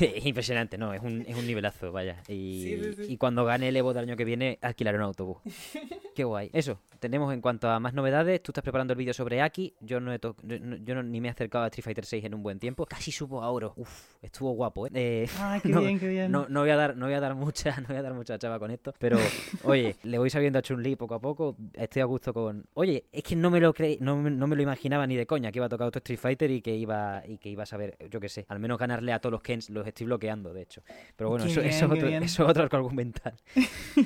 Es 0.00 0.24
impresionante, 0.24 0.78
no, 0.78 0.94
es 0.94 1.02
un, 1.02 1.24
es 1.26 1.36
un 1.36 1.44
nivelazo, 1.46 1.90
vaya. 1.90 2.22
Y, 2.28 2.62
Sí, 2.62 2.80
sí, 2.84 2.94
sí. 3.06 3.12
y 3.12 3.16
cuando 3.16 3.44
gane 3.44 3.68
el 3.68 3.76
Evo 3.76 3.92
del 3.92 4.04
año 4.04 4.16
que 4.16 4.24
viene, 4.24 4.56
alquilaré 4.62 4.96
un 4.98 5.02
autobús. 5.04 5.38
Qué 6.14 6.22
guay. 6.22 6.48
Eso, 6.52 6.80
tenemos 7.00 7.32
en 7.34 7.40
cuanto 7.40 7.68
a 7.68 7.80
más 7.80 7.92
novedades. 7.92 8.40
Tú 8.40 8.52
estás 8.52 8.62
preparando 8.62 8.92
el 8.92 8.98
vídeo 8.98 9.12
sobre 9.14 9.42
Aki. 9.42 9.74
Yo 9.80 9.98
no 9.98 10.12
he 10.14 10.20
yo 10.20 10.94
no- 10.94 11.02
ni 11.02 11.20
me 11.20 11.26
he 11.26 11.30
acercado 11.32 11.64
a 11.64 11.66
Street 11.68 11.82
Fighter 11.84 12.04
6 12.06 12.24
en 12.24 12.34
un 12.34 12.42
buen 12.44 12.60
tiempo. 12.60 12.86
Casi 12.86 13.09
subo 13.10 13.42
a 13.42 13.50
oro. 13.50 13.74
Uf, 13.76 14.16
estuvo 14.22 14.52
guapo, 14.52 14.86
¿eh? 14.86 14.90
Eh, 14.94 15.28
Ay, 15.38 15.60
qué 15.62 15.68
no, 15.68 15.80
bien, 15.80 15.98
qué 15.98 16.08
bien. 16.08 16.30
No, 16.30 16.46
no 16.48 16.60
voy 16.60 16.70
a 16.70 16.76
dar, 16.76 16.96
no 16.96 17.06
voy 17.06 17.14
a 17.14 17.20
dar 17.20 17.34
mucha, 17.34 17.76
no 17.80 17.88
voy 17.88 17.96
a 17.96 18.02
dar 18.02 18.14
mucha 18.14 18.38
chava 18.38 18.58
con 18.58 18.70
esto. 18.70 18.94
Pero, 18.98 19.18
oye, 19.64 19.96
le 20.02 20.18
voy 20.18 20.30
sabiendo 20.30 20.58
a 20.58 20.62
Chun-Li 20.62 20.96
poco 20.96 21.14
a 21.14 21.20
poco. 21.20 21.56
Estoy 21.74 22.02
a 22.02 22.06
gusto 22.06 22.32
con. 22.32 22.66
Oye, 22.74 23.04
es 23.12 23.22
que 23.22 23.36
no 23.36 23.50
me 23.50 23.60
lo 23.60 23.72
creí, 23.74 23.98
no, 24.00 24.16
no 24.16 24.46
me 24.46 24.56
lo 24.56 24.62
imaginaba 24.62 25.06
ni 25.06 25.16
de 25.16 25.26
coña 25.26 25.52
que 25.52 25.58
iba 25.58 25.66
a 25.66 25.68
tocar 25.68 25.86
otro 25.86 25.98
Street 25.98 26.18
Fighter 26.18 26.50
y 26.50 26.62
que 26.62 26.74
iba, 26.74 27.22
y 27.26 27.38
que 27.38 27.50
iba 27.50 27.62
a 27.62 27.66
saber, 27.66 27.96
yo 28.10 28.20
qué 28.20 28.28
sé, 28.28 28.46
al 28.48 28.58
menos 28.58 28.78
ganarle 28.78 29.12
a 29.12 29.20
todos 29.20 29.32
los 29.32 29.42
Kens, 29.42 29.70
los 29.70 29.86
estoy 29.86 30.06
bloqueando, 30.06 30.52
de 30.52 30.62
hecho. 30.62 30.82
Pero 31.16 31.30
bueno, 31.30 31.44
eso, 31.44 31.60
bien, 31.60 31.72
eso, 31.72 31.86
otro, 31.86 32.08
eso 32.08 32.24
es 32.24 32.40
otro 32.40 32.62
arco 32.62 32.76
argumental. 32.76 33.34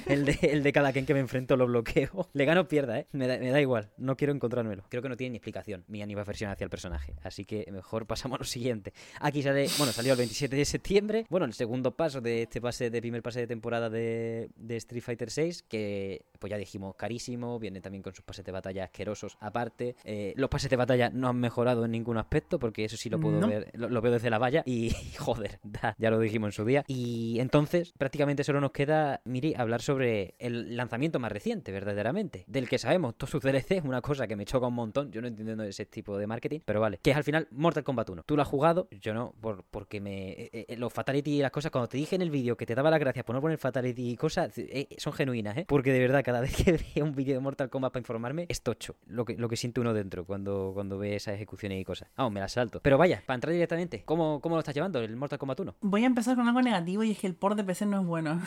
el, 0.06 0.24
de, 0.24 0.38
el 0.42 0.62
de 0.62 0.72
cada 0.72 0.92
Ken 0.92 1.06
que 1.06 1.14
me 1.14 1.20
enfrento 1.20 1.56
lo 1.56 1.66
bloqueo. 1.66 2.28
Le 2.32 2.44
gano 2.44 2.62
o 2.62 2.68
pierda, 2.68 2.98
¿eh? 2.98 3.06
Me 3.12 3.26
da, 3.26 3.38
me 3.38 3.50
da 3.50 3.60
igual, 3.60 3.90
no 3.96 4.16
quiero 4.16 4.32
encontrármelo. 4.32 4.84
Creo 4.88 5.02
que 5.02 5.08
no 5.08 5.16
tiene 5.16 5.32
ni 5.32 5.36
explicación 5.36 5.84
mi 5.88 6.02
animación 6.02 6.50
hacia 6.50 6.64
el 6.64 6.70
personaje. 6.70 7.14
Así 7.22 7.44
que 7.44 7.66
mejor 7.70 8.06
pasamos 8.06 8.36
a 8.36 8.38
lo 8.38 8.44
siguiente. 8.44 8.92
Aquí 9.20 9.42
sale, 9.42 9.66
bueno, 9.78 9.92
salió 9.92 10.12
el 10.12 10.18
27 10.18 10.56
de 10.56 10.64
septiembre. 10.64 11.26
Bueno, 11.30 11.46
el 11.46 11.54
segundo 11.54 11.92
paso 11.96 12.20
de 12.20 12.42
este 12.42 12.60
pase, 12.60 12.90
de 12.90 13.00
primer 13.00 13.22
pase 13.22 13.40
de 13.40 13.46
temporada 13.46 13.90
de, 13.90 14.50
de 14.56 14.76
Street 14.76 15.02
Fighter 15.02 15.30
6, 15.30 15.64
que 15.68 16.24
pues 16.38 16.50
ya 16.50 16.56
dijimos 16.56 16.94
carísimo, 16.96 17.58
viene 17.58 17.80
también 17.80 18.02
con 18.02 18.14
sus 18.14 18.24
pases 18.24 18.44
de 18.44 18.52
batalla 18.52 18.84
asquerosos 18.84 19.36
aparte. 19.40 19.96
Eh, 20.04 20.34
los 20.36 20.50
pases 20.50 20.68
de 20.70 20.76
batalla 20.76 21.10
no 21.10 21.28
han 21.28 21.36
mejorado 21.36 21.84
en 21.84 21.90
ningún 21.92 22.18
aspecto, 22.18 22.58
porque 22.58 22.84
eso 22.84 22.96
sí 22.96 23.08
lo 23.10 23.18
puedo 23.20 23.40
No. 23.40 23.48
ver, 23.48 23.70
lo, 23.74 23.88
lo 23.88 24.00
veo 24.00 24.12
desde 24.12 24.30
la 24.30 24.38
valla 24.38 24.62
y 24.66 24.90
joder, 25.18 25.58
da, 25.62 25.94
ya 25.98 26.10
lo 26.10 26.18
dijimos 26.18 26.48
en 26.48 26.52
su 26.52 26.64
día. 26.64 26.84
Y 26.86 27.38
entonces 27.40 27.92
prácticamente 27.96 28.44
solo 28.44 28.60
nos 28.60 28.72
queda, 28.72 29.20
Miri, 29.24 29.54
hablar 29.56 29.80
sobre 29.82 30.34
el 30.38 30.76
lanzamiento 30.76 31.18
más 31.18 31.32
reciente, 31.32 31.72
verdaderamente, 31.72 32.44
del 32.46 32.68
que 32.68 32.78
sabemos 32.78 33.16
todos 33.16 33.30
sus 33.30 33.42
DLCs, 33.42 33.84
una 33.84 34.00
cosa 34.02 34.26
que 34.26 34.36
me 34.36 34.44
choca 34.44 34.66
un 34.66 34.74
montón, 34.74 35.10
yo 35.12 35.20
no 35.22 35.28
entiendo 35.28 35.62
ese 35.64 35.86
tipo 35.86 36.18
de 36.18 36.26
marketing, 36.26 36.60
pero 36.64 36.80
vale, 36.80 36.98
que 37.02 37.10
es 37.10 37.16
al 37.16 37.24
final 37.24 37.48
Mortal 37.50 37.84
Kombat 37.84 38.10
1. 38.10 38.22
Tú 38.26 38.36
lo 38.36 38.42
has 38.42 38.48
jugado, 38.48 38.83
yo 38.90 39.14
no, 39.14 39.34
por, 39.40 39.64
porque 39.64 40.00
me... 40.00 40.30
eh, 40.32 40.66
eh, 40.68 40.76
los 40.76 40.92
Fatality 40.92 41.38
y 41.38 41.42
las 41.42 41.50
cosas, 41.50 41.70
cuando 41.70 41.88
te 41.88 41.96
dije 41.96 42.16
en 42.16 42.22
el 42.22 42.30
vídeo 42.30 42.56
que 42.56 42.66
te 42.66 42.74
daba 42.74 42.90
las 42.90 43.00
gracias 43.00 43.24
por 43.24 43.34
no 43.34 43.40
poner 43.40 43.58
Fatality 43.58 44.10
y 44.10 44.16
cosas, 44.16 44.52
eh, 44.56 44.88
son 44.98 45.12
genuinas, 45.12 45.56
¿eh? 45.56 45.64
Porque 45.68 45.92
de 45.92 46.00
verdad, 46.00 46.22
cada 46.24 46.40
vez 46.42 46.54
que 46.56 46.72
veo 46.72 47.04
un 47.04 47.14
vídeo 47.14 47.34
de 47.34 47.40
Mortal 47.40 47.70
Kombat 47.70 47.92
para 47.92 48.00
informarme, 48.00 48.46
es 48.48 48.62
tocho, 48.62 48.96
lo 49.06 49.24
que, 49.24 49.36
lo 49.36 49.48
que 49.48 49.56
siente 49.56 49.80
uno 49.80 49.92
dentro 49.94 50.24
cuando, 50.24 50.72
cuando 50.74 50.98
ve 50.98 51.16
esas 51.16 51.34
ejecuciones 51.34 51.80
y 51.80 51.84
cosas. 51.84 52.08
Vamos, 52.16 52.32
me 52.32 52.40
las 52.40 52.52
salto. 52.52 52.80
Pero 52.80 52.98
vaya, 52.98 53.22
para 53.26 53.36
entrar 53.36 53.52
directamente, 53.52 54.02
¿cómo, 54.04 54.40
cómo 54.40 54.56
lo 54.56 54.60
estás 54.60 54.74
llevando 54.74 55.00
el 55.00 55.16
Mortal 55.16 55.38
Kombat 55.38 55.60
1? 55.60 55.76
Voy 55.80 56.04
a 56.04 56.06
empezar 56.06 56.36
con 56.36 56.46
algo 56.46 56.62
negativo 56.62 57.02
y 57.04 57.12
es 57.12 57.18
que 57.18 57.26
el 57.26 57.34
port 57.34 57.56
de 57.56 57.64
PC 57.64 57.86
no 57.86 58.00
es 58.00 58.06
bueno. 58.06 58.40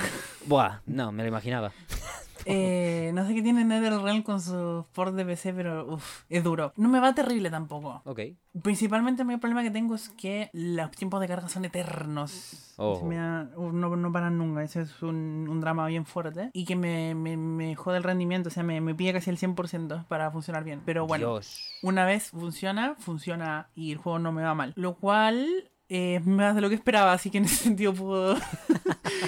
Buah, 0.45 0.81
no, 0.85 1.11
me 1.11 1.23
lo 1.23 1.29
imaginaba. 1.29 1.71
Eh, 2.49 3.11
no 3.13 3.25
sé 3.27 3.33
qué 3.35 3.41
tiene 3.41 3.63
NetherRealm 3.65 4.23
con 4.23 4.41
su 4.41 4.85
port 4.93 5.13
de 5.15 5.25
PC, 5.25 5.53
pero 5.53 5.93
uff, 5.95 6.23
es 6.29 6.43
duro. 6.43 6.73
No 6.77 6.89
me 6.89 6.99
va 6.99 7.13
terrible 7.13 7.49
tampoco. 7.49 8.01
Ok. 8.05 8.21
Principalmente 8.63 9.21
el 9.21 9.25
mayor 9.27 9.39
problema 9.39 9.63
que 9.63 9.71
tengo 9.71 9.95
es 9.95 10.09
que 10.09 10.49
los 10.53 10.89
tiempos 10.91 11.19
de 11.21 11.27
carga 11.27 11.47
son 11.49 11.65
eternos. 11.65 12.73
Oh. 12.77 13.03
Me 13.05 13.15
da- 13.17 13.43
no, 13.55 13.95
no 13.95 14.11
paran 14.11 14.37
nunca. 14.37 14.63
Ese 14.63 14.81
es 14.81 15.01
un, 15.01 15.47
un 15.49 15.59
drama 15.61 15.87
bien 15.87 16.05
fuerte. 16.05 16.49
Y 16.53 16.65
que 16.65 16.75
me, 16.75 17.13
me, 17.15 17.37
me 17.37 17.75
jode 17.75 17.97
el 17.97 18.03
rendimiento. 18.03 18.49
O 18.49 18.51
sea, 18.51 18.63
me, 18.63 18.81
me 18.81 18.95
pide 18.95 19.13
casi 19.13 19.29
el 19.29 19.37
100% 19.37 20.05
para 20.07 20.31
funcionar 20.31 20.63
bien. 20.63 20.81
Pero 20.85 21.05
bueno, 21.07 21.33
Dios. 21.33 21.59
una 21.83 22.05
vez 22.05 22.31
funciona, 22.31 22.95
funciona 22.99 23.69
y 23.75 23.91
el 23.91 23.97
juego 23.97 24.19
no 24.19 24.31
me 24.31 24.43
va 24.43 24.53
mal. 24.55 24.73
Lo 24.75 24.95
cual 24.95 25.47
eh, 25.89 26.15
es 26.15 26.25
más 26.25 26.55
de 26.55 26.61
lo 26.61 26.69
que 26.69 26.75
esperaba. 26.75 27.13
Así 27.13 27.29
que 27.29 27.37
en 27.37 27.45
ese 27.45 27.55
sentido 27.63 27.93
puedo, 27.93 28.37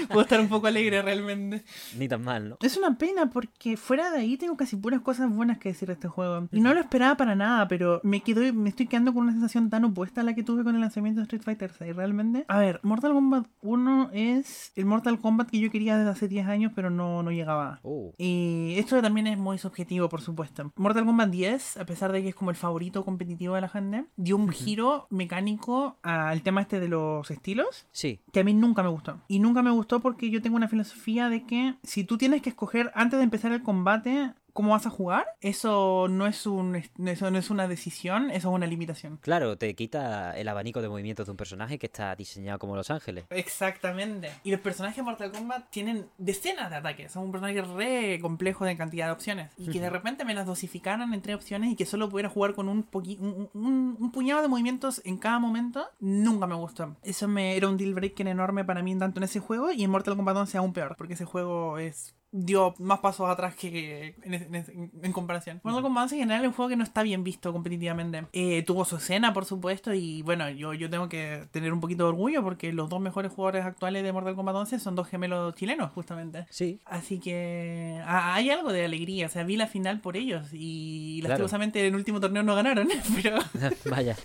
Puedo 0.07 0.21
estar 0.21 0.39
un 0.39 0.49
poco 0.49 0.67
alegre 0.67 1.01
realmente. 1.01 1.63
Ni 1.97 2.07
tan 2.07 2.23
mal, 2.23 2.49
¿no? 2.49 2.57
Es 2.61 2.77
una 2.77 2.97
pena 2.97 3.29
porque 3.29 3.77
fuera 3.77 4.11
de 4.11 4.19
ahí 4.19 4.37
tengo 4.37 4.57
casi 4.57 4.75
puras 4.75 5.01
cosas 5.01 5.33
buenas 5.33 5.57
que 5.57 5.69
decir 5.69 5.87
de 5.87 5.93
este 5.93 6.07
juego. 6.07 6.47
Y 6.51 6.61
no 6.61 6.73
lo 6.73 6.79
esperaba 6.79 7.15
para 7.17 7.35
nada, 7.35 7.67
pero 7.67 8.01
me 8.03 8.21
quedo, 8.21 8.53
me 8.53 8.69
estoy 8.69 8.87
quedando 8.87 9.13
con 9.13 9.23
una 9.23 9.33
sensación 9.33 9.69
tan 9.69 9.85
opuesta 9.85 10.21
a 10.21 10.23
la 10.23 10.33
que 10.33 10.43
tuve 10.43 10.63
con 10.63 10.75
el 10.75 10.81
lanzamiento 10.81 11.19
de 11.19 11.23
Street 11.23 11.43
Fighter 11.43 11.71
6, 11.77 11.95
realmente. 11.95 12.45
A 12.47 12.59
ver, 12.59 12.79
Mortal 12.83 13.13
Kombat 13.13 13.47
1 13.61 14.09
es 14.13 14.71
el 14.75 14.85
Mortal 14.85 15.19
Kombat 15.19 15.49
que 15.49 15.59
yo 15.59 15.71
quería 15.71 15.97
desde 15.97 16.11
hace 16.11 16.27
10 16.27 16.47
años, 16.47 16.71
pero 16.75 16.89
no, 16.89 17.23
no 17.23 17.31
llegaba. 17.31 17.79
Oh. 17.83 18.13
Y 18.17 18.75
esto 18.77 19.01
también 19.01 19.27
es 19.27 19.37
muy 19.37 19.57
subjetivo, 19.57 20.09
por 20.09 20.21
supuesto. 20.21 20.71
Mortal 20.75 21.05
Kombat 21.05 21.29
10, 21.29 21.77
a 21.77 21.85
pesar 21.85 22.11
de 22.11 22.21
que 22.21 22.29
es 22.29 22.35
como 22.35 22.49
el 22.49 22.55
favorito 22.55 23.05
competitivo 23.05 23.55
de 23.55 23.61
la 23.61 23.69
gente, 23.69 24.05
dio 24.15 24.35
un 24.35 24.49
giro 24.49 25.07
mecánico 25.09 25.97
al 26.01 26.41
tema 26.41 26.48
este 26.57 26.79
de 26.79 26.87
los 26.87 27.29
estilos 27.31 27.85
Sí. 27.91 28.19
que 28.31 28.39
a 28.39 28.43
mí 28.43 28.53
nunca 28.53 28.81
me 28.83 28.89
gustó. 28.89 29.21
Y 29.27 29.39
nunca 29.39 29.61
me 29.61 29.71
gustó 29.71 29.99
porque 29.99 30.29
yo 30.29 30.41
tengo 30.41 30.55
una 30.57 30.67
filosofía 30.67 31.29
de 31.29 31.45
que 31.45 31.75
si 31.83 32.03
tú 32.03 32.17
tienes 32.17 32.41
que 32.41 32.49
escoger 32.49 32.91
antes 32.95 33.19
de 33.19 33.23
empezar 33.23 33.51
el 33.51 33.61
combate 33.63 34.33
cómo 34.53 34.71
vas 34.71 34.85
a 34.85 34.89
jugar, 34.89 35.25
eso 35.41 36.07
no 36.09 36.27
es 36.27 36.45
un 36.45 36.75
eso 36.75 37.31
no 37.31 37.37
es 37.37 37.49
una 37.49 37.67
decisión, 37.67 38.29
eso 38.31 38.49
es 38.49 38.55
una 38.55 38.67
limitación. 38.67 39.17
Claro, 39.21 39.57
te 39.57 39.75
quita 39.75 40.37
el 40.37 40.47
abanico 40.47 40.81
de 40.81 40.89
movimientos 40.89 41.25
de 41.27 41.31
un 41.31 41.37
personaje 41.37 41.77
que 41.79 41.85
está 41.87 42.15
diseñado 42.15 42.59
como 42.59 42.75
Los 42.75 42.89
Ángeles. 42.91 43.25
Exactamente. 43.29 44.31
Y 44.43 44.51
los 44.51 44.59
personajes 44.61 44.97
de 44.97 45.03
Mortal 45.03 45.31
Kombat 45.31 45.69
tienen 45.69 46.07
decenas 46.17 46.69
de 46.69 46.77
ataques. 46.77 47.11
Son 47.11 47.23
un 47.23 47.31
personaje 47.31 47.61
re 47.61 48.19
complejo 48.21 48.65
de 48.65 48.77
cantidad 48.77 49.07
de 49.07 49.11
opciones. 49.11 49.51
Y 49.57 49.69
que 49.69 49.79
de 49.79 49.89
repente 49.89 50.25
me 50.25 50.33
las 50.33 50.45
dosificaran 50.45 51.13
en 51.13 51.21
tres 51.21 51.35
opciones 51.35 51.71
y 51.71 51.75
que 51.75 51.85
solo 51.85 52.09
pudiera 52.09 52.29
jugar 52.29 52.53
con 52.53 52.69
un, 52.69 52.87
un, 52.93 53.49
un- 53.53 53.97
un 53.99 54.11
puñado 54.11 54.41
de 54.41 54.47
movimientos 54.47 55.01
en 55.05 55.17
cada 55.17 55.39
momento, 55.39 55.85
nunca 55.99 56.47
me 56.47 56.55
gustó. 56.55 56.95
Eso 57.03 57.27
me 57.27 57.55
era 57.57 57.67
un 57.67 57.77
deal 57.77 57.93
breaker 57.93 58.27
enorme 58.27 58.63
para 58.65 58.81
mí 58.81 58.97
tanto 58.97 59.19
en 59.19 59.23
ese 59.25 59.39
juego 59.39 59.71
y 59.71 59.83
en 59.83 59.91
Mortal 59.91 60.15
Kombat 60.15 60.35
11 60.37 60.57
aún 60.57 60.73
peor. 60.73 60.95
Porque 60.97 61.13
ese 61.13 61.25
juego 61.25 61.77
es 61.77 62.15
dio 62.31 62.75
más 62.79 62.99
pasos 62.99 63.29
atrás 63.29 63.55
que 63.55 64.15
en, 64.23 64.33
en- 64.33 64.91
en 65.01 65.11
comparación. 65.11 65.59
Mortal 65.63 65.81
Kombat 65.83 66.03
11 66.03 66.15
en 66.15 66.21
general 66.21 66.41
es 66.43 66.47
un 66.49 66.53
juego 66.53 66.69
que 66.69 66.75
no 66.75 66.83
está 66.83 67.01
bien 67.03 67.23
visto 67.23 67.51
competitivamente. 67.51 68.25
Eh, 68.33 68.63
tuvo 68.63 68.85
su 68.85 68.97
escena, 68.97 69.33
por 69.33 69.45
supuesto, 69.45 69.93
y 69.93 70.21
bueno, 70.21 70.49
yo, 70.49 70.73
yo 70.73 70.89
tengo 70.89 71.09
que 71.09 71.47
tener 71.51 71.73
un 71.73 71.79
poquito 71.79 72.03
de 72.03 72.09
orgullo 72.09 72.43
porque 72.43 72.71
los 72.73 72.89
dos 72.89 72.99
mejores 73.01 73.31
jugadores 73.31 73.65
actuales 73.65 74.03
de 74.03 74.13
Mortal 74.13 74.35
Kombat 74.35 74.55
11 74.55 74.79
son 74.79 74.95
dos 74.95 75.07
gemelos 75.07 75.55
chilenos, 75.55 75.91
justamente. 75.93 76.45
Sí. 76.49 76.79
Así 76.85 77.19
que 77.19 77.99
ah, 78.05 78.35
hay 78.35 78.49
algo 78.51 78.71
de 78.71 78.85
alegría, 78.85 79.25
o 79.25 79.29
sea, 79.29 79.43
vi 79.43 79.57
la 79.57 79.67
final 79.67 79.99
por 79.99 80.15
ellos 80.17 80.47
y 80.53 81.19
Claro. 81.21 81.31
lastimosamente 81.33 81.79
en 81.81 81.87
el 81.87 81.95
último 81.95 82.19
torneo 82.19 82.43
no 82.43 82.55
ganaron, 82.55 82.87
pero... 83.23 83.39
Vaya. 83.89 84.15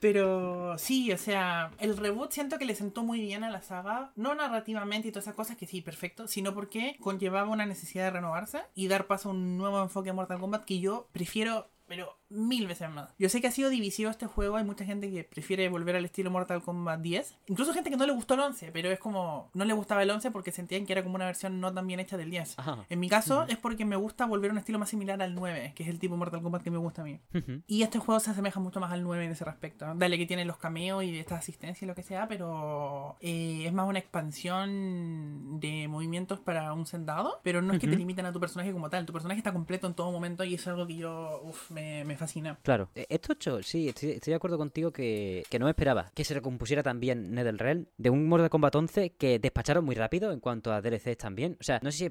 Pero 0.00 0.76
sí, 0.78 1.12
o 1.12 1.18
sea, 1.18 1.70
el 1.78 1.96
reboot 1.96 2.30
siento 2.32 2.58
que 2.58 2.64
le 2.64 2.74
sentó 2.74 3.02
muy 3.02 3.20
bien 3.20 3.44
a 3.44 3.50
la 3.50 3.62
saga, 3.62 4.12
no 4.16 4.34
narrativamente 4.34 5.08
y 5.08 5.12
todas 5.12 5.24
esas 5.24 5.34
cosas 5.34 5.56
que 5.56 5.66
sí, 5.66 5.80
perfecto, 5.80 6.28
sino 6.28 6.54
porque 6.54 6.96
una 7.44 7.66
necesidad 7.66 8.04
de 8.04 8.10
renovarse 8.10 8.62
y 8.74 8.88
dar 8.88 9.06
paso 9.06 9.28
a 9.28 9.32
un 9.32 9.56
nuevo 9.56 9.82
enfoque 9.82 10.10
a 10.10 10.14
Mortal 10.14 10.40
Kombat 10.40 10.64
que 10.64 10.80
yo 10.80 11.08
prefiero, 11.12 11.70
pero 11.86 12.17
mil 12.30 12.66
veces 12.66 12.90
más. 12.90 13.10
Yo 13.18 13.28
sé 13.28 13.40
que 13.40 13.46
ha 13.46 13.50
sido 13.50 13.70
divisivo 13.70 14.10
este 14.10 14.26
juego, 14.26 14.56
hay 14.56 14.64
mucha 14.64 14.84
gente 14.84 15.10
que 15.10 15.24
prefiere 15.24 15.68
volver 15.68 15.96
al 15.96 16.04
estilo 16.04 16.30
Mortal 16.30 16.62
Kombat 16.62 17.00
10, 17.00 17.36
incluso 17.46 17.72
gente 17.72 17.90
que 17.90 17.96
no 17.96 18.06
le 18.06 18.12
gustó 18.12 18.34
el 18.34 18.40
11, 18.40 18.70
pero 18.72 18.90
es 18.90 18.98
como, 18.98 19.50
no 19.54 19.64
le 19.64 19.72
gustaba 19.72 20.02
el 20.02 20.10
11 20.10 20.30
porque 20.30 20.52
sentían 20.52 20.84
que 20.86 20.92
era 20.92 21.02
como 21.02 21.14
una 21.14 21.26
versión 21.26 21.60
no 21.60 21.72
tan 21.72 21.86
bien 21.86 22.00
hecha 22.00 22.16
del 22.16 22.30
10. 22.30 22.58
Ajá. 22.58 22.84
En 22.88 23.00
mi 23.00 23.08
caso 23.08 23.44
es 23.48 23.56
porque 23.56 23.84
me 23.84 23.96
gusta 23.96 24.26
volver 24.26 24.50
a 24.50 24.52
un 24.52 24.58
estilo 24.58 24.78
más 24.78 24.88
similar 24.90 25.20
al 25.22 25.34
9, 25.34 25.72
que 25.74 25.82
es 25.82 25.88
el 25.88 25.98
tipo 25.98 26.16
Mortal 26.16 26.42
Kombat 26.42 26.62
que 26.62 26.70
me 26.70 26.78
gusta 26.78 27.02
a 27.02 27.04
mí. 27.04 27.18
Ujú. 27.34 27.62
Y 27.66 27.82
este 27.82 27.98
juego 27.98 28.20
se 28.20 28.30
asemeja 28.30 28.60
mucho 28.60 28.80
más 28.80 28.92
al 28.92 29.02
9 29.02 29.24
en 29.24 29.30
ese 29.32 29.44
respecto. 29.44 29.86
Dale 29.94 30.18
que 30.18 30.26
tiene 30.26 30.44
los 30.44 30.58
cameos 30.58 31.04
y 31.04 31.18
esta 31.18 31.36
asistencia 31.36 31.84
y 31.84 31.88
lo 31.88 31.94
que 31.94 32.02
sea, 32.02 32.28
pero 32.28 33.16
eh, 33.20 33.64
es 33.66 33.72
más 33.72 33.88
una 33.88 33.98
expansión 33.98 35.60
de 35.60 35.88
movimientos 35.88 36.40
para 36.40 36.72
un 36.72 36.86
sentado, 36.86 37.40
pero 37.42 37.62
no 37.62 37.72
es 37.72 37.78
que 37.80 37.86
te 37.86 37.92
Ujú. 37.92 37.98
limiten 38.00 38.26
a 38.26 38.32
tu 38.32 38.40
personaje 38.40 38.72
como 38.72 38.90
tal. 38.90 39.06
Tu 39.06 39.12
personaje 39.12 39.38
está 39.38 39.52
completo 39.52 39.86
en 39.86 39.94
todo 39.94 40.12
momento 40.12 40.44
y 40.44 40.54
es 40.54 40.66
algo 40.66 40.86
que 40.86 40.96
yo 40.96 41.40
uf, 41.44 41.70
me, 41.70 42.04
me 42.04 42.16
fascina. 42.18 42.58
Claro. 42.62 42.90
Eh, 42.94 43.06
Esto 43.08 43.32
hecho, 43.32 43.62
sí, 43.62 43.88
estoy, 43.88 44.10
estoy 44.10 44.32
de 44.32 44.36
acuerdo 44.36 44.58
contigo 44.58 44.90
que, 44.92 45.44
que 45.48 45.58
no 45.58 45.66
me 45.66 45.70
esperaba 45.70 46.10
que 46.14 46.24
se 46.24 46.34
recompusiera 46.34 46.82
también 46.82 47.32
NetherRealm 47.34 47.86
de 47.96 48.10
un 48.10 48.28
Mortal 48.28 48.50
Kombat 48.50 48.74
11 48.74 49.10
que 49.10 49.38
despacharon 49.38 49.84
muy 49.84 49.94
rápido 49.94 50.32
en 50.32 50.40
cuanto 50.40 50.72
a 50.72 50.80
DLCs 50.80 51.16
también. 51.16 51.56
O 51.60 51.64
sea, 51.64 51.80
no 51.82 51.90
sé 51.90 51.98
si 51.98 52.04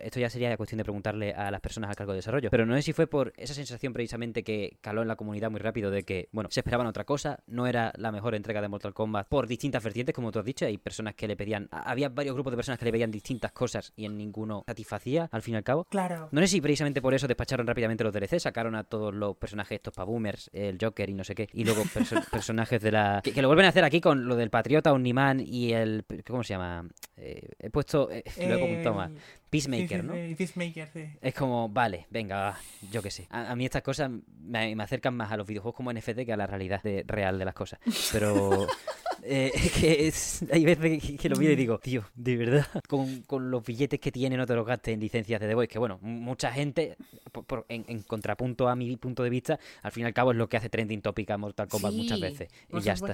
esto 0.00 0.20
ya 0.20 0.30
sería 0.30 0.56
cuestión 0.56 0.78
de 0.78 0.84
preguntarle 0.84 1.32
a 1.32 1.50
las 1.50 1.60
personas 1.60 1.90
a 1.90 1.94
cargo 1.94 2.12
de 2.12 2.16
desarrollo, 2.16 2.50
pero 2.50 2.66
no 2.66 2.74
sé 2.76 2.82
si 2.82 2.92
fue 2.92 3.06
por 3.06 3.32
esa 3.36 3.54
sensación 3.54 3.92
precisamente 3.92 4.42
que 4.42 4.78
caló 4.80 5.02
en 5.02 5.08
la 5.08 5.16
comunidad 5.16 5.50
muy 5.50 5.60
rápido 5.60 5.90
de 5.90 6.02
que, 6.02 6.28
bueno, 6.32 6.50
se 6.50 6.60
esperaban 6.60 6.86
otra 6.86 7.04
cosa, 7.04 7.40
no 7.46 7.66
era 7.66 7.92
la 7.96 8.12
mejor 8.12 8.34
entrega 8.34 8.60
de 8.60 8.68
Mortal 8.68 8.94
Kombat 8.94 9.28
por 9.28 9.46
distintas 9.46 9.82
vertientes, 9.82 10.14
como 10.14 10.30
tú 10.32 10.38
has 10.38 10.44
dicho, 10.44 10.66
hay 10.66 10.78
personas 10.78 11.14
que 11.14 11.26
le 11.26 11.36
pedían, 11.36 11.68
había 11.70 12.08
varios 12.08 12.34
grupos 12.34 12.52
de 12.52 12.56
personas 12.56 12.78
que 12.78 12.84
le 12.84 12.92
pedían 12.92 13.10
distintas 13.10 13.52
cosas 13.52 13.92
y 13.96 14.04
en 14.04 14.16
ninguno 14.16 14.64
satisfacía, 14.66 15.28
al 15.32 15.42
fin 15.42 15.54
y 15.54 15.56
al 15.56 15.64
cabo. 15.64 15.84
Claro. 15.84 16.28
No 16.32 16.40
sé 16.40 16.48
si 16.48 16.60
precisamente 16.60 17.00
por 17.00 17.14
eso 17.14 17.26
despacharon 17.26 17.66
rápidamente 17.66 18.04
los 18.04 18.12
DLC, 18.12 18.38
sacaron 18.38 18.74
a 18.74 18.84
todos 18.84 19.14
los 19.14 19.29
personajes 19.34 19.76
estos 19.76 19.94
pa' 19.94 20.04
boomers, 20.04 20.50
el 20.52 20.78
Joker 20.80 21.08
y 21.10 21.14
no 21.14 21.24
sé 21.24 21.34
qué, 21.34 21.48
y 21.52 21.64
luego 21.64 21.82
perso- 21.94 22.24
personajes 22.30 22.80
de 22.82 22.92
la... 22.92 23.20
Que, 23.22 23.32
que 23.32 23.42
lo 23.42 23.48
vuelven 23.48 23.66
a 23.66 23.70
hacer 23.70 23.84
aquí 23.84 24.00
con 24.00 24.26
lo 24.26 24.36
del 24.36 24.50
Patriota, 24.50 24.92
Omniman 24.92 25.40
y 25.40 25.72
el... 25.72 26.04
¿Cómo 26.26 26.42
se 26.44 26.54
llama? 26.54 26.88
Eh, 27.16 27.48
he 27.58 27.70
puesto... 27.70 28.10
eh, 28.10 28.22
lo 28.38 28.54
he 28.56 28.62
apuntado 28.62 28.94
mal. 28.94 29.14
Peacemaker, 29.50 30.04
¿no? 30.04 30.14
sí, 30.14 30.34
Peacemaker, 30.36 30.88
sí. 30.92 31.04
Es 31.20 31.34
como, 31.34 31.68
vale, 31.68 32.06
venga, 32.10 32.56
yo 32.92 33.02
qué 33.02 33.10
sé. 33.10 33.26
A, 33.30 33.50
a 33.50 33.56
mí 33.56 33.64
estas 33.64 33.82
cosas 33.82 34.08
me, 34.42 34.76
me 34.76 34.82
acercan 34.84 35.16
más 35.16 35.32
a 35.32 35.36
los 35.36 35.46
videojuegos 35.46 35.74
como 35.76 35.92
NFT 35.92 36.20
que 36.24 36.32
a 36.32 36.36
la 36.36 36.46
realidad 36.46 36.80
de- 36.82 37.04
real 37.06 37.36
de 37.38 37.44
las 37.44 37.54
cosas. 37.54 37.80
Pero 38.12 38.66
eh, 39.22 39.50
es 39.54 39.72
que 39.72 40.06
es- 40.08 40.44
hay 40.52 40.64
veces 40.64 41.02
que, 41.02 41.16
que 41.16 41.28
lo 41.28 41.36
miro 41.36 41.52
y 41.52 41.56
digo, 41.56 41.78
tío, 41.78 42.04
de 42.14 42.36
verdad, 42.36 42.66
con, 42.88 43.22
con 43.22 43.50
los 43.50 43.64
billetes 43.64 44.00
que 44.00 44.10
tiene 44.12 44.36
no 44.36 44.46
te 44.46 44.54
los 44.54 44.66
gastes 44.66 44.94
en 44.94 45.00
licencias 45.00 45.40
de 45.40 45.46
The 45.48 45.54
Voice, 45.54 45.68
que 45.68 45.78
bueno, 45.78 45.98
mucha 46.02 46.52
gente, 46.52 46.96
por- 47.32 47.44
por- 47.44 47.66
en, 47.68 47.84
en 47.88 48.02
contrapunto 48.02 48.68
a 48.68 48.76
mi 48.76 48.96
punto 48.96 49.22
de 49.22 49.30
vista, 49.30 49.58
al 49.82 49.92
fin 49.92 50.02
y 50.04 50.06
al 50.06 50.14
cabo 50.14 50.32
es 50.32 50.38
lo 50.38 50.48
que 50.48 50.56
hace 50.56 50.68
trending 50.68 51.02
topic 51.02 51.30
a 51.30 51.38
Mortal 51.38 51.68
Kombat 51.68 51.92
Sí, 51.92 51.98
muchas 51.98 52.20
veces. 52.20 52.48
Y 52.70 52.80
ya 52.80 52.92
está. 52.94 53.06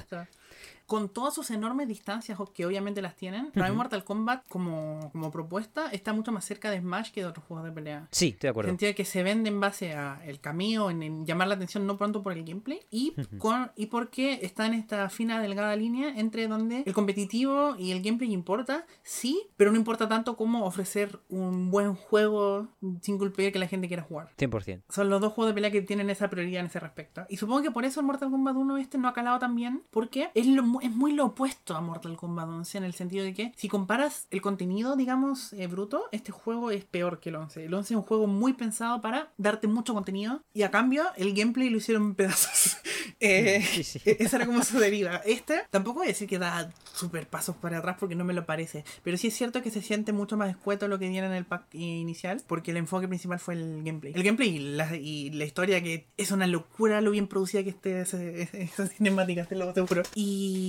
Con 0.87 1.09
todas 1.09 1.35
sus 1.35 1.51
enormes 1.51 1.89
distancias, 1.89 2.39
que 2.55 2.67
obviamente 2.67 3.03
las 3.03 3.17
tienen, 3.17 3.51
para 3.53 3.71
mí. 3.71 3.77
Mortal 3.77 4.05
Kombat 4.05 4.47
como, 4.49 5.11
como 5.13 5.31
propuesta 5.31 5.89
está 5.91 6.13
mucho 6.13 6.33
más 6.33 6.45
cerca 6.45 6.71
de 6.71 6.81
Smash 6.81 7.11
que 7.11 7.21
de 7.21 7.27
otros 7.27 7.45
juegos 7.47 7.67
de 7.67 7.73
pelea. 7.73 8.09
Sí, 8.11 8.29
estoy 8.29 8.49
de 8.49 8.51
acuerdo. 8.51 8.71
sentido 8.71 8.91
de 8.91 8.95
que 8.95 9.05
se 9.05 9.23
vende 9.23 9.49
en 9.49 9.61
base 9.61 9.93
a 9.93 10.21
el 10.25 10.41
cameo, 10.41 10.91
en, 10.91 11.03
en 11.03 11.27
llamar 11.27 11.49
la 11.49 11.55
atención 11.55 11.87
no 11.87 11.97
pronto 11.97 12.23
por 12.23 12.33
el 12.33 12.45
gameplay 12.45 12.81
y, 12.91 13.15
con, 13.39 13.71
y 13.77 13.87
porque 13.87 14.41
está 14.43 14.67
en 14.67 14.75
esta 14.75 15.09
fina 15.11 15.41
delgada 15.41 15.77
línea 15.77 16.17
entre 16.17 16.49
donde 16.49 16.83
el 16.87 16.93
competitivo 16.95 17.77
y 17.79 17.93
el 17.93 18.03
gameplay 18.03 18.33
importa, 18.33 18.87
sí, 19.03 19.49
pero 19.57 19.71
no 19.71 19.77
importa 19.77 20.09
tanto 20.09 20.37
como 20.37 20.65
ofrecer 20.65 21.21
un 21.29 21.71
buen 21.71 21.95
juego 21.95 22.69
single 23.03 23.31
player 23.31 23.53
que 23.53 23.59
la 23.59 23.69
gente 23.69 23.89
quiera 23.89 24.03
jugar. 24.03 24.33
100%. 24.39 24.83
Son 24.89 25.11
los 25.11 25.21
dos 25.21 25.33
juegos 25.33 25.51
de 25.51 25.55
pelea 25.55 25.71
que 25.71 25.83
tienen 25.83 26.11
esa 26.11 26.29
prioridad 26.31 26.61
en 26.61 26.67
ese 26.67 26.81
respecto. 26.81 27.27
Y 27.29 27.37
supongo 27.37 27.63
que 27.63 27.71
por 27.71 27.85
eso 27.85 28.01
el 28.01 28.07
Mortal 28.07 28.31
Kombat 28.31 28.57
1 28.57 28.77
este 28.79 28.99
no 28.99 29.09
ha 29.09 29.13
calado 29.15 29.39
tan 29.39 29.55
bien, 29.55 29.83
porque 29.91 30.31
es, 30.35 30.47
lo 30.47 30.63
es 30.83 30.91
muy 30.91 31.13
lo 31.13 31.27
opuesto 31.27 31.75
a 31.77 31.81
Mortal 31.81 32.17
Kombat 32.17 32.49
11 32.49 32.79
en 32.79 32.85
el 32.85 32.95
sentido 32.95 33.25
de 33.25 33.35
que 33.35 33.53
si 33.57 33.69
comparas 33.69 34.27
el 34.31 34.41
contenido, 34.41 34.97
digamos, 34.97 35.53
eh, 35.53 35.67
bruto, 35.67 36.05
este 36.13 36.33
juego 36.33 36.71
es 36.71 36.85
peor 36.85 37.21
que 37.21 37.31
el 37.31 37.37
11. 37.37 37.65
El 37.65 37.75
11 37.75 37.95
es 37.95 37.97
un 37.97 38.03
juego 38.03 38.27
muy 38.27 38.53
pensado 38.53 39.01
para 39.01 39.33
darte 39.39 39.67
mucho 39.67 39.95
contenido 39.95 40.43
y 40.55 40.63
a 40.63 40.71
cambio 40.71 41.05
el 41.17 41.35
gameplay 41.35 41.71
lo 41.71 41.79
hicieron 41.79 42.05
en 42.05 42.15
pedazos. 42.15 42.77
Eh, 43.21 43.63
Sí, 43.63 43.83
sí. 43.83 44.01
esa 44.19 44.37
era 44.37 44.47
como 44.47 44.63
su 44.63 44.79
deriva. 44.79 45.23
Este 45.25 45.63
tampoco 45.71 46.01
voy 46.01 46.09
a 46.09 46.11
decir 46.11 46.29
que 46.29 46.39
da 46.39 46.71
super 46.93 47.27
pasos 47.27 47.57
para 47.57 47.79
atrás 47.79 47.97
porque 47.99 48.15
no 48.15 48.25
me 48.25 48.35
lo 48.35 48.45
parece. 48.45 48.85
Pero 49.03 49.17
sí 49.17 49.29
es 49.29 49.35
cierto 49.35 49.63
que 49.63 49.71
se 49.71 49.81
siente 49.81 50.13
mucho 50.13 50.37
más 50.37 50.51
escueto 50.51 50.87
lo 50.89 50.99
que 50.99 51.09
viene 51.09 51.27
en 51.27 51.33
el 51.33 51.45
pack 51.47 51.75
inicial 51.75 52.43
porque 52.47 52.73
el 52.73 52.77
enfoque 52.77 53.09
principal 53.09 53.39
fue 53.39 53.55
el 53.55 53.83
gameplay. 53.85 54.13
El 54.15 54.23
gameplay 54.23 54.57
y 54.57 54.59
la, 54.59 54.97
y 54.97 55.31
la 55.31 55.45
historia 55.45 55.83
que 55.83 56.07
es 56.17 56.31
una 56.31 56.47
locura 56.47 57.01
lo 57.01 57.11
bien 57.11 57.27
producida 57.27 57.63
que 57.63 57.71
esté 57.71 58.01
esas 58.53 58.91
cinemáticas, 58.93 59.49
te 59.49 59.57
lo 59.57 59.73
juro. 59.73 60.03
Y 60.15 60.66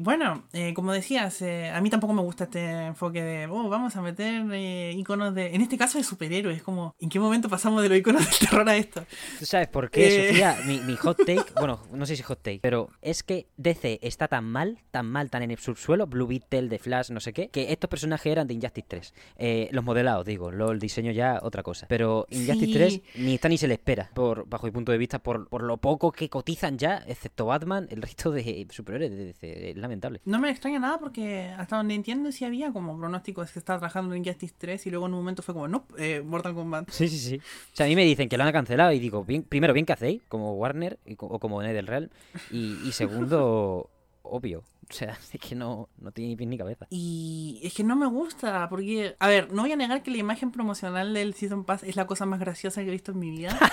bueno, 0.00 0.44
eh, 0.52 0.74
como 0.74 0.92
decías, 0.92 1.42
eh, 1.42 1.70
a 1.70 1.80
mí 1.80 1.90
tampoco 1.90 2.12
me 2.12 2.22
gusta 2.22 2.44
este 2.44 2.86
enfoque 2.86 3.22
de, 3.22 3.46
oh, 3.46 3.68
vamos 3.68 3.94
a 3.96 4.02
meter 4.02 4.44
eh, 4.52 4.92
iconos 4.96 5.34
de, 5.34 5.54
en 5.54 5.60
este 5.60 5.76
caso 5.76 5.98
de 5.98 6.04
superhéroes. 6.04 6.62
Como, 6.62 6.94
¿en 6.98 7.08
qué 7.08 7.20
momento 7.20 7.48
pasamos 7.48 7.82
de 7.82 7.88
los 7.88 7.98
iconos 7.98 8.24
del 8.24 8.48
terror 8.48 8.68
a 8.68 8.76
esto? 8.76 9.04
¿Tú 9.38 9.46
sabes 9.46 9.68
por 9.68 9.90
qué. 9.90 10.28
Sofía? 10.28 10.56
Mi, 10.66 10.80
mi 10.80 10.96
hot 10.96 11.16
take, 11.26 11.52
bueno, 11.54 11.80
no 11.92 12.06
sé 12.06 12.16
si 12.16 12.22
hot 12.22 12.42
take, 12.42 12.60
pero 12.62 12.90
es 13.00 13.22
que 13.22 13.46
DC 13.56 14.00
está 14.02 14.28
tan 14.28 14.44
mal, 14.44 14.78
tan 14.90 15.06
mal, 15.06 15.30
tan 15.30 15.42
en 15.42 15.50
el 15.50 15.58
subsuelo, 15.58 16.06
Blue 16.06 16.26
Beetle, 16.26 16.68
The 16.68 16.78
Flash, 16.78 17.10
no 17.10 17.20
sé 17.20 17.32
qué, 17.32 17.48
que 17.48 17.72
estos 17.72 17.88
personajes 17.88 18.30
eran 18.30 18.46
de 18.46 18.54
Injustice 18.54 18.86
3. 18.88 19.14
Eh, 19.36 19.68
los 19.72 19.84
modelados, 19.84 20.24
digo, 20.26 20.50
lo, 20.50 20.72
el 20.72 20.78
diseño 20.78 21.12
ya 21.12 21.40
otra 21.42 21.62
cosa. 21.62 21.86
Pero 21.88 22.26
Injustice 22.30 22.62
Sí. 22.62 22.72
3 22.72 23.00
ni 23.16 23.34
está 23.34 23.48
ni 23.48 23.58
se 23.58 23.66
le 23.66 23.74
espera, 23.74 24.10
por, 24.14 24.48
bajo 24.48 24.66
mi 24.66 24.72
punto 24.72 24.92
de 24.92 24.98
vista, 24.98 25.18
por, 25.18 25.48
por 25.48 25.62
lo 25.62 25.78
poco 25.78 26.12
que 26.12 26.28
cotizan 26.28 26.78
ya, 26.78 27.02
excepto 27.06 27.46
Batman, 27.46 27.88
el 27.90 28.02
resto 28.02 28.30
de 28.30 28.66
superhéroes 28.70 29.10
de 29.10 29.21
Es 29.30 29.76
lamentable. 29.76 30.20
No 30.24 30.38
me 30.38 30.50
extraña 30.50 30.78
nada 30.78 30.98
porque 30.98 31.52
hasta 31.56 31.76
donde 31.76 31.94
entiendo 31.94 32.32
sí 32.32 32.44
había 32.44 32.72
como 32.72 32.96
pronósticos 32.98 33.50
que 33.50 33.58
estaba 33.58 33.78
trabajando 33.78 34.14
en 34.14 34.22
Injustice 34.24 34.54
3 34.58 34.86
y 34.86 34.90
luego 34.90 35.06
en 35.06 35.14
un 35.14 35.20
momento 35.20 35.42
fue 35.42 35.54
como, 35.54 35.68
no, 35.68 35.86
eh, 35.98 36.22
Mortal 36.24 36.54
Kombat. 36.54 36.90
Sí, 36.90 37.08
sí, 37.08 37.18
sí. 37.18 37.36
O 37.36 37.76
sea, 37.76 37.86
a 37.86 37.88
mí 37.88 37.96
me 37.96 38.04
dicen 38.04 38.28
que 38.28 38.36
lo 38.36 38.44
han 38.44 38.52
cancelado 38.52 38.92
y 38.92 38.98
digo, 38.98 39.24
bien, 39.24 39.42
primero, 39.42 39.72
bien 39.72 39.86
que 39.86 39.92
hacéis, 39.92 40.22
como 40.28 40.54
Warner 40.54 40.98
y 41.06 41.16
o 41.18 41.38
como 41.38 41.62
NetherRealm. 41.62 42.08
Y, 42.50 42.78
y 42.84 42.92
segundo, 42.92 43.90
obvio. 44.22 44.64
O 44.90 44.92
sea, 44.92 45.18
es 45.32 45.40
que 45.40 45.54
no, 45.54 45.88
no 45.98 46.12
tiene 46.12 46.30
ni 46.30 46.36
pie 46.36 46.46
ni 46.46 46.58
cabeza. 46.58 46.86
Y 46.90 47.60
es 47.62 47.74
que 47.74 47.84
no 47.84 47.96
me 47.96 48.06
gusta, 48.06 48.68
porque, 48.68 49.16
a 49.18 49.28
ver, 49.28 49.52
no 49.52 49.62
voy 49.62 49.72
a 49.72 49.76
negar 49.76 50.02
que 50.02 50.10
la 50.10 50.18
imagen 50.18 50.50
promocional 50.50 51.14
del 51.14 51.34
Season 51.34 51.64
Pass 51.64 51.82
es 51.82 51.96
la 51.96 52.06
cosa 52.06 52.26
más 52.26 52.40
graciosa 52.40 52.82
que 52.82 52.88
he 52.88 52.92
visto 52.92 53.12
en 53.12 53.18
mi 53.18 53.30
vida. 53.30 53.58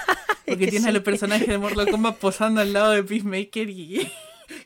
Porque 0.45 0.65
que 0.65 0.71
tiene 0.71 0.85
sí. 0.85 0.89
a 0.89 0.93
los 0.93 1.03
personajes 1.03 1.47
de 1.47 1.59
Mortal 1.59 1.91
Kombat 1.91 2.17
posando 2.17 2.61
al 2.61 2.73
lado 2.73 2.89
de 2.89 3.03
Peacemaker 3.03 3.69
y, 3.69 4.11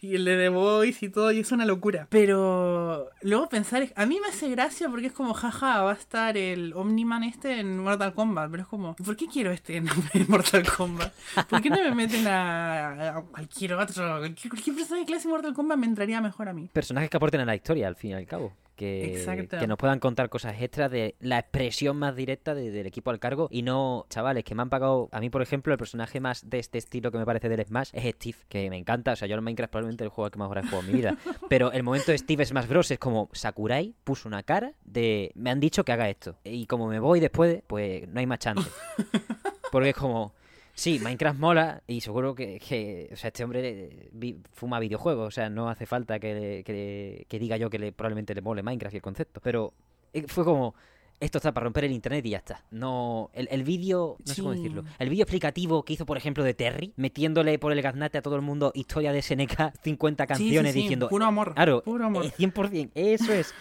y 0.01 0.15
el 0.15 0.25
de 0.25 0.37
The 0.37 0.49
Voice 0.49 1.05
y 1.05 1.09
todo, 1.09 1.31
y 1.31 1.39
es 1.39 1.51
una 1.51 1.65
locura. 1.65 2.07
Pero 2.09 3.09
luego 3.21 3.49
pensar, 3.49 3.87
a 3.95 4.05
mí 4.05 4.19
me 4.19 4.27
hace 4.27 4.49
gracia 4.49 4.89
porque 4.89 5.07
es 5.07 5.13
como, 5.13 5.33
jaja, 5.33 5.81
va 5.83 5.91
a 5.91 5.95
estar 5.95 6.37
el 6.37 6.73
Omniman 6.73 7.23
este 7.23 7.59
en 7.59 7.79
Mortal 7.79 8.13
Kombat, 8.13 8.49
pero 8.51 8.63
es 8.63 8.69
como, 8.69 8.95
¿por 8.95 9.15
qué 9.15 9.27
quiero 9.27 9.51
este 9.51 9.77
en 9.77 9.87
Mortal 10.27 10.63
Kombat? 10.69 11.13
¿Por 11.49 11.61
qué 11.61 11.69
no 11.69 11.77
me 11.77 11.93
meten 11.95 12.27
a, 12.27 13.17
a 13.17 13.21
cualquier 13.21 13.73
otro? 13.73 14.19
Cualquier, 14.19 14.49
cualquier 14.49 14.75
personaje 14.75 15.05
de 15.05 15.07
clase 15.07 15.27
Mortal 15.27 15.53
Kombat 15.53 15.77
me 15.77 15.85
entraría 15.85 16.21
mejor 16.21 16.49
a 16.49 16.53
mí. 16.53 16.69
Personajes 16.71 17.09
que 17.09 17.17
aporten 17.17 17.41
a 17.41 17.45
la 17.45 17.55
historia, 17.55 17.87
al 17.87 17.95
fin 17.95 18.11
y 18.11 18.13
al 18.13 18.25
cabo. 18.25 18.53
Que, 18.75 19.23
nos 19.67 19.77
puedan 19.77 19.99
contar 19.99 20.29
cosas 20.29 20.55
extras 20.61 20.89
de 20.89 21.15
la 21.19 21.39
expresión 21.39 21.97
más 21.97 22.15
directa 22.15 22.55
de- 22.55 22.71
del 22.71 22.85
equipo 22.87 23.11
al 23.11 23.19
cargo 23.19 23.47
y 23.51 23.61
no, 23.61 24.05
chavales, 24.09 24.43
que 24.43 24.55
me 24.55 24.61
han 24.63 24.69
pagado. 24.69 25.09
A 25.11 25.19
mí, 25.19 25.29
por 25.29 25.41
ejemplo, 25.41 25.73
el 25.73 25.77
personaje 25.77 26.19
más 26.19 26.49
de 26.49 26.59
este 26.59 26.77
estilo 26.79 27.11
que 27.11 27.17
me 27.17 27.25
parece 27.25 27.49
del 27.49 27.63
Smash 27.65 27.89
es 27.93 28.15
Steve, 28.15 28.37
que 28.49 28.69
me 28.69 28.77
encanta. 28.77 29.13
O 29.13 29.15
sea, 29.15 29.27
yo 29.27 29.35
en 29.35 29.43
Minecraft 29.43 29.71
probablemente 29.71 30.03
el 30.03 30.09
juego 30.09 30.29
que 30.31 30.39
más 30.39 30.49
horas 30.49 30.65
he 30.65 30.69
jugado 30.69 30.87
en 30.87 30.91
mi 30.93 30.97
vida. 30.99 31.17
Pero 31.49 31.71
el 31.71 31.83
momento 31.83 32.11
de 32.11 32.17
Steve 32.17 32.45
Smash 32.45 32.67
Bros. 32.67 32.89
es 32.91 32.99
como 32.99 33.29
Sakurai 33.33 33.93
puso 34.03 34.27
una 34.27 34.43
cara 34.43 34.73
de. 34.83 35.31
Me 35.35 35.49
han 35.51 35.59
dicho 35.59 35.83
que 35.83 35.91
haga 35.91 36.09
esto. 36.09 36.37
Y 36.43 36.65
como 36.65 36.87
me 36.87 36.99
voy 36.99 37.19
después, 37.19 37.61
pues 37.67 38.07
no 38.09 38.19
hay 38.19 38.25
más 38.25 38.39
chance. 38.39 38.69
Porque 39.71 39.89
es 39.89 39.95
como. 39.95 40.33
Sí, 40.75 40.99
Minecraft 40.99 41.39
mola 41.39 41.83
y 41.87 42.01
seguro 42.01 42.33
que, 42.33 42.59
que, 42.59 43.09
o 43.13 43.15
sea, 43.15 43.27
este 43.27 43.43
hombre 43.43 43.61
eh, 43.69 44.09
vi- 44.11 44.37
fuma 44.53 44.79
videojuegos, 44.79 45.27
o 45.27 45.31
sea, 45.31 45.49
no 45.49 45.69
hace 45.69 45.85
falta 45.85 46.19
que, 46.19 46.63
que- 46.65 47.25
que 47.29 47.39
diga 47.39 47.57
yo 47.57 47.69
que 47.69 47.77
le, 47.79 47.91
probablemente 47.91 48.33
le 48.33 48.41
mole 48.41 48.63
Minecraft 48.63 48.93
y 48.93 48.97
el 48.97 49.01
concepto, 49.03 49.39
pero 49.41 49.73
eh, 50.13 50.25
fue 50.27 50.43
como, 50.43 50.73
esto 51.19 51.37
está 51.37 51.51
para 51.53 51.65
romper 51.65 51.85
el 51.85 51.91
internet 51.91 52.25
y 52.25 52.31
ya 52.31 52.39
está. 52.39 52.63
No, 52.71 53.29
el, 53.33 53.47
el 53.51 53.63
vídeo, 53.63 54.17
no 54.25 54.33
sé 54.33 54.41
cómo 54.41 54.53
Sí. 54.55 54.61
decirlo, 54.61 54.83
el 54.97 55.09
vídeo 55.09 55.23
explicativo 55.23 55.83
que 55.85 55.93
hizo, 55.93 56.05
por 56.07 56.17
ejemplo, 56.17 56.43
de 56.43 56.55
Terry, 56.55 56.91
metiéndole 56.97 57.59
por 57.59 57.71
el 57.71 57.81
gaznate 57.81 58.17
a 58.17 58.21
todo 58.23 58.35
el 58.35 58.41
mundo 58.41 58.71
historia 58.73 59.13
de 59.13 59.21
SNK, 59.21 59.73
50 59.83 60.23
Sí, 60.27 60.27
sí, 60.27 60.39
canciones 60.43 60.73
sí, 60.73 60.81
diciendo, 60.81 61.07
Puro 61.07 61.25
amor. 61.25 61.53
Claro, 61.53 61.83
Puro 61.83 62.05
amor. 62.05 62.25
eh, 62.25 62.31
100%, 62.35 62.89
eso 62.95 63.31
es 63.31 63.53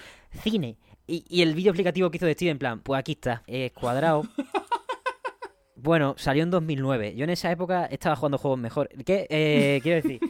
cine. 0.42 0.76
Y, 1.06 1.24
y 1.28 1.42
el 1.42 1.54
vídeo 1.54 1.72
explicativo 1.72 2.10
que 2.10 2.16
hizo 2.16 2.26
de 2.26 2.32
Steve, 2.32 2.52
en 2.52 2.58
plan, 2.58 2.80
pues 2.80 2.98
aquí 2.98 3.12
está, 3.12 3.42
es 3.46 3.70
cuadrado. 3.72 4.22
Bueno, 5.82 6.14
salió 6.16 6.44
en 6.44 6.50
2009. 6.50 7.16
Yo 7.16 7.24
en 7.24 7.30
esa 7.30 7.50
época 7.50 7.86
estaba 7.86 8.14
jugando 8.14 8.38
juegos 8.38 8.60
mejor. 8.60 8.88
¿Qué? 9.04 9.26
Eh, 9.28 9.80
quiero 9.82 10.00
decir... 10.00 10.20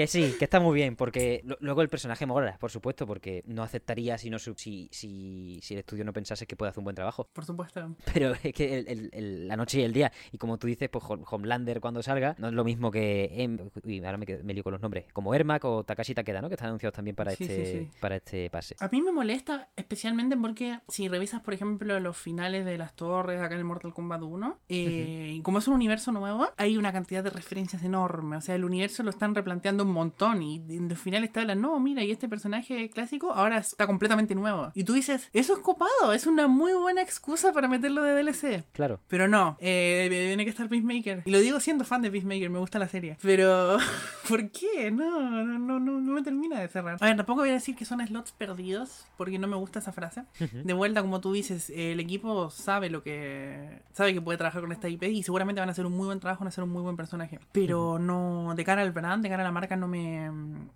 Que 0.00 0.06
sí, 0.06 0.34
que 0.38 0.44
está 0.46 0.60
muy 0.60 0.74
bien, 0.74 0.96
porque 0.96 1.44
luego 1.60 1.82
el 1.82 1.90
personaje 1.90 2.24
mola, 2.24 2.56
por 2.58 2.70
supuesto, 2.70 3.06
porque 3.06 3.42
no 3.46 3.62
aceptaría 3.62 4.16
si, 4.16 4.30
no, 4.30 4.38
su- 4.38 4.54
si, 4.56 4.88
si, 4.92 5.60
si 5.62 5.74
el 5.74 5.80
estudio 5.80 6.06
no 6.06 6.12
pensase 6.14 6.46
que 6.46 6.56
puede 6.56 6.70
hacer 6.70 6.78
un 6.80 6.84
buen 6.84 6.96
trabajo. 6.96 7.28
Por 7.34 7.44
supuesto. 7.44 7.94
Pero 8.14 8.32
es 8.42 8.54
que 8.54 8.78
el- 8.78 8.88
el- 8.88 9.10
el- 9.12 9.48
la 9.48 9.56
noche 9.56 9.80
y 9.80 9.82
el 9.82 9.92
día, 9.92 10.10
y 10.32 10.38
como 10.38 10.56
tú 10.56 10.66
dices, 10.68 10.88
pues 10.88 11.04
Hom- 11.04 11.22
Homelander 11.30 11.80
cuando 11.82 12.02
salga, 12.02 12.34
no 12.38 12.48
es 12.48 12.54
lo 12.54 12.64
mismo 12.64 12.90
que. 12.90 13.28
Em- 13.42 13.58
uy, 13.84 13.98
ahora 14.02 14.16
me, 14.16 14.24
me 14.42 14.54
lío 14.54 14.64
con 14.64 14.72
los 14.72 14.80
nombres. 14.80 15.04
Como 15.12 15.34
Ermac 15.34 15.62
o 15.66 15.84
Takashi 15.84 16.14
Takeda, 16.14 16.40
¿no? 16.40 16.48
Que 16.48 16.54
están 16.54 16.68
anunciados 16.68 16.94
también 16.94 17.14
para, 17.14 17.32
Sí, 17.32 17.44
este, 17.44 17.66
sí, 17.66 17.78
sí. 17.80 17.88
para 18.00 18.16
este 18.16 18.48
pase. 18.48 18.76
A 18.80 18.88
mí 18.88 19.02
me 19.02 19.12
molesta 19.12 19.68
especialmente 19.76 20.34
porque 20.38 20.78
si 20.88 21.08
revisas, 21.08 21.42
por 21.42 21.52
ejemplo, 21.52 22.00
los 22.00 22.16
finales 22.16 22.64
de 22.64 22.78
las 22.78 22.94
torres 22.96 23.38
acá 23.42 23.52
en 23.52 23.58
el 23.58 23.64
Mortal 23.66 23.92
Kombat 23.92 24.22
1, 24.22 24.58
eh, 24.70 25.40
como 25.42 25.58
es 25.58 25.68
un 25.68 25.74
universo 25.74 26.10
nuevo, 26.10 26.48
hay 26.56 26.78
una 26.78 26.90
cantidad 26.90 27.22
de 27.22 27.28
referencias 27.28 27.82
enorme. 27.84 28.36
O 28.38 28.40
sea, 28.40 28.54
el 28.54 28.64
universo 28.64 29.02
lo 29.02 29.10
están 29.10 29.34
replanteando 29.34 29.84
un 29.90 29.94
montón 29.94 30.42
y 30.42 30.56
en 30.68 30.88
los 30.88 30.98
finales 30.98 31.32
te 31.32 31.40
hablan, 31.40 31.60
no, 31.60 31.78
mira, 31.80 32.02
y 32.02 32.10
este 32.10 32.28
personaje 32.28 32.88
clásico 32.90 33.32
ahora 33.32 33.58
está 33.58 33.86
completamente 33.86 34.34
nuevo. 34.34 34.70
Y 34.74 34.84
tú 34.84 34.94
dices, 34.94 35.28
eso 35.32 35.54
es 35.54 35.58
copado, 35.60 36.12
es 36.12 36.26
una 36.26 36.46
muy 36.46 36.72
buena 36.72 37.02
excusa 37.02 37.52
para 37.52 37.68
meterlo 37.68 38.02
de 38.02 38.14
DLC. 38.14 38.64
Claro. 38.72 39.00
Pero 39.08 39.28
no, 39.28 39.56
eh, 39.60 40.06
tiene 40.08 40.44
que 40.44 40.50
estar 40.50 40.68
Peacemaker. 40.68 41.22
Y 41.24 41.30
lo 41.30 41.38
digo 41.40 41.60
siendo 41.60 41.84
fan 41.84 42.02
de 42.02 42.10
Peacemaker, 42.10 42.50
me 42.50 42.58
gusta 42.58 42.78
la 42.78 42.88
serie. 42.88 43.18
Pero, 43.22 43.78
¿por 44.28 44.50
qué? 44.50 44.90
No, 44.90 45.20
no, 45.20 45.58
no, 45.58 45.80
no, 45.80 46.00
no 46.00 46.12
me 46.12 46.22
termina 46.22 46.60
de 46.60 46.68
cerrar. 46.68 46.96
A 47.00 47.06
ver, 47.06 47.16
tampoco 47.16 47.40
voy 47.40 47.50
a 47.50 47.54
decir 47.54 47.76
que 47.76 47.84
son 47.84 48.06
slots 48.06 48.32
perdidos, 48.32 49.06
porque 49.16 49.38
no 49.38 49.48
me 49.48 49.56
gusta 49.56 49.80
esa 49.80 49.92
frase. 49.92 50.24
De 50.38 50.72
vuelta, 50.72 51.02
como 51.02 51.20
tú 51.20 51.32
dices, 51.32 51.70
el 51.70 52.00
equipo 52.00 52.50
sabe 52.50 52.90
lo 52.90 53.02
que. 53.02 53.80
sabe 53.92 54.14
que 54.14 54.20
puede 54.20 54.38
trabajar 54.38 54.62
con 54.62 54.72
esta 54.72 54.88
IP 54.88 55.04
y 55.04 55.22
seguramente 55.22 55.60
van 55.60 55.68
a 55.68 55.72
hacer 55.72 55.86
un 55.86 55.92
muy 55.92 56.06
buen 56.06 56.20
trabajo, 56.20 56.40
van 56.40 56.48
a 56.48 56.50
hacer 56.50 56.64
un 56.64 56.70
muy 56.70 56.82
buen 56.82 56.96
personaje. 56.96 57.40
Pero 57.52 57.98
no, 57.98 58.54
de 58.54 58.64
cara 58.64 58.82
al 58.82 58.92
brand, 58.92 59.22
de 59.22 59.28
cara 59.28 59.42
a 59.42 59.46
la 59.46 59.52
marca, 59.52 59.76
no 59.80 59.88
me. 59.88 60.30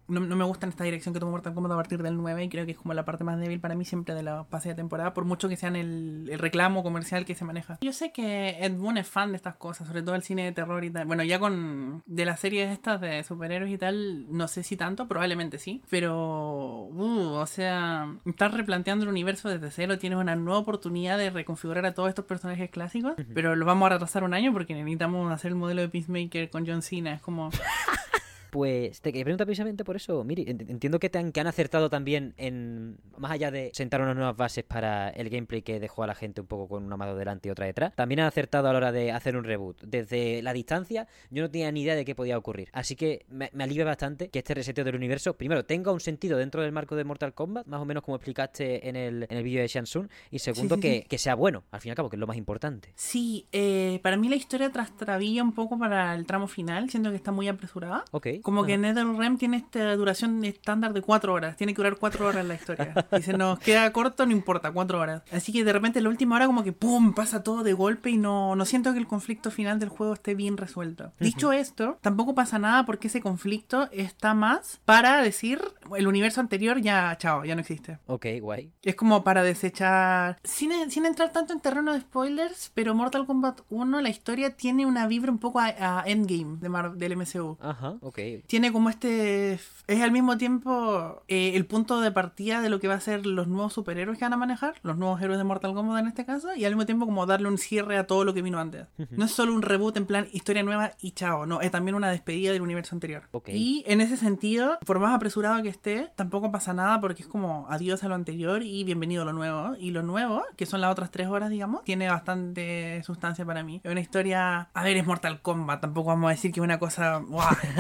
No, 0.09 0.21
no 0.21 0.37
me 0.37 0.45
gusta 0.45 0.67
en 0.67 0.71
esta 0.71 0.85
dirección 0.85 1.13
que 1.13 1.21
tomó 1.21 1.33
Mortal 1.33 1.55
Kombat 1.55 1.73
a 1.73 1.77
partir 1.77 2.03
del 2.03 2.17
9 2.17 2.45
y 2.45 2.49
creo 2.49 2.67
que 2.67 2.73
es 2.73 2.79
como 2.79 2.95
la 2.95 3.05
parte 3.05 3.25
más 3.25 3.39
débil 3.39 3.61
para 3.61 3.75
mí 3.75 3.85
siempre 3.85 4.15
de 4.15 4.23
la 4.23 4.45
pase 4.45 4.71
de 4.71 4.75
temporada, 4.75 5.15
por 5.15 5.25
mucho 5.25 5.49
que 5.49 5.57
sean 5.57 5.77
el, 5.77 6.29
el 6.31 6.39
reclamo 6.39 6.83
comercial 6.83 7.25
que 7.25 7.35
se 7.35 7.45
maneja. 7.45 7.79
Yo 7.81 7.93
sé 7.93 8.13
que 8.13 8.57
Ed 8.61 8.77
Boon 8.77 8.99
es 8.99 9.07
fan 9.07 9.31
de 9.31 9.37
estas 9.37 9.57
cosas, 9.57 9.87
sobre 9.87 10.03
todo 10.03 10.15
el 10.15 10.23
cine 10.23 10.45
de 10.45 10.53
terror 10.53 10.83
y 10.85 10.91
tal. 10.91 11.07
Bueno, 11.07 11.23
ya 11.23 11.39
con 11.39 12.03
de 12.07 12.25
las 12.25 12.41
series 12.41 12.71
estas 12.71 13.01
de 13.01 13.23
superhéroes 13.23 13.73
y 13.73 13.79
tal, 13.79 14.27
no 14.31 14.49
sé 14.49 14.63
si 14.63 14.77
tanto, 14.77 15.07
probablemente 15.07 15.59
sí. 15.59 15.83
Pero, 15.91 16.89
uh, 16.91 17.35
o 17.35 17.47
sea, 17.47 18.15
estás 18.25 18.55
replanteando 18.55 19.05
el 19.05 19.11
universo 19.11 19.49
desde 19.49 19.71
cero, 19.71 19.99
tienes 19.99 20.19
una 20.19 20.37
nueva 20.37 20.61
oportunidad 20.61 21.19
de 21.19 21.31
reconfigurar 21.31 21.85
a 21.87 21.95
todos 21.95 22.09
estos 22.09 22.25
personajes 22.25 22.71
clásicos, 22.71 23.15
pero 23.35 23.57
lo 23.57 23.67
vamos 23.67 23.87
a 23.87 23.91
retrasar 23.91 24.25
un 24.25 24.35
año 24.35 24.53
porque 24.53 24.75
necesitamos 24.75 25.33
hacer 25.33 25.51
el 25.51 25.57
modelo 25.57 25.83
de 25.83 25.89
Peacemaker 25.89 26.51
con 26.51 26.67
John 26.67 26.83
Cena. 26.83 27.15
Es 27.15 27.21
como... 27.21 27.51
Pues 28.55 29.01
te 29.01 29.11
quería 29.11 29.25
preguntar 29.25 29.49
precisamente 29.49 29.83
por 29.83 29.97
eso. 29.97 30.25
Ent- 30.25 30.71
entiendo 30.71 31.01
que, 31.01 31.11
te 31.11 31.19
han, 31.19 31.33
que 31.33 31.41
han 31.41 31.49
acertado 31.49 31.91
también 31.91 32.35
en. 32.37 32.99
Más 33.19 33.33
allá 33.33 33.51
de 33.51 33.73
sentar 33.75 34.01
unas 34.01 34.15
nuevas 34.15 34.37
bases 34.37 34.63
para 34.63 35.09
el 35.09 35.29
gameplay 35.29 35.63
que 35.63 35.81
dejó 35.81 36.05
a 36.05 36.07
la 36.07 36.15
gente 36.15 36.41
un 36.41 36.47
poco 36.47 36.69
con 36.69 36.85
una 36.85 36.97
mano 36.97 37.17
delante 37.17 37.49
y 37.49 37.51
otra 37.51 37.67
detrás, 37.67 37.97
también 37.97 38.21
han 38.21 38.27
acertado 38.27 38.69
a 38.69 38.73
la 38.73 38.79
hora 38.79 38.93
de 38.93 39.11
hacer 39.11 39.37
un 39.37 39.43
reboot. 39.43 39.83
Desde 39.83 40.41
la 40.41 40.53
distancia, 40.53 41.09
yo 41.31 41.43
no 41.43 41.51
tenía 41.51 41.73
ni 41.73 41.83
idea 41.83 41.97
de 41.97 42.05
qué 42.05 42.15
podía 42.15 42.39
ocurrir. 42.39 42.69
Así 42.73 42.95
que 42.95 43.27
me, 43.29 43.51
me 43.55 43.65
alivia 43.65 43.85
bastante 43.85 44.29
que 44.29 44.39
este 44.39 44.55
reseteo 44.55 44.85
del 44.85 44.95
universo, 44.95 45.35
primero, 45.37 45.65
tenga 45.65 45.91
un 45.91 45.99
sentido 45.99 46.39
dentro 46.39 46.63
del 46.63 46.71
marco 46.71 46.95
de 46.95 47.03
Mortal 47.03 47.35
Kombat, 47.35 47.67
más 47.67 47.81
o 47.81 47.85
menos 47.85 48.05
como 48.05 48.15
explicaste 48.15 48.89
en 48.89 48.95
el, 48.95 49.27
en 49.29 49.37
el 49.37 49.43
vídeo 49.43 49.63
de 49.63 49.67
Shansun, 49.67 50.09
y 50.31 50.39
segundo, 50.39 50.77
sí, 50.77 50.81
que, 50.81 51.01
sí. 51.01 51.07
que 51.09 51.19
sea 51.19 51.35
bueno, 51.35 51.65
al 51.73 51.81
fin 51.81 51.89
y 51.89 51.91
al 51.91 51.97
cabo, 51.97 52.09
que 52.09 52.15
es 52.15 52.21
lo 52.21 52.29
más 52.29 52.37
importante. 52.37 52.93
Sí, 52.95 53.49
eh, 53.51 53.99
para 54.05 54.17
mí 54.17 54.29
la 54.29 54.37
historia 54.37 54.71
trastrabilla 54.71 55.43
un 55.43 55.55
poco 55.55 55.77
para 55.77 56.15
el 56.15 56.25
tramo 56.25 56.47
final, 56.47 56.89
siento 56.89 57.11
que 57.11 57.17
está 57.17 57.33
muy 57.33 57.49
apresurada. 57.49 58.05
Ok. 58.13 58.29
Como 58.45 58.65
que. 58.65 58.79
NetherRealm 58.79 59.39
tiene 59.39 59.57
esta 59.57 59.97
duración 59.97 60.45
estándar 60.45 60.93
de 60.93 61.03
cuatro 61.03 61.33
horas. 61.35 61.57
Tiene 61.57 61.73
que 61.75 61.79
durar 61.79 61.97
cuatro 61.97 62.27
horas 62.29 62.45
la 62.47 62.55
historia. 62.55 62.95
Y 63.19 63.23
se 63.23 63.33
nos 63.37 63.59
queda 63.59 63.91
corto, 63.93 64.25
no 64.27 64.33
importa, 64.33 64.71
cuatro 64.71 65.01
horas. 65.01 65.23
Así 65.33 65.53
que 65.53 65.65
de 65.65 65.73
repente 65.73 65.99
en 65.99 66.05
la 66.05 66.11
última 66.11 66.37
hora 66.37 66.47
como 66.47 66.63
que 66.63 66.73
¡pum! 66.73 67.13
pasa 67.15 67.43
todo 67.43 67.63
de 67.65 67.73
golpe 67.73 68.11
y 68.11 68.17
no, 68.19 68.55
no 68.55 68.65
siento 68.65 68.93
que 68.93 68.99
el 69.01 69.07
conflicto 69.09 69.51
final 69.51 69.79
del 69.81 69.89
juego 69.89 70.13
esté 70.15 70.35
bien 70.37 70.57
resuelto. 70.57 71.13
Dicho 71.19 71.51
esto, 71.53 71.99
tampoco 72.03 72.35
pasa 72.35 72.59
nada 72.59 72.85
porque 72.87 73.09
ese 73.09 73.21
conflicto 73.21 73.89
está 73.91 74.35
más 74.35 74.81
para 74.85 75.23
decir 75.23 75.61
el 75.97 76.07
universo 76.07 76.41
anterior 76.41 76.81
ya, 76.81 77.17
chao, 77.19 77.45
ya 77.45 77.55
no 77.55 77.63
existe. 77.63 77.99
Ok, 78.07 78.27
guay. 78.41 78.71
Es 78.83 78.95
como 78.95 79.25
para 79.25 79.43
desechar. 79.43 80.37
Sin, 80.45 80.71
sin 80.91 81.07
entrar 81.07 81.33
tanto 81.33 81.53
en 81.55 81.61
terreno 81.61 81.93
de 81.95 82.01
spoilers, 82.01 82.71
pero 82.75 82.95
Mortal 82.95 83.27
Kombat 83.27 83.63
1, 83.71 84.01
la 84.03 84.09
historia 84.11 84.55
tiene 84.55 84.85
una 84.87 85.07
vibra 85.07 85.33
un 85.33 85.39
poco 85.39 85.61
a, 85.61 85.67
a 85.79 86.03
Endgame 86.07 86.59
de 86.59 86.69
Mar- 86.69 86.95
del 86.95 87.17
MCU. 87.17 87.57
Ajá, 87.61 87.95
ok. 88.01 88.19
Tiene 88.47 88.73
como 88.73 88.91
este. 88.91 89.59
Es 89.87 90.01
al 90.01 90.13
mismo 90.13 90.39
tiempo 90.39 91.23
eh, 91.29 91.53
el 91.55 91.67
punto 91.67 92.01
de 92.01 92.11
partida 92.11 92.63
de 92.63 92.71
lo 92.71 92.81
que 92.81 92.89
va 92.89 92.95
a 92.95 93.01
ser 93.01 93.27
los 93.27 93.49
nuevos 93.49 93.75
superhéroes 93.75 94.19
que 94.19 94.25
van 94.25 94.33
a 94.33 94.39
manejar, 94.39 94.75
los 94.83 94.97
nuevos 94.97 95.21
héroes 95.21 95.39
de 95.39 95.45
Mortal 95.45 95.75
Kombat 95.75 96.01
en 96.01 96.09
este 96.09 96.25
caso, 96.25 96.55
y 96.55 96.65
al 96.65 96.73
mismo 96.73 96.87
tiempo 96.87 97.05
como 97.05 97.27
darle 97.27 97.49
un 97.49 97.59
cierre 97.59 97.99
a 97.99 98.07
todo 98.07 98.25
lo 98.25 98.33
que 98.33 98.41
vino 98.41 98.59
antes. 98.59 98.87
No 99.11 99.27
es 99.27 99.31
solo 99.31 99.53
un 99.53 99.63
reboot 99.63 99.97
en 99.97 100.07
plan 100.07 100.27
historia 100.33 100.63
nueva 100.63 100.93
y 101.01 101.13
chao, 101.13 101.45
no, 101.45 101.61
es 101.61 101.71
también 101.71 101.95
una 101.95 102.11
despedida 102.11 102.53
del 102.53 102.63
universo 102.63 102.95
anterior. 102.95 103.25
Ok. 103.33 103.51
Y 103.51 103.85
en 103.87 104.01
ese 104.01 104.17
sentido, 104.17 104.79
por 104.87 104.99
más 104.99 105.15
apresurado 105.15 105.63
que 105.63 105.69
esté, 105.69 106.11
tampoco 106.17 106.51
pasa 106.51 106.73
nada 106.73 107.01
porque 107.01 107.23
es 107.23 107.29
como 107.29 107.67
adiós 107.69 108.03
a 108.05 108.09
lo 108.09 108.15
anterior 108.15 108.63
y 108.63 108.85
bienvenido 108.85 109.23
a 109.23 109.25
lo 109.25 109.33
nuevo. 109.33 109.77
Y 109.79 109.91
lo 109.91 110.03
nuevo, 110.03 110.43
que 110.57 110.67
son 110.67 110.81
las 110.81 110.91
otras 110.91 111.11
tres 111.11 111.29
horas, 111.29 111.51
digamos, 111.51 111.85
tiene 111.85 112.09
bastante 112.09 113.03
sustancia 113.05 113.45
para 113.45 113.63
mí. 113.63 113.81
Es 113.85 113.91
una 113.91 114.01
historia, 114.01 114.69
a 114.73 114.83
ver, 114.83 114.97
es 114.97 115.07
Mortal 115.07 115.43
Kombat, 115.43 115.81
tampoco 115.81 116.09
vamos 116.09 116.29
a 116.29 116.31
decir 116.31 116.53
que 116.53 116.61
es 116.61 116.65
una 116.65 116.79
cosa 116.79 117.23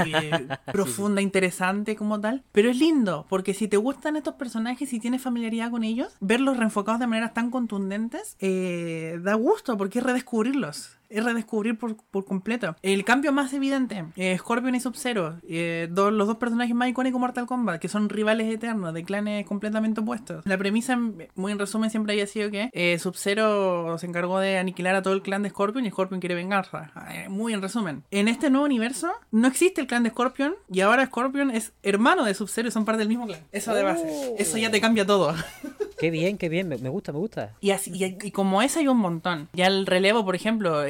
que 0.05 0.44
profunda, 0.73 1.21
interesante 1.21 1.97
como 1.97 2.21
tal, 2.21 2.43
pero 2.53 2.71
es 2.71 2.79
lindo 2.79 3.27
porque 3.29 3.55
si 3.55 3.69
te 3.69 3.77
gustan 3.77 4.17
estos 4.17 4.35
personajes 4.35 4.93
y 4.93 5.01
tienes 5.01 5.23
familiaridad 5.23 5.71
con 5.71 5.85
ellos, 5.85 6.17
verlos 6.21 6.57
reenfocados 6.57 7.01
de 7.01 7.07
maneras 7.07 7.35
tan 7.35 7.51
contundentes, 7.51 8.37
eh, 8.41 9.19
da 9.23 9.35
gusto 9.35 9.77
porque 9.77 9.99
es 9.99 10.05
redescubrirlos. 10.05 10.97
Es 11.15 11.25
redescubrir 11.25 11.79
por, 11.79 11.97
por 12.11 12.25
completo. 12.25 12.77
El 12.83 13.05
cambio 13.05 13.33
más 13.33 13.53
evidente, 13.53 14.05
eh, 14.17 14.37
Scorpion 14.39 14.75
y 14.75 14.81
Sub-Zero, 14.81 15.39
eh, 15.49 15.89
dos- 15.91 16.13
los 16.13 16.27
dos 16.27 16.37
personajes 16.37 16.75
más 16.75 16.89
icónicos 16.89 17.19
de 17.19 17.21
Mortal 17.21 17.47
Kombat, 17.47 17.81
que 17.81 17.89
son 17.89 18.09
rivales 18.09 18.53
eternos, 18.53 18.93
de 18.95 19.05
clanes 19.05 19.47
completamente 19.47 20.01
opuestos. 20.01 20.45
La 20.47 20.59
premisa, 20.59 20.97
muy 21.35 21.53
en 21.53 21.59
resumen, 21.59 21.91
siempre 21.91 22.13
había 22.15 22.27
sido 22.27 22.51
que 22.51 22.71
eh, 22.73 22.99
Sub-Zero 22.99 23.97
se 23.99 24.07
encargó 24.07 24.39
de 24.39 24.59
aniquilar 24.59 24.95
a 24.95 25.03
todo 25.03 25.15
el 25.15 25.23
clan 25.23 25.43
de 25.43 25.51
Scorpion 25.51 25.87
y 25.87 25.91
Scorpion 25.91 26.21
quiere 26.21 26.35
venganza. 26.35 26.91
Eh, 27.11 27.29
muy 27.29 27.53
en 27.53 27.63
resumen. 27.63 28.03
En 28.11 28.29
este 28.29 28.51
nuevo 28.51 28.67
universo 28.67 29.11
no 29.31 29.49
existe 29.49 29.81
el 29.81 29.87
clan 29.87 30.03
de 30.03 30.11
Scorpion 30.11 30.55
y 30.71 30.81
ahora 30.81 31.07
Scorpion 31.07 31.51
es 31.51 31.73
hermano 31.83 32.25
de 32.25 32.35
Sub-Zero 32.35 32.69
y 32.69 32.71
son 32.71 32.85
parte 32.85 32.99
del 33.01 33.09
mismo 33.09 33.27
clan. 33.27 33.41
Eso 33.53 33.75
de 33.75 33.83
base. 33.83 34.03
Oh. 34.07 34.35
Eso 34.39 34.59
ya 34.59 34.71
te 34.71 34.81
cambia 34.81 35.07
todo. 35.07 35.35
Qué 36.05 36.11
bien, 36.11 36.37
qué 36.37 36.51
bien, 36.51 36.69
me, 36.69 36.77
gusta, 36.91 37.13
me 37.13 37.19
gusta. 37.19 37.57
Y, 37.63 37.71
así, 37.71 37.91
y, 37.95 38.31
como 38.31 38.61
ese 38.61 38.81
hay 38.81 38.89
un 38.89 38.99
montón. 38.99 39.49
Ya 39.55 39.69
el 39.69 39.87
relevo, 39.87 40.23
por 40.23 40.37
ejemplo, 40.37 40.87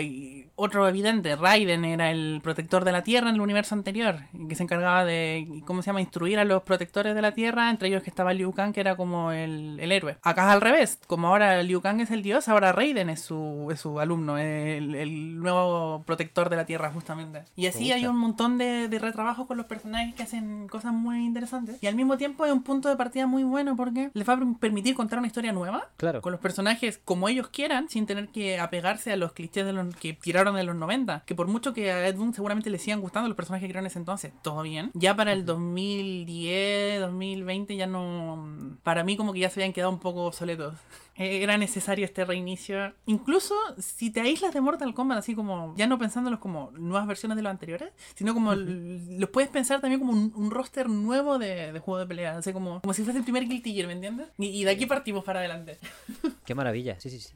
otro 0.57 0.89
evidente, 0.89 1.37
Raiden 1.37 1.85
era 1.85 2.11
el 2.11 2.41
protector 2.43 2.85
de 2.85 2.93
la 2.93 3.03
Tierra 3.03 3.29
en 3.29 3.35
el 3.37 3.41
universo 3.41 3.75
anterior, 3.75 4.21
que 4.49 4.55
se 4.55 4.63
encargaba 4.63 5.05
de, 5.05 5.63
¿cómo 5.67 5.83
se 5.83 5.87
llama?, 5.87 6.01
instruir 6.01 6.39
a 6.39 6.45
los 6.45 6.63
protectores 6.63 7.15
de 7.15 7.23
la 7.23 7.33
Tierra, 7.33 7.71
entre 7.71 7.89
ellos 7.89 8.03
que 8.03 8.11
estaba 8.11 8.33
Liu 8.33 8.53
Kang, 8.53 8.73
que 8.73 8.81
era 8.81 8.97
como 8.97 9.33
el, 9.33 9.79
el 9.81 9.91
héroe. 9.93 10.17
Acá 10.23 10.45
es 10.49 10.53
al 10.55 10.61
revés, 10.61 10.99
como 11.07 11.29
ahora 11.29 11.63
Liu 11.63 11.81
Kang 11.81 12.01
es 12.01 12.11
el 12.11 12.23
dios, 12.23 12.49
ahora 12.49 12.73
Raiden 12.73 13.11
es 13.11 13.21
su, 13.21 13.69
es 13.73 13.81
su 13.81 13.99
alumno, 14.01 14.39
el, 14.39 14.95
el 14.95 15.39
nuevo 15.41 16.03
protector 16.07 16.49
de 16.51 16.57
la 16.57 16.67
Tierra, 16.67 16.91
justamente. 16.93 17.43
Y 17.57 17.67
así 17.67 17.91
hay 17.93 18.07
un 18.07 18.17
montón 18.17 18.59
de, 18.59 18.89
de 18.89 18.99
retrabajos 18.99 19.47
con 19.47 19.57
los 19.57 19.67
personajes 19.67 20.15
que 20.15 20.23
hacen 20.23 20.69
cosas 20.69 20.93
muy 20.93 21.25
interesantes. 21.25 21.83
Y 21.83 21.87
al 21.87 21.95
mismo 21.97 22.17
tiempo 22.17 22.45
hay 22.45 22.53
un 22.53 22.63
punto 22.63 22.89
de 22.89 22.97
partida 22.97 23.27
muy 23.27 23.43
bueno 23.45 23.77
porque 23.77 24.11
les 24.15 24.29
va 24.29 24.35
a 24.35 24.39
permitir 24.61 24.95
contar 24.95 25.19
una 25.19 25.27
historia 25.27 25.53
nueva 25.53 25.89
Claro. 25.97 26.21
con 26.23 26.33
los 26.33 26.41
personajes 26.41 27.01
como 27.05 27.29
ellos 27.29 27.49
quieran, 27.49 27.89
sin 27.89 28.07
tener 28.07 28.29
que 28.29 28.59
apegarse 28.61 29.13
a 29.13 29.17
los 29.17 29.33
clichés 29.33 29.65
de 29.67 29.73
los 29.73 29.95
que 29.97 30.13
tiraron 30.13 30.44
en 30.49 30.67
los 30.67 30.77
90. 30.77 31.25
Que 31.27 31.35
por 31.35 31.49
mucho 31.49 31.73
que 31.73 31.91
a 31.91 32.07
Ed 32.09 32.17
Boon 32.17 32.35
seguramente 32.35 32.71
le 32.71 32.79
sigan 32.79 33.01
gustando 33.01 33.29
los 33.29 33.37
personajes 33.37 33.67
que 33.67 33.73
crearon 33.73 33.87
en 33.87 33.91
ese 33.91 33.99
entonces, 33.99 34.33
todo 34.43 34.63
bien. 34.63 34.91
Ya 34.95 35.17
para 35.17 35.33
el 35.33 35.45
2010, 35.45 37.01
2020 37.01 37.77
ya 37.77 37.87
no... 37.87 38.77
Para 38.83 39.05
mí 39.05 39.17
como 39.17 39.33
que 39.33 39.41
ya 39.41 39.51
se 39.51 39.61
habían 39.61 39.73
quedado 39.73 39.91
un 39.91 40.01
poco 40.01 40.25
obsoletos. 40.27 40.75
Eh, 41.17 41.43
Era 41.43 41.57
necesario 41.59 42.05
este 42.05 42.25
reinicio. 42.25 42.93
Incluso 43.07 43.55
si 43.79 44.11
te 44.11 44.21
aíslas 44.21 44.53
de 44.55 44.61
Mortal 44.61 44.95
Kombat, 44.95 45.19
así 45.19 45.35
como 45.35 45.75
ya 45.77 45.87
no 45.87 45.99
pensándolos 45.99 46.41
como 46.41 46.71
nuevas 46.73 47.07
versiones 47.07 47.37
de 47.37 47.43
los 47.43 47.51
anteriores, 47.51 47.91
sino 48.15 48.35
como 48.35 48.55
los 48.55 49.31
puedes 49.31 49.49
pensar 49.51 49.81
también 49.81 50.01
como 50.01 50.13
un, 50.13 50.33
un 50.35 50.51
roster 50.51 50.89
nuevo 50.89 51.39
de, 51.39 51.73
de 51.73 51.79
juego 51.79 51.99
de 52.01 52.07
pelea. 52.07 52.43
Sea, 52.43 52.53
como, 52.53 52.81
como 52.81 52.95
si 52.95 53.03
fuese 53.05 53.19
el 53.19 53.25
primer 53.25 53.47
Guilty 53.47 53.75
Gear, 53.75 53.87
¿me 53.87 53.93
entiendes? 53.95 54.29
Y, 54.39 54.47
y 54.47 54.65
de 54.65 54.71
aquí 54.73 54.87
partimos 54.87 55.25
para 55.25 55.41
adelante. 55.41 55.79
Qué 56.45 56.55
maravilla, 56.55 56.99
sí, 57.01 57.11
sí, 57.11 57.21
sí. 57.21 57.33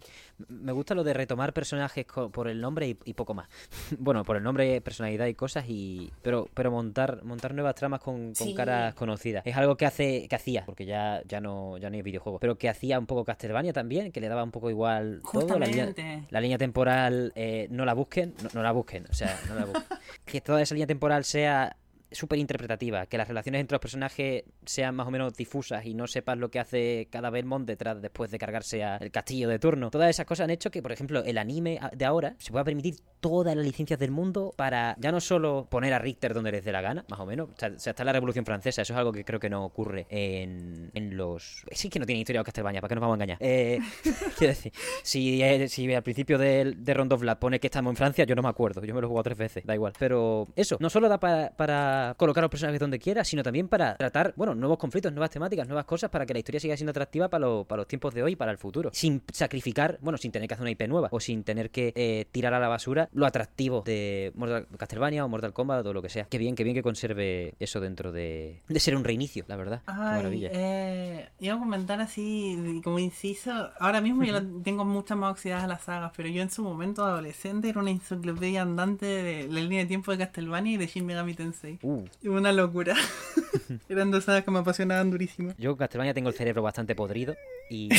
Me 0.49 0.73
gusta 0.73 0.95
lo 0.95 1.03
de 1.05 1.15
retomar 1.15 1.53
personajes 1.53 2.07
por 2.33 2.49
el 2.49 2.61
nombre 2.61 2.89
y, 2.89 2.99
y 3.05 3.15
poco 3.15 3.35
más. 3.35 3.49
bueno, 3.99 4.25
por 4.25 4.37
el 4.37 4.43
nombre, 4.43 4.81
personalidad 4.81 5.27
y 5.27 5.35
cosas, 5.35 5.65
y 5.69 6.13
pero 6.23 6.49
pero 6.55 6.71
montar 6.71 7.25
montar 7.25 7.55
nuevas 7.55 7.75
tramas 7.75 8.01
con, 8.01 8.27
con 8.35 8.35
Sí. 8.35 8.55
caras 8.55 8.95
conocidas. 8.95 9.43
Es 9.47 9.57
algo 9.57 9.77
que 9.77 9.87
hace 9.87 10.27
que 10.29 10.37
hacía, 10.37 10.65
porque 10.65 10.85
ya 10.87 11.23
ya 11.27 11.41
no 11.41 11.77
ya 11.79 11.91
no 11.91 11.97
hay 11.97 12.03
videojuegos, 12.03 12.41
pero 12.41 12.57
que 12.59 12.69
hacía 12.69 12.99
un 12.99 13.07
poco 13.07 13.25
Castlevania 13.25 13.68
también, 13.73 14.13
que 14.13 14.21
le 14.21 14.29
daba 14.29 14.43
un 14.43 14.51
poco 14.51 14.71
igual 14.71 15.21
todo. 15.33 15.59
La 15.59 15.67
línea, 15.67 15.87
Justamente. 15.87 16.27
la 16.31 16.41
línea 16.41 16.59
temporal, 16.59 17.33
eh, 17.35 17.69
no 17.71 17.85
la 17.85 17.95
busquen, 17.95 18.35
no, 18.43 18.49
no 18.55 18.63
la 18.63 18.73
busquen, 18.73 19.07
o 19.11 19.15
sea, 19.15 19.39
no 19.49 19.55
la 19.55 19.65
busquen. 19.65 19.85
que 20.25 20.41
toda 20.41 20.63
esa 20.63 20.75
línea 20.75 20.87
temporal 20.87 21.25
sea 21.25 21.77
súper 22.11 22.39
interpretativa, 22.39 23.07
que 23.07 23.19
las 23.19 23.29
relaciones 23.29 23.61
entre 23.61 23.75
los 23.75 23.81
personajes 23.81 24.45
sean 24.65 24.95
más 24.95 25.07
o 25.07 25.11
menos 25.11 25.35
difusas 25.35 25.85
y 25.87 25.95
no 25.95 26.07
sepas 26.07 26.39
lo 26.39 26.51
que 26.51 26.61
hace 26.61 27.09
cada 27.11 27.31
Belmont 27.31 27.67
detrás 27.67 28.01
después 28.01 28.31
de 28.31 28.39
cargarse 28.39 28.85
al 28.85 29.11
castillo 29.11 29.49
de 29.49 29.59
turno. 29.59 29.91
Todas 29.91 30.11
esas 30.11 30.27
cosas 30.27 30.45
han 30.45 30.51
hecho 30.51 30.71
que, 30.71 30.83
por 30.83 30.93
ejemplo, 30.93 31.23
el 31.25 31.39
anime 31.39 31.81
de 31.97 32.05
ahora 32.05 32.35
se 32.39 32.51
pueda 32.51 32.65
permitir 32.65 32.97
todas 33.21 33.57
las 33.57 33.65
licencias 33.65 33.99
del 33.99 34.11
mundo 34.11 34.53
para 34.57 34.95
ya 34.99 35.11
no 35.11 35.21
solo 35.21 35.67
poner 35.71 35.93
a 35.93 35.99
Richter 35.99 36.35
donde 36.35 36.53
les 36.53 36.65
dé 36.65 36.73
la 36.73 36.81
gana, 36.81 37.05
más 37.09 37.21
o 37.21 37.27
menos. 37.27 37.49
O 37.51 37.55
sea, 37.57 37.71
está 37.91 38.05
la 38.05 38.13
Revolución 38.13 38.45
Francesa, 38.45 38.83
eso 38.83 38.93
es 38.93 38.99
algo 38.99 39.13
que 39.13 39.25
creo 39.25 39.41
que 39.41 39.51
no 39.51 39.65
ocurre 39.65 40.07
en, 40.09 40.91
en 40.95 41.17
los... 41.17 41.65
Sí 41.73 41.89
que 41.89 41.99
no 41.99 42.07
tiene 42.07 42.21
historia 42.21 42.41
de 42.41 42.45
Castlevania, 42.45 42.81
¿para 42.81 42.89
qué 42.89 42.95
nos 42.95 43.03
vamos 43.03 43.15
a 43.15 43.17
engañar? 43.17 43.39
Eh, 43.41 43.79
quiero 44.39 44.55
decir, 44.55 44.73
si, 45.03 45.43
eh, 45.43 45.69
si 45.69 45.93
al 45.93 46.03
principio 46.03 46.39
de, 46.39 46.75
de 46.77 46.95
Blood 46.95 47.39
pone 47.39 47.61
que 47.61 47.67
estamos 47.67 47.91
en 47.93 47.97
Francia, 47.97 48.25
yo 48.25 48.35
no 48.35 48.43
me 48.43 48.49
acuerdo, 48.49 48.85
yo 48.85 48.95
me 48.95 49.01
lo 49.01 49.07
he 49.07 49.09
jugado 49.09 49.25
tres 49.25 49.39
veces, 49.39 49.65
da 49.65 49.75
igual. 49.75 49.93
Pero 49.99 50.47
eso, 50.57 50.77
no 50.81 50.91
solo 50.91 51.09
da 51.09 51.19
para 51.19 51.98
colocar 52.17 52.43
a 52.43 52.47
los 52.47 52.51
personajes 52.51 52.81
donde 52.81 52.99
quiera, 52.99 53.25
sino 53.25 53.43
también 53.43 53.69
para 53.69 53.97
tratar, 53.97 54.33
bueno, 54.37 54.55
nuevos 54.55 54.79
conflictos, 54.79 55.13
nuevas 55.13 55.31
temáticas, 55.31 55.67
nuevas 55.67 55.85
cosas 55.85 56.11
para 56.11 56.25
que 56.27 56.33
la 56.33 56.39
historia 56.41 56.61
siga 56.61 56.77
siendo 56.77 56.91
atractiva 56.91 57.29
para, 57.29 57.47
lo- 57.47 57.65
para 57.65 57.79
los 57.81 57.89
tiempos 57.89 58.15
de 58.15 58.23
hoy 58.23 58.33
y 58.33 58.37
para 58.37 58.51
el 58.53 58.59
futuro. 58.59 58.91
Sin 58.93 59.23
sacrificar, 59.33 59.99
bueno, 60.01 60.19
sin 60.19 60.33
tener 60.33 60.49
que 60.49 60.55
hacer 60.55 60.63
una 60.63 60.71
IP 60.71 60.83
nueva 60.89 61.09
o 61.11 61.21
sin 61.21 61.45
tener 61.45 61.71
que 61.71 61.93
eh, 61.97 62.27
tirar 62.31 62.55
a 62.55 62.61
la 62.61 62.69
basura 62.69 63.09
lo 63.13 63.27
atractivo 63.27 63.83
de 63.85 64.33
Mortal 64.35 64.67
Castlevania 64.77 65.25
o 65.25 65.29
Mortal 65.29 65.53
Kombat 65.53 65.85
o 65.87 65.93
lo 65.93 66.03
que 66.03 66.09
sea. 66.09 66.25
Qué 66.25 66.39
bien, 66.39 66.55
qué 66.55 66.65
bien 66.65 66.75
que 66.75 66.83
conserve 66.83 67.55
eso 67.59 67.81
dentro 67.81 68.13
de, 68.13 68.63
de 68.69 68.81
ser 68.81 68.97
un 68.97 69.05
reinicio, 69.05 69.45
la 69.49 69.57
verdad. 69.57 69.83
Qué 69.87 69.93
maravilla. 69.93 70.51
eh, 70.53 71.29
iba 71.41 71.55
a 71.55 71.59
comentar 71.59 72.01
así, 72.01 72.81
como 72.85 72.99
inciso, 72.99 73.51
ahora 73.81 74.01
mismo 74.01 74.25
yo 74.25 74.41
tengo 74.63 74.85
muchas 74.85 75.17
más 75.17 75.33
oxidadas 75.33 75.69
las 75.69 75.83
sagas, 75.83 76.13
pero 76.17 76.29
yo 76.29 76.43
en 76.43 76.51
su 76.51 76.63
momento 76.63 77.05
adolescente 77.05 77.69
era 77.69 77.81
una 77.81 77.91
enciclopedia 77.91 78.63
andante 78.63 79.07
de 79.07 79.49
la 79.49 79.61
línea 79.61 79.81
de 79.81 79.87
tiempo 79.87 80.11
de 80.13 80.19
Castlevania 80.19 80.73
y 80.75 80.77
de 80.77 80.87
Shin 80.87 81.07
Megami 81.07 81.35
Tensei. 81.35 81.79
Uh, 81.89 82.05
Una 82.25 82.53
locura. 82.53 82.95
Eran 83.89 84.11
dos 84.11 84.25
sagas 84.25 84.45
que 84.45 84.51
me 84.51 84.59
apasionaban 84.59 85.11
durísimo. 85.11 85.55
Yo 85.57 85.71
con 85.71 85.79
Castlevania 85.79 86.13
tengo 86.13 86.29
el 86.29 86.35
cerebro 86.35 86.61
bastante 86.61 86.95
podrido 86.95 87.35
y... 87.71 87.89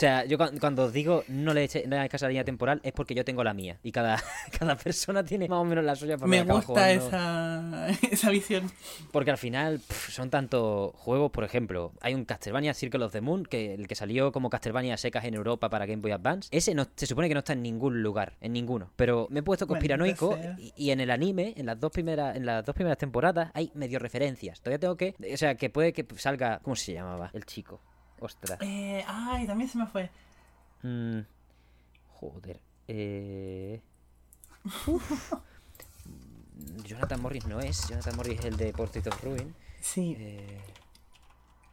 O 0.00 0.06
sea, 0.08 0.24
yo 0.24 0.38
cu- 0.38 0.58
cuando 0.58 0.84
os 0.84 0.94
digo 0.94 1.24
no 1.28 1.52
le 1.52 1.64
eche 1.64 1.84
no 1.86 1.94
le 1.96 2.02
a 2.02 2.08
la 2.22 2.28
línea 2.28 2.42
temporal 2.42 2.80
es 2.82 2.92
porque 2.94 3.14
yo 3.14 3.22
tengo 3.22 3.44
la 3.44 3.52
mía 3.52 3.76
y 3.82 3.92
cada, 3.92 4.16
cada 4.58 4.74
persona 4.74 5.22
tiene 5.22 5.46
más 5.46 5.58
o 5.58 5.64
menos 5.64 5.84
la 5.84 5.94
suya. 5.94 6.16
Me 6.16 6.42
gusta 6.42 6.62
jugando. 6.62 7.06
esa, 7.06 7.88
esa 8.10 8.30
visión. 8.30 8.70
Porque 9.12 9.30
al 9.30 9.36
final 9.36 9.78
son 10.08 10.30
tantos 10.30 10.92
juegos, 10.96 11.30
por 11.30 11.44
ejemplo, 11.44 11.92
hay 12.00 12.14
un 12.14 12.24
Castlevania 12.24 12.72
Circle 12.72 13.04
of 13.04 13.12
the 13.12 13.20
Moon, 13.20 13.44
que 13.44 13.74
el 13.74 13.86
que 13.86 13.94
salió 13.94 14.32
como 14.32 14.48
Castlevania 14.48 14.96
secas 14.96 15.26
en 15.26 15.34
Europa 15.34 15.68
para 15.68 15.84
Game 15.84 16.00
Boy 16.00 16.12
Advance. 16.12 16.48
Ese 16.50 16.74
no, 16.74 16.86
se 16.96 17.04
supone 17.06 17.28
que 17.28 17.34
no 17.34 17.40
está 17.40 17.52
en 17.52 17.60
ningún 17.62 18.02
lugar, 18.02 18.38
en 18.40 18.54
ninguno. 18.54 18.90
Pero 18.96 19.26
me 19.28 19.40
he 19.40 19.42
puesto 19.42 19.66
conspiranoico 19.66 20.38
y, 20.56 20.72
y 20.76 20.90
en 20.92 21.00
el 21.00 21.10
anime, 21.10 21.52
en 21.58 21.66
las 21.66 21.78
dos 21.78 21.92
primeras, 21.92 22.36
en 22.36 22.46
las 22.46 22.64
dos 22.64 22.74
primeras 22.74 22.96
temporadas, 22.96 23.50
hay 23.52 23.70
medio 23.74 23.98
referencias. 23.98 24.60
Todavía 24.62 24.78
tengo 24.78 24.96
que. 24.96 25.14
O 25.30 25.36
sea, 25.36 25.56
que 25.56 25.68
puede 25.68 25.92
que 25.92 26.06
salga. 26.16 26.60
¿Cómo 26.62 26.74
se 26.74 26.94
llamaba? 26.94 27.30
El 27.34 27.44
chico. 27.44 27.82
Ostras. 28.20 28.58
Eh, 28.62 29.04
ay, 29.06 29.46
también 29.46 29.68
se 29.70 29.78
me 29.78 29.86
fue. 29.86 30.10
Mm, 30.82 31.20
joder. 32.12 32.60
Eh... 32.88 33.80
Jonathan 36.84 37.20
Morris 37.20 37.46
no 37.46 37.60
es. 37.60 37.88
Jonathan 37.88 38.16
Morris 38.16 38.38
es 38.40 38.44
el 38.44 38.56
de 38.56 38.72
Portrait 38.72 39.06
of 39.06 39.22
Ruin. 39.24 39.54
Sí, 39.80 40.14
Eh, 40.18 40.60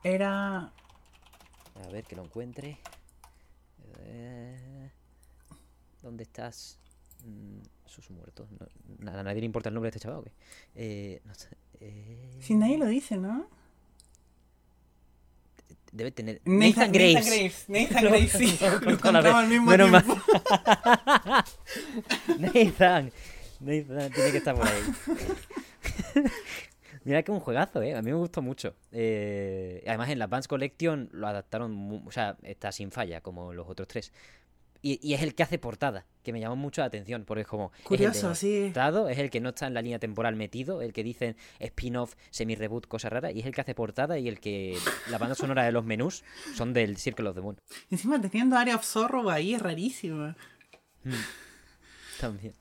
era... 0.03 0.57
a 1.75 1.87
ver 1.91 2.05
que 2.05 2.15
lo 2.15 2.23
encuentre. 2.23 2.77
Eh, 3.99 4.89
¿Dónde 6.01 6.23
estás? 6.23 6.79
Mm, 7.25 7.59
sus 7.85 8.09
muertos. 8.11 8.47
No, 8.99 9.11
a 9.11 9.23
nadie 9.23 9.39
le 9.41 9.45
importa 9.45 9.69
el 9.69 9.75
nombre 9.75 9.91
de 9.91 9.97
este 9.97 10.03
chaval. 10.07 10.19
¿o 10.19 10.23
qué? 10.23 10.31
Eh, 10.75 11.21
no 11.25 11.33
sé, 11.33 11.49
eh, 11.81 12.37
Si 12.41 12.55
nadie 12.55 12.77
lo 12.77 12.85
dice, 12.85 13.17
¿no? 13.17 13.49
Debe 15.91 16.11
tener. 16.11 16.41
Nathan, 16.45 16.91
Nathan 16.91 16.91
Graves. 16.91 17.15
Nathan 17.15 17.31
Graves. 17.33 17.65
Nathan 17.69 18.03
Graves, 18.03 18.31
sí. 18.31 18.59
Lo 18.61 18.81
con 18.81 18.97
toda 18.97 19.11
la 19.13 19.21
vez. 19.21 19.31
encontraba 19.31 19.39
al 19.39 19.47
mismo 19.47 19.71
Menos 19.71 20.03
tiempo. 20.03 20.21
Nathan. 22.39 23.11
Nathan 23.59 24.11
tiene 24.11 24.31
que 24.31 24.37
estar 24.37 24.55
por 24.55 24.67
ahí. 24.67 24.81
Mira 27.03 27.23
que 27.23 27.31
un 27.31 27.39
juegazo, 27.39 27.81
¿eh? 27.81 27.95
A 27.95 28.01
mí 28.01 28.11
me 28.11 28.17
gustó 28.17 28.41
mucho. 28.41 28.75
Eh, 28.91 29.81
además, 29.87 30.09
en 30.09 30.19
la 30.19 30.25
Advance 30.25 30.49
Collection 30.49 31.07
lo 31.13 31.27
adaptaron, 31.27 32.03
o 32.05 32.11
sea, 32.11 32.35
está 32.43 32.73
sin 32.73 32.91
falla, 32.91 33.21
como 33.21 33.53
los 33.53 33.67
otros 33.69 33.87
tres. 33.87 34.11
Y, 34.81 34.99
y 35.01 35.13
es 35.13 35.21
el 35.21 35.33
que 35.35 35.43
hace 35.43 35.57
portada, 35.57 36.05
que 36.23 36.31
me 36.33 36.39
llamó 36.39 36.55
mucho 36.55 36.81
la 36.81 36.87
atención, 36.87 37.25
porque 37.25 37.41
es 37.41 37.47
como... 37.47 37.71
Curioso, 37.83 38.31
es 38.31 38.43
el 38.43 38.71
sí. 38.73 38.79
es 39.09 39.17
el 39.17 39.29
que 39.29 39.39
no 39.39 39.49
está 39.49 39.67
en 39.67 39.73
la 39.73 39.81
línea 39.81 39.99
temporal 39.99 40.35
metido, 40.35 40.81
el 40.81 40.93
que 40.93 41.03
dicen 41.03 41.35
spin-off, 41.59 42.15
semi-reboot, 42.29 42.87
cosas 42.87 43.11
raras, 43.11 43.33
y 43.33 43.39
es 43.39 43.45
el 43.45 43.53
que 43.53 43.61
hace 43.61 43.75
portada 43.75 44.17
y 44.19 44.27
el 44.27 44.39
que... 44.39 44.77
La 45.09 45.17
banda 45.17 45.35
sonora 45.35 45.63
de 45.63 45.71
los 45.71 45.83
menús 45.83 46.23
son 46.55 46.73
del 46.73 46.97
Circle 46.97 47.29
of 47.29 47.35
the 47.35 47.41
Moon. 47.41 47.57
Encima 47.89 48.21
teniendo 48.21 48.55
Area 48.57 48.75
of 48.75 48.83
Sorrow 48.83 49.29
ahí 49.29 49.53
es 49.53 49.61
rarísimo. 49.61 50.35
También. 52.19 52.53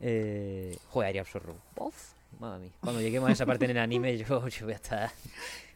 Eh, 0.00 0.76
joder, 0.88 1.08
Area 1.10 1.22
of 1.22 1.30
Sorrow. 1.30 1.56
Uf, 1.76 2.12
madre 2.38 2.60
mía. 2.60 2.72
Cuando 2.80 3.00
lleguemos 3.00 3.28
a 3.28 3.32
esa 3.32 3.46
parte 3.46 3.64
en 3.66 3.72
el 3.72 3.78
anime, 3.78 4.16
yo, 4.18 4.48
yo 4.48 4.64
voy 4.64 4.72
a 4.72 4.76
estar 4.76 5.10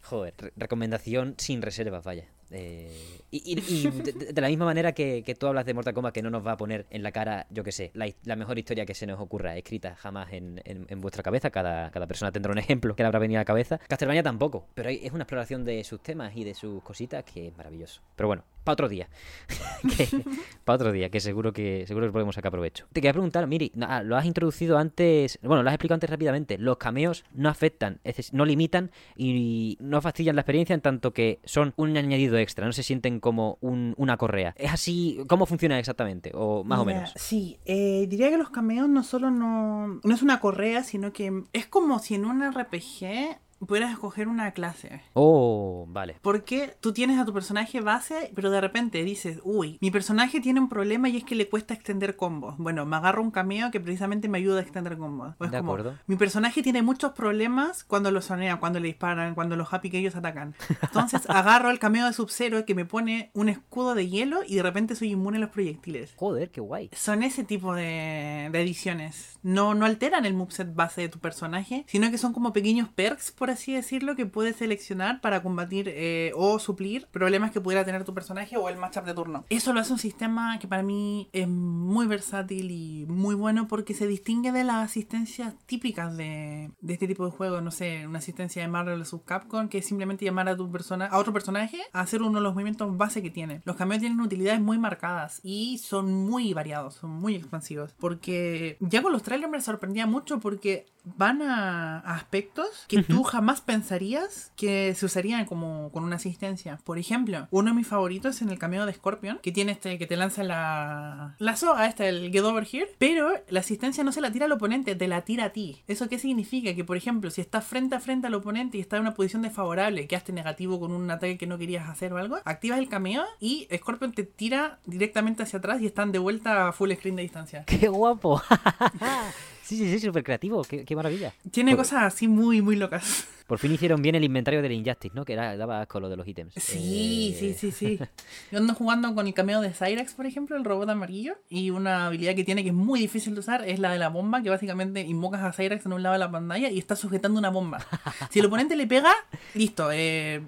Joder, 0.03 0.35
re- 0.39 0.53
recomendación 0.57 1.35
sin 1.39 1.63
reservas, 1.63 2.05
vaya. 2.05 2.25
Eh, 2.51 3.21
y 3.31 3.55
de, 3.57 4.41
la 4.41 4.49
misma 4.49 4.65
manera 4.67 4.93
que, 4.93 5.23
que 5.25 5.35
tú 5.35 5.47
hablas 5.47 5.67
de 5.67 5.75
Mortal 5.75 5.95
Kombat, 5.95 6.15
que 6.15 6.23
no 6.23 6.31
nos 6.31 6.47
va 6.47 6.53
a 6.53 6.57
poner 6.57 6.87
en 6.91 7.03
la 7.03 7.11
cara, 7.13 7.47
yo 7.51 7.65
que 7.65 7.73
sé, 7.73 7.91
la, 7.95 8.09
la 8.25 8.37
mejor 8.37 8.59
historia 8.59 8.87
que 8.87 8.95
se 8.95 9.07
nos 9.07 9.21
ocurra 9.21 9.57
escrita 9.57 9.95
jamás 9.97 10.33
en, 10.33 10.61
en- 10.65 10.87
en 10.89 11.01
vuestra 11.01 11.23
cabeza. 11.23 11.51
Cada, 11.51 11.91
cada 11.91 12.07
persona 12.07 12.31
tendrá 12.33 12.53
un 12.53 12.59
ejemplo 12.59 12.95
que 12.95 13.03
le 13.03 13.07
habrá 13.09 13.19
venido 13.19 13.39
a 13.39 13.43
la 13.43 13.45
cabeza. 13.47 13.79
Castlevania 13.89 14.23
tampoco, 14.23 14.69
pero 14.75 14.89
hay- 14.91 15.01
es 15.05 15.13
una 15.13 15.25
exploración 15.25 15.65
de 15.65 15.83
sus 15.85 16.01
temas 16.03 16.37
y 16.37 16.45
de 16.45 16.55
sus 16.55 16.83
cositas 16.83 17.25
que 17.25 17.49
es 17.49 17.57
maravilloso. 17.57 18.01
Pero 18.15 18.29
bueno, 18.29 18.45
para 18.67 18.75
otro 18.75 18.89
día. 18.91 19.09
para 20.65 20.77
otro 20.77 20.93
día, 20.93 21.09
que 21.11 21.21
seguro 21.21 21.53
que 21.53 21.85
seguro 21.87 22.07
que 22.07 22.13
podemos 22.13 22.35
sacar 22.35 22.51
provecho. 22.53 22.87
Te 22.93 23.01
quería 23.01 23.13
preguntar, 23.13 23.47
Miri, 23.47 23.73
lo 24.05 24.17
has 24.17 24.27
introducido 24.27 24.77
antes, 24.77 25.39
bueno, 25.43 25.63
lo 25.63 25.71
has 25.71 25.75
explicado 25.75 25.95
antes 25.95 26.11
rápidamente. 26.11 26.59
Los 26.59 26.77
cameos 26.77 27.25
no 27.33 27.49
afectan, 27.49 28.01
no 28.33 28.45
limitan 28.45 28.91
y 29.17 29.79
no 29.81 30.01
fastidian 30.03 30.37
la 30.37 30.43
experiencia 30.43 30.75
en 30.75 30.81
tanto 30.81 31.13
que 31.13 31.41
son 31.45 31.73
un 31.77 31.97
añadido 31.97 32.37
extra, 32.37 32.67
no 32.67 32.73
se 32.73 32.83
sienten 32.83 33.21
como 33.21 33.59
un- 33.61 33.95
una 33.97 34.17
correa. 34.17 34.55
¿Es 34.59 34.73
así? 34.73 35.19
¿Cómo 35.29 35.47
funciona 35.47 35.79
exactamente? 35.79 36.33
O 36.35 36.65
más 36.65 36.81
o 36.81 36.85
menos. 36.85 37.13
Sí, 37.17 37.59
eh, 37.65 38.07
diría 38.09 38.29
que 38.31 38.37
los 38.39 38.51
cameos 38.51 38.89
no 38.89 39.03
solo 39.05 39.31
no, 39.31 40.01
no 40.03 40.15
es 40.15 40.23
una 40.23 40.41
correa, 40.41 40.83
sino 40.83 41.13
que 41.13 41.45
es 41.53 41.67
como 41.67 41.99
si 42.01 42.15
en 42.17 42.25
un 42.27 42.43
RPG 42.43 43.39
pudieras 43.59 43.93
escoger 43.93 44.29
una 44.29 44.51
clase. 44.53 45.03
Oh, 45.15 45.87
vale. 45.89 46.17
Porque 46.23 46.77
tú 46.81 46.93
tienes 46.93 47.19
a 47.19 47.25
tu 47.25 47.33
personaje 47.33 47.81
base, 47.81 48.31
pero 48.35 48.51
de 48.51 48.61
repente 48.61 49.03
dices, 49.05 49.41
uy, 49.45 49.79
mi 49.81 49.91
personaje 49.91 50.41
tiene 50.41 50.61
un 50.61 50.69
problema 50.69 51.09
y 51.09 51.17
es 51.17 51.25
que 51.25 51.35
le 51.35 51.49
cuesta 51.49 51.75
extender 51.75 52.17
combos. 52.17 52.57
Bueno, 52.59 52.87
me 52.87 52.97
agarro 52.97 53.23
un 53.23 53.31
cameo 53.31 53.71
que 53.71 53.81
precisamente 53.81 54.29
me 54.29 54.39
ayuda 54.39 54.59
a 54.59 54.63
extender 54.63 54.99
combos. 54.99 55.35
O 55.39 55.45
es 55.45 55.51
De 55.51 55.59
como, 55.59 55.73
acuerdo. 55.73 55.99
Mi 56.07 56.17
personaje 56.17 56.63
tiene 56.63 56.83
muchos 56.83 57.13
problemas 57.13 57.85
cuando 57.85 58.11
lo 58.11 58.21
sonean, 58.21 58.59
cuando 58.59 58.81
le 58.81 58.89
disparan, 58.89 59.35
cuando 59.35 59.57
los 59.57 59.73
happy 59.73 59.91
que 59.91 59.99
ellos 59.99 60.17
atacan. 60.17 60.55
Entonces 60.83 61.23
agarro 61.29 61.71
el 61.71 61.79
cameo 61.79 62.07
de 62.07 62.13
Sub-Zero 62.13 62.65
que 62.65 62.75
me 62.75 62.85
pone 62.85 63.31
un 63.35 63.49
escudo 63.49 63.95
de 63.95 64.09
hielo 64.09 64.41
y 64.47 64.57
de 64.57 64.63
repente 64.63 64.95
soy 64.95 65.13
inmune 65.13 65.39
a 65.39 65.41
los 65.41 65.51
proyectiles. 65.51 66.15
Joder, 66.17 66.51
qué 66.51 66.61
guay. 66.61 66.91
Son 66.93 67.23
ese 67.23 67.45
tipo 67.45 67.75
de, 67.75 68.49
de 68.53 68.61
ediciones. 68.61 69.36
No, 69.47 69.75
no 69.75 69.87
alteran 69.87 70.27
el 70.27 70.35
moveset 70.35 70.75
base 70.75 71.03
de 71.03 71.09
tu 71.09 71.21
personaje, 71.21 71.85
sino 71.87 72.11
que 72.11 72.19
son 72.19 72.33
como 72.33 72.53
pequeños 72.53 72.89
perks, 72.89 73.31
por 73.31 73.49
así 73.49 73.73
decirlo, 73.73 74.17
que 74.17 74.27
puedes 74.27 74.57
seleccionar 74.57 75.21
para 75.21 75.41
combatir 75.41 75.89
eh, 75.89 76.33
o 76.35 76.59
suplir 76.59 77.07
problemas 77.13 77.53
que 77.53 77.61
pudiera 77.61 77.85
tener 77.85 78.03
tu 78.03 78.13
personaje 78.13 78.57
o 78.57 78.69
el 78.69 78.77
matchup 78.77 79.05
de 79.05 79.15
turno. 79.15 79.45
Eso 79.49 79.73
lo 79.73 79.79
hace 79.79 79.93
un 79.93 80.01
sistema 80.01 80.59
que 80.59 80.67
para 80.67 80.83
mí 80.83 81.29
es 81.33 81.47
muy 81.47 82.09
versátil 82.09 82.73
y 82.73 83.07
muy 83.07 83.37
bueno 83.37 83.69
porque 83.69 83.95
se 83.95 84.09
distingue 84.09 84.51
de 84.51 84.65
las 84.65 84.85
asistencias 84.85 85.55
típicas 85.67 86.17
de, 86.17 86.73
de 86.81 86.93
este 86.93 87.07
tipo 87.07 87.25
de 87.25 87.31
juegos. 87.31 87.63
No 87.63 87.71
sé, 87.71 88.05
una 88.05 88.19
asistencia 88.19 88.63
de 88.63 88.69
Marvel 88.69 88.99
vs. 88.99 89.21
Capcom 89.25 89.69
que 89.69 89.79
es 89.79 89.87
simplemente 89.87 90.25
llamar 90.25 90.49
a 90.49 90.57
tu 90.57 90.71
persona, 90.73 91.07
a 91.07 91.19
otro 91.19 91.33
personaje 91.33 91.81
a 91.93 92.01
hacer 92.01 92.21
uno 92.21 92.39
de 92.39 92.43
los 92.43 92.55
movimientos 92.55 92.97
base 92.97 93.23
que 93.23 93.31
tiene. 93.31 93.63
Los 93.65 93.77
cameos 93.77 94.01
tienen 94.01 94.21
utilidades 94.21 94.61
muy 94.61 94.79
marcadas 94.79 95.41
y 95.45 95.79
son 95.79 96.13
muy 96.13 96.53
variados, 96.53 96.95
son 96.95 97.11
muy 97.11 97.37
expansivos. 97.37 97.95
Porque 97.99 98.77
ya 98.81 99.03
con 99.03 99.13
los 99.13 99.23
me 99.49 99.61
sorprendía 99.61 100.07
mucho 100.07 100.41
porque 100.41 100.87
van 101.17 101.43
a, 101.43 102.01
a 102.01 102.17
aspectos 102.17 102.85
que 102.89 103.03
tú 103.03 103.23
jamás 103.23 103.61
pensarías 103.61 104.53
que 104.57 104.95
se 104.95 105.07
usarían 105.07 105.47
como 105.47 105.91
con 105.93 106.05
una 106.05 106.17
asistencia. 106.17 106.79
Por 106.85 106.99
ejemplo, 106.99 107.47
uno 107.51 107.71
de 107.71 107.77
mis 107.77 107.87
favoritos 107.87 108.37
es 108.37 108.43
en 108.43 108.51
el 108.51 108.59
cameo 108.59 108.87
de 108.87 108.93
Scorpion, 108.93 109.39
que 109.43 109.53
tiene 109.53 109.73
este 109.73 109.99
que 109.99 110.07
te 110.07 110.17
lanza 110.17 110.43
la, 110.43 111.37
la 111.39 111.57
soga, 111.57 111.87
esta, 111.87 112.07
el 112.07 112.31
Get 112.33 112.45
Over 112.45 112.67
Here, 112.71 112.91
pero 112.99 113.31
la 113.49 113.61
asistencia 113.61 114.05
no 114.05 114.13
se 114.13 114.21
la 114.21 114.33
tira 114.33 114.47
al 114.47 114.53
oponente, 114.53 114.95
te 114.95 115.09
la 115.09 115.23
tira 115.23 115.47
a 115.47 115.51
ti. 115.51 115.83
¿Eso 115.87 116.09
qué 116.09 116.19
significa? 116.19 116.75
Que, 116.75 116.85
por 116.85 116.97
ejemplo, 116.97 117.31
si 117.31 117.41
estás 117.41 117.65
frente 117.65 117.95
a 117.95 118.01
frente 118.01 118.27
al 118.27 118.35
oponente 118.35 118.79
y 118.79 118.81
está 118.81 118.97
en 118.97 119.03
una 119.03 119.15
posición 119.15 119.43
desfavorable, 119.43 120.07
quedaste 120.07 120.33
negativo 120.33 120.81
con 120.81 120.93
un 120.93 121.11
ataque 121.11 121.39
que 121.39 121.47
no 121.47 121.59
querías 121.59 121.89
hacer 121.89 122.13
o 122.13 122.19
algo, 122.19 122.39
activas 122.45 122.79
el 122.79 122.89
cameo 122.89 123.25
y 123.41 123.69
Scorpion 123.75 124.13
te 124.13 124.25
tira 124.25 124.79
directamente 124.87 125.43
hacia 125.43 125.59
atrás 125.59 125.81
y 125.81 125.87
están 125.87 126.13
de 126.13 126.19
vuelta 126.19 126.69
a 126.69 126.73
full 126.73 126.93
screen 126.93 127.17
de 127.17 127.23
distancia. 127.23 127.65
¡Qué 127.67 127.89
guapo! 127.89 128.43
sí, 129.67 129.77
sí, 129.77 129.99
sí, 129.99 130.07
súper 130.07 130.23
creativo. 130.25 130.63
Qué, 130.65 130.85
qué 130.85 130.97
maravilla. 130.97 131.33
Tiene 131.51 131.73
Por- 131.73 131.79
cosas 131.85 132.03
así 132.05 132.29
muy, 132.29 132.63
muy 132.63 132.77
locas. 132.77 133.27
Por 133.47 133.61
fin 133.61 133.71
hicieron 133.73 134.03
bien 134.03 134.17
el 134.17 134.25
inventario 134.25 134.61
del 134.61 134.73
Injustice, 134.73 135.15
¿no? 135.15 135.25
Que 135.25 135.35
era, 135.35 135.57
daba 135.57 135.81
asco 135.83 136.01
lo 136.01 136.09
de 136.09 136.17
los 136.17 136.27
ítems. 136.27 136.53
Sí, 136.57 137.33
Eh, 137.33 137.37
sí, 137.39 137.55
sí, 137.55 137.71
sí. 137.71 137.99
Yo 138.51 138.59
ando 138.59 138.75
jugando 138.75 139.15
con 139.15 139.27
el 139.29 139.35
cameo 139.35 139.61
de 139.61 139.71
Cyrax, 139.73 140.15
por 140.15 140.27
ejemplo, 140.27 140.57
el 140.57 140.65
robot 140.65 140.89
amarillo. 140.91 141.37
Y 141.49 141.71
una 141.71 142.07
habilidad 142.07 142.35
que 142.35 142.43
tiene 142.43 142.63
que 142.65 142.71
es 142.71 142.75
muy 142.75 142.99
difícil 142.99 143.35
de 143.35 143.41
usar 143.41 143.65
es 143.69 143.79
la 143.79 143.93
de 143.93 143.99
la 143.99 144.09
bomba, 144.09 144.43
que 144.43 144.51
básicamente 144.51 145.03
invocas 145.03 145.43
a 145.45 145.53
Cyrax 145.53 145.87
en 145.87 145.93
un 145.93 146.03
lado 146.03 146.15
de 146.15 146.19
la 146.19 146.31
pantalla 146.31 146.71
y 146.71 146.79
está 146.79 146.97
sujetando 146.97 147.39
una 147.39 147.51
bomba. 147.51 147.79
Si 148.31 148.41
el 148.41 148.47
oponente 148.47 148.75
le 148.75 148.87
pega, 148.89 149.13
listo, 149.55 149.91
eh, 149.93 150.43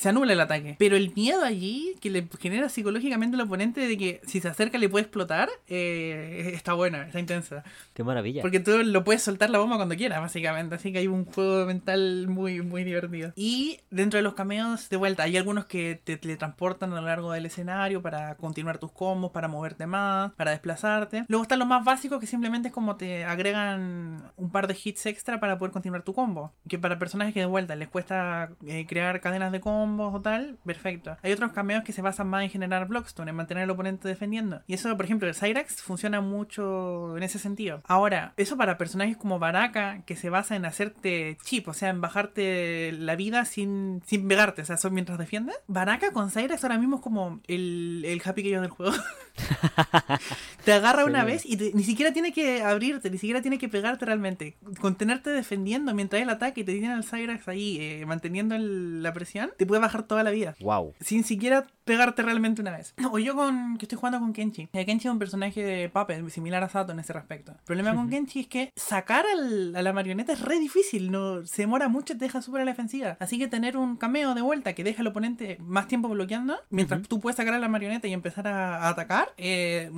se 0.00 0.08
anula 0.08 0.32
el 0.32 0.40
ataque. 0.40 0.76
Pero 0.78 0.96
el 0.96 1.12
miedo 1.14 1.44
allí 1.44 1.94
que 2.00 2.08
le 2.08 2.26
genera 2.38 2.70
psicológicamente 2.70 3.36
al 3.36 3.42
oponente 3.42 3.86
de 3.86 3.98
que 3.98 4.22
si 4.26 4.40
se 4.40 4.48
acerca 4.48 4.78
le 4.78 4.88
puede 4.88 5.02
explotar, 5.02 5.50
eh, 5.68 6.52
está 6.54 6.72
buena, 6.72 7.02
está 7.02 7.20
intensa. 7.20 7.64
Qué 7.92 8.02
maravilla. 8.02 8.40
Porque 8.40 8.60
tú 8.60 8.82
lo 8.82 9.04
puedes 9.04 9.22
soltar 9.22 9.50
la 9.50 9.58
bomba 9.58 9.76
cuando 9.76 9.94
quieras, 9.96 10.22
básicamente. 10.22 10.74
Así 10.74 10.90
que 10.90 11.00
hay 11.00 11.06
un 11.06 11.26
juego 11.26 11.66
mental 11.66 12.28
muy, 12.28 12.62
muy 12.62 12.82
divertido. 12.82 13.34
Y 13.36 13.80
dentro 13.90 14.16
de 14.16 14.22
los 14.22 14.32
cameos, 14.32 14.88
de 14.88 14.96
vuelta, 14.96 15.24
hay 15.24 15.36
algunos 15.36 15.66
que 15.66 16.00
te 16.02 16.16
teletransportan 16.16 16.94
a 16.94 17.02
lo 17.02 17.06
largo 17.06 17.32
del 17.32 17.44
escenario 17.44 18.00
para 18.00 18.36
continuar 18.36 18.78
tus 18.78 18.92
combos, 18.92 19.32
para 19.32 19.48
moverte 19.48 19.86
más, 19.86 20.32
para 20.32 20.52
desplazarte. 20.52 21.26
Luego 21.28 21.42
están 21.42 21.58
los 21.58 21.68
más 21.68 21.84
básicos 21.84 22.20
que 22.20 22.26
simplemente 22.26 22.68
es 22.68 22.74
como 22.74 22.96
te 22.96 23.26
agregan 23.26 24.32
un 24.38 24.50
par 24.50 24.66
de 24.66 24.78
hits 24.82 25.04
extra 25.04 25.40
para 25.40 25.58
poder 25.58 25.72
continuar 25.72 26.04
tu 26.04 26.14
combo. 26.14 26.54
Que 26.66 26.78
para 26.78 26.98
personajes 26.98 27.34
que 27.34 27.40
de 27.40 27.46
vuelta 27.46 27.76
les 27.76 27.88
cuesta 27.88 28.48
eh, 28.66 28.86
crear 28.86 29.20
cadenas 29.20 29.52
de 29.52 29.60
combos 29.96 30.20
perfecto. 30.64 31.16
Hay 31.22 31.32
otros 31.32 31.52
cameos 31.52 31.84
que 31.84 31.92
se 31.92 32.02
basan 32.02 32.28
más 32.28 32.42
en 32.42 32.50
generar 32.50 32.86
blockstone, 32.86 33.30
en 33.30 33.36
mantener 33.36 33.64
al 33.64 33.70
oponente 33.70 34.08
defendiendo. 34.08 34.62
Y 34.66 34.74
eso, 34.74 34.94
por 34.96 35.04
ejemplo, 35.04 35.28
el 35.28 35.34
Cyrax 35.34 35.82
funciona 35.82 36.20
mucho 36.20 37.16
en 37.16 37.22
ese 37.22 37.38
sentido. 37.38 37.82
Ahora, 37.86 38.32
eso 38.36 38.56
para 38.56 38.78
personajes 38.78 39.16
como 39.16 39.38
Baraka, 39.38 40.02
que 40.06 40.16
se 40.16 40.30
basa 40.30 40.56
en 40.56 40.64
hacerte 40.64 41.38
chip, 41.44 41.68
o 41.68 41.74
sea, 41.74 41.90
en 41.90 42.00
bajarte 42.00 42.92
la 42.92 43.16
vida 43.16 43.44
sin, 43.44 44.02
sin 44.06 44.28
pegarte, 44.28 44.62
o 44.62 44.64
sea, 44.64 44.76
son 44.76 44.94
mientras 44.94 45.18
defiendes. 45.18 45.56
Baraka 45.66 46.12
con 46.12 46.30
Cyrax 46.30 46.62
ahora 46.64 46.78
mismo 46.78 46.96
es 46.96 47.02
como 47.02 47.40
el, 47.46 48.04
el 48.06 48.22
happy 48.24 48.42
que 48.42 48.50
yo 48.50 48.60
del 48.60 48.70
juego. 48.70 48.92
te 50.64 50.72
agarra 50.72 51.04
una 51.04 51.24
vez 51.24 51.44
y 51.46 51.56
te- 51.56 51.72
ni 51.74 51.82
siquiera 51.84 52.12
tiene 52.12 52.32
que 52.32 52.62
abrirte, 52.62 53.10
ni 53.10 53.18
siquiera 53.18 53.40
tiene 53.42 53.58
que 53.58 53.68
pegarte 53.68 54.04
realmente. 54.04 54.56
Contenerte 54.80 55.30
defendiendo 55.30 55.94
mientras 55.94 56.22
el 56.22 56.30
ataque 56.30 56.60
y 56.62 56.64
te 56.64 56.72
tiene 56.72 56.92
al 56.92 57.04
Cyrax 57.04 57.48
ahí 57.48 57.78
eh, 57.80 58.04
manteniendo 58.06 58.54
el- 58.54 59.02
la 59.02 59.12
presión, 59.12 59.50
te 59.56 59.66
puede 59.66 59.80
bajar 59.80 60.02
toda 60.04 60.22
la 60.22 60.30
vida. 60.30 60.54
Wow. 60.60 60.94
Sin 61.00 61.24
siquiera 61.24 61.66
pegarte 61.84 62.22
realmente 62.22 62.60
una 62.62 62.70
vez. 62.76 62.94
O 63.10 63.18
yo 63.18 63.34
con 63.34 63.76
que 63.78 63.86
estoy 63.86 63.96
jugando 63.98 64.20
con 64.20 64.32
Kenchi. 64.32 64.68
Eh, 64.72 64.86
Kenchi 64.86 65.08
es 65.08 65.12
un 65.12 65.18
personaje 65.18 65.62
de 65.62 65.88
Puppet, 65.88 66.28
similar 66.30 66.62
a 66.62 66.68
Sato 66.68 66.92
en 66.92 67.00
ese 67.00 67.12
respecto. 67.12 67.52
El 67.52 67.58
problema 67.64 67.94
con 67.94 68.08
Kenchi 68.08 68.40
es 68.40 68.46
que 68.46 68.72
sacar 68.76 69.24
al- 69.26 69.74
a 69.74 69.82
la 69.82 69.92
marioneta 69.92 70.32
es 70.32 70.40
re 70.40 70.58
difícil. 70.58 71.10
No, 71.10 71.44
se 71.46 71.62
demora 71.62 71.88
mucho 71.88 72.12
y 72.12 72.18
te 72.18 72.26
deja 72.26 72.42
súper 72.42 72.62
a 72.62 72.64
la 72.64 72.70
defensiva. 72.72 73.16
Así 73.18 73.38
que 73.38 73.48
tener 73.48 73.76
un 73.76 73.96
cameo 73.96 74.34
de 74.34 74.42
vuelta 74.42 74.72
que 74.74 74.84
deja 74.84 75.00
al 75.02 75.08
oponente 75.08 75.56
más 75.60 75.88
tiempo 75.88 76.08
bloqueando, 76.08 76.56
mientras 76.70 77.02
tú 77.08 77.18
puedes 77.20 77.36
sacar 77.36 77.54
a 77.54 77.58
la 77.58 77.68
marioneta 77.68 78.06
y 78.06 78.12
empezar 78.12 78.46
a, 78.46 78.76
a 78.84 78.88
atacar, 78.90 79.29
eh, 79.36 79.90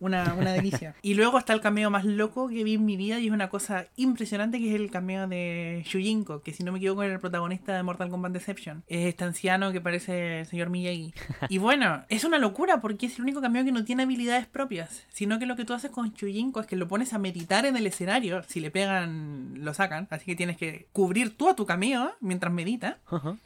una, 0.00 0.34
una 0.34 0.52
delicia. 0.52 0.94
y 1.02 1.14
luego 1.14 1.38
está 1.38 1.52
el 1.52 1.60
cameo 1.60 1.90
más 1.90 2.04
loco 2.04 2.48
que 2.48 2.64
vi 2.64 2.74
en 2.74 2.84
mi 2.84 2.96
vida 2.96 3.18
y 3.20 3.26
es 3.26 3.32
una 3.32 3.48
cosa 3.48 3.86
impresionante 3.96 4.58
que 4.58 4.68
es 4.68 4.74
el 4.74 4.90
cameo 4.90 5.26
de 5.26 5.82
Shujinko, 5.86 6.42
que 6.42 6.52
si 6.52 6.62
no 6.62 6.72
me 6.72 6.78
equivoco 6.78 7.02
era 7.02 7.14
el 7.14 7.20
protagonista 7.20 7.76
de 7.76 7.82
Mortal 7.82 8.10
Kombat 8.10 8.32
Deception. 8.32 8.82
Es 8.86 9.06
este 9.06 9.24
anciano 9.24 9.72
que 9.72 9.80
parece 9.80 10.40
el 10.40 10.46
señor 10.46 10.70
Miyagi. 10.70 11.14
Y 11.48 11.58
bueno, 11.58 12.04
es 12.08 12.24
una 12.24 12.38
locura 12.38 12.80
porque 12.80 13.06
es 13.06 13.16
el 13.16 13.22
único 13.22 13.40
cameo 13.40 13.64
que 13.64 13.72
no 13.72 13.84
tiene 13.84 14.04
habilidades 14.04 14.46
propias, 14.46 15.04
sino 15.12 15.38
que 15.38 15.46
lo 15.46 15.56
que 15.56 15.64
tú 15.64 15.74
haces 15.74 15.90
con 15.90 16.12
Shujinko 16.12 16.60
es 16.60 16.66
que 16.66 16.76
lo 16.76 16.88
pones 16.88 17.12
a 17.12 17.18
meditar 17.18 17.66
en 17.66 17.76
el 17.76 17.86
escenario. 17.86 18.42
Si 18.44 18.60
le 18.60 18.70
pegan, 18.70 19.54
lo 19.64 19.74
sacan. 19.74 20.08
Así 20.10 20.24
que 20.24 20.36
tienes 20.36 20.56
que 20.56 20.88
cubrir 20.92 21.36
tú 21.36 21.48
a 21.48 21.56
tu 21.56 21.66
cameo 21.66 22.12
mientras 22.20 22.52
medita. 22.52 22.98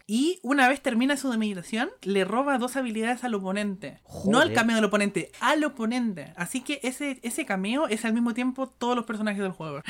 Y 0.06 0.38
una 0.42 0.68
vez 0.68 0.80
termina 0.80 1.16
su 1.16 1.28
meditación, 1.36 1.90
le 2.02 2.24
roba 2.24 2.58
dos 2.58 2.76
habilidades 2.76 3.24
al 3.24 3.34
oponente. 3.34 4.00
No 4.26 4.40
al 4.40 4.52
cameo 4.52 4.76
del 4.76 4.84
oponente, 4.84 5.27
al 5.40 5.64
oponente. 5.64 6.32
Así 6.36 6.60
que 6.62 6.80
ese, 6.82 7.18
ese 7.22 7.44
cameo 7.46 7.86
es 7.88 8.04
al 8.04 8.12
mismo 8.12 8.34
tiempo 8.34 8.68
todos 8.68 8.96
los 8.96 9.04
personajes 9.06 9.42
del 9.42 9.52
juego. 9.52 9.82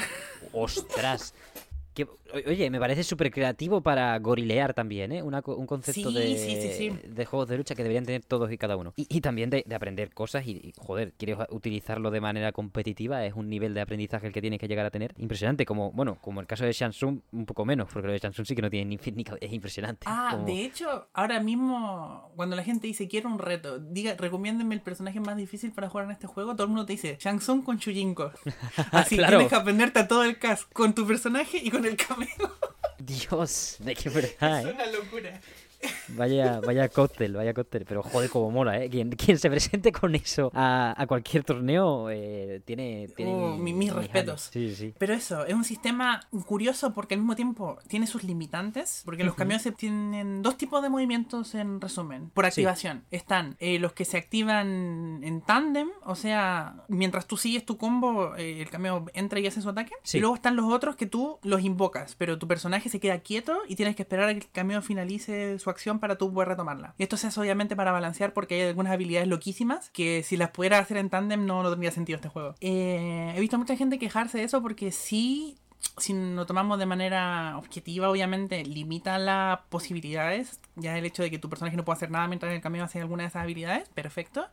¡Ostras! 0.53 1.35
O- 2.28 2.28
oye, 2.47 2.71
me 2.71 2.79
parece 2.79 3.03
súper 3.05 3.31
creativo 3.31 3.81
para 3.81 4.19
gorilear 4.19 4.75
también, 4.75 5.13
¿eh? 5.13 5.23
Una 5.23 5.43
un 5.47 5.67
concepto 5.67 6.11
Sí, 6.11 6.15
de, 6.19 6.37
sí, 6.37 6.61
sí, 6.61 6.73
sí. 6.73 7.09
de 7.09 7.25
juegos 7.25 7.49
de 7.49 7.57
lucha 7.57 7.75
que 7.75 7.83
deberían 7.83 8.05
tener 8.05 8.25
todos 8.25 8.51
y 8.53 8.59
cada 8.59 8.77
uno. 8.77 8.93
Y, 8.97 9.07
y 9.09 9.21
también 9.21 9.51
de, 9.51 9.65
de 9.67 9.75
aprender 9.75 10.13
cosas 10.13 10.47
y, 10.47 10.51
y, 10.53 10.73
joder, 10.79 11.13
quieres 11.17 11.39
utilizarlo 11.51 12.11
de 12.11 12.21
manera 12.21 12.53
competitiva, 12.53 13.25
es 13.25 13.35
un 13.35 13.49
nivel 13.49 13.75
de 13.75 13.81
aprendizaje 13.81 14.27
el 14.27 14.33
que 14.33 14.41
tienes 14.41 14.59
que 14.59 14.69
llegar 14.69 14.85
a 14.87 14.91
tener 14.91 15.15
impresionante, 15.19 15.65
como, 15.65 15.93
bueno, 15.93 16.19
como 16.21 16.41
el 16.41 16.47
caso 16.47 16.65
de 16.65 16.73
Shansung, 16.73 17.21
un 17.33 17.47
poco 17.47 17.65
menos, 17.65 17.89
porque 17.93 18.07
lo 18.07 18.13
de 18.13 18.19
Shansung 18.19 18.47
sí 18.47 18.55
que 18.55 18.63
no 18.63 18.71
tiene 18.71 18.87
ni 18.87 18.99
fin 18.99 19.15
ni 19.17 19.25
es 19.41 19.53
impresionante. 19.53 20.05
Ah, 20.07 20.29
Como- 20.33 20.47
de 20.47 20.65
hecho, 20.65 21.09
ahora 21.15 21.41
mismo, 21.41 22.33
cuando 22.37 22.57
la 22.57 22.63
gente 22.65 22.87
dice 22.87 23.09
quiero 23.09 23.29
un 23.29 23.39
reto, 23.39 23.79
diga, 23.79 24.15
recomiéndenme 24.19 24.75
el 24.75 24.81
personaje 24.81 25.21
más 25.21 25.37
difícil 25.37 25.73
para 25.73 25.89
jugar 25.89 26.07
en 26.07 26.13
este 26.13 26.27
juego, 26.27 26.53
todo 26.55 26.65
el 26.65 26.69
mundo 26.71 26.87
te 26.87 26.93
dice 26.93 27.17
Shang 27.21 27.39
Tsung 27.39 27.63
con 27.65 27.79
Chujinko. 27.79 28.33
Así 28.93 29.17
Claro. 29.17 29.39
tienes 29.39 29.49
que 29.49 29.57
aprenderte 29.57 29.99
a 30.01 30.09
todo 30.09 30.25
el 30.25 30.39
cast 30.39 30.71
con 30.73 30.95
tu 30.95 31.07
personaje 31.07 31.59
y 31.63 31.71
con 31.71 31.85
el 31.85 31.97
Dios, 32.99 33.77
de 33.79 33.95
qué 33.95 34.09
verdad, 34.11 34.61
Es 34.61 34.67
¿eh? 34.67 34.71
una 34.73 34.87
locura. 34.87 35.41
Vaya, 36.09 36.61
vaya 36.61 36.89
cóctel, 36.89 37.35
vaya 37.35 37.55
cóctel. 37.55 37.85
Pero 37.85 38.03
joder, 38.03 38.31
como 38.31 38.51
mola, 38.51 38.83
¿eh? 38.83 38.89
Quien, 38.91 39.11
quien 39.11 39.39
se 39.39 39.49
presente 39.51 39.93
con 39.93 40.15
eso 40.15 40.51
a, 40.55 40.95
a 41.01 41.07
cualquier 41.07 41.45
torneo 41.45 42.11
eh, 42.11 42.63
tiene, 42.65 43.09
tiene 43.17 43.35
Oh, 43.35 43.57
mi- 43.57 43.73
mis 43.73 43.93
respetos. 43.93 44.49
Sí, 44.53 44.75
sí. 44.75 44.95
Pero 44.99 45.15
eso, 45.15 45.45
es 45.47 45.55
un 45.55 45.65
sistema 45.65 46.21
curioso 46.47 46.93
porque 46.95 47.15
al 47.15 47.21
mismo 47.21 47.37
tiempo 47.37 47.79
tiene 47.89 48.07
sus 48.07 48.25
limitantes, 48.25 49.03
porque 49.05 49.23
los 49.25 49.33
Ujú. 49.33 49.39
camiones 49.39 49.69
tienen 49.77 50.43
dos 50.43 50.57
tipos 50.57 50.83
de 50.83 50.89
movimientos 50.89 51.55
en 51.55 51.81
resumen, 51.81 52.31
por 52.31 52.45
Sí. 52.47 52.49
activación. 52.63 53.05
Están 53.11 53.57
eh, 53.61 53.79
los 53.79 53.93
que 53.93 54.05
se 54.05 54.17
activan 54.17 55.21
en 55.23 55.41
tándem, 55.43 55.89
o 56.05 56.15
sea, 56.15 56.85
mientras 56.89 57.27
tú 57.27 57.37
sigues 57.37 57.65
tu 57.67 57.77
combo, 57.77 58.35
eh, 58.37 58.61
el 58.63 58.71
camión 58.71 59.11
entra 59.15 59.39
y 59.41 59.47
hace 59.47 59.61
su 59.63 59.69
ataque. 59.69 59.93
Sí. 60.03 60.19
Y 60.19 60.21
luego 60.21 60.35
están 60.37 60.57
los 60.57 60.73
otros 60.73 60.97
que 60.97 61.07
tú 61.07 61.39
los 61.43 61.61
invocas, 61.63 62.15
pero 62.17 62.39
tu 62.39 62.49
personaje 62.49 62.89
se 62.89 62.99
queda 63.01 63.19
quieto 63.21 63.59
y 63.69 63.77
tienes 63.77 63.95
que 63.97 64.03
esperar 64.03 64.29
a 64.29 64.33
que 64.35 64.41
el 64.41 64.51
camión 64.51 64.83
finalice 64.83 65.59
su 65.59 65.68
acción 65.71 65.99
para 65.99 66.17
tú 66.17 66.33
poder 66.33 66.49
retomarla. 66.49 66.95
Y 66.99 67.03
esto 67.03 67.17
se 67.17 67.29
hace 67.29 67.41
obviamente 67.41 67.77
para 67.77 67.93
balancear 67.93 68.33
porque 68.33 68.55
hay 68.57 68.69
algunas 68.69 68.93
habilidades 68.93 69.29
loquísimas 69.29 69.91
que 69.91 70.23
si 70.23 70.37
las 70.37 70.51
pudiera 70.51 70.79
hacer 70.79 70.97
en 70.97 71.11
tándem 71.11 71.47
no, 71.47 71.63
no 71.63 71.71
tendría 71.71 71.91
sentido 71.91 72.17
este 72.17 72.29
juego. 72.29 72.55
Eh, 72.61 73.33
he 73.37 73.41
visto 73.41 73.57
a 73.57 73.59
mucha 73.59 73.77
gente 73.77 73.99
quejarse 73.99 74.39
de 74.39 74.45
eso 74.45 74.63
porque 74.63 74.93
sí 74.93 75.57
si 75.97 76.13
lo 76.13 76.47
tomamos 76.47 76.79
de 76.79 76.87
manera 76.87 77.57
objetiva, 77.57 78.11
obviamente 78.11 78.65
limita 78.65 79.19
las 79.19 79.61
posibilidades. 79.69 80.61
Ya 80.77 80.97
el 80.97 81.05
hecho 81.05 81.23
de 81.23 81.31
que 81.31 81.39
tu 81.39 81.49
personaje 81.49 81.77
no 81.77 81.85
pueda 81.85 81.97
hacer 81.97 82.11
nada 82.11 82.29
mientras 82.29 82.51
en 82.51 82.57
el 82.57 82.63
camino 82.63 82.85
hace 82.85 83.01
alguna 83.01 83.25
de 83.25 83.29
esas 83.29 83.43
habilidades, 83.43 83.89
perfecto. 83.89 84.47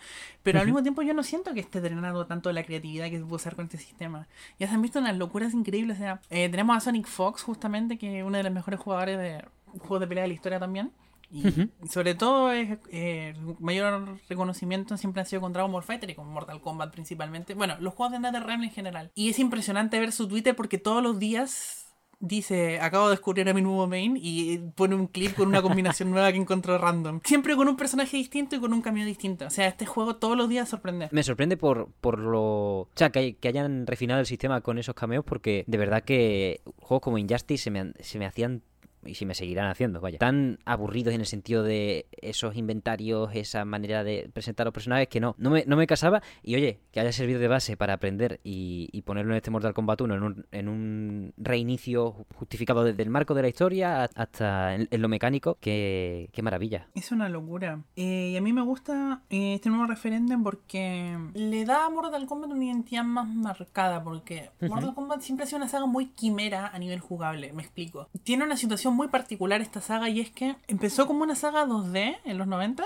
Pero 0.43 0.59
al 0.59 0.65
mismo 0.65 0.81
tiempo 0.81 1.01
yo 1.01 1.13
no 1.13 1.23
siento 1.23 1.53
que 1.53 1.59
esté 1.59 1.81
drenando 1.81 2.25
tanto 2.25 2.51
la 2.51 2.63
creatividad 2.63 3.09
que 3.09 3.17
se 3.17 3.23
puede 3.23 3.35
usar 3.35 3.55
con 3.55 3.65
este 3.65 3.77
sistema. 3.77 4.27
Ya 4.59 4.67
se 4.67 4.73
han 4.73 4.81
visto 4.81 4.99
unas 4.99 5.17
locuras 5.17 5.53
increíbles. 5.53 5.97
O 5.97 5.99
sea, 5.99 6.21
eh, 6.29 6.49
tenemos 6.49 6.77
a 6.77 6.79
Sonic 6.79 7.07
Fox, 7.07 7.43
justamente, 7.43 7.97
que 7.97 8.19
es 8.19 8.25
uno 8.25 8.37
de 8.37 8.43
los 8.43 8.53
mejores 8.53 8.79
jugadores 8.79 9.17
de 9.17 9.45
juegos 9.79 9.99
de 10.01 10.07
pelea 10.07 10.23
de 10.23 10.27
la 10.29 10.33
historia 10.33 10.59
también. 10.59 10.91
Y 11.31 11.43
sobre 11.89 12.13
todo, 12.13 12.51
es, 12.51 12.77
eh, 12.91 13.33
mayor 13.59 14.19
reconocimiento 14.29 14.95
siempre 14.95 15.21
ha 15.21 15.25
sido 15.25 15.41
con 15.41 15.53
Dragon 15.53 15.71
Ball 15.71 15.83
Fighter 15.83 16.09
y 16.09 16.15
con 16.15 16.27
Mortal 16.29 16.61
Kombat 16.61 16.91
principalmente. 16.93 17.55
Bueno, 17.55 17.75
los 17.79 17.93
juegos 17.93 18.13
de 18.13 18.19
NetherRealm 18.19 18.63
en 18.63 18.69
general. 18.71 19.11
Y 19.15 19.29
es 19.29 19.39
impresionante 19.39 19.99
ver 19.99 20.11
su 20.11 20.27
Twitter 20.27 20.55
porque 20.55 20.77
todos 20.77 21.01
los 21.01 21.17
días 21.19 21.81
dice, 22.19 22.79
acabo 22.79 23.05
de 23.07 23.11
descubrir 23.15 23.49
a 23.49 23.53
mi 23.53 23.61
nuevo 23.61 23.85
main 23.87 24.17
y 24.21 24.57
pone 24.75 24.95
un 24.95 25.07
clip 25.07 25.35
con 25.35 25.47
una 25.47 25.61
combinación 25.61 26.11
nueva 26.11 26.31
que 26.31 26.37
encontró 26.37 26.77
random. 26.77 27.19
Siempre 27.23 27.55
con 27.55 27.67
un 27.67 27.75
personaje 27.75 28.15
distinto 28.17 28.55
y 28.55 28.59
con 28.59 28.71
un 28.71 28.81
cambio 28.81 29.03
distinto. 29.03 29.47
O 29.47 29.49
sea, 29.49 29.67
este 29.67 29.85
juego 29.85 30.15
todos 30.17 30.37
los 30.37 30.47
días 30.47 30.69
sorprende. 30.69 31.09
Me 31.11 31.23
sorprende 31.23 31.57
por, 31.57 31.89
por 32.01 32.19
lo. 32.19 32.41
O 32.81 32.89
sea, 32.95 33.09
que, 33.09 33.19
hay- 33.19 33.33
que 33.33 33.47
hayan 33.47 33.85
refinado 33.87 34.19
el 34.19 34.25
sistema 34.27 34.61
con 34.61 34.77
esos 34.77 34.95
cameos, 34.95 35.25
porque 35.25 35.63
de 35.67 35.77
verdad 35.77 36.03
que 36.03 36.61
juegos 36.77 37.01
como 37.03 37.17
Injustice 37.17 37.63
se 37.63 37.71
me, 37.71 37.93
se 37.99 38.19
me 38.19 38.25
hacían. 38.27 38.61
Y 39.05 39.15
si 39.15 39.25
me 39.25 39.35
seguirán 39.35 39.67
haciendo, 39.67 40.01
vaya. 40.01 40.17
Tan 40.17 40.59
aburridos 40.65 41.13
en 41.13 41.21
el 41.21 41.27
sentido 41.27 41.63
de 41.63 42.07
esos 42.21 42.55
inventarios, 42.55 43.29
esa 43.33 43.65
manera 43.65 44.03
de 44.03 44.29
presentar 44.33 44.65
a 44.65 44.67
los 44.67 44.73
personajes 44.73 45.07
que 45.07 45.19
no, 45.19 45.35
no 45.37 45.49
me, 45.49 45.65
no 45.65 45.75
me 45.75 45.87
casaba. 45.87 46.21
Y 46.43 46.55
oye, 46.55 46.79
que 46.91 46.99
haya 46.99 47.11
servido 47.11 47.39
de 47.39 47.47
base 47.47 47.77
para 47.77 47.93
aprender 47.93 48.39
y, 48.43 48.89
y 48.91 49.01
ponerlo 49.03 49.33
en 49.33 49.37
este 49.37 49.51
Mortal 49.51 49.73
Kombat 49.73 50.01
1 50.01 50.15
en 50.15 50.23
un, 50.23 50.45
en 50.51 50.69
un 50.69 51.33
reinicio 51.37 52.25
justificado 52.35 52.83
desde 52.83 53.03
el 53.03 53.09
marco 53.09 53.33
de 53.33 53.41
la 53.41 53.47
historia 53.47 54.03
hasta 54.03 54.75
en, 54.75 54.87
en 54.89 55.01
lo 55.01 55.07
mecánico. 55.07 55.57
Qué, 55.59 56.29
qué 56.33 56.41
maravilla. 56.41 56.87
Es 56.95 57.11
una 57.11 57.29
locura. 57.29 57.83
Eh, 57.95 58.31
y 58.33 58.37
a 58.37 58.41
mí 58.41 58.53
me 58.53 58.61
gusta 58.61 59.21
eh, 59.29 59.55
este 59.55 59.69
nuevo 59.69 59.85
referéndum 59.85 60.43
porque 60.43 61.17
le 61.33 61.65
da 61.65 61.85
a 61.85 61.89
Mortal 61.89 62.25
Kombat 62.25 62.51
una 62.51 62.65
identidad 62.65 63.03
más 63.03 63.27
marcada. 63.27 64.03
Porque 64.03 64.51
Mortal 64.61 64.93
Kombat 64.93 65.21
siempre 65.21 65.43
ha 65.43 65.47
sido 65.47 65.57
una 65.57 65.67
saga 65.67 65.85
muy 65.85 66.07
quimera 66.07 66.67
a 66.67 66.79
nivel 66.79 66.99
jugable. 66.99 67.53
Me 67.53 67.63
explico. 67.63 68.09
Tiene 68.23 68.43
una 68.43 68.57
situación 68.57 68.94
muy 68.95 69.09
particular 69.09 69.61
esta 69.61 69.81
saga 69.81 70.09
y 70.09 70.19
es 70.19 70.31
que 70.31 70.55
empezó 70.67 71.05
como 71.05 71.23
una 71.23 71.35
saga 71.35 71.65
2D 71.65 72.17
en 72.23 72.37
los 72.37 72.47
90. 72.47 72.83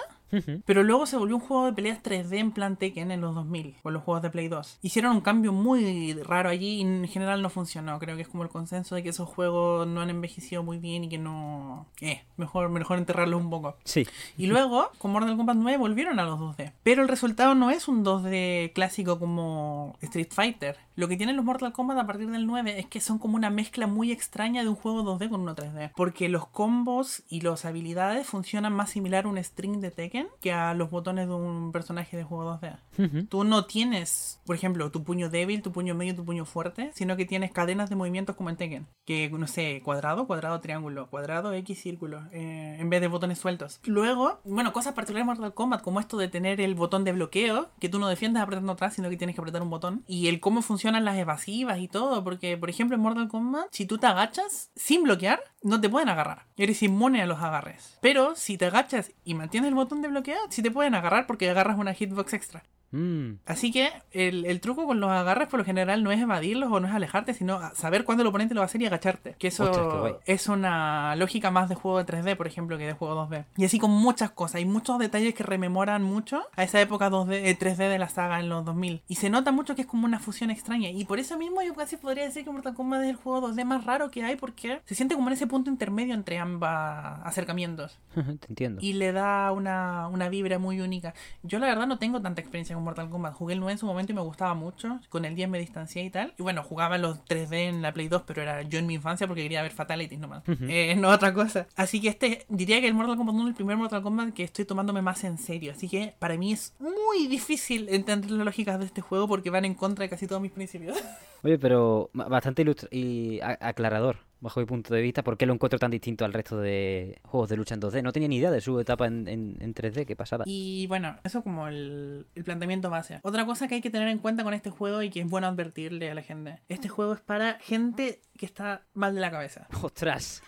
Pero 0.65 0.84
luego 0.84 1.06
se 1.06 1.18
volvió 1.18 1.35
un 1.35 1.41
juego 1.41 1.65
de 1.65 1.73
peleas 1.73 2.03
3D 2.03 2.38
en 2.38 2.51
plan 2.51 2.77
Tekken 2.77 3.11
en 3.11 3.22
los 3.22 3.35
2000, 3.35 3.76
con 3.81 3.93
los 3.93 4.03
juegos 4.03 4.22
de 4.22 4.30
Play 4.30 4.47
2. 4.47 4.80
Hicieron 4.81 5.14
un 5.14 5.22
cambio 5.22 5.51
muy 5.51 6.14
raro 6.14 6.49
allí 6.49 6.77
y 6.77 6.81
en 6.81 7.07
general 7.07 7.41
no 7.41 7.49
funcionó. 7.49 7.97
Creo 7.99 8.15
que 8.15 8.23
es 8.23 8.27
como 8.27 8.43
el 8.43 8.49
consenso 8.49 8.95
de 8.95 9.03
que 9.03 9.10
esos 9.10 9.27
juegos 9.27 9.88
no 9.88 10.01
han 10.01 10.10
envejecido 10.10 10.64
muy 10.64 10.77
bien 10.77 11.06
y 11.06 11.10
que 11.10 11.18
no... 11.18 11.88
Eh, 12.01 12.22
mejor, 12.38 12.69
mejor 12.69 12.97
enterrarlos 12.97 13.41
un 13.41 13.49
poco. 13.49 13.77
Sí. 13.84 14.07
Y 14.38 14.47
luego, 14.47 14.91
con 14.97 15.11
Mortal 15.11 15.38
Kombat 15.38 15.57
9 15.57 15.77
volvieron 15.77 16.19
a 16.19 16.26
los 16.26 16.39
2D. 16.39 16.73
Pero 16.84 17.01
el 17.01 17.07
resultado 17.07 17.56
no 17.56 17.72
es 17.72 17.88
un 17.88 18.03
2D 18.06 18.73
clásico 18.73 19.19
como 19.19 19.97
Street 20.01 20.30
Fighter. 20.31 20.77
Lo 20.95 21.07
que 21.07 21.18
tienen 21.18 21.38
los 21.38 21.45
Mortal 21.45 21.73
Kombat 21.73 21.97
a 21.97 22.06
partir 22.06 22.30
del 22.30 22.45
9 22.45 22.80
es 22.80 22.85
que 22.85 22.99
son 22.99 23.19
como 23.19 23.35
una 23.35 23.49
mezcla 23.49 23.88
muy 23.88 24.11
extraña 24.11 24.64
de 24.64 24.69
un 24.69 24.76
juego 24.76 25.03
2D 25.03 25.30
con 25.30 25.41
uno 25.41 25.56
3D. 25.56 25.91
Porque 25.95 26.30
los 26.30 26.47
combos 26.47 27.23
y 27.30 27.41
las 27.41 27.65
habilidades 27.65 28.27
funcionan 28.27 28.73
más 28.73 28.91
similar 28.91 29.26
a 29.26 29.30
un 29.30 29.43
string 29.43 29.80
de 29.80 29.91
Tekken 29.91 30.19
que 30.41 30.52
a 30.52 30.74
los 30.74 30.90
botones 30.90 31.28
de 31.28 31.34
un 31.34 31.72
personaje 31.72 32.18
de 32.18 32.24
juego 32.24 32.60
2D. 32.60 32.78
Ujú. 32.98 33.26
Tú 33.28 33.44
no 33.44 33.66
tienes, 33.66 34.40
por 34.46 34.56
ejemplo, 34.56 34.91
tu 34.91 35.04
puño 35.04 35.30
débil, 35.30 35.62
tu 35.62 35.72
puño 35.72 35.96
medio, 35.96 36.16
tu 36.16 36.26
puño 36.26 36.46
fuerte, 36.46 36.91
sino 36.94 37.16
que 37.18 37.26
tienes 37.26 37.52
cadenas 37.52 37.90
de 37.90 37.96
movimientos 37.96 38.36
como 38.36 38.50
en 38.50 38.58
Tekken. 38.58 38.88
Que, 39.06 39.30
no 39.30 39.48
sé, 39.48 39.82
cuadrado, 39.84 40.28
cuadrado, 40.28 40.60
triángulo, 40.62 41.10
cuadrado, 41.10 41.54
X, 41.54 41.82
círculo, 41.82 42.24
eh, 42.32 42.78
en 42.80 42.90
vez 42.90 43.02
de 43.02 43.08
botones 43.08 43.40
sueltos. 43.40 43.80
Luego, 43.84 44.40
bueno, 44.44 44.74
cosas 44.74 44.94
particulares 44.94 45.26
de 45.26 45.34
Mortal 45.34 45.54
Kombat, 45.54 45.82
como 45.82 46.00
esto 46.00 46.18
de 46.18 46.28
tener 46.28 46.62
el 46.62 46.76
botón 46.76 47.04
de 47.04 47.12
bloqueo, 47.14 47.70
que 47.80 47.90
tú 47.90 48.00
no 48.00 48.08
defiendes 48.08 48.44
apretando 48.44 48.74
atrás, 48.74 48.94
sino 48.94 49.10
que 49.10 49.18
tienes 49.18 49.36
que 49.36 49.41
apretar 49.41 49.62
un 49.62 49.70
botón. 49.70 50.04
Y 50.08 50.28
el 50.28 50.40
cómo 50.40 50.62
funcionan 50.62 51.06
las 51.06 51.18
evasivas 51.18 51.80
y 51.80 51.88
todo, 51.88 52.24
porque, 52.24 52.58
por 52.58 52.70
ejemplo, 52.70 52.96
en 52.96 53.02
Mortal 53.02 53.28
Kombat, 53.28 53.68
si 53.72 53.86
tú 53.86 53.98
te 53.98 54.08
agachas 54.08 54.72
sin 54.76 55.04
bloquear, 55.04 55.40
no 55.61 55.81
te 55.81 55.90
pueden 55.90 56.10
agarrar. 56.10 56.45
Eres 56.57 56.84
inmune 56.84 57.22
a 57.22 57.26
los 57.26 57.40
agarres. 57.40 57.98
Pero 58.02 58.36
si 58.36 58.57
te 58.57 58.65
agachas 58.65 59.11
y 59.23 59.34
mantienes 59.34 59.69
el 59.69 59.76
botón 59.76 60.02
de 60.02 60.07
bloqueo, 60.07 60.40
sí 60.49 60.61
te 60.61 60.72
pueden 60.72 60.95
agarrar 60.95 61.27
porque 61.27 61.49
agarras 61.49 61.77
una 61.77 61.94
hitbox 61.94 62.34
extra. 62.34 62.64
Mm. 62.91 63.34
Así 63.45 63.72
que 63.72 63.91
el, 64.11 64.45
el 64.45 64.61
truco 64.61 64.86
con 64.86 64.99
los 64.99 65.10
agarres 65.10 65.48
por 65.48 65.60
lo 65.60 65.66
general 65.66 66.03
no 66.03 66.11
es 66.11 66.20
evadirlos 66.20 66.72
o 66.72 66.80
no 66.80 66.88
es 66.88 66.94
alejarte, 66.94 67.34
sino 67.34 67.60
saber 67.76 68.03
cuándo 68.03 68.22
el 68.22 68.28
oponente 68.28 68.53
lo 68.53 68.60
va 68.61 68.64
a 68.64 68.66
hacer 68.66 68.82
y 68.82 68.86
agacharte. 68.86 69.36
Que 69.38 69.48
eso 69.48 69.66
Ostras, 69.66 70.16
es 70.26 70.48
una 70.48 71.16
lógica 71.16 71.52
más 71.52 71.70
de 71.70 71.76
juego 71.76 72.03
de 72.03 72.06
3D, 72.06 72.36
por 72.36 72.48
ejemplo, 72.48 72.78
que 72.78 72.86
de 72.88 72.94
juego 72.94 73.28
2D. 73.28 73.45
Y 73.57 73.66
así 73.66 73.80
con 73.80 73.91
muchas 73.91 74.32
cosas. 74.32 74.56
Hay 74.56 74.66
muchos 74.66 74.98
detalles 74.99 75.34
que 75.34 75.44
rememoran 75.44 76.03
mucho 76.03 76.41
a 76.56 76.64
esa 76.64 76.82
época 76.82 77.10
2D, 77.10 77.34
eh, 77.45 77.57
3D 77.57 77.90
de 77.90 77.99
la 77.99 78.10
saga 78.10 78.40
en 78.40 78.49
los 78.49 78.66
2000. 78.66 79.02
Y 79.07 79.16
se 79.16 79.30
nota 79.30 79.52
mucho 79.52 79.76
que 79.76 79.82
es 79.82 79.88
como 79.88 80.06
una 80.06 80.20
fusión 80.20 80.49
extraña. 80.49 80.90
Y 80.90 81.06
por 81.06 81.20
eso 81.20 81.38
mismo 81.38 81.61
yo 81.61 81.74
casi 81.76 81.98
podría 81.98 82.24
decir 82.24 82.44
que 82.44 82.52
Mortal 82.52 82.74
Kombat 82.74 83.03
es 83.03 83.10
el 83.10 83.16
juego 83.16 83.49
2D 83.49 83.66
más 83.66 83.86
raro 83.86 84.10
que 84.10 84.24
hay 84.24 84.36
porque 84.36 84.82
se 84.86 84.95
siente 84.95 85.16
como 85.16 85.28
en 85.30 85.34
ese 85.34 85.48
punto 85.48 85.70
intermedio 85.70 86.14
entre 86.14 86.40
ambas 86.40 87.20
acercamientos 87.24 87.99
Te 88.16 88.48
entiendo. 88.49 88.80
y 88.82 88.94
le 88.94 89.11
da 89.11 89.52
una, 89.52 90.07
una 90.07 90.30
vibra 90.30 90.60
muy 90.60 90.82
única. 90.82 91.14
Yo 91.44 91.60
la 91.60 91.68
verdad 91.68 91.88
no 91.88 91.98
tengo 91.99 92.22
tanta 92.22 92.41
experiencia 92.41 92.78
con 92.80 92.85
Mortal 92.85 93.10
Kombat. 93.10 93.34
Jugué 93.34 93.53
el 93.53 93.60
9 93.60 93.73
en 93.73 93.77
su 93.77 93.85
momento 93.85 94.11
y 94.11 94.15
me 94.15 94.22
gustaba 94.22 94.53
mucho. 94.53 94.99
Con 95.10 95.26
el 95.26 95.35
10 95.35 95.49
me 95.49 95.60
distancié 95.60 96.03
y 96.03 96.10
tal. 96.10 96.34
Y 96.38 96.43
bueno, 96.43 96.64
jugaba 96.64 96.97
los 96.97 97.19
3D 97.26 97.53
en 97.69 97.81
la 97.81 97.93
Play 97.93 98.07
2, 98.07 98.23
pero 98.26 98.41
era 98.41 98.61
yo 98.64 98.80
en 98.80 98.88
mi 98.88 98.95
infancia 98.95 99.27
porque 99.27 99.43
quería 99.43 99.61
ver 99.61 99.72
Fatalities 99.72 100.19
nomás. 100.19 100.43
Eh, 100.47 100.95
no 100.97 101.10
otra 101.10 101.34
cosa. 101.34 101.68
Así 101.76 102.01
que 102.01 102.07
este, 102.10 102.45
diría 102.49 102.80
que 102.81 102.88
el 102.88 102.93
Mortal 102.93 103.18
Kombat 103.18 103.35
1 103.35 103.43
es 103.43 103.49
el 103.49 103.56
primer 103.56 103.77
Mortal 103.77 104.01
Kombat 104.01 104.34
que 104.34 104.43
estoy 104.43 104.65
tomándome 104.65 105.01
más 105.01 105.23
en 105.23 105.38
serio. 105.38 105.72
Así 105.72 105.88
que 105.89 106.14
para 106.19 106.38
mí 106.38 106.53
es 106.53 106.73
muy 106.80 107.27
difícil 107.27 107.88
entender 107.89 108.31
las 108.31 108.45
lógicas 108.45 108.80
de 108.80 108.85
este 108.85 109.01
juego 109.01 109.27
porque 109.27 109.49
van 109.49 109.65
en 109.65 109.73
contra 109.76 110.03
de 110.03 110.10
casi 110.10 110.26
todos 110.27 110.41
mis 110.41 110.51
principios. 110.51 110.97
Oye, 111.43 111.57
pero 111.57 112.10
ba- 112.14 112.27
bastante 112.27 112.64
ilustra- 112.64 112.89
y 112.91 113.39
aclarador, 113.41 114.18
bajo 114.41 114.60
mi 114.60 114.66
punto 114.66 114.94
de 114.94 115.02
vista, 115.02 115.24
por 115.24 115.38
qué 115.38 115.45
lo 115.45 115.53
encuentro 115.53 115.78
tan 115.80 115.91
distinto 115.91 116.24
al 116.26 116.34
resto 116.34 116.57
de 116.60 117.20
juegos 117.24 117.49
de 117.49 117.57
lucha 117.57 117.76
en 117.76 117.82
2D. 117.82 118.02
No 118.03 118.11
tenía 118.14 118.28
ni 118.30 118.38
idea 118.38 118.52
de 118.52 118.61
su 118.61 118.80
etapa 118.80 119.06
en, 119.07 119.28
en- 119.28 119.57
en 119.60 119.74
3D, 119.74 120.06
qué 120.06 120.16
pasada. 120.16 120.44
Y 120.48 120.88
bueno, 120.88 121.18
eso 121.24 121.44
como 121.44 121.68
el, 121.68 122.28
el 122.36 122.44
planteamiento 122.44 122.90
base. 122.90 123.20
Otra 123.24 123.45
cosa 123.45 123.68
que 123.68 123.76
hay 123.76 123.82
que 123.82 123.90
tener 123.90 124.07
en 124.07 124.20
cuenta 124.20 124.44
con 124.44 124.53
este 124.53 124.70
juego 124.70 125.02
y 125.02 125.10
que 125.10 125.22
es 125.22 125.28
bueno 125.30 125.48
advertirle 125.48 126.10
a 126.10 126.16
la 126.16 126.22
gente. 126.22 126.61
Este 126.70 126.88
juego 126.90 127.14
es 127.14 127.22
para 127.22 127.60
gente 127.60 128.22
que 128.38 128.45
está 128.45 128.86
mal 128.94 129.14
de 129.16 129.22
la 129.22 129.32
cabeza. 129.32 129.68
¡Ostras! 129.82 130.41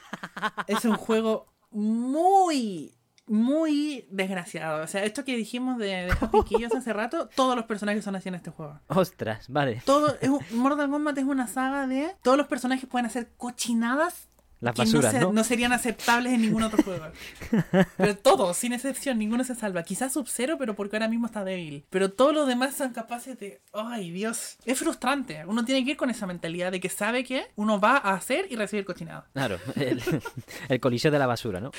Es 0.68 0.86
un 0.86 0.96
juego 0.96 1.48
muy, 1.72 2.94
muy 3.28 4.08
desgraciado. 4.12 4.84
O 4.84 4.88
sea, 4.88 5.04
esto 5.04 5.24
que 5.24 5.36
dijimos 5.36 5.78
de, 5.78 5.88
de 6.08 6.14
Killers 6.48 6.76
hace 6.76 6.92
rato, 6.94 7.30
todos 7.36 7.56
los 7.56 7.66
personajes 7.66 8.04
son 8.04 8.16
así 8.16 8.30
en 8.30 8.36
este 8.36 8.52
juego. 8.52 8.80
¡Ostras! 8.88 9.48
Vale. 9.50 9.82
Todo, 9.86 10.16
es 10.22 10.30
un- 10.30 10.40
Mortal 10.52 10.90
Kombat 10.90 11.18
es 11.18 11.24
una 11.26 11.48
saga 11.48 11.88
de 11.88 12.16
todos 12.22 12.38
los 12.38 12.48
personajes 12.48 12.90
pueden 12.90 13.06
hacer 13.06 13.32
cochinadas 13.38 14.28
Las 14.62 14.76
basuras, 14.76 15.14
no, 15.16 15.20
¿no? 15.20 15.28
se- 15.30 15.34
no 15.34 15.44
serían 15.44 15.74
aceptables 15.74 16.34
en 16.34 16.42
ningún 16.42 16.64
otro 16.64 16.82
juego. 16.84 17.06
Pero 17.98 18.16
todos, 18.18 18.56
sin 18.58 18.74
excepción, 18.74 19.18
ninguno 19.18 19.44
se 19.44 19.56
salva. 19.56 19.84
Quizás 19.84 20.14
Sub-Zero, 20.14 20.58
pero 20.58 20.76
porque 20.76 20.96
ahora 20.96 21.08
mismo 21.08 21.26
está 21.26 21.44
débil. 21.44 21.84
Pero 21.90 22.12
todos 22.12 22.34
los 22.34 22.48
demás 22.48 22.76
son 22.76 22.94
capaces 22.94 23.38
de. 23.40 23.62
¡Ay, 23.74 24.12
Dios! 24.12 24.58
Es 24.66 24.78
frustrante. 24.80 25.44
Uno 25.46 25.66
tiene 25.66 25.84
que 25.84 25.92
ir 25.92 25.98
con 25.98 26.10
esa 26.10 26.26
mentalidad 26.28 26.72
de 26.72 26.80
que 26.80 26.90
sabe 26.90 27.24
que 27.24 27.48
uno 27.56 27.80
va 27.80 27.98
a 27.98 28.14
hacer 28.14 28.48
y 28.50 28.56
recibir 28.56 28.86
cochinado. 28.86 29.26
Claro, 29.34 29.58
el, 29.76 30.02
el 30.70 30.80
coliseo 30.80 31.12
de 31.12 31.20
la 31.20 31.28
basura, 31.28 31.60
¿no? 31.60 31.72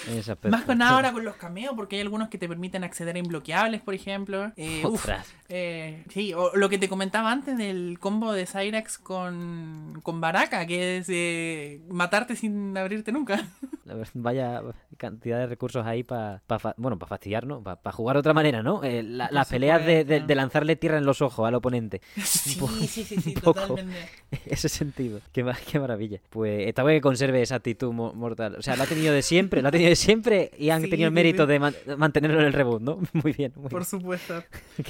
Más 0.51 0.63
con 0.63 0.79
nada 0.79 0.93
ahora 0.93 1.13
con 1.13 1.25
los 1.25 1.37
cameos, 1.37 1.75
porque 1.77 1.97
hay 1.97 2.03
algunos 2.03 2.29
que 2.29 2.39
te 2.39 2.49
permiten 2.49 2.85
acceder 2.85 3.15
a 3.17 3.19
imbloqueables, 3.19 3.81
por 3.81 3.95
ejemplo. 3.95 4.53
Eh, 4.57 4.83
uf, 4.85 5.07
eh, 5.49 6.05
sí, 6.13 6.35
o 6.35 6.55
lo 6.57 6.69
que 6.69 6.79
te 6.79 6.89
comentaba 6.89 7.31
antes 7.31 7.57
del 7.57 7.99
combo 8.01 8.33
de 8.33 8.47
Cyrax 8.47 8.99
con, 8.99 10.01
con 10.03 10.21
Baraka, 10.21 10.67
que 10.67 10.99
es 10.99 11.07
eh, 11.09 11.81
matarte 11.89 12.35
sin 12.37 12.72
sin 12.73 12.79
abrirte 12.79 13.13
nunca. 13.13 13.47
Vaya 14.15 14.63
cantidad 14.97 15.39
de 15.39 15.47
recursos 15.47 15.85
ahí 15.85 16.03
para 16.03 16.43
bueno, 16.77 16.99
para 16.99 17.09
fastidiarnos, 17.09 17.63
para 17.63 17.93
jugar 17.93 18.17
de 18.17 18.21
otra 18.21 18.33
manera, 18.33 18.63
¿no? 18.63 18.83
Eh, 18.85 19.03
las 19.03 19.49
peleas 19.49 19.85
de, 19.85 20.25
lanzarle 20.35 20.77
tierra 20.77 20.99
en 20.99 21.05
los 21.05 21.21
ojos 21.21 21.47
al 21.47 21.55
oponente. 21.55 22.01
Sí, 22.43 22.59
sí, 22.89 23.05
sí, 23.05 23.21
sí, 23.21 23.35
totalmente. 23.35 24.09
Ese 24.47 24.69
sentido. 24.69 25.21
Qué, 25.33 25.45
qué 25.71 25.79
maravilla. 25.79 26.21
Pues 26.31 26.67
está 26.67 26.83
bien 26.83 26.97
que 26.97 27.01
conserve 27.01 27.43
esa 27.43 27.57
actitud 27.57 27.93
mortal. 27.93 28.57
O 28.59 28.63
sea, 28.63 28.77
lo 28.77 28.83
ha 28.83 28.87
tenido 28.87 29.13
de 29.13 29.23
siempre, 29.23 29.63
lo 29.63 29.69
ha 29.69 29.71
tenido 29.71 29.91
de 29.91 29.97
siempre 29.97 30.51
y 30.59 30.71
han 30.71 30.83
tenido 30.83 31.09
el 31.09 31.15
mérito 31.15 31.47
de 31.47 31.59
mantenerlo 31.97 32.41
en 32.41 32.47
el 32.47 32.53
reboot, 32.53 32.83
¿no? 32.83 32.99
Muy 33.13 33.33
bien. 33.33 33.53
Por 33.53 33.85
supuesto. 33.85 34.43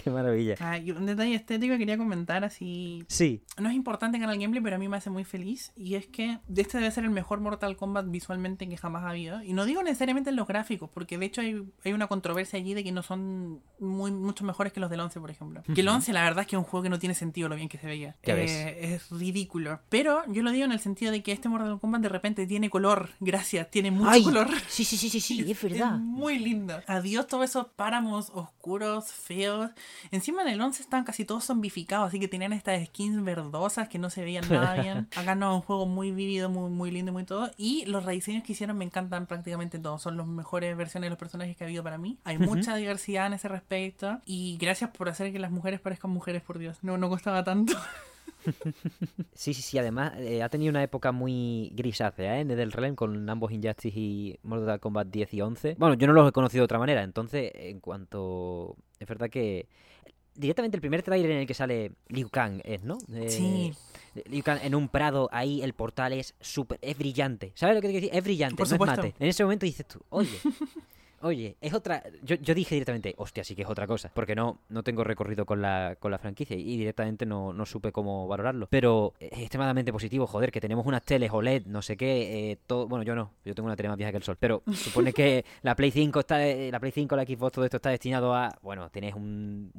qué 0.03 0.11
maravilla. 0.11 0.55
Ah, 0.61 0.79
un 0.97 1.07
detalle 1.07 1.35
estético 1.35 1.73
que 1.75 1.79
quería 1.79 1.99
comentar 1.99 2.45
así. 2.45 3.05
Sí. 3.09 3.43
No 3.59 3.69
es 3.69 3.75
importante 3.75 4.17
en 4.17 4.25
el 4.25 4.39
gameplay, 4.39 4.63
pero 4.63 4.77
a 4.77 4.79
mí 4.79 4.89
me 4.89 4.97
hace 4.97 5.11
muy 5.11 5.25
feliz. 5.25 5.73
Y 5.77 5.95
es 5.95 6.07
que 6.07 6.39
este 6.57 6.79
debe 6.79 6.91
ser 6.91 7.05
el 7.05 7.11
mejor 7.11 7.41
Mortal 7.41 7.72
Kombat 7.77 8.07
visualmente 8.09 8.69
que 8.69 8.77
jamás 8.77 9.05
ha 9.05 9.11
habido. 9.11 9.43
Y 9.43 9.53
no 9.53 9.65
digo 9.65 9.83
necesariamente 9.83 10.31
en 10.31 10.37
los 10.37 10.47
gráficos, 10.47 10.91
porque 10.93 11.19
de 11.19 11.27
hecho 11.27 11.41
hay, 11.41 11.63
hay 11.85 11.93
una 11.93 12.07
controversia 12.07 12.59
allí 12.59 12.75
de 12.75 12.85
que 12.85 12.93
no 12.93 13.03
son 13.03 13.61
muy, 13.79 14.11
mucho 14.11 14.45
mejores 14.45 14.73
que 14.73 14.81
los 14.81 14.91
del 14.91 15.01
11, 15.01 15.21
por 15.21 15.31
ejemplo. 15.31 15.63
Que 15.75 15.81
el 15.81 15.89
11, 15.89 16.13
la 16.13 16.23
verdad 16.23 16.43
es 16.43 16.47
que 16.47 16.57
es 16.57 16.59
un 16.59 16.65
juego 16.65 16.83
que 16.85 16.91
no 16.91 16.99
tiene 16.99 17.15
sentido 17.15 17.49
lo 17.49 17.57
bien 17.57 17.69
que 17.69 17.79
se 17.79 17.87
veía. 17.87 18.17
Eh, 18.23 18.95
es 18.95 19.11
ridículo. 19.11 19.81
Pero 19.89 20.23
yo 20.29 20.43
lo 20.43 20.51
digo 20.51 20.65
en 20.65 20.73
el 20.73 20.81
sentido 20.81 21.13
de 21.13 21.23
que 21.23 21.33
este 21.33 21.49
Mortal 21.49 21.79
Kombat 21.81 22.03
de 22.03 22.09
repente 22.09 22.47
tiene 22.47 22.71
color. 22.71 23.11
Gracias, 23.21 23.71
tiene 23.71 23.91
mucho 23.91 24.23
color. 24.23 24.49
Sí, 24.69 24.85
sí, 24.85 24.97
sí, 24.97 25.09
sí, 25.09 25.21
sí, 25.21 25.51
es 25.51 25.63
verdad. 25.63 25.99
muy 25.99 26.39
lindo. 26.39 26.81
Adiós 26.87 27.27
todos 27.27 27.45
esos 27.45 27.67
páramos 27.77 28.31
oscuros, 28.35 29.13
feos. 29.13 29.71
Encima 30.11 30.43
en 30.43 30.49
el 30.49 30.61
11 30.61 30.83
estaban 30.83 31.05
casi 31.05 31.25
todos 31.25 31.45
zombificados, 31.45 32.09
así 32.09 32.19
que 32.19 32.29
tenían 32.29 32.53
estas 32.53 32.85
skins 32.87 33.23
verdosas 33.23 33.89
que 33.89 33.99
no 33.99 34.11
se 34.11 34.23
veían 34.23 34.45
nada 34.49 34.81
bien. 34.81 35.09
Acá 35.17 35.35
no, 35.35 35.51
es 35.51 35.57
un 35.57 35.63
juego 35.63 35.87
muy 35.87 36.11
vívido, 36.13 36.49
muy, 36.49 36.71
muy 36.71 36.91
lindo, 36.91 37.13
muy 37.13 37.25
todo. 37.25 37.51
Y 37.63 37.85
los 37.87 38.05
rediseños 38.05 38.43
que 38.43 38.55
hicieron 38.55 38.77
me 38.77 38.85
encantan 38.85 39.29
prácticamente 39.29 39.79
todos. 39.79 40.03
Son 40.03 40.17
las 40.17 40.27
mejores 40.27 40.77
versiones 40.77 41.07
de 41.07 41.11
los 41.11 41.19
personajes 41.19 41.57
que 41.57 41.63
ha 41.63 41.69
habido 41.69 41.85
para 41.85 41.97
mí. 41.97 42.19
Hay 42.25 42.37
mucha 42.37 42.75
diversidad 42.75 43.29
en 43.29 43.35
ese 43.35 43.47
respecto. 43.47 44.19
Y 44.27 44.59
gracias 44.61 44.91
por 44.91 45.09
hacer 45.09 45.33
que 45.33 45.39
las 45.39 45.53
mujeres 45.53 45.79
parezcan 45.79 46.11
mujeres, 46.11 46.43
por 46.43 46.59
Dios. 46.59 46.79
No, 46.83 46.99
no 46.99 47.09
costaba 47.09 47.45
tanto. 47.45 47.75
sí, 49.35 49.55
sí, 49.55 49.63
sí. 49.63 49.79
Además, 49.79 50.13
eh, 50.17 50.43
ha 50.43 50.49
tenido 50.49 50.71
una 50.71 50.83
época 50.83 51.13
muy 51.13 51.71
grisácea, 51.77 52.41
¿eh? 52.41 52.45
Netherrealm 52.45 52.97
con 52.97 53.31
ambos 53.31 53.53
Injustice 53.53 53.97
y 53.97 54.41
Mortal 54.43 54.81
Kombat 54.81 55.07
10 55.07 55.35
y 55.35 55.41
11. 55.41 55.77
Bueno, 55.79 55.95
yo 55.95 56.09
no 56.09 56.15
los 56.15 56.29
he 56.29 56.33
conocido 56.33 56.63
de 56.63 56.65
otra 56.65 56.81
manera. 56.81 57.05
Entonces, 57.05 57.53
en 57.55 57.79
cuanto... 57.79 58.75
Es 58.99 59.07
verdad 59.07 59.31
que 59.31 59.69
directamente 60.35 60.77
el 60.77 60.81
primer 60.81 61.05
trailer 61.05 61.31
en 61.31 61.39
el 61.39 61.47
que 61.47 61.55
sale 61.55 61.93
Liu 62.09 62.29
Kang 62.29 62.61
es, 62.65 62.83
¿no? 62.83 62.99
Eh, 63.15 63.31
sí. 63.31 63.73
En 64.15 64.75
un 64.75 64.89
prado, 64.89 65.29
ahí 65.33 65.63
el 65.63 65.73
portal 65.73 66.13
es 66.13 66.35
súper, 66.41 66.79
es 66.83 66.97
brillante. 66.99 67.53
¿Sabes 67.55 67.77
lo 67.77 67.81
que 67.81 67.89
te 67.89 67.93
quiero 67.93 68.05
decir? 68.07 68.19
Es 68.19 68.25
brillante, 68.25 68.63
no 68.63 68.65
es 68.65 68.79
mate. 68.79 69.15
En 69.19 69.29
ese 69.29 69.43
momento 69.43 69.65
dices 69.67 69.87
tú, 69.87 70.01
oye, 70.11 70.39
Oye, 71.23 71.57
es 71.61 71.73
otra. 71.73 72.03
Yo, 72.23 72.35
yo, 72.35 72.53
dije 72.53 72.75
directamente, 72.75 73.15
hostia, 73.17 73.45
sí 73.45 73.55
que 73.55 73.63
es 73.63 73.69
otra 73.69 73.87
cosa. 73.87 74.11
Porque 74.13 74.35
no, 74.35 74.59
no 74.69 74.83
tengo 74.83 75.05
recorrido 75.05 75.47
con 75.47 75.63
la, 75.63 75.97
con 76.01 76.11
la 76.11 76.19
franquicia 76.19 76.57
y 76.57 76.77
directamente 76.77 77.25
no, 77.25 77.53
no 77.53 77.65
supe 77.65 77.93
cómo 77.93 78.27
valorarlo. 78.27 78.67
Pero 78.69 79.15
es 79.21 79.39
extremadamente 79.39 79.93
positivo, 79.93 80.27
joder, 80.27 80.51
que 80.51 80.61
tenemos 80.61 80.85
unas 80.85 81.05
teles 81.05 81.31
OLED, 81.31 81.67
no 81.67 81.81
sé 81.81 81.97
qué. 81.97 82.51
Eh, 82.51 82.59
todo, 82.67 82.89
bueno, 82.89 83.05
yo 83.05 83.15
no, 83.15 83.31
yo 83.45 83.55
tengo 83.55 83.69
una 83.69 83.77
tele 83.77 83.89
más 83.89 83.99
vieja 83.99 84.11
que 84.11 84.17
el 84.17 84.25
sol. 84.25 84.37
Pero 84.39 84.65
supone 84.75 85.13
que 85.13 85.45
la 85.63 85.77
Play 85.77 85.93
5 85.93 86.21
está. 86.21 86.45
Eh, 86.45 86.73
la 86.73 86.81
Play 86.81 86.91
5, 86.91 87.15
la 87.15 87.25
Xbox, 87.25 87.53
todo 87.53 87.65
esto 87.65 87.77
está 87.77 87.91
destinado 87.91 88.35
a. 88.35 88.59
Bueno, 88.61 88.91
tienes 88.91 89.15
un, 89.15 89.71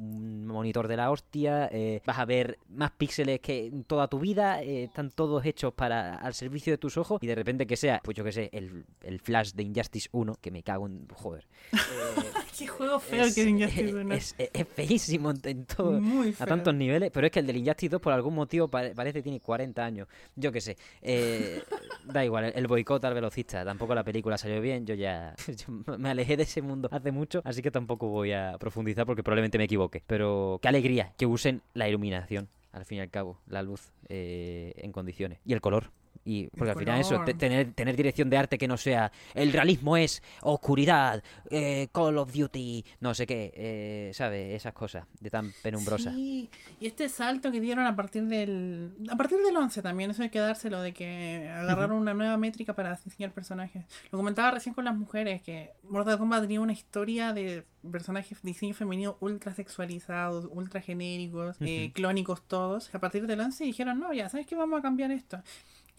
monitor 0.46 0.88
de 0.88 0.96
la 0.96 1.10
hostia. 1.10 1.68
Eh, 1.70 2.00
vas 2.06 2.18
a 2.18 2.24
ver 2.24 2.58
más 2.70 2.92
píxeles 2.92 3.40
que 3.40 3.66
en 3.66 3.84
toda 3.84 4.08
tu 4.08 4.18
vida. 4.18 4.62
están 4.62 5.10
todos 5.10 5.44
hechos 5.44 5.74
para 5.74 6.14
al 6.14 6.32
servicio 6.32 6.72
de 6.72 6.78
tus 6.78 6.96
ojos. 6.96 7.22
Y 7.22 7.26
de 7.26 7.34
repente 7.34 7.66
que 7.66 7.76
sea, 7.76 8.00
pues 8.02 8.16
yo 8.16 8.24
que 8.24 8.32
sé, 8.32 8.48
el, 8.54 8.86
el 9.02 9.20
flash 9.20 9.52
de 9.52 9.62
Injustice 9.62 10.08
1, 10.10 10.36
que 10.40 10.50
me 10.50 10.62
cago 10.62 10.86
en. 10.86 11.06
Joder 11.14 11.33
eh, 11.36 11.76
Qué 12.58 12.66
juego 12.66 13.00
feo 13.00 13.24
que 13.24 13.40
es 13.42 13.46
Injustice 13.46 14.14
Es, 14.14 14.34
es, 14.52 14.68
feísimo 14.68 15.32
en 15.42 15.64
todo, 15.64 16.00
a 16.38 16.46
tantos 16.46 16.74
niveles, 16.74 17.10
pero 17.12 17.26
es 17.26 17.32
que 17.32 17.40
el 17.40 17.46
del 17.46 17.56
Injustice 17.56 17.90
2 17.90 18.00
por 18.00 18.12
algún 18.12 18.34
motivo 18.34 18.68
parece 18.68 19.14
que 19.14 19.22
tiene 19.22 19.40
40 19.40 19.84
años. 19.84 20.08
Yo 20.36 20.52
qué 20.52 20.60
sé. 20.60 20.76
Eh, 21.02 21.62
da 22.04 22.24
igual, 22.24 22.52
el, 22.54 22.66
boicot 22.66 23.04
al 23.04 23.14
velocista. 23.14 23.64
Tampoco 23.64 23.94
la 23.94 24.04
película 24.04 24.38
salió 24.38 24.60
bien. 24.60 24.86
Yo 24.86 24.94
ya 24.94 25.34
me 25.98 26.10
alejé 26.10 26.36
de 26.36 26.44
ese 26.44 26.62
mundo 26.62 26.88
hace 26.92 27.10
mucho, 27.10 27.42
así 27.44 27.62
que 27.62 27.70
tampoco 27.70 28.08
voy 28.08 28.32
a 28.32 28.56
profundizar 28.58 29.06
porque 29.06 29.22
probablemente 29.22 29.58
me 29.58 29.64
equivoque. 29.64 30.02
Pero 30.06 30.58
qué 30.62 30.68
alegría 30.68 31.12
que 31.16 31.26
usen 31.26 31.62
la 31.74 31.88
iluminación, 31.88 32.48
al 32.72 32.84
fin 32.84 32.98
y 32.98 33.00
al 33.00 33.10
cabo, 33.10 33.40
la 33.46 33.62
luz 33.62 33.92
eh, 34.08 34.72
en 34.76 34.92
condiciones. 34.92 35.38
Y 35.44 35.52
el 35.52 35.60
color, 35.60 35.90
y 36.24 36.48
porque 36.48 36.70
al 36.70 36.78
final 36.78 37.00
eso, 37.00 37.22
tener, 37.38 37.72
tener 37.72 37.96
dirección 37.96 38.30
de 38.30 38.36
arte 38.36 38.58
que 38.58 38.66
no 38.66 38.76
sea 38.76 39.12
el 39.34 39.52
realismo 39.52 39.96
es 39.96 40.22
oscuridad, 40.42 41.22
eh, 41.50 41.88
Call 41.92 42.18
of 42.18 42.32
Duty, 42.32 42.84
no 43.00 43.14
sé 43.14 43.26
qué, 43.26 43.52
eh, 43.54 44.10
¿sabes? 44.14 44.54
Esas 44.54 44.72
cosas 44.72 45.06
de 45.20 45.30
tan 45.30 45.52
penumbrosas. 45.62 46.14
Sí, 46.14 46.50
y 46.80 46.86
este 46.86 47.08
salto 47.08 47.50
que 47.50 47.60
dieron 47.60 47.86
a 47.86 47.94
partir 47.94 48.24
del 48.24 48.92
a 49.10 49.16
partir 49.16 49.38
del 49.38 49.56
11 49.56 49.82
también, 49.82 50.10
eso 50.10 50.22
hay 50.22 50.30
que 50.30 50.38
dárselo 50.38 50.80
de 50.80 50.92
que 50.92 51.50
agarraron 51.54 51.98
una 51.98 52.14
nueva 52.14 52.36
métrica 52.36 52.74
para 52.74 52.98
diseñar 53.04 53.32
personajes. 53.32 53.84
Lo 54.10 54.18
comentaba 54.18 54.50
recién 54.50 54.74
con 54.74 54.84
las 54.84 54.96
mujeres 54.96 55.42
que 55.42 55.72
Mortal 55.88 56.18
Kombat 56.18 56.42
tenía 56.42 56.60
una 56.60 56.72
historia 56.72 57.32
de 57.32 57.64
personajes 57.90 58.38
diseño 58.42 58.74
femenino 58.74 59.16
ultra 59.20 59.54
sexualizados, 59.54 60.48
ultra 60.50 60.80
genéricos, 60.80 61.56
eh, 61.60 61.92
clónicos 61.92 62.42
todos. 62.46 62.94
A 62.94 62.98
partir 62.98 63.26
del 63.26 63.40
11 63.40 63.64
dijeron, 63.64 64.00
"No, 64.00 64.12
ya, 64.12 64.28
¿sabes 64.28 64.46
qué? 64.46 64.54
Vamos 64.54 64.78
a 64.78 64.82
cambiar 64.82 65.10
esto." 65.10 65.42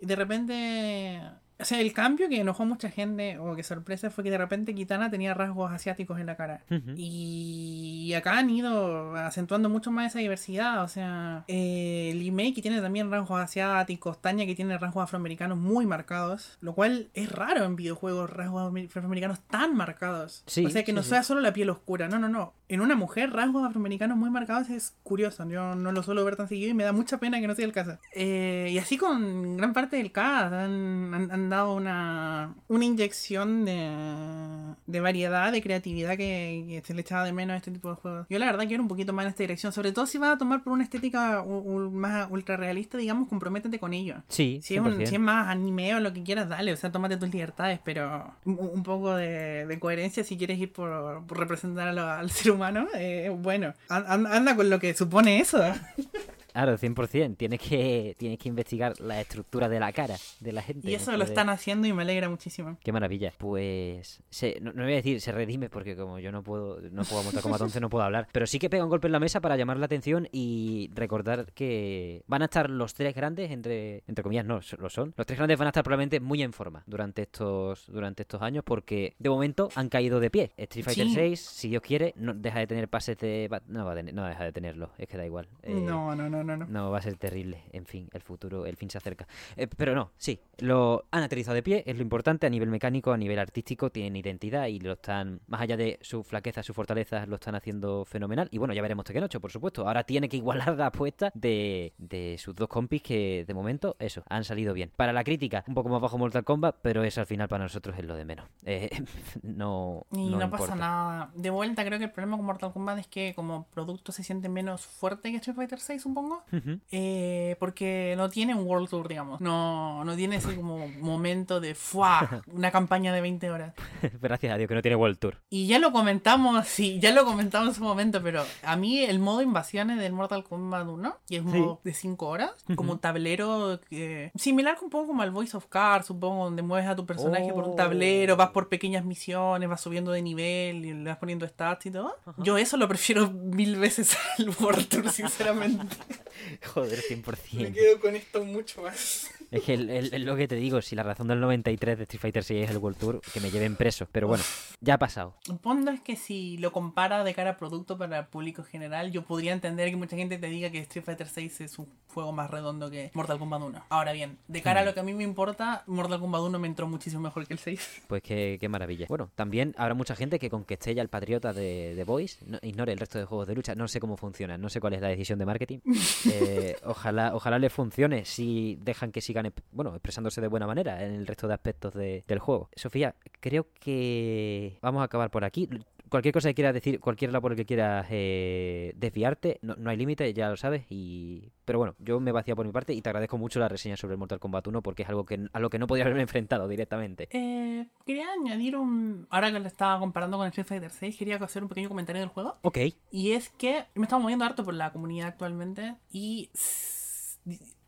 De 0.06 0.15
repente 0.15 1.22
o 1.57 1.64
sea, 1.64 1.80
el 1.80 1.94
cambio 1.94 2.27
que 2.27 2.41
enojó 2.41 2.64
a 2.64 2.65
mucha 2.65 2.90
gente, 2.90 3.38
o 3.40 3.56
que 3.56 3.64
sorpresa, 3.64 4.10
fue 4.10 4.26
que 4.26 4.32
de 4.32 4.38
repente 4.38 4.76
Kitana 4.76 5.10
tenía 5.10 5.34
rasgos 5.34 5.72
asiáticos 5.72 6.19
en 6.19 6.26
la 6.26 6.36
cara. 6.36 6.61
Y 6.98 8.14
acá 8.14 8.38
han 8.38 8.49
ido 8.49 9.15
acentuando 9.15 9.69
mucho 9.69 9.90
más 9.90 10.07
esa 10.11 10.19
diversidad. 10.19 10.84
O 10.84 10.90
sea, 10.90 11.45
eh, 11.48 12.11
Lee 12.15 12.53
que 12.53 12.61
tiene 12.61 12.82
también 12.82 13.10
rasgos 13.10 13.41
asiáticos, 13.41 14.22
Tanya 14.22 14.45
que 14.45 14.56
tiene 14.56 14.77
rasgos 14.77 15.03
afroamericanos 15.03 15.57
muy 15.57 15.86
marcados, 15.86 16.57
lo 16.60 16.73
cual 16.73 17.10
es 17.14 17.32
raro 17.32 17.64
en 17.64 17.77
videojuegos, 17.77 18.30
rasgos 18.30 18.73
afroamericanos 18.88 19.40
tan 19.48 19.76
marcados. 19.76 20.44
o 20.45 20.69
sea, 20.69 20.84
que 20.84 20.94
no 20.94 21.03
sea 21.03 21.23
solo 21.23 21.40
la 21.40 21.53
piel 21.53 21.69
oscura, 21.69 22.10
no, 22.10 22.19
no, 22.19 22.27
no. 22.27 22.53
En 22.68 22.82
una 22.82 22.96
mujer, 22.96 23.32
rasgos 23.32 23.66
afroamericanos 23.66 24.18
muy 24.18 24.30
marcados 24.30 24.70
es 24.70 24.96
curioso. 25.04 25.48
Yo 25.48 25.76
no 25.76 25.92
lo 25.92 26.04
suelo 26.04 26.26
ver 26.26 26.36
tan 26.36 26.48
seguido 26.48 26.72
y 26.72 26.74
me 26.74 26.84
da 26.84 26.92
mucha 26.92 27.20
pena 27.20 27.40
que 27.40 27.48
no 27.48 27.56
sea 27.56 27.66
el 27.66 27.72
caso. 27.72 27.98
Eh, 28.14 28.70
y 28.72 28.78
así 28.78 28.98
con 28.98 29.58
gran 29.58 29.74
parte 29.74 29.98
del 29.98 30.12
cast 30.12 30.54
han 30.54 31.50
dado 31.50 31.76
una, 31.76 32.56
una 32.68 32.86
inyección 32.86 33.66
de, 33.66 34.76
de 34.88 35.00
variedad, 35.00 35.52
de 35.52 35.62
creatividad 35.62 36.18
que, 36.18 36.82
se 36.86 36.94
le 36.94 37.02
echaba 37.02 37.24
de 37.24 37.34
menos 37.34 37.56
a 37.56 37.58
este 37.58 37.72
tipo 37.72 37.90
de 37.90 37.96
juegos. 37.96 38.28
Yo 38.30 38.40
la 38.40 38.46
verdad 38.46 38.68
quiero 38.68 38.84
un 38.84 38.90
poquito 38.90 39.14
más 39.14 39.26
en 39.26 39.30
esta 39.30 39.44
dirección, 39.44 39.72
sobre 39.72 39.92
todo 39.92 40.06
si 40.06 40.18
vas 40.18 40.36
a 40.36 40.38
tomar 40.38 40.64
por 40.64 40.74
una 40.74 40.84
estética 40.84 41.44
más 41.92 42.28
ultra 42.30 42.58
realista, 42.58 42.98
digamos, 42.98 43.28
comprométete 43.28 43.80
con 43.80 43.94
ello. 43.94 44.18
Sí, 44.28 44.60
si 44.64 44.76
es, 44.76 45.20
más 45.20 45.48
anime 45.48 45.96
o 45.96 46.00
lo 46.00 46.14
que 46.14 46.24
quieras, 46.24 46.50
dale, 46.50 46.74
o 46.74 46.78
sea, 46.78 46.92
tómate 46.92 47.18
tus 47.18 47.32
libertades, 47.32 47.80
pero 47.84 48.34
un, 48.46 48.84
poco 48.84 49.16
de, 49.16 49.78
coherencia 49.80 50.24
si 50.24 50.38
quieres 50.38 50.60
ir 50.60 50.72
por, 50.72 51.26
representar 51.28 51.98
al 51.98 52.30
ser 52.30 52.52
humano, 52.56 52.88
eh, 52.95 53.32
bueno, 53.34 53.73
anda 53.90 54.56
con 54.56 54.69
lo 54.69 54.80
que 54.80 54.94
supone 54.94 55.40
eso. 55.40 55.61
Claro, 56.56 56.77
100%. 56.77 57.36
Tienes 57.36 57.60
que, 57.60 58.15
tienes 58.18 58.40
que 58.40 58.48
investigar 58.48 58.98
la 59.02 59.19
estructura 59.19 59.68
de 59.68 59.77
la 59.77 59.91
cara 59.91 60.15
de 60.40 60.53
la 60.53 60.61
gente. 60.61 60.90
Y 60.90 60.95
eso 60.95 61.11
lo 61.18 61.26
están 61.26 61.49
haciendo 61.49 61.86
y 61.86 61.91
me 61.91 62.03
alegra 62.03 62.30
muchísimo. 62.30 62.77
Qué 62.82 62.94
maravilla. 62.94 63.34
Pues, 63.38 64.23
no, 64.61 64.72
voy 64.72 64.94
a 64.94 64.95
decir 64.95 65.19
se 65.19 65.34
redime 65.34 65.69
porque 65.69 65.98
como 65.98 66.18
yo 66.18 66.32
no 66.32 66.44
puedo 66.44 66.80
no 66.91 67.03
puedo 67.03 67.23
montar 67.23 67.41
como 67.41 67.56
entonces 67.56 67.82
no 67.82 67.90
puedo 67.90 68.06
hablar. 68.06 68.30
Pero 68.32 68.48
sí 68.48 68.57
que 68.57 68.69
pega 68.69 68.86
un 68.86 68.90
golpe 68.90 69.07
en 69.07 69.11
la 69.11 69.19
mesa 69.19 69.41
para 69.41 69.57
llamar 69.57 69.76
la 69.76 69.88
atención 69.88 70.30
y 70.32 70.90
recordar 70.94 71.52
que 71.52 72.23
van 72.26 72.41
a 72.41 72.45
estar 72.45 72.69
los 72.69 72.94
tres 72.94 73.14
grandes, 73.14 73.52
entre, 73.52 74.06
entre 74.07 74.23
comillas 74.23 74.45
no 74.45 74.61
lo 74.77 74.90
son, 74.90 75.14
los 75.18 75.27
tres 75.27 75.38
grandes 75.38 75.60
van 75.60 75.68
a 75.68 75.69
estar 75.72 75.84
probablemente 75.84 76.22
muy 76.22 76.41
en 76.41 76.53
forma 76.53 76.84
durante 76.86 77.23
estos, 77.23 77.86
durante 77.88 78.22
estos 78.22 78.41
años 78.41 78.64
porque 78.64 79.14
de 79.19 79.30
momento 79.30 79.68
han 79.76 79.90
caído 79.90 80.22
de 80.22 80.30
pie. 80.30 80.52
Street 80.56 80.86
Fighter 80.86 81.10
6, 81.10 81.38
si 81.38 81.68
Dios 81.68 81.82
quiere, 81.82 82.14
no 82.15 82.34
deja 82.34 82.60
de 82.60 82.68
tener 82.68 82.88
pases 82.88 83.18
de... 83.18 83.49
No, 83.68 83.84
va 83.84 84.02
no 84.02 84.26
deja 84.26 84.45
de 84.45 84.53
tenerlo, 84.53 84.91
es 84.98 85.10
que 85.10 85.18
da 85.18 85.26
igual. 85.26 85.49
Eh, 85.64 85.73
no, 85.73 86.15
no, 86.15 86.30
no 86.30 86.45
no, 86.46 86.92
va 86.92 86.98
a 86.98 87.02
ser 87.02 87.18
terrible. 87.18 87.64
En 87.72 87.86
fin, 87.86 88.10
el 88.14 88.22
futuro, 88.22 88.66
el 88.66 88.76
fin 88.76 88.90
se 88.90 88.98
acerca. 88.98 89.28
Eh, 89.56 89.68
pero 89.68 89.96
no, 89.96 90.12
sí, 90.18 90.40
lo 90.60 91.06
han 91.12 91.24
aterrizado 91.24 91.56
de 91.56 91.64
pie, 91.64 91.84
es 91.86 91.96
lo 91.96 92.02
importante 92.02 92.48
a 92.48 92.50
nivel 92.50 92.70
mecánico, 92.70 93.12
a 93.12 93.18
nivel 93.18 93.40
artístico, 93.40 93.90
tienen 93.90 94.16
identidad 94.16 94.68
y 94.68 94.80
lo 94.80 94.94
están, 94.94 95.42
más 95.48 95.62
allá 95.62 95.78
de 95.78 96.00
su 96.02 96.24
flaqueza, 96.24 96.64
su 96.64 96.74
fortaleza, 96.74 97.26
lo 97.26 97.36
están 97.36 97.56
haciendo 97.56 98.06
fenomenal. 98.06 98.48
Y 98.52 98.58
bueno, 98.58 98.74
ya 98.74 98.82
veremos 98.82 99.06
Tekken 99.06 99.24
8, 99.24 99.40
por 99.40 99.52
supuesto. 99.52 99.88
Ahora 99.88 100.04
tiene 100.04 100.30
que 100.30 100.38
igualar 100.38 100.78
la 100.78 100.88
apuesta 100.88 101.32
de, 101.34 101.94
de 101.98 102.38
sus 102.38 102.56
dos 102.56 102.68
compis 102.68 103.02
que 103.02 103.46
de 103.46 103.54
momento, 103.54 103.96
eso, 104.00 104.24
han 104.30 104.44
salido 104.44 104.74
bien. 104.74 104.92
Para 104.96 105.14
la 105.14 105.24
crítica, 105.24 105.64
un 105.68 105.74
poco 105.74 105.90
más 105.90 106.02
bajo 106.02 106.18
Mortal 106.18 106.44
Kombat, 106.44 106.78
pero 106.82 107.04
eso 107.04 107.22
al 107.22 107.28
final 107.28 107.48
para 107.48 107.64
nosotros 107.64 107.98
es 107.98 108.06
lo 108.06 108.16
de 108.16 108.26
menos. 108.26 108.48
Eh, 108.64 108.90
no. 109.44 110.06
Y 110.12 110.30
no, 110.30 110.50
pasa 110.50 110.76
nada. 110.76 111.32
De 111.36 111.50
vuelta, 111.50 111.86
creo 111.86 112.00
que 112.00 112.06
el 112.06 112.12
problema 112.12 112.38
con 112.38 112.46
Mortal 112.46 112.74
Kombat 112.74 113.00
es 113.00 113.08
que 113.08 113.34
como 113.36 113.66
producto 113.68 114.12
se 114.12 114.24
siente 114.24 114.50
menos 114.50 114.86
fuerte 114.86 115.32
que 115.32 115.38
Street 115.38 115.56
Fighter 115.56 115.80
6, 115.80 116.02
supongo. 116.02 116.35
Poco. 116.52 116.80
eh, 116.91 117.56
porque 117.60 118.14
no 118.18 118.30
tiene 118.30 118.56
un 118.56 118.66
World 118.66 118.90
Tour, 118.90 119.07
digamos. 119.07 119.41
No, 119.41 120.03
no 120.03 120.16
tiene 120.16 120.38
ese 120.38 120.56
como 120.56 120.88
momento 120.88 121.60
de 121.60 121.76
¡fua! 121.76 122.41
Una 122.48 122.72
campaña 122.72 123.14
de 123.14 123.22
20 123.22 123.49
horas. 123.52 123.74
Gracias 124.22 124.53
a 124.53 124.57
Dios 124.57 124.68
que 124.68 124.76
no 124.76 124.82
tiene 124.82 124.95
World 124.95 125.18
Tour. 125.20 125.38
Y 125.49 125.68
ya 125.68 125.80
lo 125.80 125.91
comentamos, 125.91 126.68
sí, 126.68 126.99
ya 126.99 127.12
lo 127.12 127.26
comentamos 127.26 127.70
en 127.70 127.76
su 127.76 127.84
momento, 127.84 128.22
pero 128.24 128.44
a 128.64 128.76
mí 128.76 128.99
el 129.03 129.20
modo 129.20 129.41
invasiones 129.41 129.99
del 129.99 130.14
Mortal 130.14 130.44
Kombat 130.44 130.88
1, 130.88 131.18
que 131.28 131.38
es 131.38 131.41
un 131.44 131.52
Sí. 131.52 131.57
modo 131.60 131.82
de 131.84 131.94
5 131.94 132.28
horas, 132.28 132.52
como 132.76 132.94
un 132.94 132.99
tablero 132.99 133.80
que... 133.90 134.32
Similar 134.36 134.78
un 134.82 134.90
poco 134.90 135.07
como 135.07 135.22
al 135.22 135.32
Voice 135.32 135.56
of 135.56 135.68
Cards, 135.68 136.07
supongo, 136.07 136.45
donde 136.45 136.62
mueves 136.62 136.88
a 136.90 136.95
tu 136.95 137.06
personaje 137.06 137.52
por 137.53 137.64
Oh. 137.66 137.70
un 137.72 137.76
tablero, 137.76 138.36
vas 138.36 138.49
por 138.49 138.70
pequeñas 138.70 139.06
misiones, 139.06 139.68
vas 139.70 139.82
subiendo 139.82 140.12
de 140.12 140.22
nivel 140.22 140.86
y 140.86 140.94
le 140.94 141.03
vas 141.10 141.18
poniendo 141.18 141.48
stats 141.48 141.86
y 141.86 141.91
todo. 141.91 142.16
Yo 142.38 142.57
eso 142.57 142.78
lo 142.78 142.88
prefiero 142.88 143.30
mil 143.32 143.76
veces 143.78 144.18
al 144.40 144.49
World 144.60 144.88
Tour, 144.88 145.10
sinceramente. 145.10 145.95
Joder, 146.74 147.03
Me 147.10 147.16
100%. 147.24 147.74
quedo 147.74 147.99
con 147.99 148.16
esto 148.16 148.44
mucho 148.44 148.82
más. 148.82 149.30
Es 149.56 149.64
que 149.64 149.73
el- 149.73 149.90
el- 149.90 150.14
es 150.14 150.22
lo 150.22 150.36
que 150.36 150.48
te 150.48 150.56
digo, 150.56 150.82
si 150.82 150.95
la 150.95 151.03
razón 151.03 151.27
del 151.27 151.40
93 151.40 151.98
de 151.98 152.03
Street 152.03 152.22
Fighter 152.22 152.44
6 152.44 152.65
es 152.65 152.72
el 152.72 152.77
World 152.77 152.98
Tour, 152.98 153.22
que 153.34 153.40
me 153.40 153.49
lleven 153.52 153.76
preso. 153.76 154.07
Pero 154.11 154.27
bueno, 154.27 154.44
ya 154.82 154.95
ha 154.95 154.98
pasado. 154.99 155.36
El 155.49 155.57
punto 155.57 155.91
es 155.91 156.02
que 156.02 156.15
si 156.15 156.57
lo 156.57 156.72
compara 156.72 157.23
de 157.23 157.34
cara 157.34 157.52
a 157.52 157.57
producto 157.57 157.98
para 157.98 158.19
el 158.19 158.26
público 158.27 158.64
general, 158.64 159.11
yo 159.11 159.23
podría 159.23 159.53
entender 159.53 159.90
que 159.90 159.95
mucha 159.95 160.15
gente 160.15 160.38
te 160.38 160.48
diga 160.48 160.69
que 160.69 160.80
Street 160.80 161.06
Fighter 161.06 161.27
6 161.27 161.61
es 161.61 161.80
un 161.80 161.88
juego 162.14 162.32
más 162.32 162.49
redondo 162.49 162.90
que 162.91 163.11
Mortal 163.14 163.40
Kombat 163.40 163.61
1. 163.61 163.86
Ahora 163.90 164.11
bien, 164.14 164.38
de 164.48 164.61
cara 164.61 164.82
a 164.82 164.86
lo 164.86 164.94
que 164.94 164.99
a 164.99 165.03
mí 165.03 165.14
me 165.14 165.23
importa, 165.23 165.84
Mortal 165.88 166.19
Kombat 166.19 166.41
1 166.41 166.60
me 166.60 166.68
entró 166.68 166.88
muchísimo 166.88 167.22
mejor 167.22 167.48
que 167.48 167.53
el 167.53 167.60
6. 167.60 168.03
Pues 168.07 168.22
qué, 168.22 168.57
qué 168.60 168.69
maravilla. 168.69 169.06
Bueno, 169.10 169.30
también 169.36 169.73
habrá 169.77 169.94
mucha 169.94 170.15
gente 170.15 170.40
que 170.40 170.49
con 170.49 170.64
que 170.65 170.76
esté 170.76 170.94
ya 170.95 171.02
el 171.02 171.10
patriota 171.10 171.53
de, 171.53 171.95
de 171.95 172.03
Boys, 172.03 172.40
no- 172.45 172.60
ignore 172.61 172.91
el 172.94 172.99
resto 172.99 173.19
de 173.19 173.26
juegos 173.26 173.48
de 173.48 173.56
lucha. 173.56 173.76
No 173.76 173.88
sé 173.88 173.99
cómo 173.99 174.18
funciona, 174.18 174.57
no 174.57 174.69
sé 174.69 174.80
cuál 174.82 174.94
es 174.94 175.02
la 175.02 175.07
decisión 175.10 175.40
de 175.40 175.45
marketing. 175.45 175.80
Eh, 176.27 176.76
ojalá, 176.86 177.36
ojalá 177.36 177.60
les 177.60 177.72
funcione 177.72 178.26
si 178.26 178.77
dejan 178.82 179.11
que 179.11 179.22
sigan 179.22 179.45
bueno, 179.72 179.92
expresándose 179.92 180.42
de 180.42 180.48
buena 180.48 180.68
manera 180.68 181.04
en 181.06 181.14
el 181.14 181.28
resto 181.28 181.48
de 181.48 181.54
aspectos 181.54 181.94
de- 181.94 182.24
del 182.28 182.40
juego. 182.40 182.70
Sofía, 182.76 183.16
creo 183.40 183.68
que 183.80 184.78
vamos 184.82 185.02
a 185.02 185.06
acabar 185.06 185.30
por 185.32 185.44
aquí. 185.44 185.70
Cualquier 186.08 186.34
cosa 186.34 186.50
que 186.50 186.56
quieras 186.56 186.74
decir, 186.76 187.00
cualquier 187.00 187.32
labor 187.34 187.56
que 187.56 187.66
quieras 187.66 188.06
eh, 188.12 188.94
desviarte, 188.96 189.58
no, 189.64 189.76
no 189.76 189.90
hay 189.90 189.98
límite, 189.98 190.32
ya 190.36 190.50
lo 190.50 190.56
sabes. 190.56 190.86
Y... 190.90 191.52
Pero 191.66 191.80
bueno, 191.80 191.96
yo 191.98 192.20
me 192.20 192.32
vacía 192.32 192.56
por 192.56 192.64
mi 192.66 192.72
parte 192.72 192.94
y 192.94 193.02
te 193.02 193.10
agradezco 193.10 193.40
mucho 193.40 193.60
la 193.60 193.68
reseña 193.68 193.98
sobre 193.98 194.14
el 194.14 194.20
Mortal 194.20 194.40
Kombat 194.40 194.68
1 194.68 194.82
porque 194.84 195.02
es 195.02 195.10
algo 195.10 195.26
que, 195.26 195.48
a 195.52 195.60
lo 195.60 195.70
que 195.72 195.80
no 195.80 195.88
podía 195.88 196.04
haberme 196.04 196.22
enfrentado 196.22 196.68
directamente. 196.68 197.28
Eh, 197.32 197.88
quería 198.06 198.28
añadir 198.40 198.78
un... 198.78 199.26
Ahora 199.32 199.52
que 199.52 199.60
lo 199.60 199.68
estaba 199.68 200.00
comparando 200.00 200.38
con 200.38 200.46
el 200.46 200.50
Street 200.52 200.68
Fighter 200.68 200.92
6, 200.92 201.18
quería 201.18 201.38
hacer 201.38 201.64
un 201.64 201.70
pequeño 201.70 201.90
comentario 201.90 202.20
del 202.22 202.30
juego. 202.30 202.60
Ok. 202.62 202.78
Y 203.10 203.32
es 203.32 203.50
que 203.50 203.86
me 203.96 204.04
estamos 204.04 204.22
moviendo 204.22 204.46
harto 204.46 204.64
por 204.64 204.76
la 204.76 204.94
comunidad 204.94 205.30
actualmente 205.30 205.96
y 206.12 206.52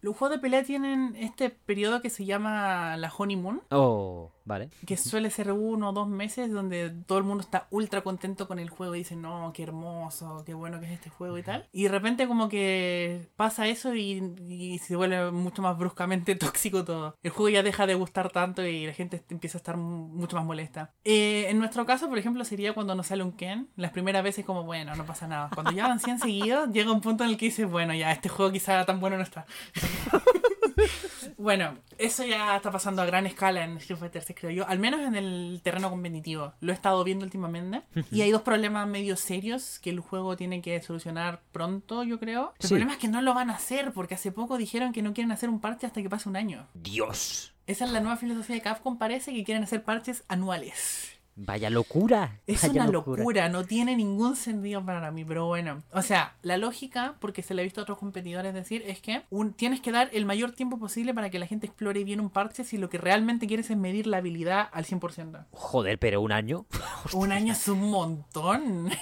los 0.08 0.18
juegos 0.18 0.38
de 0.38 0.42
pelea 0.42 0.64
tienen 0.64 1.16
este 1.18 1.50
periodo 1.50 2.02
que 2.02 2.10
se 2.10 2.26
llama 2.26 2.96
la 2.98 3.12
honeymoon, 3.16 3.62
Oh, 3.72 4.32
vale. 4.46 4.70
que 4.86 4.96
suele 4.98 5.30
ser 5.30 5.52
uno 5.52 5.90
o 5.90 5.94
dos 5.94 6.08
meses 6.08 6.52
donde 6.52 6.90
todo 7.06 7.18
el 7.18 7.24
mundo 7.24 7.42
está 7.44 7.68
ultra 7.72 8.02
contento 8.02 8.48
con 8.48 8.60
el 8.60 8.70
juego 8.70 8.96
y 8.96 9.00
dice, 9.00 9.16
no, 9.16 9.52
qué 9.54 9.64
hermoso, 9.64 10.44
qué 10.46 10.54
bueno 10.54 10.80
que 10.80 10.86
es 10.88 10.92
este 10.94 11.10
juego 11.10 11.38
y 11.38 11.44
tal. 11.44 11.68
Y 11.72 11.84
de 11.84 11.90
repente 11.90 12.28
como 12.28 12.48
que 12.50 13.28
pasa 13.36 13.68
eso 13.68 13.94
y, 13.96 14.34
y 14.48 14.80
se 14.80 14.96
vuelve 14.96 15.32
mucho 15.32 15.62
más 15.62 15.78
bruscamente 15.78 16.36
tóxico 16.36 16.84
todo. 16.86 17.16
El 17.22 17.32
juego 17.32 17.50
ya 17.50 17.64
deja 17.64 17.86
de 17.86 17.96
gustar 17.96 18.30
tanto 18.32 18.66
y 18.66 18.86
la 18.88 18.94
gente 18.94 19.24
empieza 19.30 19.58
a 19.58 19.60
estar 19.60 19.78
mu- 19.78 20.08
mucho 20.08 20.36
más 20.38 20.46
molesta. 20.46 20.94
Eh, 21.04 21.48
en 21.50 21.60
nuestro 21.60 21.86
caso, 21.86 22.08
por 22.10 22.18
ejemplo, 22.18 22.44
sería 22.46 22.74
cuando 22.74 22.96
nos 22.96 23.08
sale 23.08 23.24
un 23.24 23.34
Ken. 23.34 23.68
Las 23.76 23.92
primeras 23.92 24.24
veces 24.24 24.46
como, 24.46 24.64
bueno, 24.64 24.96
no 24.96 25.06
pasa 25.06 25.28
nada. 25.28 25.50
Cuando 25.54 25.72
ya 25.72 25.88
van 25.88 26.00
100 26.00 26.20
seguidos, 26.28 26.70
llega 26.72 26.92
un 26.92 27.02
punto 27.02 27.24
en 27.24 27.32
el 27.32 27.38
que 27.38 27.46
dices, 27.48 27.70
bueno, 27.70 27.94
ya, 27.94 28.12
este 28.12 28.30
juego 28.30 28.52
quizá 28.52 28.86
tan 28.86 29.00
bueno 29.00 29.18
no 29.18 29.24
está. 29.24 29.46
Bueno, 31.38 31.78
eso 31.98 32.26
ya 32.26 32.56
está 32.56 32.72
pasando 32.72 33.02
a 33.02 33.06
gran 33.06 33.26
escala 33.28 33.64
en 33.64 33.78
Street 33.78 33.99
Fighter 33.99 34.24
6, 34.24 34.38
creo 34.40 34.52
yo. 34.52 34.68
Al 34.68 34.80
menos 34.80 35.02
en 35.02 35.15
el 35.15 35.60
terreno 35.64 35.90
competitivo. 35.90 36.53
Lo 36.61 36.72
he 36.72 36.76
estado 36.76 37.03
viendo 37.03 37.26
últimamente. 37.26 37.84
Y 38.11 38.22
hay 38.22 38.32
dos 38.32 38.41
problemas 38.41 38.88
medio 38.88 39.15
serios 39.18 39.80
que 39.80 39.90
el 39.91 39.99
juego 39.99 40.36
tiene 40.36 40.61
que 40.61 40.82
solucionar 40.82 41.41
pronto, 41.52 42.03
yo 42.03 42.19
creo. 42.19 42.53
El 42.60 42.64
Sí. 42.64 42.68
problema 42.69 42.94
es 42.94 42.98
que 42.98 43.07
no 43.07 43.22
lo 43.22 43.34
van 43.34 43.49
a 43.49 43.56
hacer 43.56 43.91
porque 43.94 44.15
hace 44.15 44.32
poco 44.32 44.57
dijeron 44.57 44.94
que 44.94 45.02
no 45.02 45.14
quieren 45.14 45.32
hacer 45.32 45.49
un 45.49 45.60
parche 45.60 45.86
hasta 45.86 46.02
que 46.02 46.10
pase 46.10 46.28
un 46.28 46.36
año. 46.38 46.68
Dios. 46.74 47.53
Esa 47.68 47.86
es 47.86 47.91
la 47.91 47.99
nueva 47.99 48.18
filosofía 48.18 48.56
de 48.56 48.61
Capcom, 48.61 48.98
parece 48.98 49.34
que 49.34 49.44
quieren 49.44 49.64
hacer 49.64 49.84
parches 49.84 50.24
anuales. 50.30 51.16
Vaya 51.40 51.70
locura. 51.70 52.40
Es 52.48 52.64
Vaya 52.64 52.82
una 52.82 52.92
locura. 52.92 53.48
no 53.50 53.64
tiene 53.64 53.96
ningún 53.96 54.36
sentido 54.36 54.84
para 54.84 55.12
mí, 55.12 55.24
pero 55.24 55.46
bueno. 55.46 55.84
O 55.94 56.02
sea, 56.02 56.36
la 56.42 56.58
lógica, 56.58 57.16
porque 57.20 57.44
se 57.44 57.54
le 57.54 57.62
ha 57.62 57.64
visto 57.64 57.80
a 57.80 57.84
otros 57.84 58.00
competidores 58.00 58.56
decir, 58.56 58.84
es 58.88 59.00
que 59.02 59.22
un- 59.30 59.54
tienes 59.54 59.80
que 59.80 59.92
dar 59.92 60.10
el 60.14 60.26
mayor 60.26 60.54
tiempo 60.54 60.80
posible 60.80 61.14
para 61.14 61.30
que 61.30 61.38
la 61.38 61.46
gente 61.46 61.68
explore 61.68 62.04
bien 62.04 62.20
un 62.22 62.32
parche 62.32 62.64
si 62.64 62.78
lo 62.80 62.90
que 62.90 62.98
realmente 62.98 63.46
quieres 63.46 63.70
es 63.70 63.78
medir 63.78 64.08
la 64.08 64.18
habilidad 64.18 64.68
al 64.74 64.86
100%. 64.86 65.46
Joder, 65.52 66.00
pero 66.00 66.22
un 66.22 66.32
año. 66.32 66.66
un 67.14 67.32
año 67.32 67.54
es 67.54 67.68
un 67.68 67.90
montón. 67.92 68.90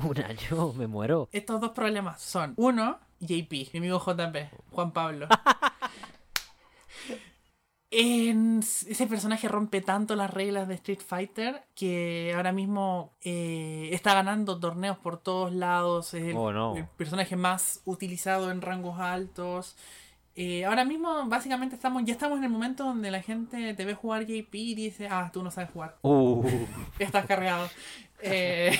Un 0.00 0.16
año, 0.22 0.72
me 0.74 0.86
muero. 0.86 1.28
Estos 1.32 1.60
dos 1.60 1.70
problemas 1.72 2.20
son, 2.22 2.54
uno, 2.56 2.98
JP, 3.18 3.50
mi 3.72 3.78
amigo 3.78 3.98
JP, 3.98 4.36
Juan 4.70 4.92
Pablo. 4.92 5.26
En- 7.90 8.58
ese 8.60 9.06
personaje 9.06 9.48
rompe 9.48 9.80
tanto 9.80 10.14
las 10.14 10.30
reglas 10.30 10.68
de 10.68 10.74
Street 10.74 11.00
Fighter 11.00 11.64
que 11.74 12.32
ahora 12.36 12.52
mismo 12.52 13.14
eh, 13.22 13.88
está 13.92 14.12
ganando 14.14 14.58
torneos 14.60 14.98
por 14.98 15.18
todos 15.22 15.52
lados. 15.54 16.12
Es 16.14 16.24
el, 16.24 16.36
Oh, 16.36 16.52
no. 16.52 16.76
el 16.76 16.86
personaje 16.86 17.34
más 17.36 17.80
utilizado 17.86 18.50
en 18.50 18.60
rangos 18.60 19.00
altos. 19.00 19.76
Eh, 20.36 20.64
ahora 20.66 20.84
mismo, 20.84 21.26
básicamente, 21.26 21.74
estamos 21.74 22.04
ya 22.04 22.12
estamos 22.12 22.38
en 22.38 22.44
el 22.44 22.50
momento 22.50 22.84
donde 22.84 23.10
la 23.10 23.22
gente 23.22 23.74
te 23.74 23.84
ve 23.84 23.94
jugar 23.94 24.24
JP 24.26 24.54
y 24.54 24.74
dice: 24.74 25.08
Ah, 25.10 25.30
tú 25.32 25.42
no 25.42 25.50
sabes 25.50 25.70
jugar. 25.70 25.96
Uh, 26.02 26.44
Estás 26.98 27.26
cargado. 27.26 27.68
Eh, 28.20 28.76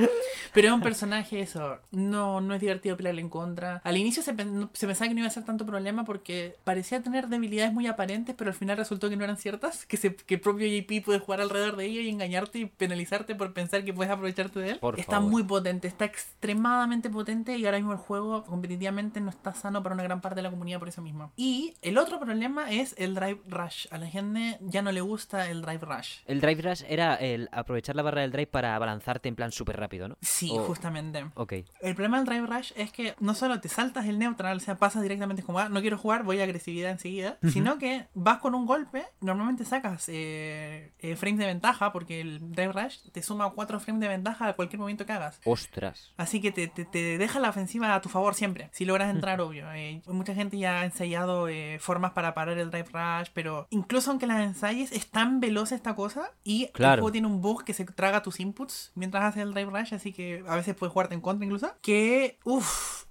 Pero 0.52 0.68
es 0.68 0.74
un 0.74 0.80
personaje 0.80 1.40
eso. 1.40 1.78
No, 1.92 2.40
no 2.40 2.54
es 2.54 2.60
divertido 2.60 2.96
pelearle 2.96 3.20
en 3.20 3.28
contra. 3.28 3.80
Al 3.84 3.96
inicio 3.96 4.22
se, 4.22 4.34
pen- 4.34 4.68
se 4.72 4.86
pensaba 4.86 5.08
que 5.08 5.14
no 5.14 5.20
iba 5.20 5.28
a 5.28 5.30
ser 5.32 5.44
tanto 5.44 5.64
problema 5.64 6.04
porque 6.04 6.56
parecía 6.64 7.02
tener 7.02 7.28
debilidades 7.28 7.72
muy 7.72 7.86
aparentes, 7.86 8.34
pero 8.36 8.50
al 8.50 8.56
final 8.56 8.76
resultó 8.76 9.08
que 9.08 9.16
no 9.16 9.24
eran 9.24 9.36
ciertas. 9.36 9.86
Que, 9.86 9.96
se, 9.96 10.16
que 10.16 10.34
el 10.34 10.40
propio 10.40 10.66
JP 10.66 11.04
puede 11.04 11.18
jugar 11.20 11.40
alrededor 11.40 11.76
de 11.76 11.86
ella 11.86 12.00
y 12.00 12.08
engañarte 12.08 12.58
y 12.58 12.66
penalizarte 12.66 13.34
por 13.36 13.52
pensar 13.52 13.84
que 13.84 13.92
puedes 13.94 14.12
aprovecharte 14.12 14.58
de 14.58 14.70
él. 14.70 14.78
Por 14.80 14.98
está 14.98 15.16
favor. 15.16 15.30
muy 15.30 15.42
potente, 15.44 15.86
está 15.88 16.04
extremadamente 16.04 17.10
potente 17.10 17.56
y 17.56 17.64
ahora 17.66 17.78
mismo 17.78 17.92
el 17.92 17.98
juego 17.98 18.42
competitivamente 18.44 19.20
no 19.20 19.30
está 19.30 19.52
sano 19.54 19.82
para 19.82 19.94
una 19.94 20.02
gran 20.04 20.20
parte 20.20 20.36
de 20.36 20.42
la 20.42 20.50
comunidad 20.50 20.78
por 20.78 20.88
eso 20.88 21.02
mismo. 21.02 21.32
Y 21.36 21.74
el 21.82 21.98
otro 21.98 22.18
problema 22.18 22.70
es 22.72 22.94
el 22.98 23.14
Drive 23.14 23.40
Rush. 23.46 23.86
A 23.90 23.98
la 23.98 24.06
gente 24.06 24.58
ya 24.62 24.82
no 24.82 24.90
le 24.90 25.00
gusta 25.00 25.48
el 25.50 25.62
Drive 25.62 25.84
Rush. 25.84 26.18
el 26.26 26.40
drive 26.40 26.62
rush 26.62 26.82
era 26.88 27.14
el 27.14 27.48
aprovechar 27.52 27.94
la 27.96 28.02
barra 28.02 28.22
del 28.22 28.32
drive 28.32 28.46
para 28.46 28.74
abalanzarte 28.74 29.28
en 29.28 29.36
plan 29.36 29.52
súper 29.52 29.78
rápido, 29.78 29.89
¿no? 30.08 30.16
Sí, 30.20 30.50
O- 30.52 30.64
justamente. 30.64 31.24
Ok. 31.34 31.52
El 31.80 31.94
problema 31.94 32.18
del 32.18 32.26
Drive 32.26 32.46
Rush 32.46 32.72
es 32.76 32.92
que 32.92 33.14
no 33.20 33.34
solo 33.34 33.60
te 33.60 33.68
saltas 33.68 34.06
el 34.06 34.18
neutral, 34.18 34.56
o 34.56 34.60
sea, 34.60 34.76
pasas 34.76 35.02
directamente 35.02 35.42
como, 35.42 35.58
ah, 35.58 35.68
no 35.68 35.80
quiero 35.80 35.98
jugar, 35.98 36.22
voy 36.22 36.40
a 36.40 36.44
agresividad 36.44 36.90
enseguida, 36.90 37.38
sino 37.52 37.78
que 37.78 38.06
vas 38.14 38.38
con 38.38 38.54
un 38.54 38.66
golpe, 38.66 39.04
normalmente 39.20 39.64
sacas 39.64 40.08
eh, 40.08 40.92
eh, 40.98 41.16
frames 41.16 41.38
de 41.40 41.46
ventaja, 41.46 41.92
porque 41.92 42.20
el 42.20 42.52
Drive 42.52 42.72
Rush 42.72 42.98
te 43.12 43.22
suma 43.22 43.50
4 43.50 43.80
frames 43.80 44.00
de 44.00 44.08
ventaja 44.08 44.48
a 44.48 44.52
cualquier 44.54 44.78
movimiento 44.78 45.06
que 45.06 45.12
hagas. 45.12 45.40
Ostras. 45.44 46.12
Así 46.16 46.40
que 46.40 46.52
te, 46.52 46.68
te- 46.68 46.84
te 46.84 47.18
deja 47.18 47.40
la 47.40 47.50
ofensiva 47.50 47.94
a 47.94 48.00
tu 48.00 48.08
favor 48.08 48.34
siempre. 48.34 48.68
Si 48.72 48.84
logras 48.84 49.10
entrar, 49.10 49.40
obvio. 49.40 49.70
Eh, 49.72 50.02
mucha 50.06 50.34
gente 50.34 50.58
ya 50.58 50.80
ha 50.80 50.84
ensayado 50.84 51.48
eh, 51.48 51.78
formas 51.80 52.12
para 52.12 52.34
parar 52.34 52.58
el 52.58 52.70
Drive 52.70 52.88
Rush, 52.92 53.28
pero 53.34 53.66
incluso 53.70 54.10
aunque 54.10 54.26
las 54.26 54.40
ensayes, 54.40 54.92
es 54.92 55.10
tan 55.10 55.40
veloz 55.40 55.72
esta 55.72 55.94
cosa 55.94 56.30
y 56.44 56.64
el 56.64 56.72
Claro. 56.72 57.02
juego 57.02 57.12
tiene 57.12 57.26
un 57.26 57.40
bug 57.40 57.64
que 57.64 57.74
se 57.74 57.84
traga 57.84 58.22
tus 58.22 58.40
inputs 58.40 58.92
mientras 58.94 59.24
haces 59.24 59.42
el 59.42 59.52
Drive 59.52 59.70
Rush, 59.70 59.79
así 59.80 60.12
que 60.12 60.44
a 60.46 60.56
veces 60.56 60.74
puedes 60.74 60.92
jugarte 60.92 61.14
en 61.14 61.20
contra 61.20 61.44
incluso. 61.44 61.72
Que, 61.82 62.38
uff, 62.44 63.04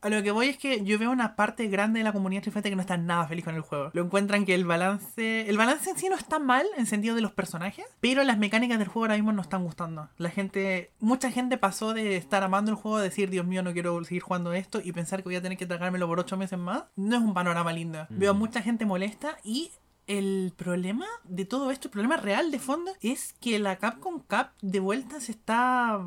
a 0.00 0.08
lo 0.08 0.22
que 0.22 0.30
voy 0.30 0.48
es 0.48 0.58
que 0.58 0.84
yo 0.84 0.98
veo 0.98 1.10
una 1.10 1.36
parte 1.36 1.66
grande 1.68 1.98
de 1.98 2.04
la 2.04 2.12
comunidad 2.12 2.40
Street 2.40 2.52
Fighter 2.54 2.72
que 2.72 2.76
no 2.76 2.82
está 2.82 2.96
nada 2.96 3.26
feliz 3.26 3.44
con 3.44 3.54
el 3.54 3.62
juego. 3.62 3.90
Lo 3.92 4.04
encuentran 4.04 4.44
que 4.44 4.54
el 4.54 4.64
balance, 4.64 5.48
el 5.48 5.56
balance 5.56 5.90
en 5.90 5.96
sí 5.96 6.08
no 6.08 6.16
está 6.16 6.38
mal 6.38 6.66
en 6.76 6.86
sentido 6.86 7.14
de 7.14 7.22
los 7.22 7.32
personajes, 7.32 7.84
pero 8.00 8.22
las 8.24 8.38
mecánicas 8.38 8.78
del 8.78 8.88
juego 8.88 9.04
ahora 9.04 9.16
mismo 9.16 9.32
no 9.32 9.42
están 9.42 9.64
gustando. 9.64 10.08
La 10.18 10.30
gente, 10.30 10.92
mucha 11.00 11.30
gente 11.30 11.58
pasó 11.58 11.94
de 11.94 12.16
estar 12.16 12.42
amando 12.42 12.70
el 12.70 12.76
juego 12.76 12.98
a 12.98 13.02
decir, 13.02 13.30
Dios 13.30 13.46
mío, 13.46 13.62
no 13.62 13.72
quiero 13.72 14.02
seguir 14.04 14.22
jugando 14.22 14.52
esto 14.52 14.80
y 14.82 14.92
pensar 14.92 15.20
que 15.20 15.28
voy 15.28 15.36
a 15.36 15.42
tener 15.42 15.58
que 15.58 15.66
tragármelo 15.66 16.06
por 16.06 16.20
8 16.20 16.36
meses 16.36 16.58
más. 16.58 16.84
No 16.96 17.16
es 17.16 17.22
un 17.22 17.34
panorama 17.34 17.72
lindo. 17.72 18.06
Veo 18.10 18.30
a 18.30 18.34
mucha 18.34 18.62
gente 18.62 18.86
molesta 18.86 19.36
y 19.42 19.70
el 20.06 20.52
problema 20.56 21.06
de 21.24 21.44
todo 21.44 21.70
esto, 21.70 21.88
el 21.88 21.92
problema 21.92 22.16
real 22.16 22.50
de 22.50 22.58
fondo, 22.58 22.92
es 23.00 23.34
que 23.40 23.58
la 23.58 23.76
Capcom 23.76 24.20
Cup 24.20 24.48
de 24.62 24.80
vuelta 24.80 25.20
se 25.20 25.32
está 25.32 26.00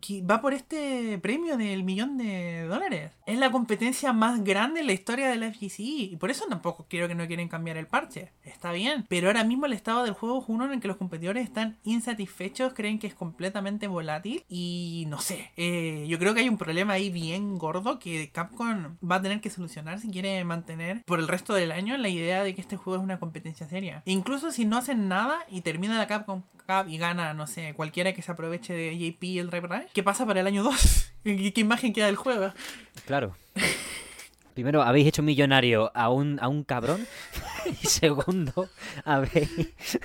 que 0.00 0.22
va 0.22 0.40
por 0.40 0.54
este 0.54 1.18
premio 1.18 1.56
del 1.56 1.84
millón 1.84 2.18
de 2.18 2.66
dólares. 2.68 3.12
Es 3.26 3.38
la 3.38 3.50
competencia 3.50 4.12
más 4.12 4.42
grande 4.44 4.80
en 4.80 4.86
la 4.86 4.92
historia 4.92 5.28
de 5.28 5.36
la 5.36 5.52
FGC 5.52 5.78
y 5.78 6.16
por 6.16 6.30
eso 6.30 6.46
tampoco 6.48 6.86
quiero 6.88 7.08
que 7.08 7.14
no 7.14 7.26
quieren 7.26 7.48
cambiar 7.48 7.76
el 7.76 7.86
parche. 7.86 8.32
Está 8.44 8.72
bien, 8.72 9.04
pero 9.08 9.28
ahora 9.28 9.44
mismo 9.44 9.66
el 9.66 9.72
estado 9.72 10.04
del 10.04 10.14
juego 10.14 10.40
es 10.40 10.44
uno 10.48 10.66
en 10.66 10.72
el 10.72 10.80
que 10.80 10.88
los 10.88 10.96
competidores 10.96 11.44
están 11.44 11.76
insatisfechos, 11.84 12.74
creen 12.74 12.98
que 12.98 13.06
es 13.06 13.14
completamente 13.14 13.86
volátil 13.88 14.44
y 14.48 15.04
no 15.08 15.20
sé. 15.20 15.50
eh, 15.56 16.06
yo 16.08 16.18
creo 16.18 16.34
que 16.34 16.40
hay 16.40 16.48
un 16.48 16.58
problema 16.58 16.94
ahí 16.94 17.10
bien 17.10 17.58
gordo 17.58 17.98
que 17.98 18.30
Capcom 18.30 18.96
va 19.08 19.16
a 19.16 19.22
tener 19.22 19.40
que 19.40 19.50
solucionar 19.50 20.00
si 20.00 20.10
quiere 20.10 20.42
mantener 20.44 21.02
por 21.04 21.18
el 21.18 21.28
resto 21.28 21.54
del 21.54 21.72
año 21.72 21.96
la 21.96 22.08
idea 22.08 22.42
de 22.42 22.54
que 22.54 22.60
este 22.60 22.76
juego 22.76 22.98
es 22.98 23.04
una 23.04 23.18
competencia 23.18 23.68
seria. 23.68 24.02
Incluso 24.06 24.52
si 24.52 24.64
no 24.64 24.76
hacen 24.76 25.08
nada 25.08 25.38
y 25.50 25.62
termina 25.62 25.98
la 25.98 26.06
Capcom 26.06 26.42
Cup 26.66 26.88
y 26.88 26.98
gana, 26.98 27.32
no 27.34 27.46
sé, 27.46 27.72
cualquiera 27.74 28.12
que 28.12 28.22
se 28.22 28.32
aproveche 28.32 28.74
de 28.74 28.96
JP 28.98 29.22
y 29.24 29.38
el 29.38 29.50
Rush, 29.50 29.86
¿qué 29.94 30.02
pasa 30.02 30.26
para 30.26 30.40
el 30.40 30.46
año 30.46 30.62
2? 30.62 31.12
¿Qué, 31.24 31.52
qué 31.52 31.60
imagen 31.60 31.92
queda 31.92 32.06
del 32.06 32.16
juego? 32.16 32.52
Claro. 33.06 33.36
Primero, 34.54 34.80
habéis 34.82 35.06
hecho 35.08 35.22
millonario 35.22 35.92
a 35.94 36.08
un, 36.08 36.38
a 36.40 36.48
un 36.48 36.64
cabrón. 36.64 37.06
Y 37.82 37.86
segundo, 37.88 38.68
habéis. 39.04 39.98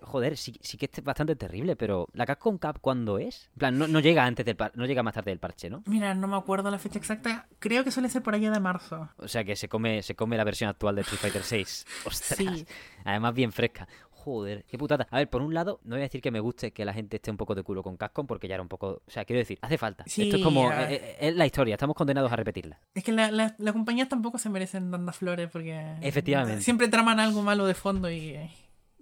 Joder, 0.00 0.38
sí, 0.38 0.58
sí 0.62 0.78
que 0.78 0.88
es 0.90 1.04
bastante 1.04 1.36
terrible, 1.36 1.76
pero 1.76 2.08
¿la 2.14 2.24
Capcom 2.24 2.56
Cup 2.56 2.78
cuándo 2.80 3.18
es? 3.18 3.50
En 3.54 3.58
plan, 3.58 3.78
no, 3.78 3.86
no 3.86 4.00
llega 4.00 4.24
antes 4.24 4.46
del 4.46 4.56
par- 4.56 4.72
no 4.74 4.86
llega 4.86 5.02
más 5.02 5.12
tarde 5.12 5.32
del 5.32 5.38
parche, 5.38 5.68
¿no? 5.68 5.82
Mira, 5.84 6.14
no 6.14 6.28
me 6.28 6.36
acuerdo 6.38 6.70
la 6.70 6.78
fecha 6.78 6.98
exacta. 6.98 7.46
Creo 7.58 7.84
que 7.84 7.90
suele 7.90 8.08
ser 8.08 8.22
por 8.22 8.34
allá 8.34 8.50
de 8.50 8.58
marzo. 8.58 9.10
O 9.18 9.28
sea 9.28 9.44
que 9.44 9.54
se 9.54 9.68
come, 9.68 10.02
se 10.02 10.14
come 10.14 10.38
la 10.38 10.44
versión 10.44 10.70
actual 10.70 10.94
de 10.96 11.02
Street 11.02 11.20
Fighter 11.20 11.42
6. 11.42 11.86
Ostras. 12.06 12.38
Sí. 12.38 12.66
Además, 13.04 13.34
bien 13.34 13.52
fresca. 13.52 13.86
Joder, 14.24 14.64
qué 14.68 14.78
putada. 14.78 15.08
A 15.10 15.18
ver, 15.18 15.28
por 15.28 15.42
un 15.42 15.52
lado, 15.52 15.80
no 15.82 15.96
voy 15.96 16.00
a 16.00 16.02
decir 16.04 16.20
que 16.20 16.30
me 16.30 16.38
guste 16.38 16.70
que 16.72 16.84
la 16.84 16.92
gente 16.92 17.16
esté 17.16 17.30
un 17.32 17.36
poco 17.36 17.56
de 17.56 17.62
culo 17.64 17.82
con 17.82 17.96
Capcom, 17.96 18.26
porque 18.26 18.46
ya 18.46 18.54
era 18.54 18.62
un 18.62 18.68
poco. 18.68 19.02
O 19.06 19.10
sea, 19.10 19.24
quiero 19.24 19.38
decir, 19.40 19.58
hace 19.62 19.78
falta. 19.78 20.04
Sí, 20.06 20.22
Esto 20.22 20.36
es 20.36 20.42
como. 20.44 20.68
ya. 20.70 20.90
eh, 20.92 20.94
eh, 20.94 21.16
es 21.28 21.34
la 21.34 21.44
historia, 21.44 21.74
estamos 21.74 21.96
condenados 21.96 22.30
a 22.30 22.36
repetirla. 22.36 22.78
Es 22.94 23.02
que 23.02 23.10
la- 23.12 23.30
la- 23.32 23.56
las 23.58 23.72
compañías 23.72 24.08
tampoco 24.08 24.38
se 24.38 24.48
merecen 24.48 24.90
tantas 24.92 25.16
flores 25.16 25.48
porque... 25.50 25.96
Efectivamente. 26.02 26.62
Siempre 26.62 26.86
traman 26.88 27.18
algo 27.18 27.42
malo 27.42 27.66
de 27.66 27.74
fondo 27.74 28.10
y 28.10 28.28
eh, 28.30 28.50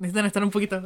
necesitan 0.00 0.26
estar 0.26 0.42
un 0.42 0.50
poquito... 0.50 0.80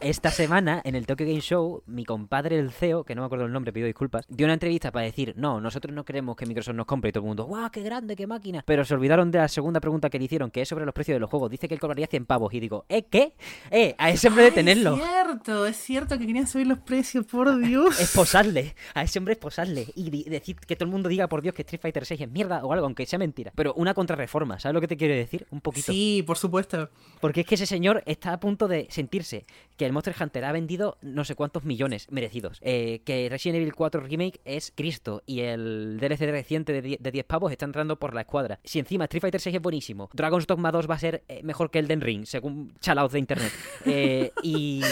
Esta 0.00 0.30
semana, 0.30 0.82
en 0.84 0.96
el 0.96 1.06
Tokyo 1.06 1.24
Game 1.24 1.40
Show, 1.40 1.82
mi 1.86 2.04
compadre, 2.04 2.58
el 2.58 2.72
CEO, 2.72 3.04
que 3.04 3.14
no 3.14 3.22
me 3.22 3.26
acuerdo 3.26 3.46
el 3.46 3.52
nombre, 3.52 3.72
pido 3.72 3.86
disculpas, 3.86 4.26
dio 4.28 4.46
una 4.46 4.54
entrevista 4.54 4.90
para 4.90 5.04
decir, 5.04 5.34
no, 5.36 5.60
nosotros 5.60 5.94
no 5.94 6.04
queremos 6.04 6.36
que 6.36 6.46
Microsoft 6.46 6.74
nos 6.74 6.86
compre 6.86 7.10
y 7.10 7.12
todo 7.12 7.22
el 7.22 7.28
mundo, 7.28 7.44
¡guau, 7.44 7.70
qué 7.70 7.82
grande, 7.82 8.16
qué 8.16 8.26
máquina! 8.26 8.62
Pero 8.66 8.84
se 8.84 8.94
olvidaron 8.94 9.30
de 9.30 9.38
la 9.38 9.48
segunda 9.48 9.80
pregunta 9.80 10.10
que 10.10 10.18
le 10.18 10.24
hicieron, 10.24 10.50
que 10.50 10.62
es 10.62 10.68
sobre 10.68 10.84
los 10.84 10.92
precios 10.94 11.14
de 11.14 11.20
los 11.20 11.30
juegos. 11.30 11.50
Dice 11.50 11.68
que 11.68 11.74
él 11.74 11.80
cobraría 11.80 12.08
100 12.08 12.26
pavos. 12.26 12.52
Y 12.52 12.60
digo, 12.60 12.84
¿eh, 12.88 13.04
qué? 13.04 13.34
¡Eh, 13.70 13.94
a 13.98 14.10
ese 14.10 14.28
hombre 14.28 14.44
de 14.44 14.50
tenerlo! 14.50 14.96
Es 14.96 15.02
cierto, 15.02 15.66
es 15.66 15.76
cierto 15.76 16.18
que 16.18 16.26
querían 16.26 16.48
subir 16.48 16.66
los 16.66 16.78
precios, 16.78 17.26
por 17.26 17.56
Dios. 17.60 18.00
Esposarle, 18.00 18.74
a 18.94 19.02
ese 19.02 19.18
hombre 19.18 19.34
esposarle 19.34 19.86
y 19.94 20.28
decir 20.28 20.56
que 20.56 20.74
todo 20.74 20.86
el 20.86 20.90
mundo 20.90 21.08
diga 21.08 21.28
por 21.28 21.42
Dios 21.42 21.54
que 21.54 21.62
Street 21.62 21.80
Fighter 21.80 22.04
6 22.04 22.22
es 22.22 22.30
mierda 22.30 22.64
o 22.64 22.72
algo, 22.72 22.86
aunque 22.86 23.06
sea 23.06 23.18
mentira. 23.18 23.52
Pero 23.54 23.74
una 23.74 23.94
contrarreforma, 23.94 24.58
¿sabes 24.58 24.74
lo 24.74 24.80
que 24.80 24.88
te 24.88 24.96
quiero 24.96 25.14
decir? 25.14 25.46
Un 25.50 25.60
poquito. 25.60 25.92
Sí, 25.92 26.24
por 26.26 26.36
supuesto. 26.36 26.90
Porque 27.20 27.42
es 27.42 27.46
que 27.46 27.54
ese 27.54 27.66
señor 27.66 28.02
está 28.06 28.39
a 28.40 28.48
punto 28.48 28.68
de 28.68 28.86
sentirse 28.90 29.44
que 29.76 29.84
el 29.84 29.92
Monster 29.92 30.14
Hunter 30.18 30.44
ha 30.46 30.52
vendido 30.52 30.96
no 31.02 31.24
sé 31.24 31.34
cuántos 31.34 31.64
millones 31.64 32.06
merecidos. 32.10 32.58
Eh, 32.62 33.02
que 33.04 33.28
Resident 33.28 33.58
Evil 33.60 33.74
4 33.74 34.00
Remake 34.00 34.40
es 34.44 34.72
Cristo 34.74 35.22
y 35.26 35.40
el 35.40 35.98
DLC 36.00 36.20
reciente 36.30 36.72
de 36.72 36.80
10 36.80 37.02
de 37.02 37.10
10 37.10 37.24
pavos 37.26 37.52
está 37.52 37.66
entrando 37.66 37.98
por 37.98 38.14
la 38.14 38.22
escuadra. 38.22 38.60
Si 38.64 38.78
encima 38.78 39.04
Street 39.04 39.20
Fighter 39.20 39.40
6 39.40 39.56
es 39.56 39.62
buenísimo, 39.62 40.08
Dragon's 40.14 40.46
Dogma 40.46 40.72
2 40.72 40.88
va 40.88 40.94
a 40.94 40.98
ser 40.98 41.22
eh, 41.28 41.42
mejor 41.42 41.70
que 41.70 41.78
el 41.78 41.86
Den 41.86 42.00
Ring, 42.00 42.24
según 42.24 42.74
chalaos 42.80 43.12
de 43.12 43.18
internet. 43.18 43.52
Eh, 43.92 44.30
y... 44.42 44.82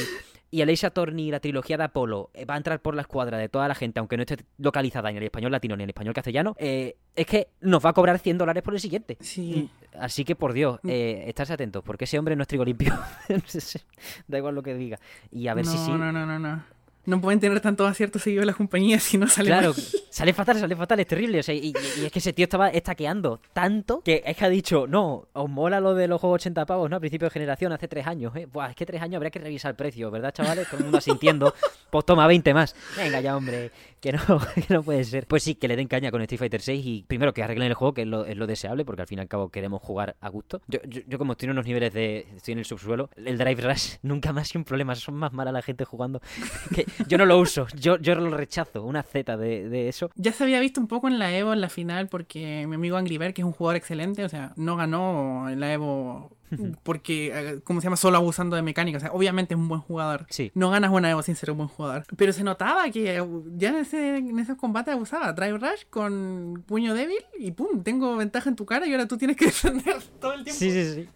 Y 0.51 0.63
Attorney 0.63 1.29
y 1.29 1.31
la 1.31 1.41
trilogía 1.41 1.77
de 1.77 1.85
Apolo 1.85 2.31
eh, 2.33 2.45
va 2.45 2.55
a 2.55 2.57
entrar 2.57 2.81
por 2.81 2.95
la 2.95 3.03
escuadra 3.03 3.37
de 3.37 3.49
toda 3.49 3.69
la 3.69 3.75
gente, 3.75 4.01
aunque 4.01 4.17
no 4.17 4.23
esté 4.23 4.39
localizada 4.57 5.11
ni 5.11 5.17
en 5.17 5.23
el 5.23 5.27
español 5.27 5.53
latino 5.53 5.77
ni 5.77 5.83
en 5.83 5.87
el 5.87 5.91
español 5.91 6.15
castellano. 6.15 6.55
eh, 6.59 6.97
es 7.15 7.27
que 7.27 7.49
nos 7.61 7.85
va 7.85 7.91
a 7.91 7.93
cobrar 7.93 8.19
100 8.19 8.39
dólares 8.39 8.63
por 8.63 8.75
el 8.75 8.81
siguiente. 8.81 9.19
Sí. 9.21 9.69
Así 9.99 10.25
que 10.25 10.37
por 10.37 10.53
Dios, 10.53 10.79
eh, 10.87 11.25
estarse 11.27 11.53
atentos, 11.53 11.83
porque 11.83 12.05
ese 12.05 12.19
hombre 12.19 12.37
no 12.37 12.43
es 12.43 12.49
trigo 12.49 12.65
limpio. 12.65 12.97
da 14.29 14.39
igual 14.39 14.55
lo 14.55 14.63
que 14.63 14.75
diga. 14.75 15.01
Y 15.33 15.49
a 15.49 15.55
ver 15.55 15.67
no, 15.67 15.73
si 15.73 15.79
sí. 15.79 15.91
no, 15.91 16.13
no, 16.13 16.13
no, 16.13 16.39
no. 16.39 16.78
No 17.09 17.21
pueden 17.23 17.41
tener 17.41 17.59
tantos 17.61 17.91
aciertos 17.91 18.21
seguidos 18.23 18.45
las 18.45 18.55
compañías 18.57 19.03
si 19.05 19.17
no 19.17 19.27
sale 19.29 19.47
Claro, 19.49 19.73
mal. 19.73 19.83
sale 20.11 20.33
fatal, 20.35 20.59
sale 20.61 20.77
fatal, 20.77 21.01
es 21.01 21.07
terrible. 21.07 21.41
O 21.41 21.43
sea, 21.43 21.55
y, 21.55 21.69
y- 21.69 22.01
y 22.03 22.05
es 22.07 22.13
que 22.13 22.19
ese 22.19 22.33
tío 22.35 22.45
estaba 22.45 22.69
estaqueando 22.69 23.41
tanto 23.55 24.03
que 24.03 24.23
es 24.27 24.37
que 24.37 24.45
ha 24.45 24.49
dicho, 24.51 24.87
no, 24.87 25.27
os 25.33 25.49
mola 25.49 25.81
lo 25.81 25.95
de 25.95 26.07
los 26.07 26.21
juegos 26.21 26.37
80 26.43 26.67
pavos, 26.67 26.91
¿no? 26.91 26.97
A 26.97 27.01
principio 27.01 27.27
de 27.27 27.31
generación, 27.31 27.73
hace 27.73 27.89
tres 27.89 28.07
años, 28.07 28.37
¿eh? 28.37 28.47
Buah, 28.47 28.71
es 28.71 28.77
que 28.77 28.85
tres 28.85 29.01
años 29.01 29.17
habría 29.17 29.31
que 29.31 29.39
revisar 29.39 29.71
el 29.71 29.77
precio, 29.77 30.11
¿verdad, 30.11 30.33
chavales? 30.35 30.67
Todo 30.69 30.79
el 30.79 30.83
mundo 30.85 30.99
asintiendo. 30.99 31.55
Pues 31.91 32.05
toma 32.05 32.27
20 32.27 32.53
más. 32.53 32.77
Venga 32.99 33.19
ya, 33.23 33.35
hombre, 33.35 33.71
que 34.01 34.13
no, 34.13 34.21
que 34.55 34.75
no 34.75 34.83
puede 34.83 35.05
ser. 35.05 35.27
Pues 35.27 35.43
sí, 35.43 35.55
que 35.55 35.69
le 35.69 35.77
den 35.77 35.89
caña 35.89 36.11
con 36.11 36.21
Street 36.23 36.39
Fighter 36.39 36.61
6 36.61 36.87
y 36.87 37.05
primero 37.07 37.33
que 37.33 37.43
arreglen 37.43 37.69
el 37.69 37.75
juego, 37.75 37.95
que 37.95 38.03
es 38.03 38.09
lo, 38.09 38.25
es 38.25 38.37
lo 38.37 38.47
deseable, 38.47 38.85
porque 38.85 39.03
al 39.03 39.09
fin 39.09 39.19
y 39.19 39.23
al 39.23 39.29
cabo 39.29 39.51
queremos 39.51 39.83
jugar 39.83 40.17
a 40.21 40.29
gusto. 40.29 40.61
Yo, 40.69 40.81
yo, 40.85 41.19
como 41.19 41.33
estoy 41.33 41.47
en 41.47 41.53
unos 41.53 41.67
niveles 41.67 41.93
de... 41.93 42.27
estoy 42.37 42.53
en 42.53 42.59
el 42.59 42.65
subsuelo, 42.65 43.11
el 43.17 43.39
Drive 43.39 43.63
Rush 43.63 43.97
nunca 44.03 44.33
más 44.33 44.49
sido 44.49 44.61
un 44.61 44.65
problema, 44.65 44.95
son 44.95 45.15
más 45.15 45.33
mala 45.33 45.53
la 45.53 45.63
gente 45.63 45.85
jugando. 45.85 46.21
Que 46.75 46.87
yo 47.07 47.17
no 47.17 47.25
lo 47.25 47.39
uso, 47.39 47.67
yo, 47.75 47.99
yo 47.99 48.15
lo 48.15 48.37
rechazo, 48.37 48.85
una 48.85 49.03
Z 49.03 49.37
de, 49.37 49.69
de 49.69 49.89
eso. 49.89 50.11
Ya 50.17 50.33
se 50.33 50.45
había 50.45 50.61
visto 50.61 50.81
un 50.81 50.87
poco 50.87 51.09
en 51.09 51.19
la 51.19 51.35
Evo 51.37 51.53
en 51.53 51.61
la 51.61 51.69
final 51.69 52.09
porque 52.09 52.67
mi 52.67 52.75
amigo 52.75 52.97
Angry 52.97 53.17
Bird, 53.19 53.33
que 53.33 53.43
es 53.43 53.47
un 53.47 53.53
jugador 53.53 53.77
excelente, 53.77 54.25
o 54.25 54.29
sea, 54.29 54.53
no 54.57 54.77
ganó 54.77 55.49
en 55.49 55.61
la 55.61 55.73
Evo 55.73 56.38
porque, 56.83 57.33
eh, 57.35 57.61
¿cómo 57.65 57.81
se 57.81 57.85
llama? 57.87 57.97
Solo 57.97 58.17
abusando 58.19 58.57
de 58.57 58.63
mecánica. 58.63 58.99
O 58.99 59.01
sea, 59.01 59.13
obviamente 59.13 59.55
es 59.55 59.59
un 59.61 59.69
buen 59.69 59.81
jugador. 59.81 60.27
Sí. 60.31 60.51
No 60.55 60.71
ganas 60.71 60.91
una 60.91 61.11
Evo 61.11 61.23
sin 61.23 61.37
ser 61.37 61.51
un 61.51 61.59
buen 61.59 61.69
jugador. 61.69 62.05
Pero 62.17 62.33
se 62.33 62.43
notaba 62.45 62.91
que 62.91 63.17
eh, 63.19 63.25
ya 63.57 63.71
en, 63.71 63.77
ese, 63.77 64.17
en 64.19 64.39
esos 64.39 64.57
combates 64.57 64.95
abusaba. 64.95 65.33
Drive 65.33 65.59
Rush 65.59 65.85
con 65.91 66.65
puño 66.67 66.95
débil 66.95 67.19
y 67.39 67.53
pum, 67.53 67.83
tengo 67.83 68.17
ventaja 68.17 68.49
en 68.51 68.57
tu 68.57 68.67
cara 68.67 68.87
y 68.87 68.93
ahora 68.93 69.07
tú 69.07 69.17
tienes 69.17 69.37
que 69.37 69.45
defender 69.47 70.01
todo 70.21 70.33
el 70.35 70.45
tiempo. 70.45 70.59
Sí, 70.59 70.71
sí, 70.71 70.95
sí. 70.95 71.09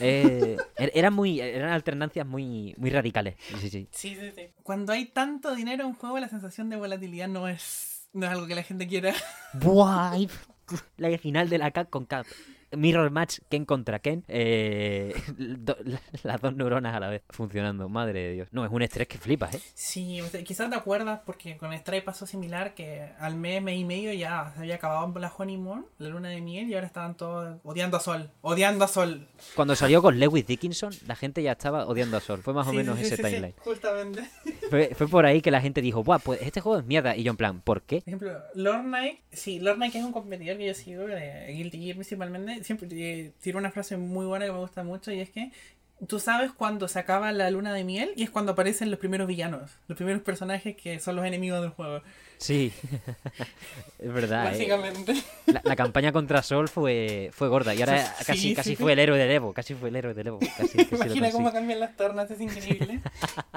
Eh, 0.00 0.56
er- 0.76 0.90
eran 0.92 1.14
muy 1.14 1.40
eran 1.40 1.70
alternancias 1.70 2.26
muy 2.26 2.74
muy 2.78 2.90
radicales. 2.90 3.36
Sí, 3.60 3.70
sí. 3.70 3.88
Sí, 3.92 4.16
sí, 4.20 4.32
sí. 4.34 4.42
Cuando 4.64 4.92
hay 4.92 5.06
tanto 5.06 5.54
dinero 5.54 5.84
en 5.86 5.94
juego, 5.94 6.18
la 6.18 6.28
sensación 6.28 6.68
de 6.68 6.76
volatilidad 6.76 7.28
no 7.28 7.46
es, 7.46 8.08
no 8.12 8.26
es 8.26 8.32
algo 8.32 8.46
que 8.48 8.56
la 8.56 8.64
gente 8.64 8.88
quiera. 8.88 9.14
Buah, 9.54 10.16
La 10.96 11.16
final 11.18 11.48
de 11.48 11.58
la 11.58 11.70
Cap 11.70 11.90
con 11.90 12.06
Cap. 12.06 12.26
Mirror 12.76 13.10
Match 13.10 13.38
Ken 13.48 13.64
contra 13.64 13.98
Ken. 13.98 14.24
Eh, 14.28 15.14
do- 15.38 15.76
las 16.22 16.40
dos 16.40 16.54
neuronas 16.54 16.94
a 16.94 17.00
la 17.00 17.08
vez 17.08 17.22
funcionando. 17.30 17.88
Madre 17.88 18.20
de 18.20 18.32
Dios. 18.34 18.48
No, 18.52 18.64
es 18.64 18.70
un 18.70 18.82
estrés 18.82 19.08
que 19.08 19.18
flipas, 19.18 19.54
¿eh? 19.54 19.60
Sí, 19.74 20.20
quizás 20.44 20.70
te 20.70 20.76
acuerdas 20.76 21.20
porque 21.24 21.56
con 21.56 21.76
Stray 21.76 22.02
pasó 22.02 22.26
similar 22.26 22.74
que 22.74 23.08
al 23.18 23.34
mes, 23.36 23.62
mes 23.62 23.78
y 23.78 23.84
medio 23.84 24.12
ya 24.12 24.52
se 24.54 24.60
había 24.60 24.76
acabado 24.76 25.12
la 25.18 25.32
honeymoon, 25.36 25.86
la 25.98 26.08
luna 26.08 26.28
de 26.28 26.40
miel 26.40 26.68
y 26.68 26.74
ahora 26.74 26.86
estaban 26.86 27.16
todos 27.16 27.58
odiando 27.64 27.96
a 27.96 28.00
Sol, 28.00 28.30
odiando 28.42 28.84
a 28.84 28.88
Sol. 28.88 29.26
Cuando 29.54 29.74
salió 29.74 30.02
con 30.02 30.18
Lewis 30.18 30.46
Dickinson, 30.46 30.92
la 31.06 31.16
gente 31.16 31.42
ya 31.42 31.52
estaba 31.52 31.86
odiando 31.86 32.16
a 32.16 32.20
Sol. 32.20 32.42
Fue 32.42 32.54
más 32.54 32.66
o 32.66 32.70
Sí, 32.70 32.76
menos 32.76 32.98
sí, 32.98 33.04
ese 33.06 33.16
sí, 33.16 33.22
timeline. 33.22 33.54
justamente. 33.58 34.22
Fue, 34.70 34.94
fue 34.94 35.08
por 35.08 35.24
ahí 35.24 35.40
que 35.40 35.50
la 35.50 35.62
gente 35.62 35.80
dijo, 35.80 36.04
Buah, 36.04 36.18
pues 36.18 36.42
este 36.42 36.60
juego 36.60 36.78
es 36.78 36.84
mierda. 36.84 37.16
Y 37.16 37.22
yo 37.22 37.30
en 37.30 37.38
plan, 37.38 37.60
¿por 37.62 37.80
qué? 37.82 38.00
Por 38.02 38.08
ejemplo, 38.08 38.38
Lord 38.54 38.82
Knight, 38.82 39.20
sí, 39.32 39.60
Lord 39.60 39.76
Knight 39.76 39.94
es 39.94 40.04
un 40.04 40.12
competidor 40.12 40.58
que 40.58 40.66
yo 40.66 40.74
sigo 40.74 41.06
de 41.06 41.46
Guilty 41.54 41.78
Gear 41.82 41.94
principalmente, 41.96 42.57
siempre 42.64 42.88
eh, 42.92 43.32
tiene 43.40 43.58
una 43.58 43.70
frase 43.70 43.96
muy 43.96 44.26
buena 44.26 44.46
que 44.46 44.52
me 44.52 44.58
gusta 44.58 44.82
mucho 44.82 45.12
y 45.12 45.20
es 45.20 45.30
que 45.30 45.52
tú 46.06 46.20
sabes 46.20 46.52
cuando 46.52 46.88
se 46.88 46.98
acaba 46.98 47.32
la 47.32 47.50
luna 47.50 47.72
de 47.74 47.84
miel 47.84 48.12
y 48.16 48.22
es 48.22 48.30
cuando 48.30 48.52
aparecen 48.52 48.90
los 48.90 49.00
primeros 49.00 49.26
villanos, 49.26 49.72
los 49.88 49.96
primeros 49.96 50.22
personajes 50.22 50.76
que 50.76 51.00
son 51.00 51.16
los 51.16 51.24
enemigos 51.24 51.60
del 51.60 51.70
juego. 51.70 52.02
Sí. 52.38 52.72
es 53.98 54.12
verdad, 54.12 54.46
¿eh? 54.46 54.50
Básicamente. 54.50 55.14
La, 55.46 55.60
la 55.64 55.76
campaña 55.76 56.12
contra 56.12 56.42
Sol 56.42 56.68
fue, 56.68 57.30
fue 57.32 57.48
gorda 57.48 57.74
y 57.74 57.80
ahora 57.80 58.04
Sí, 58.18 58.24
casi, 58.26 58.40
sí, 58.40 58.54
casi 58.54 58.70
sí. 58.70 58.76
fue 58.76 58.92
el 58.92 58.98
héroe 59.00 59.18
del 59.18 59.30
Evo, 59.30 59.52
casi 59.52 59.74
fue 59.74 59.88
el 59.88 59.96
héroe 59.96 60.14
del 60.14 60.28
Evo. 60.28 60.38
Casi, 60.38 60.78
casi 60.78 60.90
lo 60.90 60.96
Imagina 61.04 61.30
cómo 61.32 61.52
cambian 61.52 61.80
las 61.80 61.96
tornas, 61.96 62.30
es 62.30 62.40
increíble. 62.40 63.00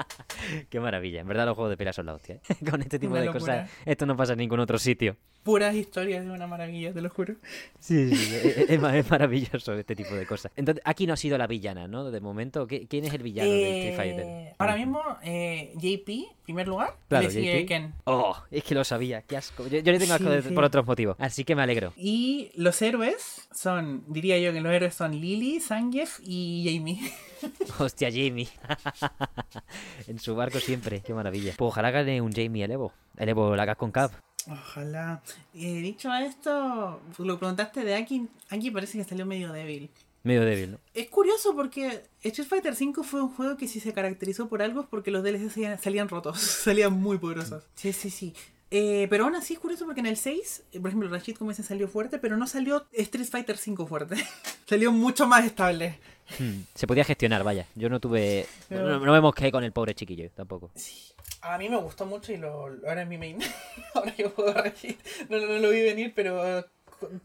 Qué 0.70 0.80
maravilla, 0.80 1.20
en 1.20 1.28
verdad 1.28 1.46
los 1.46 1.54
juegos 1.54 1.70
de 1.70 1.76
pelea 1.76 1.92
son 1.92 2.06
la 2.06 2.14
hostia. 2.14 2.36
¿eh? 2.48 2.54
Con 2.70 2.80
este 2.82 2.98
tipo 2.98 3.12
Una 3.12 3.20
de 3.20 3.26
locura. 3.26 3.62
cosas, 3.62 3.70
esto 3.86 4.06
no 4.06 4.16
pasa 4.16 4.32
en 4.32 4.38
ningún 4.40 4.60
otro 4.60 4.78
sitio. 4.78 5.16
Puras 5.44 5.74
historias 5.74 6.24
de 6.24 6.30
una 6.30 6.46
maravilla, 6.46 6.92
te 6.92 7.00
lo 7.00 7.10
juro. 7.10 7.34
Sí, 7.80 8.14
sí, 8.14 8.34
es, 8.36 8.70
es 8.70 8.80
ma- 8.80 8.96
es 8.96 9.10
maravilloso 9.10 9.74
este 9.74 9.96
tipo 9.96 10.14
de 10.14 10.24
cosas. 10.24 10.52
Entonces, 10.54 10.80
aquí 10.86 11.04
no 11.06 11.14
ha 11.14 11.16
sido 11.16 11.36
la 11.36 11.48
villana, 11.48 11.88
¿no? 11.88 12.12
De 12.12 12.20
momento, 12.20 12.66
¿qué- 12.68 12.86
¿quién 12.86 13.04
es 13.06 13.12
el 13.14 13.24
villano 13.24 13.50
de 13.50 13.78
Street 13.90 13.96
Fighter? 13.96 14.24
Eh, 14.26 14.54
ahora 14.58 14.76
mismo, 14.76 15.02
eh, 15.24 15.72
JP, 15.74 16.28
primer 16.44 16.68
lugar, 16.68 16.94
Claro, 17.08 17.24
le 17.24 17.30
sigue 17.32 17.58
JP. 17.62 17.66
Ken. 17.66 17.92
Oh, 18.04 18.36
es 18.52 18.62
que 18.62 18.71
lo 18.74 18.84
sabía, 18.84 19.22
qué 19.22 19.36
asco. 19.36 19.66
Yo, 19.66 19.78
yo 19.80 19.92
le 19.92 19.98
tengo 19.98 20.14
asco 20.14 20.28
Sí, 20.28 20.34
de- 20.36 20.42
sí. 20.42 20.54
por 20.54 20.64
otros 20.64 20.86
motivos, 20.86 21.16
así 21.18 21.44
que 21.44 21.54
me 21.54 21.62
alegro. 21.62 21.92
Y 21.96 22.50
los 22.56 22.80
héroes 22.82 23.48
son, 23.54 24.04
diría 24.08 24.38
yo 24.38 24.52
que 24.52 24.60
los 24.60 24.72
héroes 24.72 24.94
son 24.94 25.12
Lily, 25.20 25.60
Zangief 25.60 26.20
y 26.22 26.64
Jamie. 26.76 27.00
Hostia, 27.78 28.08
Jamie. 28.10 28.48
en 30.06 30.18
su 30.18 30.34
barco 30.34 30.58
siempre, 30.60 31.00
qué 31.00 31.14
maravilla. 31.14 31.54
Pues 31.56 31.68
ojalá 31.68 31.90
gane 31.90 32.20
un 32.20 32.32
Jamie 32.32 32.64
el 32.64 32.72
Evo. 32.72 32.92
El 33.16 33.28
Evo, 33.28 33.54
la 33.56 33.74
con 33.74 33.90
Cap. 33.90 34.12
Ojalá. 34.50 35.22
Eh, 35.54 35.74
dicho 35.82 36.12
esto, 36.14 37.00
lo 37.18 37.34
que 37.34 37.38
preguntaste 37.38 37.84
de 37.84 37.94
Aki, 37.94 38.28
Aki 38.50 38.70
parece 38.70 38.98
que 38.98 39.04
salió 39.04 39.24
medio 39.26 39.52
débil. 39.52 39.90
Medio 40.24 40.44
débil, 40.44 40.72
¿no? 40.72 40.78
Es 40.94 41.08
curioso 41.08 41.54
porque 41.54 42.02
Street 42.22 42.48
Fighter 42.48 42.72
V 42.74 43.02
fue 43.02 43.22
un 43.22 43.34
juego 43.34 43.56
que 43.56 43.66
si 43.66 43.80
se 43.80 43.92
caracterizó 43.92 44.48
por 44.48 44.62
algo 44.62 44.82
es 44.82 44.86
porque 44.88 45.10
los 45.10 45.22
DLC 45.24 45.50
salían, 45.50 45.78
salían 45.80 46.08
rotos, 46.08 46.40
salían 46.64 46.92
muy 46.92 47.18
poderosos. 47.18 47.64
Sí, 47.74 47.92
sí, 47.92 48.10
sí. 48.10 48.32
Eh, 48.74 49.06
pero 49.10 49.24
aún 49.24 49.34
así 49.34 49.52
es 49.52 49.58
curioso 49.60 49.84
porque 49.84 50.00
en 50.00 50.06
el 50.06 50.16
6, 50.16 50.64
eh, 50.72 50.80
por 50.80 50.88
ejemplo, 50.88 51.10
Rashid 51.10 51.36
como 51.36 51.50
ese 51.50 51.62
salió 51.62 51.88
fuerte, 51.88 52.18
pero 52.18 52.38
no 52.38 52.46
salió 52.46 52.86
Street 52.92 53.26
Fighter 53.26 53.56
V 53.66 53.86
fuerte. 53.86 54.16
salió 54.66 54.90
mucho 54.90 55.26
más 55.26 55.44
estable. 55.44 55.98
Hmm, 56.38 56.60
Se 56.74 56.86
podía 56.86 57.04
gestionar, 57.04 57.44
vaya. 57.44 57.66
Yo 57.74 57.90
no 57.90 58.00
tuve. 58.00 58.46
Pero- 58.70 58.88
No, 58.98 59.04
no 59.04 59.12
me 59.12 59.20
mosqué 59.20 59.52
con 59.52 59.62
el 59.62 59.72
pobre 59.72 59.94
chiquillo 59.94 60.30
tampoco. 60.30 60.70
Sí. 60.74 61.12
A 61.42 61.58
mí 61.58 61.68
me 61.68 61.76
gustó 61.76 62.06
mucho 62.06 62.32
y 62.32 62.38
lo, 62.38 62.50
ahora 62.88 63.02
es 63.02 63.08
mi 63.08 63.18
main. 63.18 63.38
ahora 63.94 64.14
yo 64.16 64.30
juego 64.30 64.50
a 64.52 64.62
Rashid. 64.62 64.94
No, 65.28 65.38
no, 65.38 65.46
no 65.48 65.58
lo 65.58 65.68
vi 65.70 65.82
venir, 65.82 66.12
pero 66.14 66.64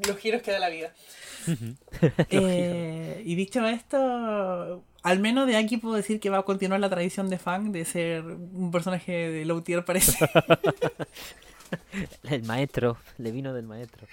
los 0.08 0.18
giros 0.18 0.42
que 0.42 0.52
da 0.52 0.60
la 0.60 0.70
vida. 0.70 0.94
Eh, 2.30 3.24
y 3.26 3.36
dicho 3.36 3.66
esto, 3.66 4.84
al 5.02 5.20
menos 5.20 5.48
de 5.48 5.56
aquí 5.56 5.78
puedo 5.78 5.96
decir 5.96 6.20
que 6.20 6.30
va 6.30 6.40
a 6.40 6.44
continuar 6.44 6.82
la 6.82 6.90
tradición 6.90 7.30
de 7.30 7.40
Fang 7.40 7.72
de 7.72 7.86
ser 7.86 8.26
un 8.26 8.70
personaje 8.70 9.30
de 9.32 9.46
low 9.46 9.62
tier, 9.62 9.86
parece. 9.86 10.18
El 12.30 12.44
maestro, 12.44 12.98
le 13.18 13.32
vino 13.32 13.54
del 13.54 13.66
maestro. 13.66 14.08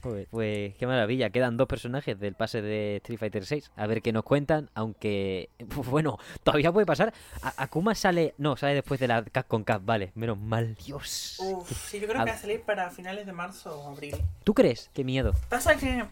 Pues, 0.00 0.26
pues 0.30 0.74
qué 0.76 0.86
maravilla. 0.86 1.30
Quedan 1.30 1.56
dos 1.56 1.66
personajes 1.68 2.18
del 2.18 2.34
pase 2.34 2.62
de 2.62 2.96
Street 2.96 3.18
Fighter 3.18 3.44
6. 3.46 3.70
A 3.76 3.86
ver 3.86 4.02
qué 4.02 4.12
nos 4.12 4.24
cuentan. 4.24 4.70
Aunque, 4.74 5.50
pues, 5.74 5.86
bueno, 5.88 6.18
todavía 6.42 6.72
puede 6.72 6.86
pasar. 6.86 7.12
A- 7.42 7.62
Akuma 7.62 7.94
sale. 7.94 8.34
No, 8.38 8.56
sale 8.56 8.74
después 8.74 8.98
de 9.00 9.08
la 9.08 9.22
Cap 9.24 9.46
con 9.48 9.64
Cap. 9.64 9.82
Vale, 9.84 10.12
menos 10.14 10.38
mal, 10.38 10.74
Dios. 10.84 11.36
Uf, 11.40 11.70
sí, 11.88 12.00
yo 12.00 12.08
creo 12.08 12.20
A- 12.20 12.24
que 12.24 12.30
va 12.30 12.36
a 12.36 12.40
salir 12.40 12.62
para 12.62 12.90
finales 12.90 13.26
de 13.26 13.32
marzo 13.32 13.80
o 13.80 13.88
abril. 13.92 14.16
¿Tú 14.44 14.54
crees? 14.54 14.90
Qué 14.92 15.04
miedo. 15.04 15.32
Pasa 15.48 15.76
que 15.76 16.04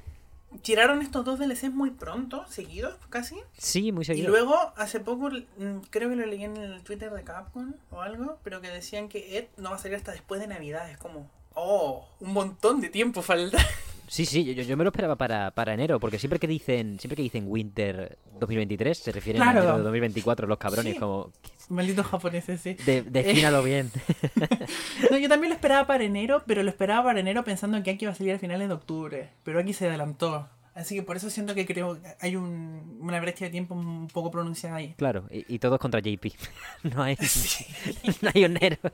tiraron 0.62 1.00
estos 1.02 1.24
dos 1.24 1.38
DLCs 1.38 1.72
muy 1.72 1.90
pronto, 1.90 2.44
seguidos 2.48 2.96
casi. 3.08 3.36
Sí, 3.56 3.92
muy 3.92 4.02
Y 4.02 4.06
seguido. 4.06 4.30
luego, 4.30 4.56
hace 4.76 5.00
poco, 5.00 5.30
mm, 5.30 5.78
creo 5.90 6.08
que 6.10 6.16
lo 6.16 6.26
leí 6.26 6.44
en 6.44 6.56
el 6.56 6.82
Twitter 6.82 7.10
de 7.12 7.22
Capcom 7.24 7.74
o 7.90 8.00
algo, 8.00 8.38
pero 8.42 8.60
que 8.60 8.68
decían 8.68 9.08
que 9.08 9.38
Ed 9.38 9.46
no 9.56 9.70
va 9.70 9.76
a 9.76 9.78
salir 9.78 9.96
hasta 9.96 10.12
después 10.12 10.40
de 10.40 10.46
Navidad. 10.46 10.90
Es 10.90 10.98
como, 10.98 11.30
oh, 11.54 12.08
un 12.20 12.32
montón 12.32 12.80
de 12.80 12.88
tiempo 12.88 13.22
falta. 13.22 13.58
Sí, 14.12 14.26
sí, 14.26 14.44
yo, 14.56 14.62
yo 14.64 14.76
me 14.76 14.82
lo 14.82 14.90
esperaba 14.90 15.14
para, 15.14 15.52
para 15.52 15.72
enero. 15.72 16.00
Porque 16.00 16.18
siempre 16.18 16.40
que 16.40 16.48
dicen 16.48 16.98
siempre 16.98 17.14
que 17.14 17.22
dicen 17.22 17.44
Winter 17.46 18.18
2023, 18.40 18.98
se 18.98 19.12
refieren 19.12 19.40
Claro. 19.40 19.58
a 19.58 19.62
enero 19.62 19.76
de 19.78 19.82
2024. 19.84 20.48
Los 20.48 20.58
cabrones, 20.58 20.94
Sí. 20.94 20.98
como. 20.98 21.30
Malditos 21.68 22.04
japoneses, 22.06 22.60
sí. 22.60 22.74
De, 22.84 23.02
defínalo 23.02 23.62
bien. 23.62 23.90
No, 25.10 25.16
yo 25.16 25.28
también 25.28 25.50
lo 25.50 25.54
esperaba 25.54 25.86
para 25.86 26.02
enero, 26.04 26.42
pero 26.46 26.62
lo 26.64 26.70
esperaba 26.70 27.04
para 27.04 27.20
enero 27.20 27.44
pensando 27.44 27.80
que 27.84 27.90
aquí 27.92 28.04
iba 28.04 28.12
a 28.12 28.16
salir 28.16 28.34
a 28.34 28.38
finales 28.40 28.66
de 28.68 28.74
octubre. 28.74 29.30
Pero 29.44 29.60
aquí 29.60 29.72
se 29.72 29.86
adelantó. 29.88 30.48
Así 30.74 30.94
que 30.94 31.02
por 31.02 31.16
eso 31.16 31.28
siento 31.30 31.54
que 31.54 31.66
creo 31.66 32.00
que 32.00 32.08
hay 32.20 32.36
un- 32.36 32.98
una 33.00 33.20
brecha 33.20 33.44
de 33.44 33.50
tiempo 33.50 33.74
un 33.74 34.06
poco 34.08 34.30
pronunciada 34.30 34.76
ahí. 34.76 34.94
Claro, 34.96 35.26
y, 35.30 35.44
y 35.54 35.58
todos 35.58 35.78
contra 35.78 36.00
JP. 36.00 36.26
No 36.94 37.02
hay, 37.02 37.16
no 38.22 38.30
hay 38.34 38.44
un 38.44 38.56
héroe. 38.56 38.92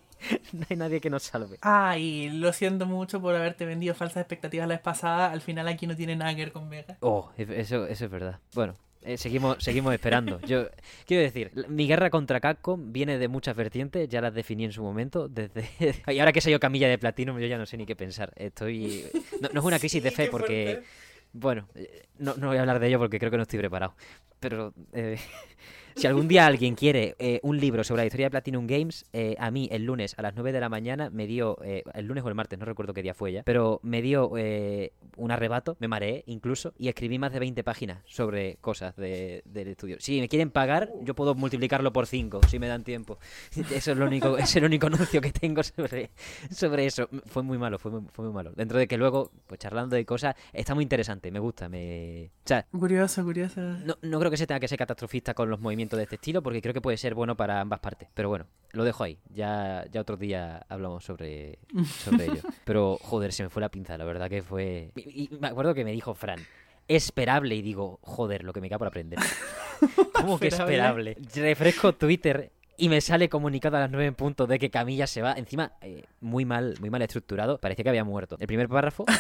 No 0.53 0.67
hay 0.69 0.77
nadie 0.77 1.01
que 1.01 1.11
nos 1.11 1.23
salve. 1.25 1.59
Ah, 1.63 1.97
y 1.99 2.31
lo 2.31 2.53
siento 2.53 2.87
mucho 2.87 3.21
por 3.21 3.35
haberte 3.35 3.65
vendido 3.67 3.95
falsas 3.95 4.19
expectativas 4.23 4.67
la 4.69 4.75
vez 4.75 4.83
pasada. 4.83 5.31
Al 5.31 5.41
final 5.41 5.69
aquí 5.69 5.87
no 5.87 5.95
tiene 5.95 6.17
nada 6.17 6.35
que 6.35 6.43
ver 6.43 6.53
con 6.53 6.69
Vega. 6.69 6.97
Oh, 7.01 7.31
eso, 7.37 7.87
eso 7.87 8.05
es 8.07 8.11
verdad. 8.11 8.39
Bueno, 8.55 8.75
eh, 9.03 9.17
seguimos, 9.19 9.63
seguimos 9.63 9.93
esperando. 9.95 10.41
Yo 10.41 10.69
quiero 11.07 11.23
decir, 11.23 11.53
mi 11.69 11.87
guerra 11.87 12.11
contra 12.11 12.41
Capcom 12.41 12.93
viene 12.93 13.19
de 13.19 13.29
muchas 13.29 13.55
vertientes, 13.55 14.09
ya 14.09 14.21
las 14.21 14.35
definí 14.35 14.65
en 14.65 14.73
su 14.73 14.83
momento. 14.83 15.29
Desde 15.29 15.69
y 16.13 16.19
ahora 16.19 16.33
que 16.33 16.41
yo 16.41 16.59
camilla 16.59 16.89
de 16.89 16.99
platino, 16.99 17.39
yo 17.39 17.47
ya 17.47 17.59
no 17.59 17.67
sé 17.67 17.77
ni 17.77 17.87
qué 17.87 17.95
pensar. 17.95 18.33
Estoy. 18.37 19.05
No, 19.41 19.51
no 19.53 19.61
es 19.61 19.67
una 19.67 19.79
crisis 19.79 20.03
de 20.03 20.11
Sí, 20.11 20.17
fe 20.17 20.25
qué 20.25 20.31
porque. 20.31 20.65
fuerte. 20.65 21.06
Bueno, 21.39 21.69
eh, 21.75 22.09
no, 22.19 22.35
no 22.37 22.49
voy 22.49 22.57
a 22.57 22.61
hablar 22.61 22.79
de 22.81 22.89
ello 22.89 22.99
porque 22.99 23.19
creo 23.19 23.31
que 23.31 23.37
no 23.37 23.43
estoy 23.43 23.59
preparado. 23.59 23.95
Pero 24.41 24.73
eh, 24.93 25.19
si 25.97 26.07
algún 26.07 26.29
día 26.29 26.47
alguien 26.47 26.75
quiere 26.75 27.17
eh, 27.19 27.41
un 27.43 27.59
libro 27.59 27.83
sobre 27.83 28.03
la 28.03 28.07
historia 28.07 28.27
de 28.27 28.31
Platinum 28.31 28.67
Games, 28.67 29.05
eh, 29.13 29.35
a 29.39 29.51
mí 29.51 29.69
el 29.73 29.85
lunes 29.85 30.15
a 30.19 30.23
las 30.23 30.35
9 30.35 30.53
de 30.53 30.61
la 30.61 30.69
mañana 30.69 31.09
me 31.11 31.27
dio, 31.27 31.59
eh, 31.65 31.83
el 31.95 32.07
lunes 32.07 32.23
o 32.25 32.29
el 32.29 32.35
martes, 32.35 32.59
no 32.59 32.65
recuerdo 32.67 32.93
qué 32.93 33.03
día 33.03 33.15
fue 33.15 33.33
ya, 33.33 33.43
pero 33.45 33.81
me 33.83 34.03
dio 34.03 34.29
un 34.29 35.31
arrebato, 35.31 35.77
me 35.81 35.89
mareé 35.89 36.23
incluso, 36.27 36.75
y 36.79 36.89
escribí 36.89 37.19
más 37.19 37.33
de 37.33 37.39
20 37.41 37.65
páginas 37.65 38.03
sobre 38.05 38.57
cosas 38.61 38.95
de- 38.97 39.43
del 39.47 39.69
estudio. 39.69 39.97
Si 40.01 40.21
me 40.21 40.29
quieren 40.29 40.51
pagar, 40.51 40.91
yo 41.03 41.15
puedo 41.15 41.35
multiplicarlo 41.35 41.93
por 41.93 42.07
5, 42.07 42.41
si 42.49 42.59
me 42.59 42.69
dan 42.69 42.85
tiempo. 42.85 43.19
Eso 43.75 43.93
es 43.93 43.97
lo 43.99 44.07
único, 44.07 44.37
es 44.39 44.55
el 44.57 44.65
único 44.65 44.87
anuncio 44.89 45.21
que 45.21 45.33
tengo 45.33 45.63
sobre, 45.63 46.11
sobre 46.51 46.87
eso. 46.87 47.09
Fue 47.27 47.43
muy 47.43 47.57
malo, 47.59 47.79
fue 47.79 47.91
muy, 47.91 48.03
fue 48.13 48.25
muy 48.27 48.35
malo. 48.35 48.53
Dentro 48.55 48.79
de 48.79 48.87
que 48.87 48.99
luego, 48.99 49.31
pues 49.47 49.59
charlando 49.61 49.97
de 49.97 50.05
cosas, 50.05 50.35
está 50.53 50.75
muy 50.75 50.83
interesante, 50.83 51.31
me 51.31 51.39
gusta, 51.39 51.69
me... 51.69 52.31
O 52.45 52.49
sea, 52.49 52.67
Curioso, 52.71 53.25
curioso. 53.25 53.61
no, 53.61 53.97
no 54.03 54.19
creo 54.19 54.31
que 54.31 54.37
se 54.37 54.47
tenga 54.47 54.61
que 54.61 54.69
ser 54.69 54.79
catastrofista 54.79 55.33
con 55.35 55.49
los 55.49 55.59
movimientos 55.61 55.86
de 55.95 56.03
este 56.03 56.17
estilo, 56.17 56.43
porque 56.43 56.61
creo 56.61 56.75
que 56.75 56.81
puede 56.81 56.97
ser 56.97 57.15
bueno 57.15 57.37
para 57.37 57.61
ambas 57.61 57.79
partes. 57.79 58.09
Pero 58.15 58.29
bueno, 58.29 58.47
lo 58.73 58.83
dejo 58.83 59.05
ahí. 59.05 59.19
Ya, 59.33 59.85
ya 59.93 60.01
otro 60.01 60.17
día 60.17 60.67
hablamos 60.69 61.05
sobre, 61.05 61.61
sobre 61.87 62.25
ello. 62.25 62.41
Pero, 62.65 62.99
joder, 63.01 63.33
se 63.33 63.45
me 63.45 63.51
fue 63.51 63.61
la 63.61 63.69
pinza, 63.69 63.97
la 63.97 64.05
verdad 64.05 64.29
que 64.29 64.43
fue... 64.43 64.91
Y, 64.97 65.25
y 65.33 65.39
me 65.39 65.47
acuerdo 65.47 65.75
que 65.75 65.85
me 65.85 65.93
dijo 65.93 66.15
Fran, 66.15 66.41
esperable, 66.89 67.55
y 67.55 67.63
digo, 67.63 68.01
joder, 68.03 68.43
lo 68.43 68.53
que 68.53 68.61
me 68.61 68.69
queda 68.69 68.79
por 68.79 68.89
aprender. 68.89 69.19
¿Cómo 70.13 70.39
que 70.39 70.49
Esperable. 70.49 71.17
Refresco 71.35 71.93
Twitter 71.95 72.53
y 72.79 72.89
me 72.89 73.01
sale 73.01 73.29
comunicado 73.29 73.77
a 73.77 73.81
las 73.81 73.91
9 73.91 74.07
en 74.07 74.15
punto 74.15 74.47
de 74.47 74.59
que 74.59 74.71
Camilla 74.71 75.07
se 75.07 75.23
va. 75.23 75.33
Encima, 75.33 75.73
eh, 75.81 76.05
muy 76.21 76.45
mal, 76.45 76.77
muy 76.81 76.91
mal 76.91 77.03
estructurado. 77.03 77.59
Parecía 77.59 77.83
que 77.85 77.89
había 77.91 78.05
muerto. 78.05 78.37
El 78.39 78.47
primer 78.47 78.69
párrafo. 78.69 79.05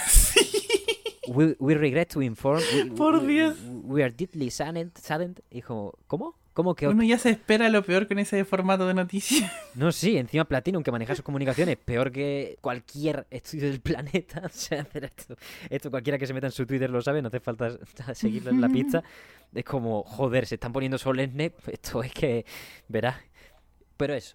We, 1.28 1.56
we 1.58 1.74
regret 1.74 2.08
to 2.12 2.22
inform. 2.22 2.60
we- 2.74 2.90
Por 2.96 3.18
we- 3.18 3.26
Dios. 3.34 3.56
We 3.84 4.02
are 4.02 4.12
deeply 4.12 4.50
saddened. 4.50 4.92
saddened. 5.00 5.40
Y 5.50 5.62
como, 5.62 5.92
¿cómo? 6.06 6.36
¿Cómo 6.54 6.74
que.? 6.74 6.88
Uno 6.88 7.02
ya 7.04 7.18
se 7.18 7.28
espera 7.30 7.68
lo 7.68 7.82
peor 7.84 8.08
con 8.08 8.18
ese 8.18 8.42
formato 8.46 8.86
de 8.86 8.94
noticias. 8.94 9.52
No, 9.74 9.92
sí, 9.92 10.16
encima 10.16 10.46
Platinum, 10.46 10.82
que 10.82 10.90
maneja 10.90 11.14
sus 11.14 11.22
comunicaciones, 11.22 11.76
peor 11.76 12.10
que 12.10 12.56
cualquier 12.62 13.26
estudio 13.30 13.68
del 13.68 13.80
planeta. 13.80 14.40
O 14.46 14.48
sea, 14.48 14.86
esto, 14.94 15.36
esto 15.68 15.90
cualquiera 15.90 16.18
que 16.18 16.26
se 16.26 16.32
meta 16.32 16.46
en 16.46 16.52
su 16.52 16.64
Twitter 16.64 16.88
lo 16.88 17.02
sabe, 17.02 17.20
no 17.20 17.28
hace 17.28 17.40
falta 17.40 17.76
seguirlo 18.14 18.50
en 18.50 18.60
la 18.62 18.68
pista. 18.70 19.04
Es 19.54 19.64
como, 19.64 20.02
joder, 20.04 20.46
se 20.46 20.54
están 20.54 20.72
poniendo 20.72 20.96
solemne. 20.96 21.52
Esto 21.66 22.02
es 22.02 22.12
que. 22.12 22.46
Verás. 22.88 23.16
Pero 23.98 24.14
eso. 24.14 24.34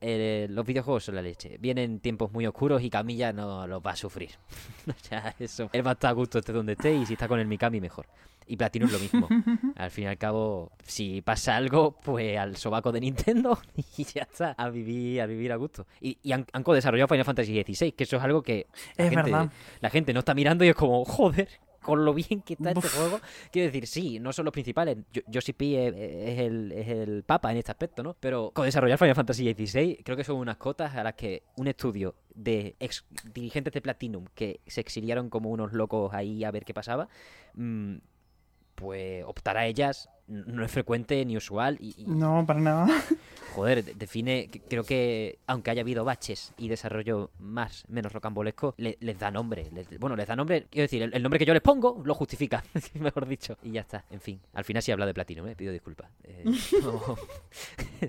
Eh, 0.00 0.46
los 0.50 0.66
videojuegos 0.66 1.04
son 1.04 1.14
la 1.14 1.22
leche. 1.22 1.56
Vienen 1.58 2.00
tiempos 2.00 2.32
muy 2.32 2.46
oscuros 2.46 2.82
y 2.82 2.90
Camilla 2.90 3.32
no 3.32 3.66
los 3.66 3.80
va 3.80 3.92
a 3.92 3.96
sufrir. 3.96 4.30
o 4.88 4.92
sea, 5.02 5.34
eso. 5.38 5.68
Él 5.72 5.86
va 5.86 5.90
a 5.90 5.94
estar 5.94 6.10
a 6.10 6.12
gusto 6.12 6.38
esté 6.38 6.52
donde 6.52 6.72
esté 6.72 6.94
y 6.94 7.06
si 7.06 7.14
está 7.14 7.28
con 7.28 7.40
el 7.40 7.46
Mikami, 7.46 7.80
mejor. 7.80 8.06
Y 8.48 8.56
Platinum 8.56 8.88
lo 8.90 8.98
mismo. 9.00 9.28
Al 9.76 9.90
fin 9.90 10.04
y 10.04 10.06
al 10.06 10.18
cabo, 10.18 10.70
si 10.84 11.20
pasa 11.20 11.56
algo, 11.56 11.96
pues 12.04 12.38
al 12.38 12.56
sobaco 12.56 12.92
de 12.92 13.00
Nintendo 13.00 13.58
y 13.96 14.04
ya 14.04 14.22
está. 14.22 14.52
A 14.52 14.68
vivir, 14.70 15.20
a 15.20 15.26
vivir 15.26 15.50
a 15.50 15.56
gusto. 15.56 15.86
Y, 16.00 16.18
y 16.22 16.30
han, 16.30 16.46
han 16.52 16.62
co-desarrollado 16.62 17.08
Final 17.08 17.24
Fantasy 17.24 17.60
XVI, 17.64 17.90
que 17.90 18.04
eso 18.04 18.16
es 18.16 18.22
algo 18.22 18.42
que 18.42 18.68
la, 18.96 19.04
Es 19.04 19.10
gente, 19.10 19.30
verdad. 19.30 19.50
la 19.80 19.90
gente 19.90 20.12
no 20.12 20.20
está 20.20 20.32
mirando 20.34 20.64
y 20.64 20.68
es 20.68 20.76
como, 20.76 21.04
joder, 21.04 21.48
con 21.86 22.04
lo 22.04 22.12
bien 22.12 22.42
que 22.44 22.54
está 22.54 22.72
este 22.72 22.88
juego. 22.88 23.20
Quiero 23.50 23.66
decir, 23.66 23.86
sí, 23.86 24.18
no 24.18 24.32
son 24.32 24.44
los 24.44 24.52
principales. 24.52 24.98
Yo- 25.12 25.22
Yoshi 25.28 25.52
P 25.52 25.86
es, 25.88 25.94
es 25.94 26.38
el, 26.40 26.72
es 26.72 26.88
el 26.88 27.22
papa 27.22 27.52
en 27.52 27.58
este 27.58 27.70
aspecto, 27.70 28.02
¿no? 28.02 28.16
Pero 28.18 28.50
con 28.52 28.64
desarrollar 28.66 28.98
Final 28.98 29.14
Fantasy 29.14 29.54
XVI, 29.54 30.02
creo 30.04 30.16
que 30.16 30.24
son 30.24 30.36
unas 30.36 30.56
cotas 30.56 30.94
a 30.96 31.04
las 31.04 31.14
que 31.14 31.44
un 31.56 31.68
estudio 31.68 32.14
de 32.34 32.74
ex 32.80 33.04
dirigentes 33.32 33.72
de 33.72 33.80
Platinum 33.80 34.24
que 34.34 34.60
se 34.66 34.80
exiliaron 34.80 35.30
como 35.30 35.50
unos 35.50 35.72
locos 35.72 36.12
ahí 36.12 36.44
a 36.44 36.50
ver 36.50 36.64
qué 36.64 36.74
pasaba, 36.74 37.08
mm, 37.54 37.96
pues 38.76 39.24
optar 39.26 39.56
a 39.56 39.66
ellas 39.66 40.08
no 40.28 40.64
es 40.64 40.72
frecuente 40.72 41.24
ni 41.24 41.36
usual 41.36 41.76
y, 41.80 41.94
y, 41.98 42.04
No, 42.06 42.44
para 42.46 42.58
nada. 42.60 42.88
joder, 43.54 43.84
de- 43.84 43.94
define, 43.94 44.48
que- 44.48 44.60
creo 44.60 44.82
que 44.82 45.38
aunque 45.46 45.70
haya 45.70 45.82
habido 45.82 46.04
baches 46.04 46.52
y 46.58 46.68
desarrollo 46.68 47.30
más, 47.38 47.84
menos 47.88 48.12
rocambolesco, 48.12 48.74
le- 48.76 48.96
les 49.00 49.18
da 49.18 49.30
nombre. 49.30 49.70
les- 49.72 49.98
bueno, 50.00 50.16
les 50.16 50.26
da 50.26 50.34
nombre, 50.34 50.66
quiero 50.68 50.82
decir, 50.82 51.00
el, 51.02 51.14
el 51.14 51.22
nombre 51.22 51.38
que 51.38 51.44
yo 51.44 51.52
les 51.54 51.62
pongo 51.62 52.02
lo 52.04 52.12
justifica, 52.14 52.64
mejor 52.94 53.26
dicho. 53.28 53.56
Y 53.62 53.70
ya 53.72 53.82
está, 53.82 54.04
en 54.10 54.20
fin. 54.20 54.40
Al 54.52 54.64
final 54.64 54.82
sí 54.82 54.90
he 54.90 54.94
hablado 54.94 55.06
de 55.08 55.14
platino, 55.14 55.44
me 55.44 55.54
pido 55.54 55.72
disculpas. 55.72 56.10
Eh, 56.24 56.44
no, 56.82 57.16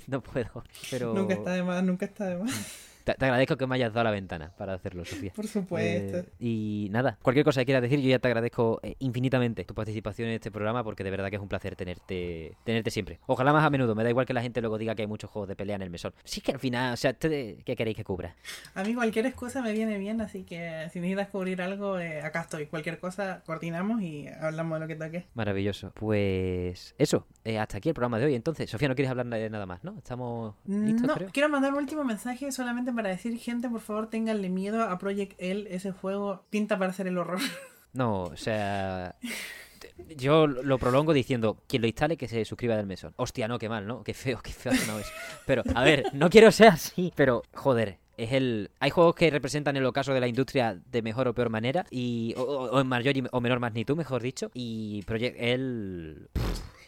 no 0.08 0.22
puedo, 0.22 0.64
pero... 0.90 1.14
Nunca 1.14 1.36
está 1.36 1.52
de 1.52 1.64
más, 1.64 1.84
nunca 1.84 2.06
está 2.08 2.26
de 2.26 2.38
más. 2.38 2.88
Te, 3.08 3.14
te 3.14 3.24
agradezco 3.24 3.56
que 3.56 3.66
me 3.68 3.76
hayas 3.76 3.94
dado 3.94 4.04
la 4.04 4.12
ventana 4.12 4.52
para 4.58 4.74
hacerlo, 4.74 5.06
Sofía. 5.06 5.32
Por 5.34 5.48
supuesto. 5.48 6.18
Eh, 6.18 6.26
y 6.42 6.90
nada, 6.92 7.18
cualquier 7.22 7.46
cosa 7.46 7.62
que 7.62 7.66
quieras 7.68 7.82
decir, 7.82 8.02
yo 8.02 8.10
ya 8.10 8.20
te 8.20 8.28
agradezco 8.28 8.82
eh, 8.84 8.96
infinitamente 9.00 9.64
tu 9.64 9.74
participación 9.74 10.28
en 10.28 10.36
este 10.36 10.52
programa 10.52 10.84
porque 10.84 11.06
de 11.06 11.12
verdad 11.12 11.30
que 11.30 11.38
es 11.38 11.42
un 11.42 11.48
placer 11.48 11.78
tenerte 11.78 12.58
tenerte 12.66 12.92
siempre. 12.92 13.20
Ojalá 13.28 13.54
más 13.54 13.64
a 13.64 13.70
menudo, 13.70 13.96
me 13.96 14.04
da 14.04 14.10
igual 14.10 14.26
que 14.26 14.34
la 14.34 14.42
gente 14.42 14.60
luego 14.60 14.78
diga 14.78 14.94
que 14.94 15.04
hay 15.04 15.08
muchos 15.08 15.30
juegos 15.30 15.48
de 15.48 15.56
pelea 15.56 15.78
en 15.78 15.84
el 15.84 15.90
mesón. 15.90 16.14
Sí 16.26 16.42
que 16.42 16.52
al 16.52 16.60
final, 16.60 16.94
o 16.94 16.98
sea, 16.98 17.12
¿ustedes 17.12 17.64
¿qué 17.64 17.78
queréis 17.78 17.96
que 17.96 18.04
cubra? 18.04 18.36
A 18.76 18.84
mí 18.84 18.94
cualquier 18.94 19.26
excusa 19.26 19.62
me 19.62 19.72
viene 19.72 19.98
bien, 19.98 20.20
así 20.20 20.44
que 20.44 20.90
si 20.92 21.00
necesitas 21.00 21.30
cubrir 21.30 21.62
algo, 21.62 22.00
eh, 22.00 22.22
acá 22.22 22.42
estoy. 22.42 22.66
Cualquier 22.66 23.00
cosa, 23.00 23.42
coordinamos 23.46 24.02
y 24.02 24.28
hablamos 24.28 24.76
de 24.76 24.80
lo 24.82 24.88
que 24.88 24.96
toque. 24.98 25.26
Maravilloso. 25.34 25.92
Pues 25.96 26.94
eso, 26.98 27.26
eh, 27.46 27.58
hasta 27.58 27.78
aquí 27.78 27.88
el 27.88 27.96
programa 27.96 28.20
de 28.20 28.26
hoy. 28.26 28.36
Entonces, 28.36 28.70
Sofía, 28.70 28.90
no 28.90 28.96
quieres 28.96 29.12
hablar 29.12 29.28
de 29.28 29.50
nada 29.50 29.66
más, 29.66 29.82
¿no? 29.84 29.96
Estamos 29.98 30.56
listos, 30.66 31.08
No, 31.08 31.14
creo. 31.14 31.30
quiero 31.32 31.48
mandar 31.48 31.72
un 31.72 31.80
último 31.80 32.04
mensaje 32.04 32.52
solamente 32.52 32.92
para 32.98 33.10
decir, 33.10 33.38
gente, 33.38 33.70
por 33.70 33.80
favor, 33.80 34.10
ténganle 34.10 34.50
miedo 34.50 34.84
a 34.84 34.98
Project 34.98 35.36
L. 35.38 35.74
Ese 35.74 35.94
juego 35.94 36.44
pinta 36.50 36.78
para 36.78 36.92
ser 36.92 37.08
el 37.08 37.18
horror. 37.18 37.40
No, 37.94 38.24
o 38.24 38.36
sea, 38.36 39.16
Yo 40.16 40.46
lo 40.46 40.78
prolongo 40.78 41.14
diciendo, 41.14 41.64
quien 41.68 41.82
lo 41.82 41.88
instale 41.88 42.16
que 42.16 42.28
se 42.28 42.46
suscriba 42.46 42.76
del 42.76 42.86
mesón. 42.86 43.14
Hostia, 43.16 43.48
no, 43.48 43.58
qué 43.58 43.70
mal, 43.70 43.88
¿no? 43.88 44.04
Qué 44.04 44.14
feo, 44.14 44.40
qué 44.44 44.52
feo 44.52 44.74
no 44.86 45.00
es. 45.00 45.08
Pero, 45.48 45.64
a 45.74 45.84
ver, 45.84 46.04
no 46.14 46.30
quiero 46.30 46.52
ser 46.52 46.68
así, 46.68 47.12
pero, 47.16 47.42
joder, 47.56 47.98
es 48.18 48.34
el 48.34 48.72
hay 48.80 48.90
juegos 48.90 49.16
que 49.16 49.30
representan 49.30 49.78
el 49.78 49.86
ocaso 49.86 50.14
de 50.14 50.20
la 50.20 50.28
industria 50.28 50.80
de 50.92 51.02
mejor 51.02 51.28
o 51.28 51.34
peor 51.34 51.50
manera 51.50 51.86
y 51.90 52.34
o, 52.36 52.80
en 52.80 52.88
mayor 52.88 53.16
o 53.32 53.42
menor 53.42 53.60
magnitud 53.60 53.96
mejor 53.96 54.22
dicho 54.22 54.52
y 54.54 55.04
Project 55.04 55.38
el 55.40 56.30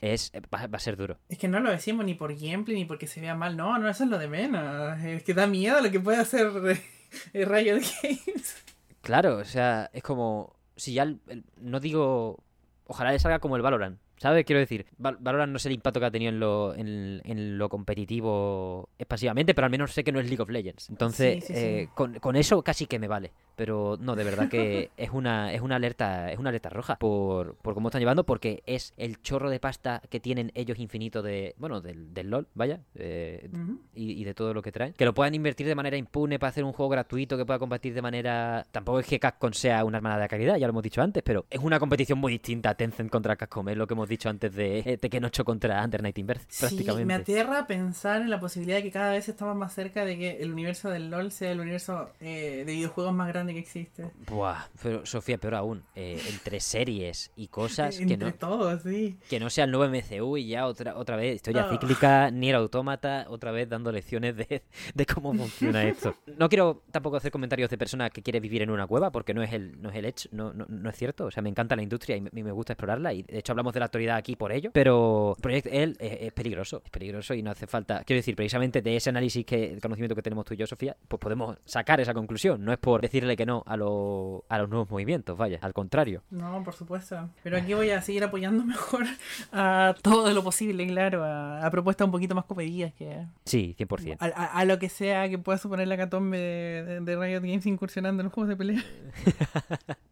es 0.01 0.31
va, 0.53 0.67
a 0.71 0.80
ser 0.80 0.97
duro. 0.97 1.17
Es 1.30 1.38
que 1.38 1.47
no 1.47 1.59
lo 1.59 1.69
decimos 1.71 2.05
ni 2.05 2.13
por 2.13 2.34
gameplay 2.34 2.77
ni 2.77 2.85
porque 2.85 3.07
se 3.07 3.21
vea 3.21 3.35
mal. 3.35 3.57
No 3.57 3.77
no 3.77 3.89
eso 3.89 4.03
es 4.03 4.09
lo 4.09 4.17
de 4.17 4.27
menos. 4.27 4.99
Es 5.03 5.23
que 5.23 5.34
da 5.34 5.47
miedo 5.47 5.81
lo 5.81 5.91
que 5.91 5.99
puede 5.99 6.17
hacer 6.17 6.51
Riot 7.34 7.81
Games. 8.01 8.55
Claro 9.01 9.38
o 9.38 9.45
sea 9.45 9.89
es 9.93 10.03
como 10.03 10.55
si 10.76 10.93
ya 10.93 11.13
no 11.57 11.80
digo 11.80 12.43
ojalá 12.85 13.11
le 13.11 13.19
salga 13.19 13.39
como 13.39 13.55
el 13.55 13.61
Valorant 13.61 13.99
¿Sabes? 14.19 14.43
Quiero 14.45 14.59
decir, 14.59 14.85
Valorant 14.97 15.51
no 15.51 15.59
sé 15.59 15.69
el 15.69 15.75
impacto 15.75 15.99
que 15.99 16.05
ha 16.05 16.11
tenido 16.11 16.29
en 16.29 16.39
lo, 16.39 16.75
en, 16.75 17.57
lo 17.57 17.69
competitivo 17.69 18.89
pasivamente, 19.07 19.55
pero 19.55 19.65
al 19.65 19.71
menos 19.71 19.93
sé 19.93 20.03
que 20.03 20.11
no 20.11 20.19
es 20.19 20.27
League 20.27 20.41
of 20.41 20.49
Legends. 20.49 20.89
Entonces, 20.89 21.49
eh, 21.49 21.87
con, 21.95 22.19
con, 22.19 22.35
eso 22.35 22.61
casi 22.61 22.85
que 22.85 22.99
me 22.99 23.07
vale. 23.07 23.31
Pero 23.55 23.97
no, 23.99 24.15
de 24.15 24.23
verdad 24.23 24.49
que 24.49 24.91
es 24.97 25.09
una, 25.11 25.53
es 25.53 25.61
una 25.61 25.77
alerta, 25.77 26.31
es 26.31 26.39
una 26.39 26.49
alerta 26.49 26.69
roja 26.69 26.97
por, 26.97 27.55
por 27.55 27.73
cómo 27.73 27.87
están 27.87 27.99
llevando, 27.99 28.25
porque 28.25 28.61
es 28.65 28.93
el 28.97 29.21
chorro 29.21 29.49
de 29.49 29.59
pasta 29.61 30.01
que 30.09 30.19
tienen 30.19 30.51
ellos 30.53 30.79
infinito 30.79 31.21
de, 31.21 31.55
bueno, 31.57 31.79
del, 31.79 32.13
del 32.13 32.29
LOL, 32.29 32.47
vaya, 32.55 32.81
eh, 32.95 33.49
y, 33.93 34.23
de 34.25 34.33
todo 34.33 34.53
lo 34.53 34.61
que 34.61 34.73
traen. 34.73 34.93
Que 34.93 35.05
lo 35.05 35.13
puedan 35.13 35.33
invertir 35.33 35.65
de 35.65 35.75
manera 35.75 35.95
impune 35.95 36.39
para 36.39 36.49
hacer 36.49 36.65
un 36.65 36.73
juego 36.73 36.89
gratuito 36.89 37.37
que 37.37 37.45
pueda 37.45 37.59
competir 37.59 37.93
de 37.93 38.01
manera. 38.01 38.65
Tampoco 38.71 38.99
es 38.99 39.07
que 39.07 39.19
Capcom 39.19 39.53
sea 39.53 39.85
una 39.85 39.97
hermana 39.97 40.17
de 40.17 40.27
calidad, 40.27 40.57
ya 40.57 40.67
lo 40.67 40.71
hemos 40.71 40.83
dicho 40.83 41.01
antes, 41.01 41.23
pero 41.23 41.45
es 41.49 41.59
una 41.59 41.79
competición 41.79 42.19
muy 42.19 42.33
distinta 42.33 42.75
Tencent 42.75 43.09
contra 43.09 43.37
Capcom, 43.37 43.69
es 43.69 43.77
lo 43.77 43.87
que 43.87 43.93
hemos 43.93 44.09
dicho 44.10 44.30
antes 44.30 44.53
de, 44.53 44.80
eh, 44.80 45.10
que 45.10 45.19
Nocho 45.19 45.44
contra 45.44 45.84
Under 45.84 46.02
Night 46.02 46.18
Inverse, 46.18 46.45
prácticamente. 46.60 47.06
Me 47.06 47.14
aterra 47.15 47.68
pensar 47.68 48.22
en 48.22 48.30
la 48.30 48.40
posibilidad 48.40 48.77
de 48.77 48.84
que 48.84 48.91
cada 48.91 49.11
vez 49.11 49.27
estamos 49.27 49.56
más 49.56 49.73
cerca 49.73 50.06
de 50.06 50.18
que 50.18 50.38
el 50.41 50.52
universo 50.52 50.90
del 50.90 51.10
LOL 51.10 51.31
sea 51.31 51.52
el 51.52 51.60
universo 51.60 52.11
eh, 52.19 52.64
de 52.65 52.73
videojuegos 52.73 53.14
más 53.14 53.27
grande 53.30 53.53
que 53.53 53.60
existe. 53.60 54.11
Buah, 54.27 54.65
pero 54.81 55.06
Sofía, 55.06 55.38
peor 55.38 55.56
aún, 55.56 55.84
eh, 55.95 56.22
entre 56.30 56.60
series 56.60 57.31
y 57.36 57.48
cosas 57.48 57.98
que 57.98 58.18
no. 58.18 58.34
Todo, 58.34 58.80
sí. 58.80 59.18
Que 59.30 59.40
no 59.40 59.49
sea 59.49 59.65
el 59.65 59.72
nuevo 59.72 59.91
MCU 59.91 60.38
y 60.38 60.48
ya 60.48 60.65
otra, 60.65 60.95
otra 60.95 61.15
vez 61.15 61.36
historia 61.36 61.64
cíclica 61.64 61.80
cíclica, 61.80 62.31
ni 62.31 62.49
el 62.49 62.56
autómata, 62.56 63.26
otra 63.30 63.52
vez 63.52 63.69
dando 63.69 63.91
lecciones 63.91 64.36
de, 64.36 64.64
de 64.94 65.06
cómo 65.06 65.34
funciona 65.34 65.84
esto. 65.88 66.15
No 66.38 66.49
quiero 66.49 66.84
tampoco 66.91 67.18
hacer 67.18 67.31
comentarios 67.31 67.69
de 67.69 67.77
personas 67.77 68.11
que 68.11 68.22
quieren 68.22 68.41
vivir 68.41 68.61
en 68.61 68.69
una 68.69 68.88
cueva, 68.88 69.11
porque 69.11 69.34
no 69.34 69.41
es 69.41 69.53
el, 69.53 69.81
no 69.81 69.90
es 69.90 69.95
el 69.95 70.06
hecho, 70.06 70.30
no, 70.31 70.53
no, 70.53 70.65
no 70.68 70.90
es 70.90 70.95
cierto. 70.95 71.26
O 71.26 71.31
sea, 71.31 71.41
me 71.41 71.49
encanta 71.49 71.76
la 71.76 71.84
industria 71.84 72.18
y 72.18 72.22
me, 72.22 72.30
me 72.31 72.52
gusta 72.52 72.73
explorarla. 72.73 73.14
Y 73.14 73.23
de 73.23 73.40
hecho 73.40 73.52
hablamos 73.52 73.73
de 73.73 73.80
la 73.80 73.86
actualidad 73.99 74.17
aquí 74.17 74.35
por 74.35 74.51
ello, 74.51 74.71
pero 74.73 75.35
Project 75.41 75.67
L 75.67 75.95
es, 75.99 76.31
peligroso, 76.34 76.81
es 76.84 76.89
peligroso 76.89 77.34
y 77.34 77.43
no 77.43 77.51
hace 77.51 77.67
falta, 77.67 78.03
quiero 78.05 78.19
decir, 78.19 78.35
precisamente 78.35 78.81
de 78.81 78.95
ese 78.95 79.09
análisis 79.09 79.45
que 79.45 79.73
el 79.73 79.81
conocimiento 79.81 80.15
que 80.15 80.21
tenemos 80.21 80.45
tú 80.45 80.53
y 80.53 80.57
yo, 80.57 80.67
Sofía, 80.67 80.95
pues 81.07 81.19
podemos 81.19 81.57
sacar 81.65 81.99
esa 81.99 82.13
conclusión, 82.13 82.63
no 82.63 82.71
es 82.71 82.80
por 82.80 83.01
decirle 83.01 83.35
que 83.35 83.45
no 83.45 83.63
a, 83.65 83.76
lo, 83.76 84.45
a 84.47 84.57
los 84.59 84.69
nuevos 84.69 84.89
movimientos, 84.89 85.38
vaya, 85.38 85.59
al 85.61 85.73
contrario. 85.73 86.23
No, 86.30 86.63
por 86.63 86.73
supuesto, 86.73 87.30
pero 87.43 87.57
aquí 87.57 87.73
voy 87.73 87.89
a 87.91 88.01
seguir 88.01 88.23
apoyando 88.23 88.63
mejor 88.65 89.05
a 89.51 89.95
todo 90.01 90.31
lo 90.34 90.43
posible, 90.43 90.88
claro, 90.88 91.23
a, 91.26 91.69
propuestas 91.69 92.05
un 92.05 92.11
poquito 92.11 92.35
más 92.35 92.45
comedidas 92.45 92.93
que... 92.93 93.26
Sí, 93.45 93.76
100%. 93.77 94.17
A, 94.19 94.45
a, 94.45 94.65
lo 94.65 94.80
que 94.80 94.89
sea 94.89 95.30
que 95.30 95.38
pueda 95.38 95.57
suponer 95.57 95.88
la 95.88 95.97
catombe 95.97 96.38
de, 96.38 96.84
de, 96.84 97.01
de 97.01 97.15
Riot 97.15 97.41
Games 97.41 97.65
incursionando 97.65 98.21
en 98.21 98.26
los 98.26 98.34
juegos 98.34 98.49
de 98.49 98.55
pelea. 98.55 98.84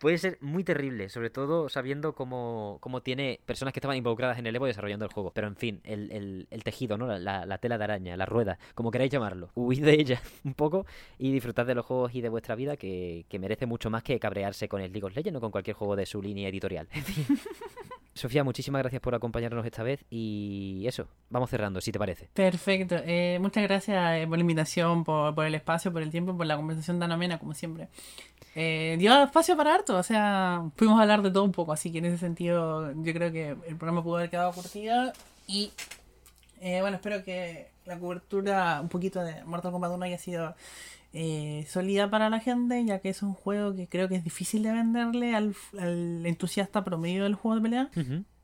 puede 0.00 0.18
ser 0.18 0.38
muy 0.40 0.64
terrible, 0.64 1.08
sobre 1.10 1.30
todo 1.30 1.68
sabiendo 1.68 2.14
cómo, 2.14 2.78
cómo, 2.80 3.02
tiene 3.02 3.38
personas 3.44 3.72
que 3.72 3.78
estaban 3.78 3.98
involucradas 3.98 4.38
en 4.38 4.46
el 4.46 4.56
Evo 4.56 4.66
desarrollando 4.66 5.04
el 5.04 5.12
juego. 5.12 5.30
Pero 5.32 5.46
en 5.46 5.56
fin, 5.56 5.80
el, 5.84 6.46
el, 6.50 6.64
tejido, 6.64 6.96
¿no? 6.96 7.06
La, 7.06 7.46
la, 7.46 7.58
tela 7.58 7.78
de 7.78 7.84
araña, 7.84 8.16
la 8.16 8.26
rueda, 8.26 8.58
como 8.74 8.90
queráis 8.90 9.12
llamarlo. 9.12 9.50
Huid 9.54 9.84
de 9.84 9.92
ella 9.92 10.22
un 10.44 10.54
poco 10.54 10.86
y 11.18 11.30
disfrutad 11.30 11.66
de 11.66 11.74
los 11.74 11.86
juegos 11.86 12.14
y 12.14 12.22
de 12.22 12.30
vuestra 12.30 12.54
vida 12.54 12.76
que, 12.76 13.26
que 13.28 13.38
merece 13.38 13.66
mucho 13.66 13.90
más 13.90 14.02
que 14.02 14.18
cabrearse 14.18 14.68
con 14.68 14.80
el 14.80 14.90
League 14.90 15.06
of 15.06 15.14
Legends 15.14 15.36
o 15.36 15.40
con 15.40 15.50
cualquier 15.50 15.76
juego 15.76 15.94
de 15.94 16.06
su 16.06 16.20
línea 16.20 16.48
editorial. 16.48 16.88
En 16.92 17.04
fin. 17.04 17.38
Sofía, 18.20 18.44
muchísimas 18.44 18.82
gracias 18.82 19.00
por 19.00 19.14
acompañarnos 19.14 19.64
esta 19.64 19.82
vez 19.82 20.04
y 20.10 20.84
eso, 20.86 21.08
vamos 21.30 21.50
cerrando, 21.50 21.80
si 21.80 21.90
te 21.90 21.98
parece. 21.98 22.28
Perfecto, 22.34 22.96
eh, 23.04 23.38
muchas 23.40 23.62
gracias 23.62 24.18
eh, 24.18 24.26
por 24.28 24.36
la 24.36 24.42
invitación, 24.42 25.04
por, 25.04 25.46
el 25.46 25.54
espacio, 25.54 25.92
por 25.92 26.02
el 26.02 26.10
tiempo, 26.10 26.36
por 26.36 26.46
la 26.46 26.56
conversación 26.56 26.98
tan 27.00 27.10
amena 27.12 27.38
como 27.38 27.54
siempre. 27.54 27.88
Eh, 28.54 28.96
dio 28.98 29.22
espacio 29.22 29.56
para 29.56 29.74
harto, 29.74 29.96
o 29.96 30.02
sea, 30.02 30.62
fuimos 30.76 30.98
a 30.98 31.02
hablar 31.02 31.22
de 31.22 31.30
todo 31.30 31.44
un 31.44 31.52
poco, 31.52 31.72
así 31.72 31.90
que 31.90 31.98
en 31.98 32.06
ese 32.06 32.18
sentido 32.18 32.92
yo 32.92 33.12
creo 33.12 33.32
que 33.32 33.50
el 33.50 33.76
programa 33.76 34.02
pudo 34.02 34.16
haber 34.16 34.30
quedado 34.30 34.52
curtido 34.52 35.12
y 35.46 35.72
eh, 36.60 36.82
bueno, 36.82 36.96
espero 36.96 37.24
que 37.24 37.70
la 37.86 37.98
cobertura 37.98 38.80
un 38.82 38.88
poquito 38.88 39.22
de 39.22 39.42
Mortal 39.44 39.72
Kombat 39.72 39.92
1 39.92 40.04
haya 40.04 40.18
sido 40.18 40.54
eh, 41.12 41.66
sólida 41.68 42.10
para 42.10 42.30
la 42.30 42.40
gente, 42.40 42.84
ya 42.84 43.00
que 43.00 43.08
es 43.08 43.22
un 43.22 43.34
juego 43.34 43.74
que 43.74 43.88
creo 43.88 44.08
que 44.08 44.16
es 44.16 44.24
difícil 44.24 44.62
de 44.62 44.72
venderle 44.72 45.34
al, 45.34 45.54
entusiasta 46.26 46.84
promedio 46.84 47.24
del 47.24 47.34
juego 47.34 47.56
de 47.56 47.62
pelea. 47.62 47.90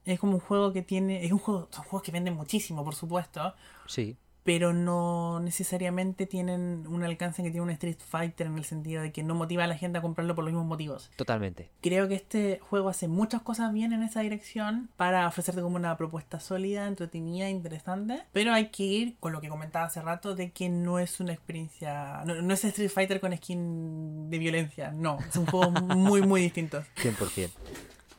Es 0.05 0.21
como 0.21 0.35
un 0.35 0.41
juego 0.41 0.73
que 0.73 0.83
tiene, 0.83 1.25
es 1.25 1.33
un 1.33 1.39
juego, 1.39 1.69
son 1.71 1.85
juegos 1.85 2.03
que 2.03 2.13
venden 2.13 2.35
muchísimo, 2.35 2.85
por 2.85 2.95
supuesto. 2.95 3.55
Sí 3.87 4.17
pero 4.47 4.73
no 4.73 5.41
necesariamente 5.41 6.25
tienen 6.25 6.87
un 6.87 7.03
alcance 7.03 7.43
que 7.43 7.51
tiene 7.51 7.65
un 7.65 7.71
Street 7.71 7.99
Fighter 7.99 8.47
en 8.47 8.57
el 8.57 8.65
sentido 8.65 9.03
de 9.03 9.11
que 9.11 9.25
no 9.25 9.35
motiva 9.35 9.65
a 9.65 9.67
la 9.67 9.77
gente 9.77 9.99
a 9.99 10.03
comprarlo 10.03 10.37
por 10.37 10.45
los 10.45 10.53
mismos 10.53 10.69
motivos. 10.69 11.11
Totalmente. 11.17 11.69
Creo 11.83 12.07
que 12.07 12.15
este 12.15 12.61
juego 12.61 12.89
hace 12.89 13.09
muchas 13.09 13.43
cosas 13.43 13.73
bien 13.73 13.93
en 13.93 14.05
esa 14.05 14.21
dirección 14.21 14.89
para 14.97 15.27
ofrecerte 15.27 15.63
como 15.63 15.75
una 15.75 15.97
propuesta 15.97 16.39
sólida, 16.39 16.87
entretenida, 16.87 17.51
interesante, 17.51 18.23
pero 18.33 18.53
hay 18.53 18.69
que 18.69 18.85
ir 18.85 19.17
con 19.19 19.33
lo 19.33 19.41
que 19.41 19.49
comentaba 19.49 19.87
hace 19.87 20.01
rato 20.01 20.37
de 20.37 20.53
que 20.53 20.69
no 20.69 21.01
es 21.01 21.19
una 21.19 21.33
experiencia, 21.33 22.23
no, 22.25 22.41
no 22.41 22.55
es 22.55 22.65
Street 22.65 22.89
Fighter 22.91 23.19
con 23.19 23.37
skin 23.37 24.31
de 24.31 24.39
violencia, 24.39 24.93
no, 24.93 25.19
es 25.29 25.35
un 25.35 25.47
juego 25.47 25.71
muy 25.97 26.23
muy 26.23 26.41
distinto. 26.41 26.85
100%. 27.03 27.51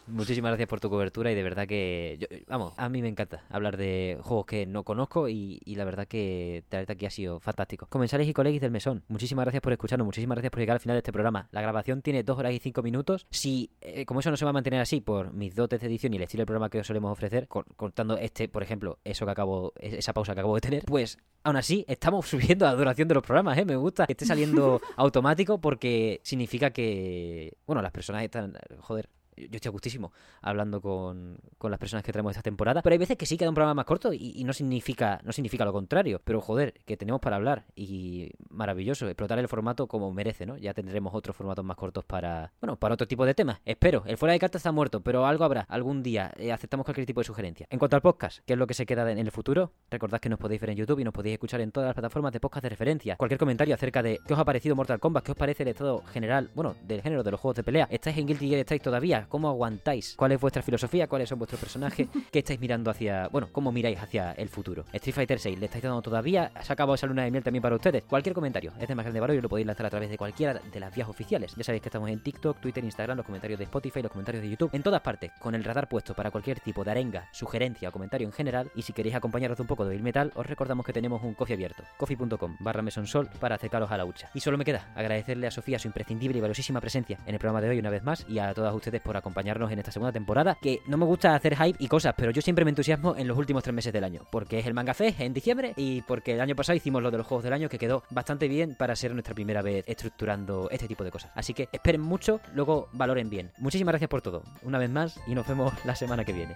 Muchísimas 0.07 0.49
gracias 0.51 0.69
por 0.69 0.79
tu 0.79 0.89
cobertura 0.89 1.31
y 1.31 1.35
de 1.35 1.43
verdad 1.43 1.67
que, 1.67 2.45
vamos, 2.47 2.73
a 2.77 2.89
mí 2.89 3.01
me 3.01 3.09
encanta 3.09 3.43
hablar 3.49 3.77
de 3.77 4.17
juegos 4.21 4.45
que 4.45 4.65
no 4.65 4.83
conozco 4.83 5.27
y, 5.29 5.61
la 5.65 5.85
verdad 5.85 6.07
que 6.07 6.63
verdad 6.71 6.95
que 6.95 7.07
ha 7.07 7.11
sido 7.11 7.39
fantástico. 7.39 7.87
Comensales 7.89 8.27
y 8.27 8.33
colegas 8.33 8.61
del 8.61 8.71
mesón, 8.71 9.03
muchísimas 9.07 9.45
gracias 9.45 9.61
por 9.61 9.73
escucharnos, 9.73 10.05
muchísimas 10.05 10.35
gracias 10.37 10.51
por 10.51 10.59
llegar 10.59 10.75
al 10.75 10.79
final 10.79 10.95
de 10.95 10.99
este 10.99 11.11
programa. 11.11 11.49
La 11.51 11.61
grabación 11.61 12.01
tiene 12.01 12.23
dos 12.23 12.37
horas 12.37 12.53
y 12.53 12.59
cinco 12.59 12.81
minutos. 12.81 13.27
Si, 13.29 13.71
eh, 13.81 14.05
como 14.05 14.21
eso 14.21 14.31
no 14.31 14.37
se 14.37 14.45
va 14.45 14.49
a 14.49 14.53
mantener 14.53 14.79
así 14.79 15.01
por 15.01 15.33
mis 15.33 15.55
dotes 15.55 15.81
de 15.81 15.87
edición 15.87 16.13
y 16.13 16.17
el 16.17 16.23
estilo 16.23 16.41
del 16.41 16.47
programa 16.47 16.69
que 16.69 16.79
os 16.79 16.87
solemos 16.87 17.11
ofrecer, 17.11 17.47
cortando 17.47 18.17
este, 18.17 18.47
por 18.47 18.63
ejemplo, 18.63 18.99
eso 19.03 19.25
que 19.25 19.31
acabo, 19.31 19.73
esa 19.79 20.13
pausa 20.13 20.33
que 20.33 20.39
acabo 20.39 20.55
de 20.55 20.61
tener, 20.61 20.85
pues 20.85 21.17
aún 21.43 21.57
así 21.57 21.85
estamos 21.87 22.27
subiendo 22.29 22.65
la 22.65 22.75
duración 22.75 23.07
de 23.07 23.15
los 23.15 23.23
programas, 23.23 23.57
¿eh? 23.57 23.65
Me 23.65 23.75
gusta 23.75 24.05
que 24.05 24.13
esté 24.13 24.25
saliendo 24.25 24.81
automático 24.95 25.59
porque 25.59 26.21
significa 26.23 26.71
que, 26.71 27.57
bueno, 27.65 27.81
las 27.81 27.91
personas 27.91 28.23
están, 28.23 28.53
joder, 28.79 29.09
yo 29.37 29.55
estoy 29.55 29.69
a 29.69 29.71
gustísimo 29.71 30.11
hablando 30.41 30.81
con, 30.81 31.37
con, 31.57 31.71
las 31.71 31.79
personas 31.79 32.03
que 32.03 32.11
traemos 32.11 32.31
esta 32.31 32.41
temporada. 32.41 32.81
Pero 32.81 32.93
hay 32.93 32.97
veces 32.97 33.17
que 33.17 33.25
sí 33.25 33.37
queda 33.37 33.49
un 33.49 33.55
programa 33.55 33.75
más 33.75 33.85
corto 33.85 34.11
y, 34.13 34.43
no 34.43 34.53
significa 34.53 35.19
no 35.23 35.31
significa 35.31 35.65
lo 35.65 35.73
contrario. 35.73 36.21
Pero 36.23 36.41
joder, 36.41 36.73
que 36.85 36.97
tenemos 36.97 37.21
para 37.21 37.35
hablar 37.35 37.65
y 37.75 38.31
maravilloso, 38.49 39.07
explotar 39.07 39.39
el 39.39 39.47
formato 39.47 39.87
como 39.87 40.11
merece, 40.11 40.45
¿no? 40.45 40.57
Ya 40.57 40.73
tendremos 40.73 41.13
otros 41.13 41.35
formatos 41.35 41.63
más 41.65 41.77
cortos 41.77 42.05
para, 42.05 42.53
bueno, 42.61 42.77
para 42.77 42.93
otro 42.93 43.07
tipo 43.07 43.25
de 43.25 43.33
temas. 43.33 43.59
Espero. 43.65 44.03
El 44.05 44.17
fuera 44.17 44.33
de 44.33 44.39
carta 44.39 44.57
está 44.57 44.71
muerto, 44.71 45.01
pero 45.01 45.25
algo 45.25 45.43
habrá. 45.43 45.61
Algún 45.69 46.03
día 46.03 46.33
eh, 46.37 46.51
aceptamos 46.51 46.85
cualquier 46.85 47.05
tipo 47.05 47.21
de 47.21 47.25
sugerencia. 47.25 47.67
En 47.69 47.79
cuanto 47.79 47.95
al 47.95 48.01
podcast, 48.01 48.39
¿qué 48.45 48.53
es 48.53 48.59
lo 48.59 48.67
que 48.67 48.73
se 48.73 48.85
queda 48.85 49.09
en 49.11 49.19
el 49.19 49.31
futuro? 49.31 49.73
Recordad 49.91 50.19
que 50.19 50.29
nos 50.29 50.39
podéis 50.39 50.61
ver 50.61 50.71
en 50.71 50.77
YouTube 50.77 50.99
y 50.99 51.03
nos 51.03 51.13
podéis 51.13 51.33
escuchar 51.33 51.61
en 51.61 51.71
todas 51.71 51.87
las 51.87 51.93
plataformas 51.93 52.33
de 52.33 52.39
podcast 52.39 52.63
de 52.63 52.69
referencia. 52.69 53.15
Cualquier 53.17 53.39
comentario 53.39 53.75
acerca 53.75 54.01
de 54.01 54.19
qué 54.25 54.33
os 54.33 54.39
ha 54.39 54.45
parecido 54.45 54.75
Mortal 54.75 54.99
Kombat, 54.99 55.23
qué 55.23 55.31
os 55.31 55.37
parece 55.37 55.63
el 55.63 55.69
estado 55.69 56.03
general, 56.07 56.49
bueno, 56.55 56.75
del 56.83 57.01
género 57.01 57.23
de 57.23 57.31
los 57.31 57.39
juegos 57.39 57.55
de 57.55 57.63
pelea. 57.63 57.87
¿Estáis 57.91 58.17
en 58.17 58.27
Guilty 58.27 58.47
Gear? 58.49 58.59
¿Estáis 58.59 58.81
todavía? 58.81 59.26
¿Cómo 59.27 59.49
aguantáis? 59.49 60.15
¿Cuál 60.15 60.31
es 60.31 60.39
vuestra 60.39 60.61
filosofía? 60.61 61.07
¿Cuáles 61.07 61.29
son 61.29 61.39
vuestros 61.39 61.59
personajes? 61.59 62.07
¿Qué 62.31 62.39
estáis 62.39 62.59
mirando 62.59 62.89
hacia, 62.89 63.27
bueno, 63.27 63.49
cómo 63.51 63.71
miráis 63.71 63.99
hacia 63.99 64.31
el 64.33 64.49
futuro? 64.49 64.85
Street 64.93 65.15
Fighter 65.15 65.39
6, 65.39 65.59
¿le 65.59 65.65
estáis 65.65 65.83
dando 65.83 66.01
todavía? 66.01 66.51
¿Se 66.61 66.71
ha 66.71 66.73
acabado 66.73 66.95
esa 66.95 67.07
luna 67.07 67.23
de 67.23 67.31
miel 67.31 67.43
también 67.43 67.61
para 67.61 67.75
ustedes? 67.75 68.03
Cualquier 68.03 68.33
comentario 68.33 68.73
es 68.79 68.87
de 68.87 68.95
más 68.95 69.05
grande 69.05 69.19
valor 69.19 69.35
y 69.35 69.41
lo 69.41 69.49
podéis 69.49 69.67
lanzar 69.67 69.85
a 69.85 69.89
través 69.89 70.09
de 70.09 70.17
cualquiera 70.17 70.53
de 70.53 70.79
las 70.79 70.95
vías 70.95 71.09
oficiales. 71.09 71.53
Ya 71.55 71.63
sabéis 71.63 71.81
que 71.81 71.89
estamos 71.89 72.09
en 72.09 72.21
TikTok, 72.21 72.59
Twitter, 72.59 72.83
Instagram, 72.83 73.17
los 73.17 73.25
comentarios 73.25 73.59
de 73.59 73.65
Spotify, 73.65 74.01
los 74.01 74.11
comentarios 74.11 74.43
de 74.43 74.49
YouTube, 74.49 74.69
en 74.73 74.83
todas 74.83 75.01
partes, 75.01 75.31
con 75.39 75.55
el 75.55 75.63
radar 75.63 75.89
puesto 75.89 76.13
para 76.13 76.31
cualquier 76.31 76.59
tipo 76.59 76.83
de 76.83 76.91
arenga, 76.91 77.27
sugerencia 77.31 77.89
o 77.89 77.91
comentario 77.91 78.27
en 78.27 78.33
general. 78.33 78.71
Y 78.75 78.83
si 78.83 78.93
queréis 78.93 79.15
acompañaros 79.15 79.59
un 79.59 79.67
poco 79.67 79.85
de 79.85 79.97
metal, 79.99 80.31
os 80.35 80.45
recordamos 80.45 80.85
que 80.85 80.93
tenemos 80.93 81.21
un 81.23 81.33
coffee 81.33 81.55
abierto, 81.55 81.83
coffee.com 81.97 82.57
barra 82.59 82.81
mesonsol 82.81 83.29
para 83.39 83.55
acercaros 83.55 83.91
a 83.91 83.97
la 83.97 84.05
hucha. 84.05 84.29
Y 84.33 84.39
solo 84.39 84.57
me 84.57 84.65
queda 84.65 84.91
agradecerle 84.95 85.47
a 85.47 85.51
Sofía 85.51 85.79
su 85.79 85.87
imprescindible 85.87 86.37
y 86.37 86.41
valiosísima 86.41 86.79
presencia 86.79 87.17
en 87.25 87.33
el 87.33 87.39
programa 87.39 87.61
de 87.61 87.69
hoy 87.69 87.79
una 87.79 87.89
vez 87.89 88.03
más 88.03 88.25
y 88.29 88.39
a 88.39 88.53
todas 88.53 88.73
ustedes 88.73 89.01
por 89.01 89.16
acompañarnos 89.19 89.71
en 89.71 89.79
esta 89.79 89.91
segunda 89.91 90.11
temporada, 90.11 90.57
que 90.61 90.81
no 90.87 90.97
me 90.97 91.05
gusta 91.05 91.35
hacer 91.35 91.55
hype 91.55 91.77
y 91.79 91.87
cosas, 91.87 92.13
pero 92.17 92.31
yo 92.31 92.41
siempre 92.41 92.65
me 92.65 92.69
entusiasmo 92.69 93.15
en 93.15 93.27
los 93.27 93.37
últimos 93.37 93.63
tres 93.63 93.73
meses 93.73 93.93
del 93.93 94.03
año, 94.03 94.21
porque 94.31 94.59
es 94.59 94.65
el 94.65 94.73
Manga 94.73 94.93
Fest 94.93 95.19
en 95.19 95.33
diciembre 95.33 95.73
y 95.75 96.01
porque 96.01 96.33
el 96.33 96.41
año 96.41 96.55
pasado 96.55 96.75
hicimos 96.75 97.01
lo 97.01 97.11
de 97.11 97.17
los 97.17 97.27
juegos 97.27 97.43
del 97.43 97.53
año 97.53 97.69
que 97.69 97.77
quedó 97.77 98.03
bastante 98.09 98.47
bien 98.47 98.75
para 98.75 98.95
ser 98.95 99.13
nuestra 99.13 99.33
primera 99.33 99.61
vez 99.61 99.83
estructurando 99.87 100.69
este 100.71 100.87
tipo 100.87 101.03
de 101.03 101.11
cosas. 101.11 101.31
Así 101.35 101.53
que 101.53 101.69
esperen 101.71 102.01
mucho, 102.01 102.39
luego 102.53 102.89
valoren 102.93 103.29
bien. 103.29 103.51
Muchísimas 103.57 103.93
gracias 103.93 104.09
por 104.09 104.21
todo, 104.21 104.43
una 104.63 104.77
vez 104.77 104.89
más, 104.89 105.19
y 105.27 105.35
nos 105.35 105.47
vemos 105.47 105.73
la 105.85 105.95
semana 105.95 106.23
que 106.23 106.33
viene. 106.33 106.55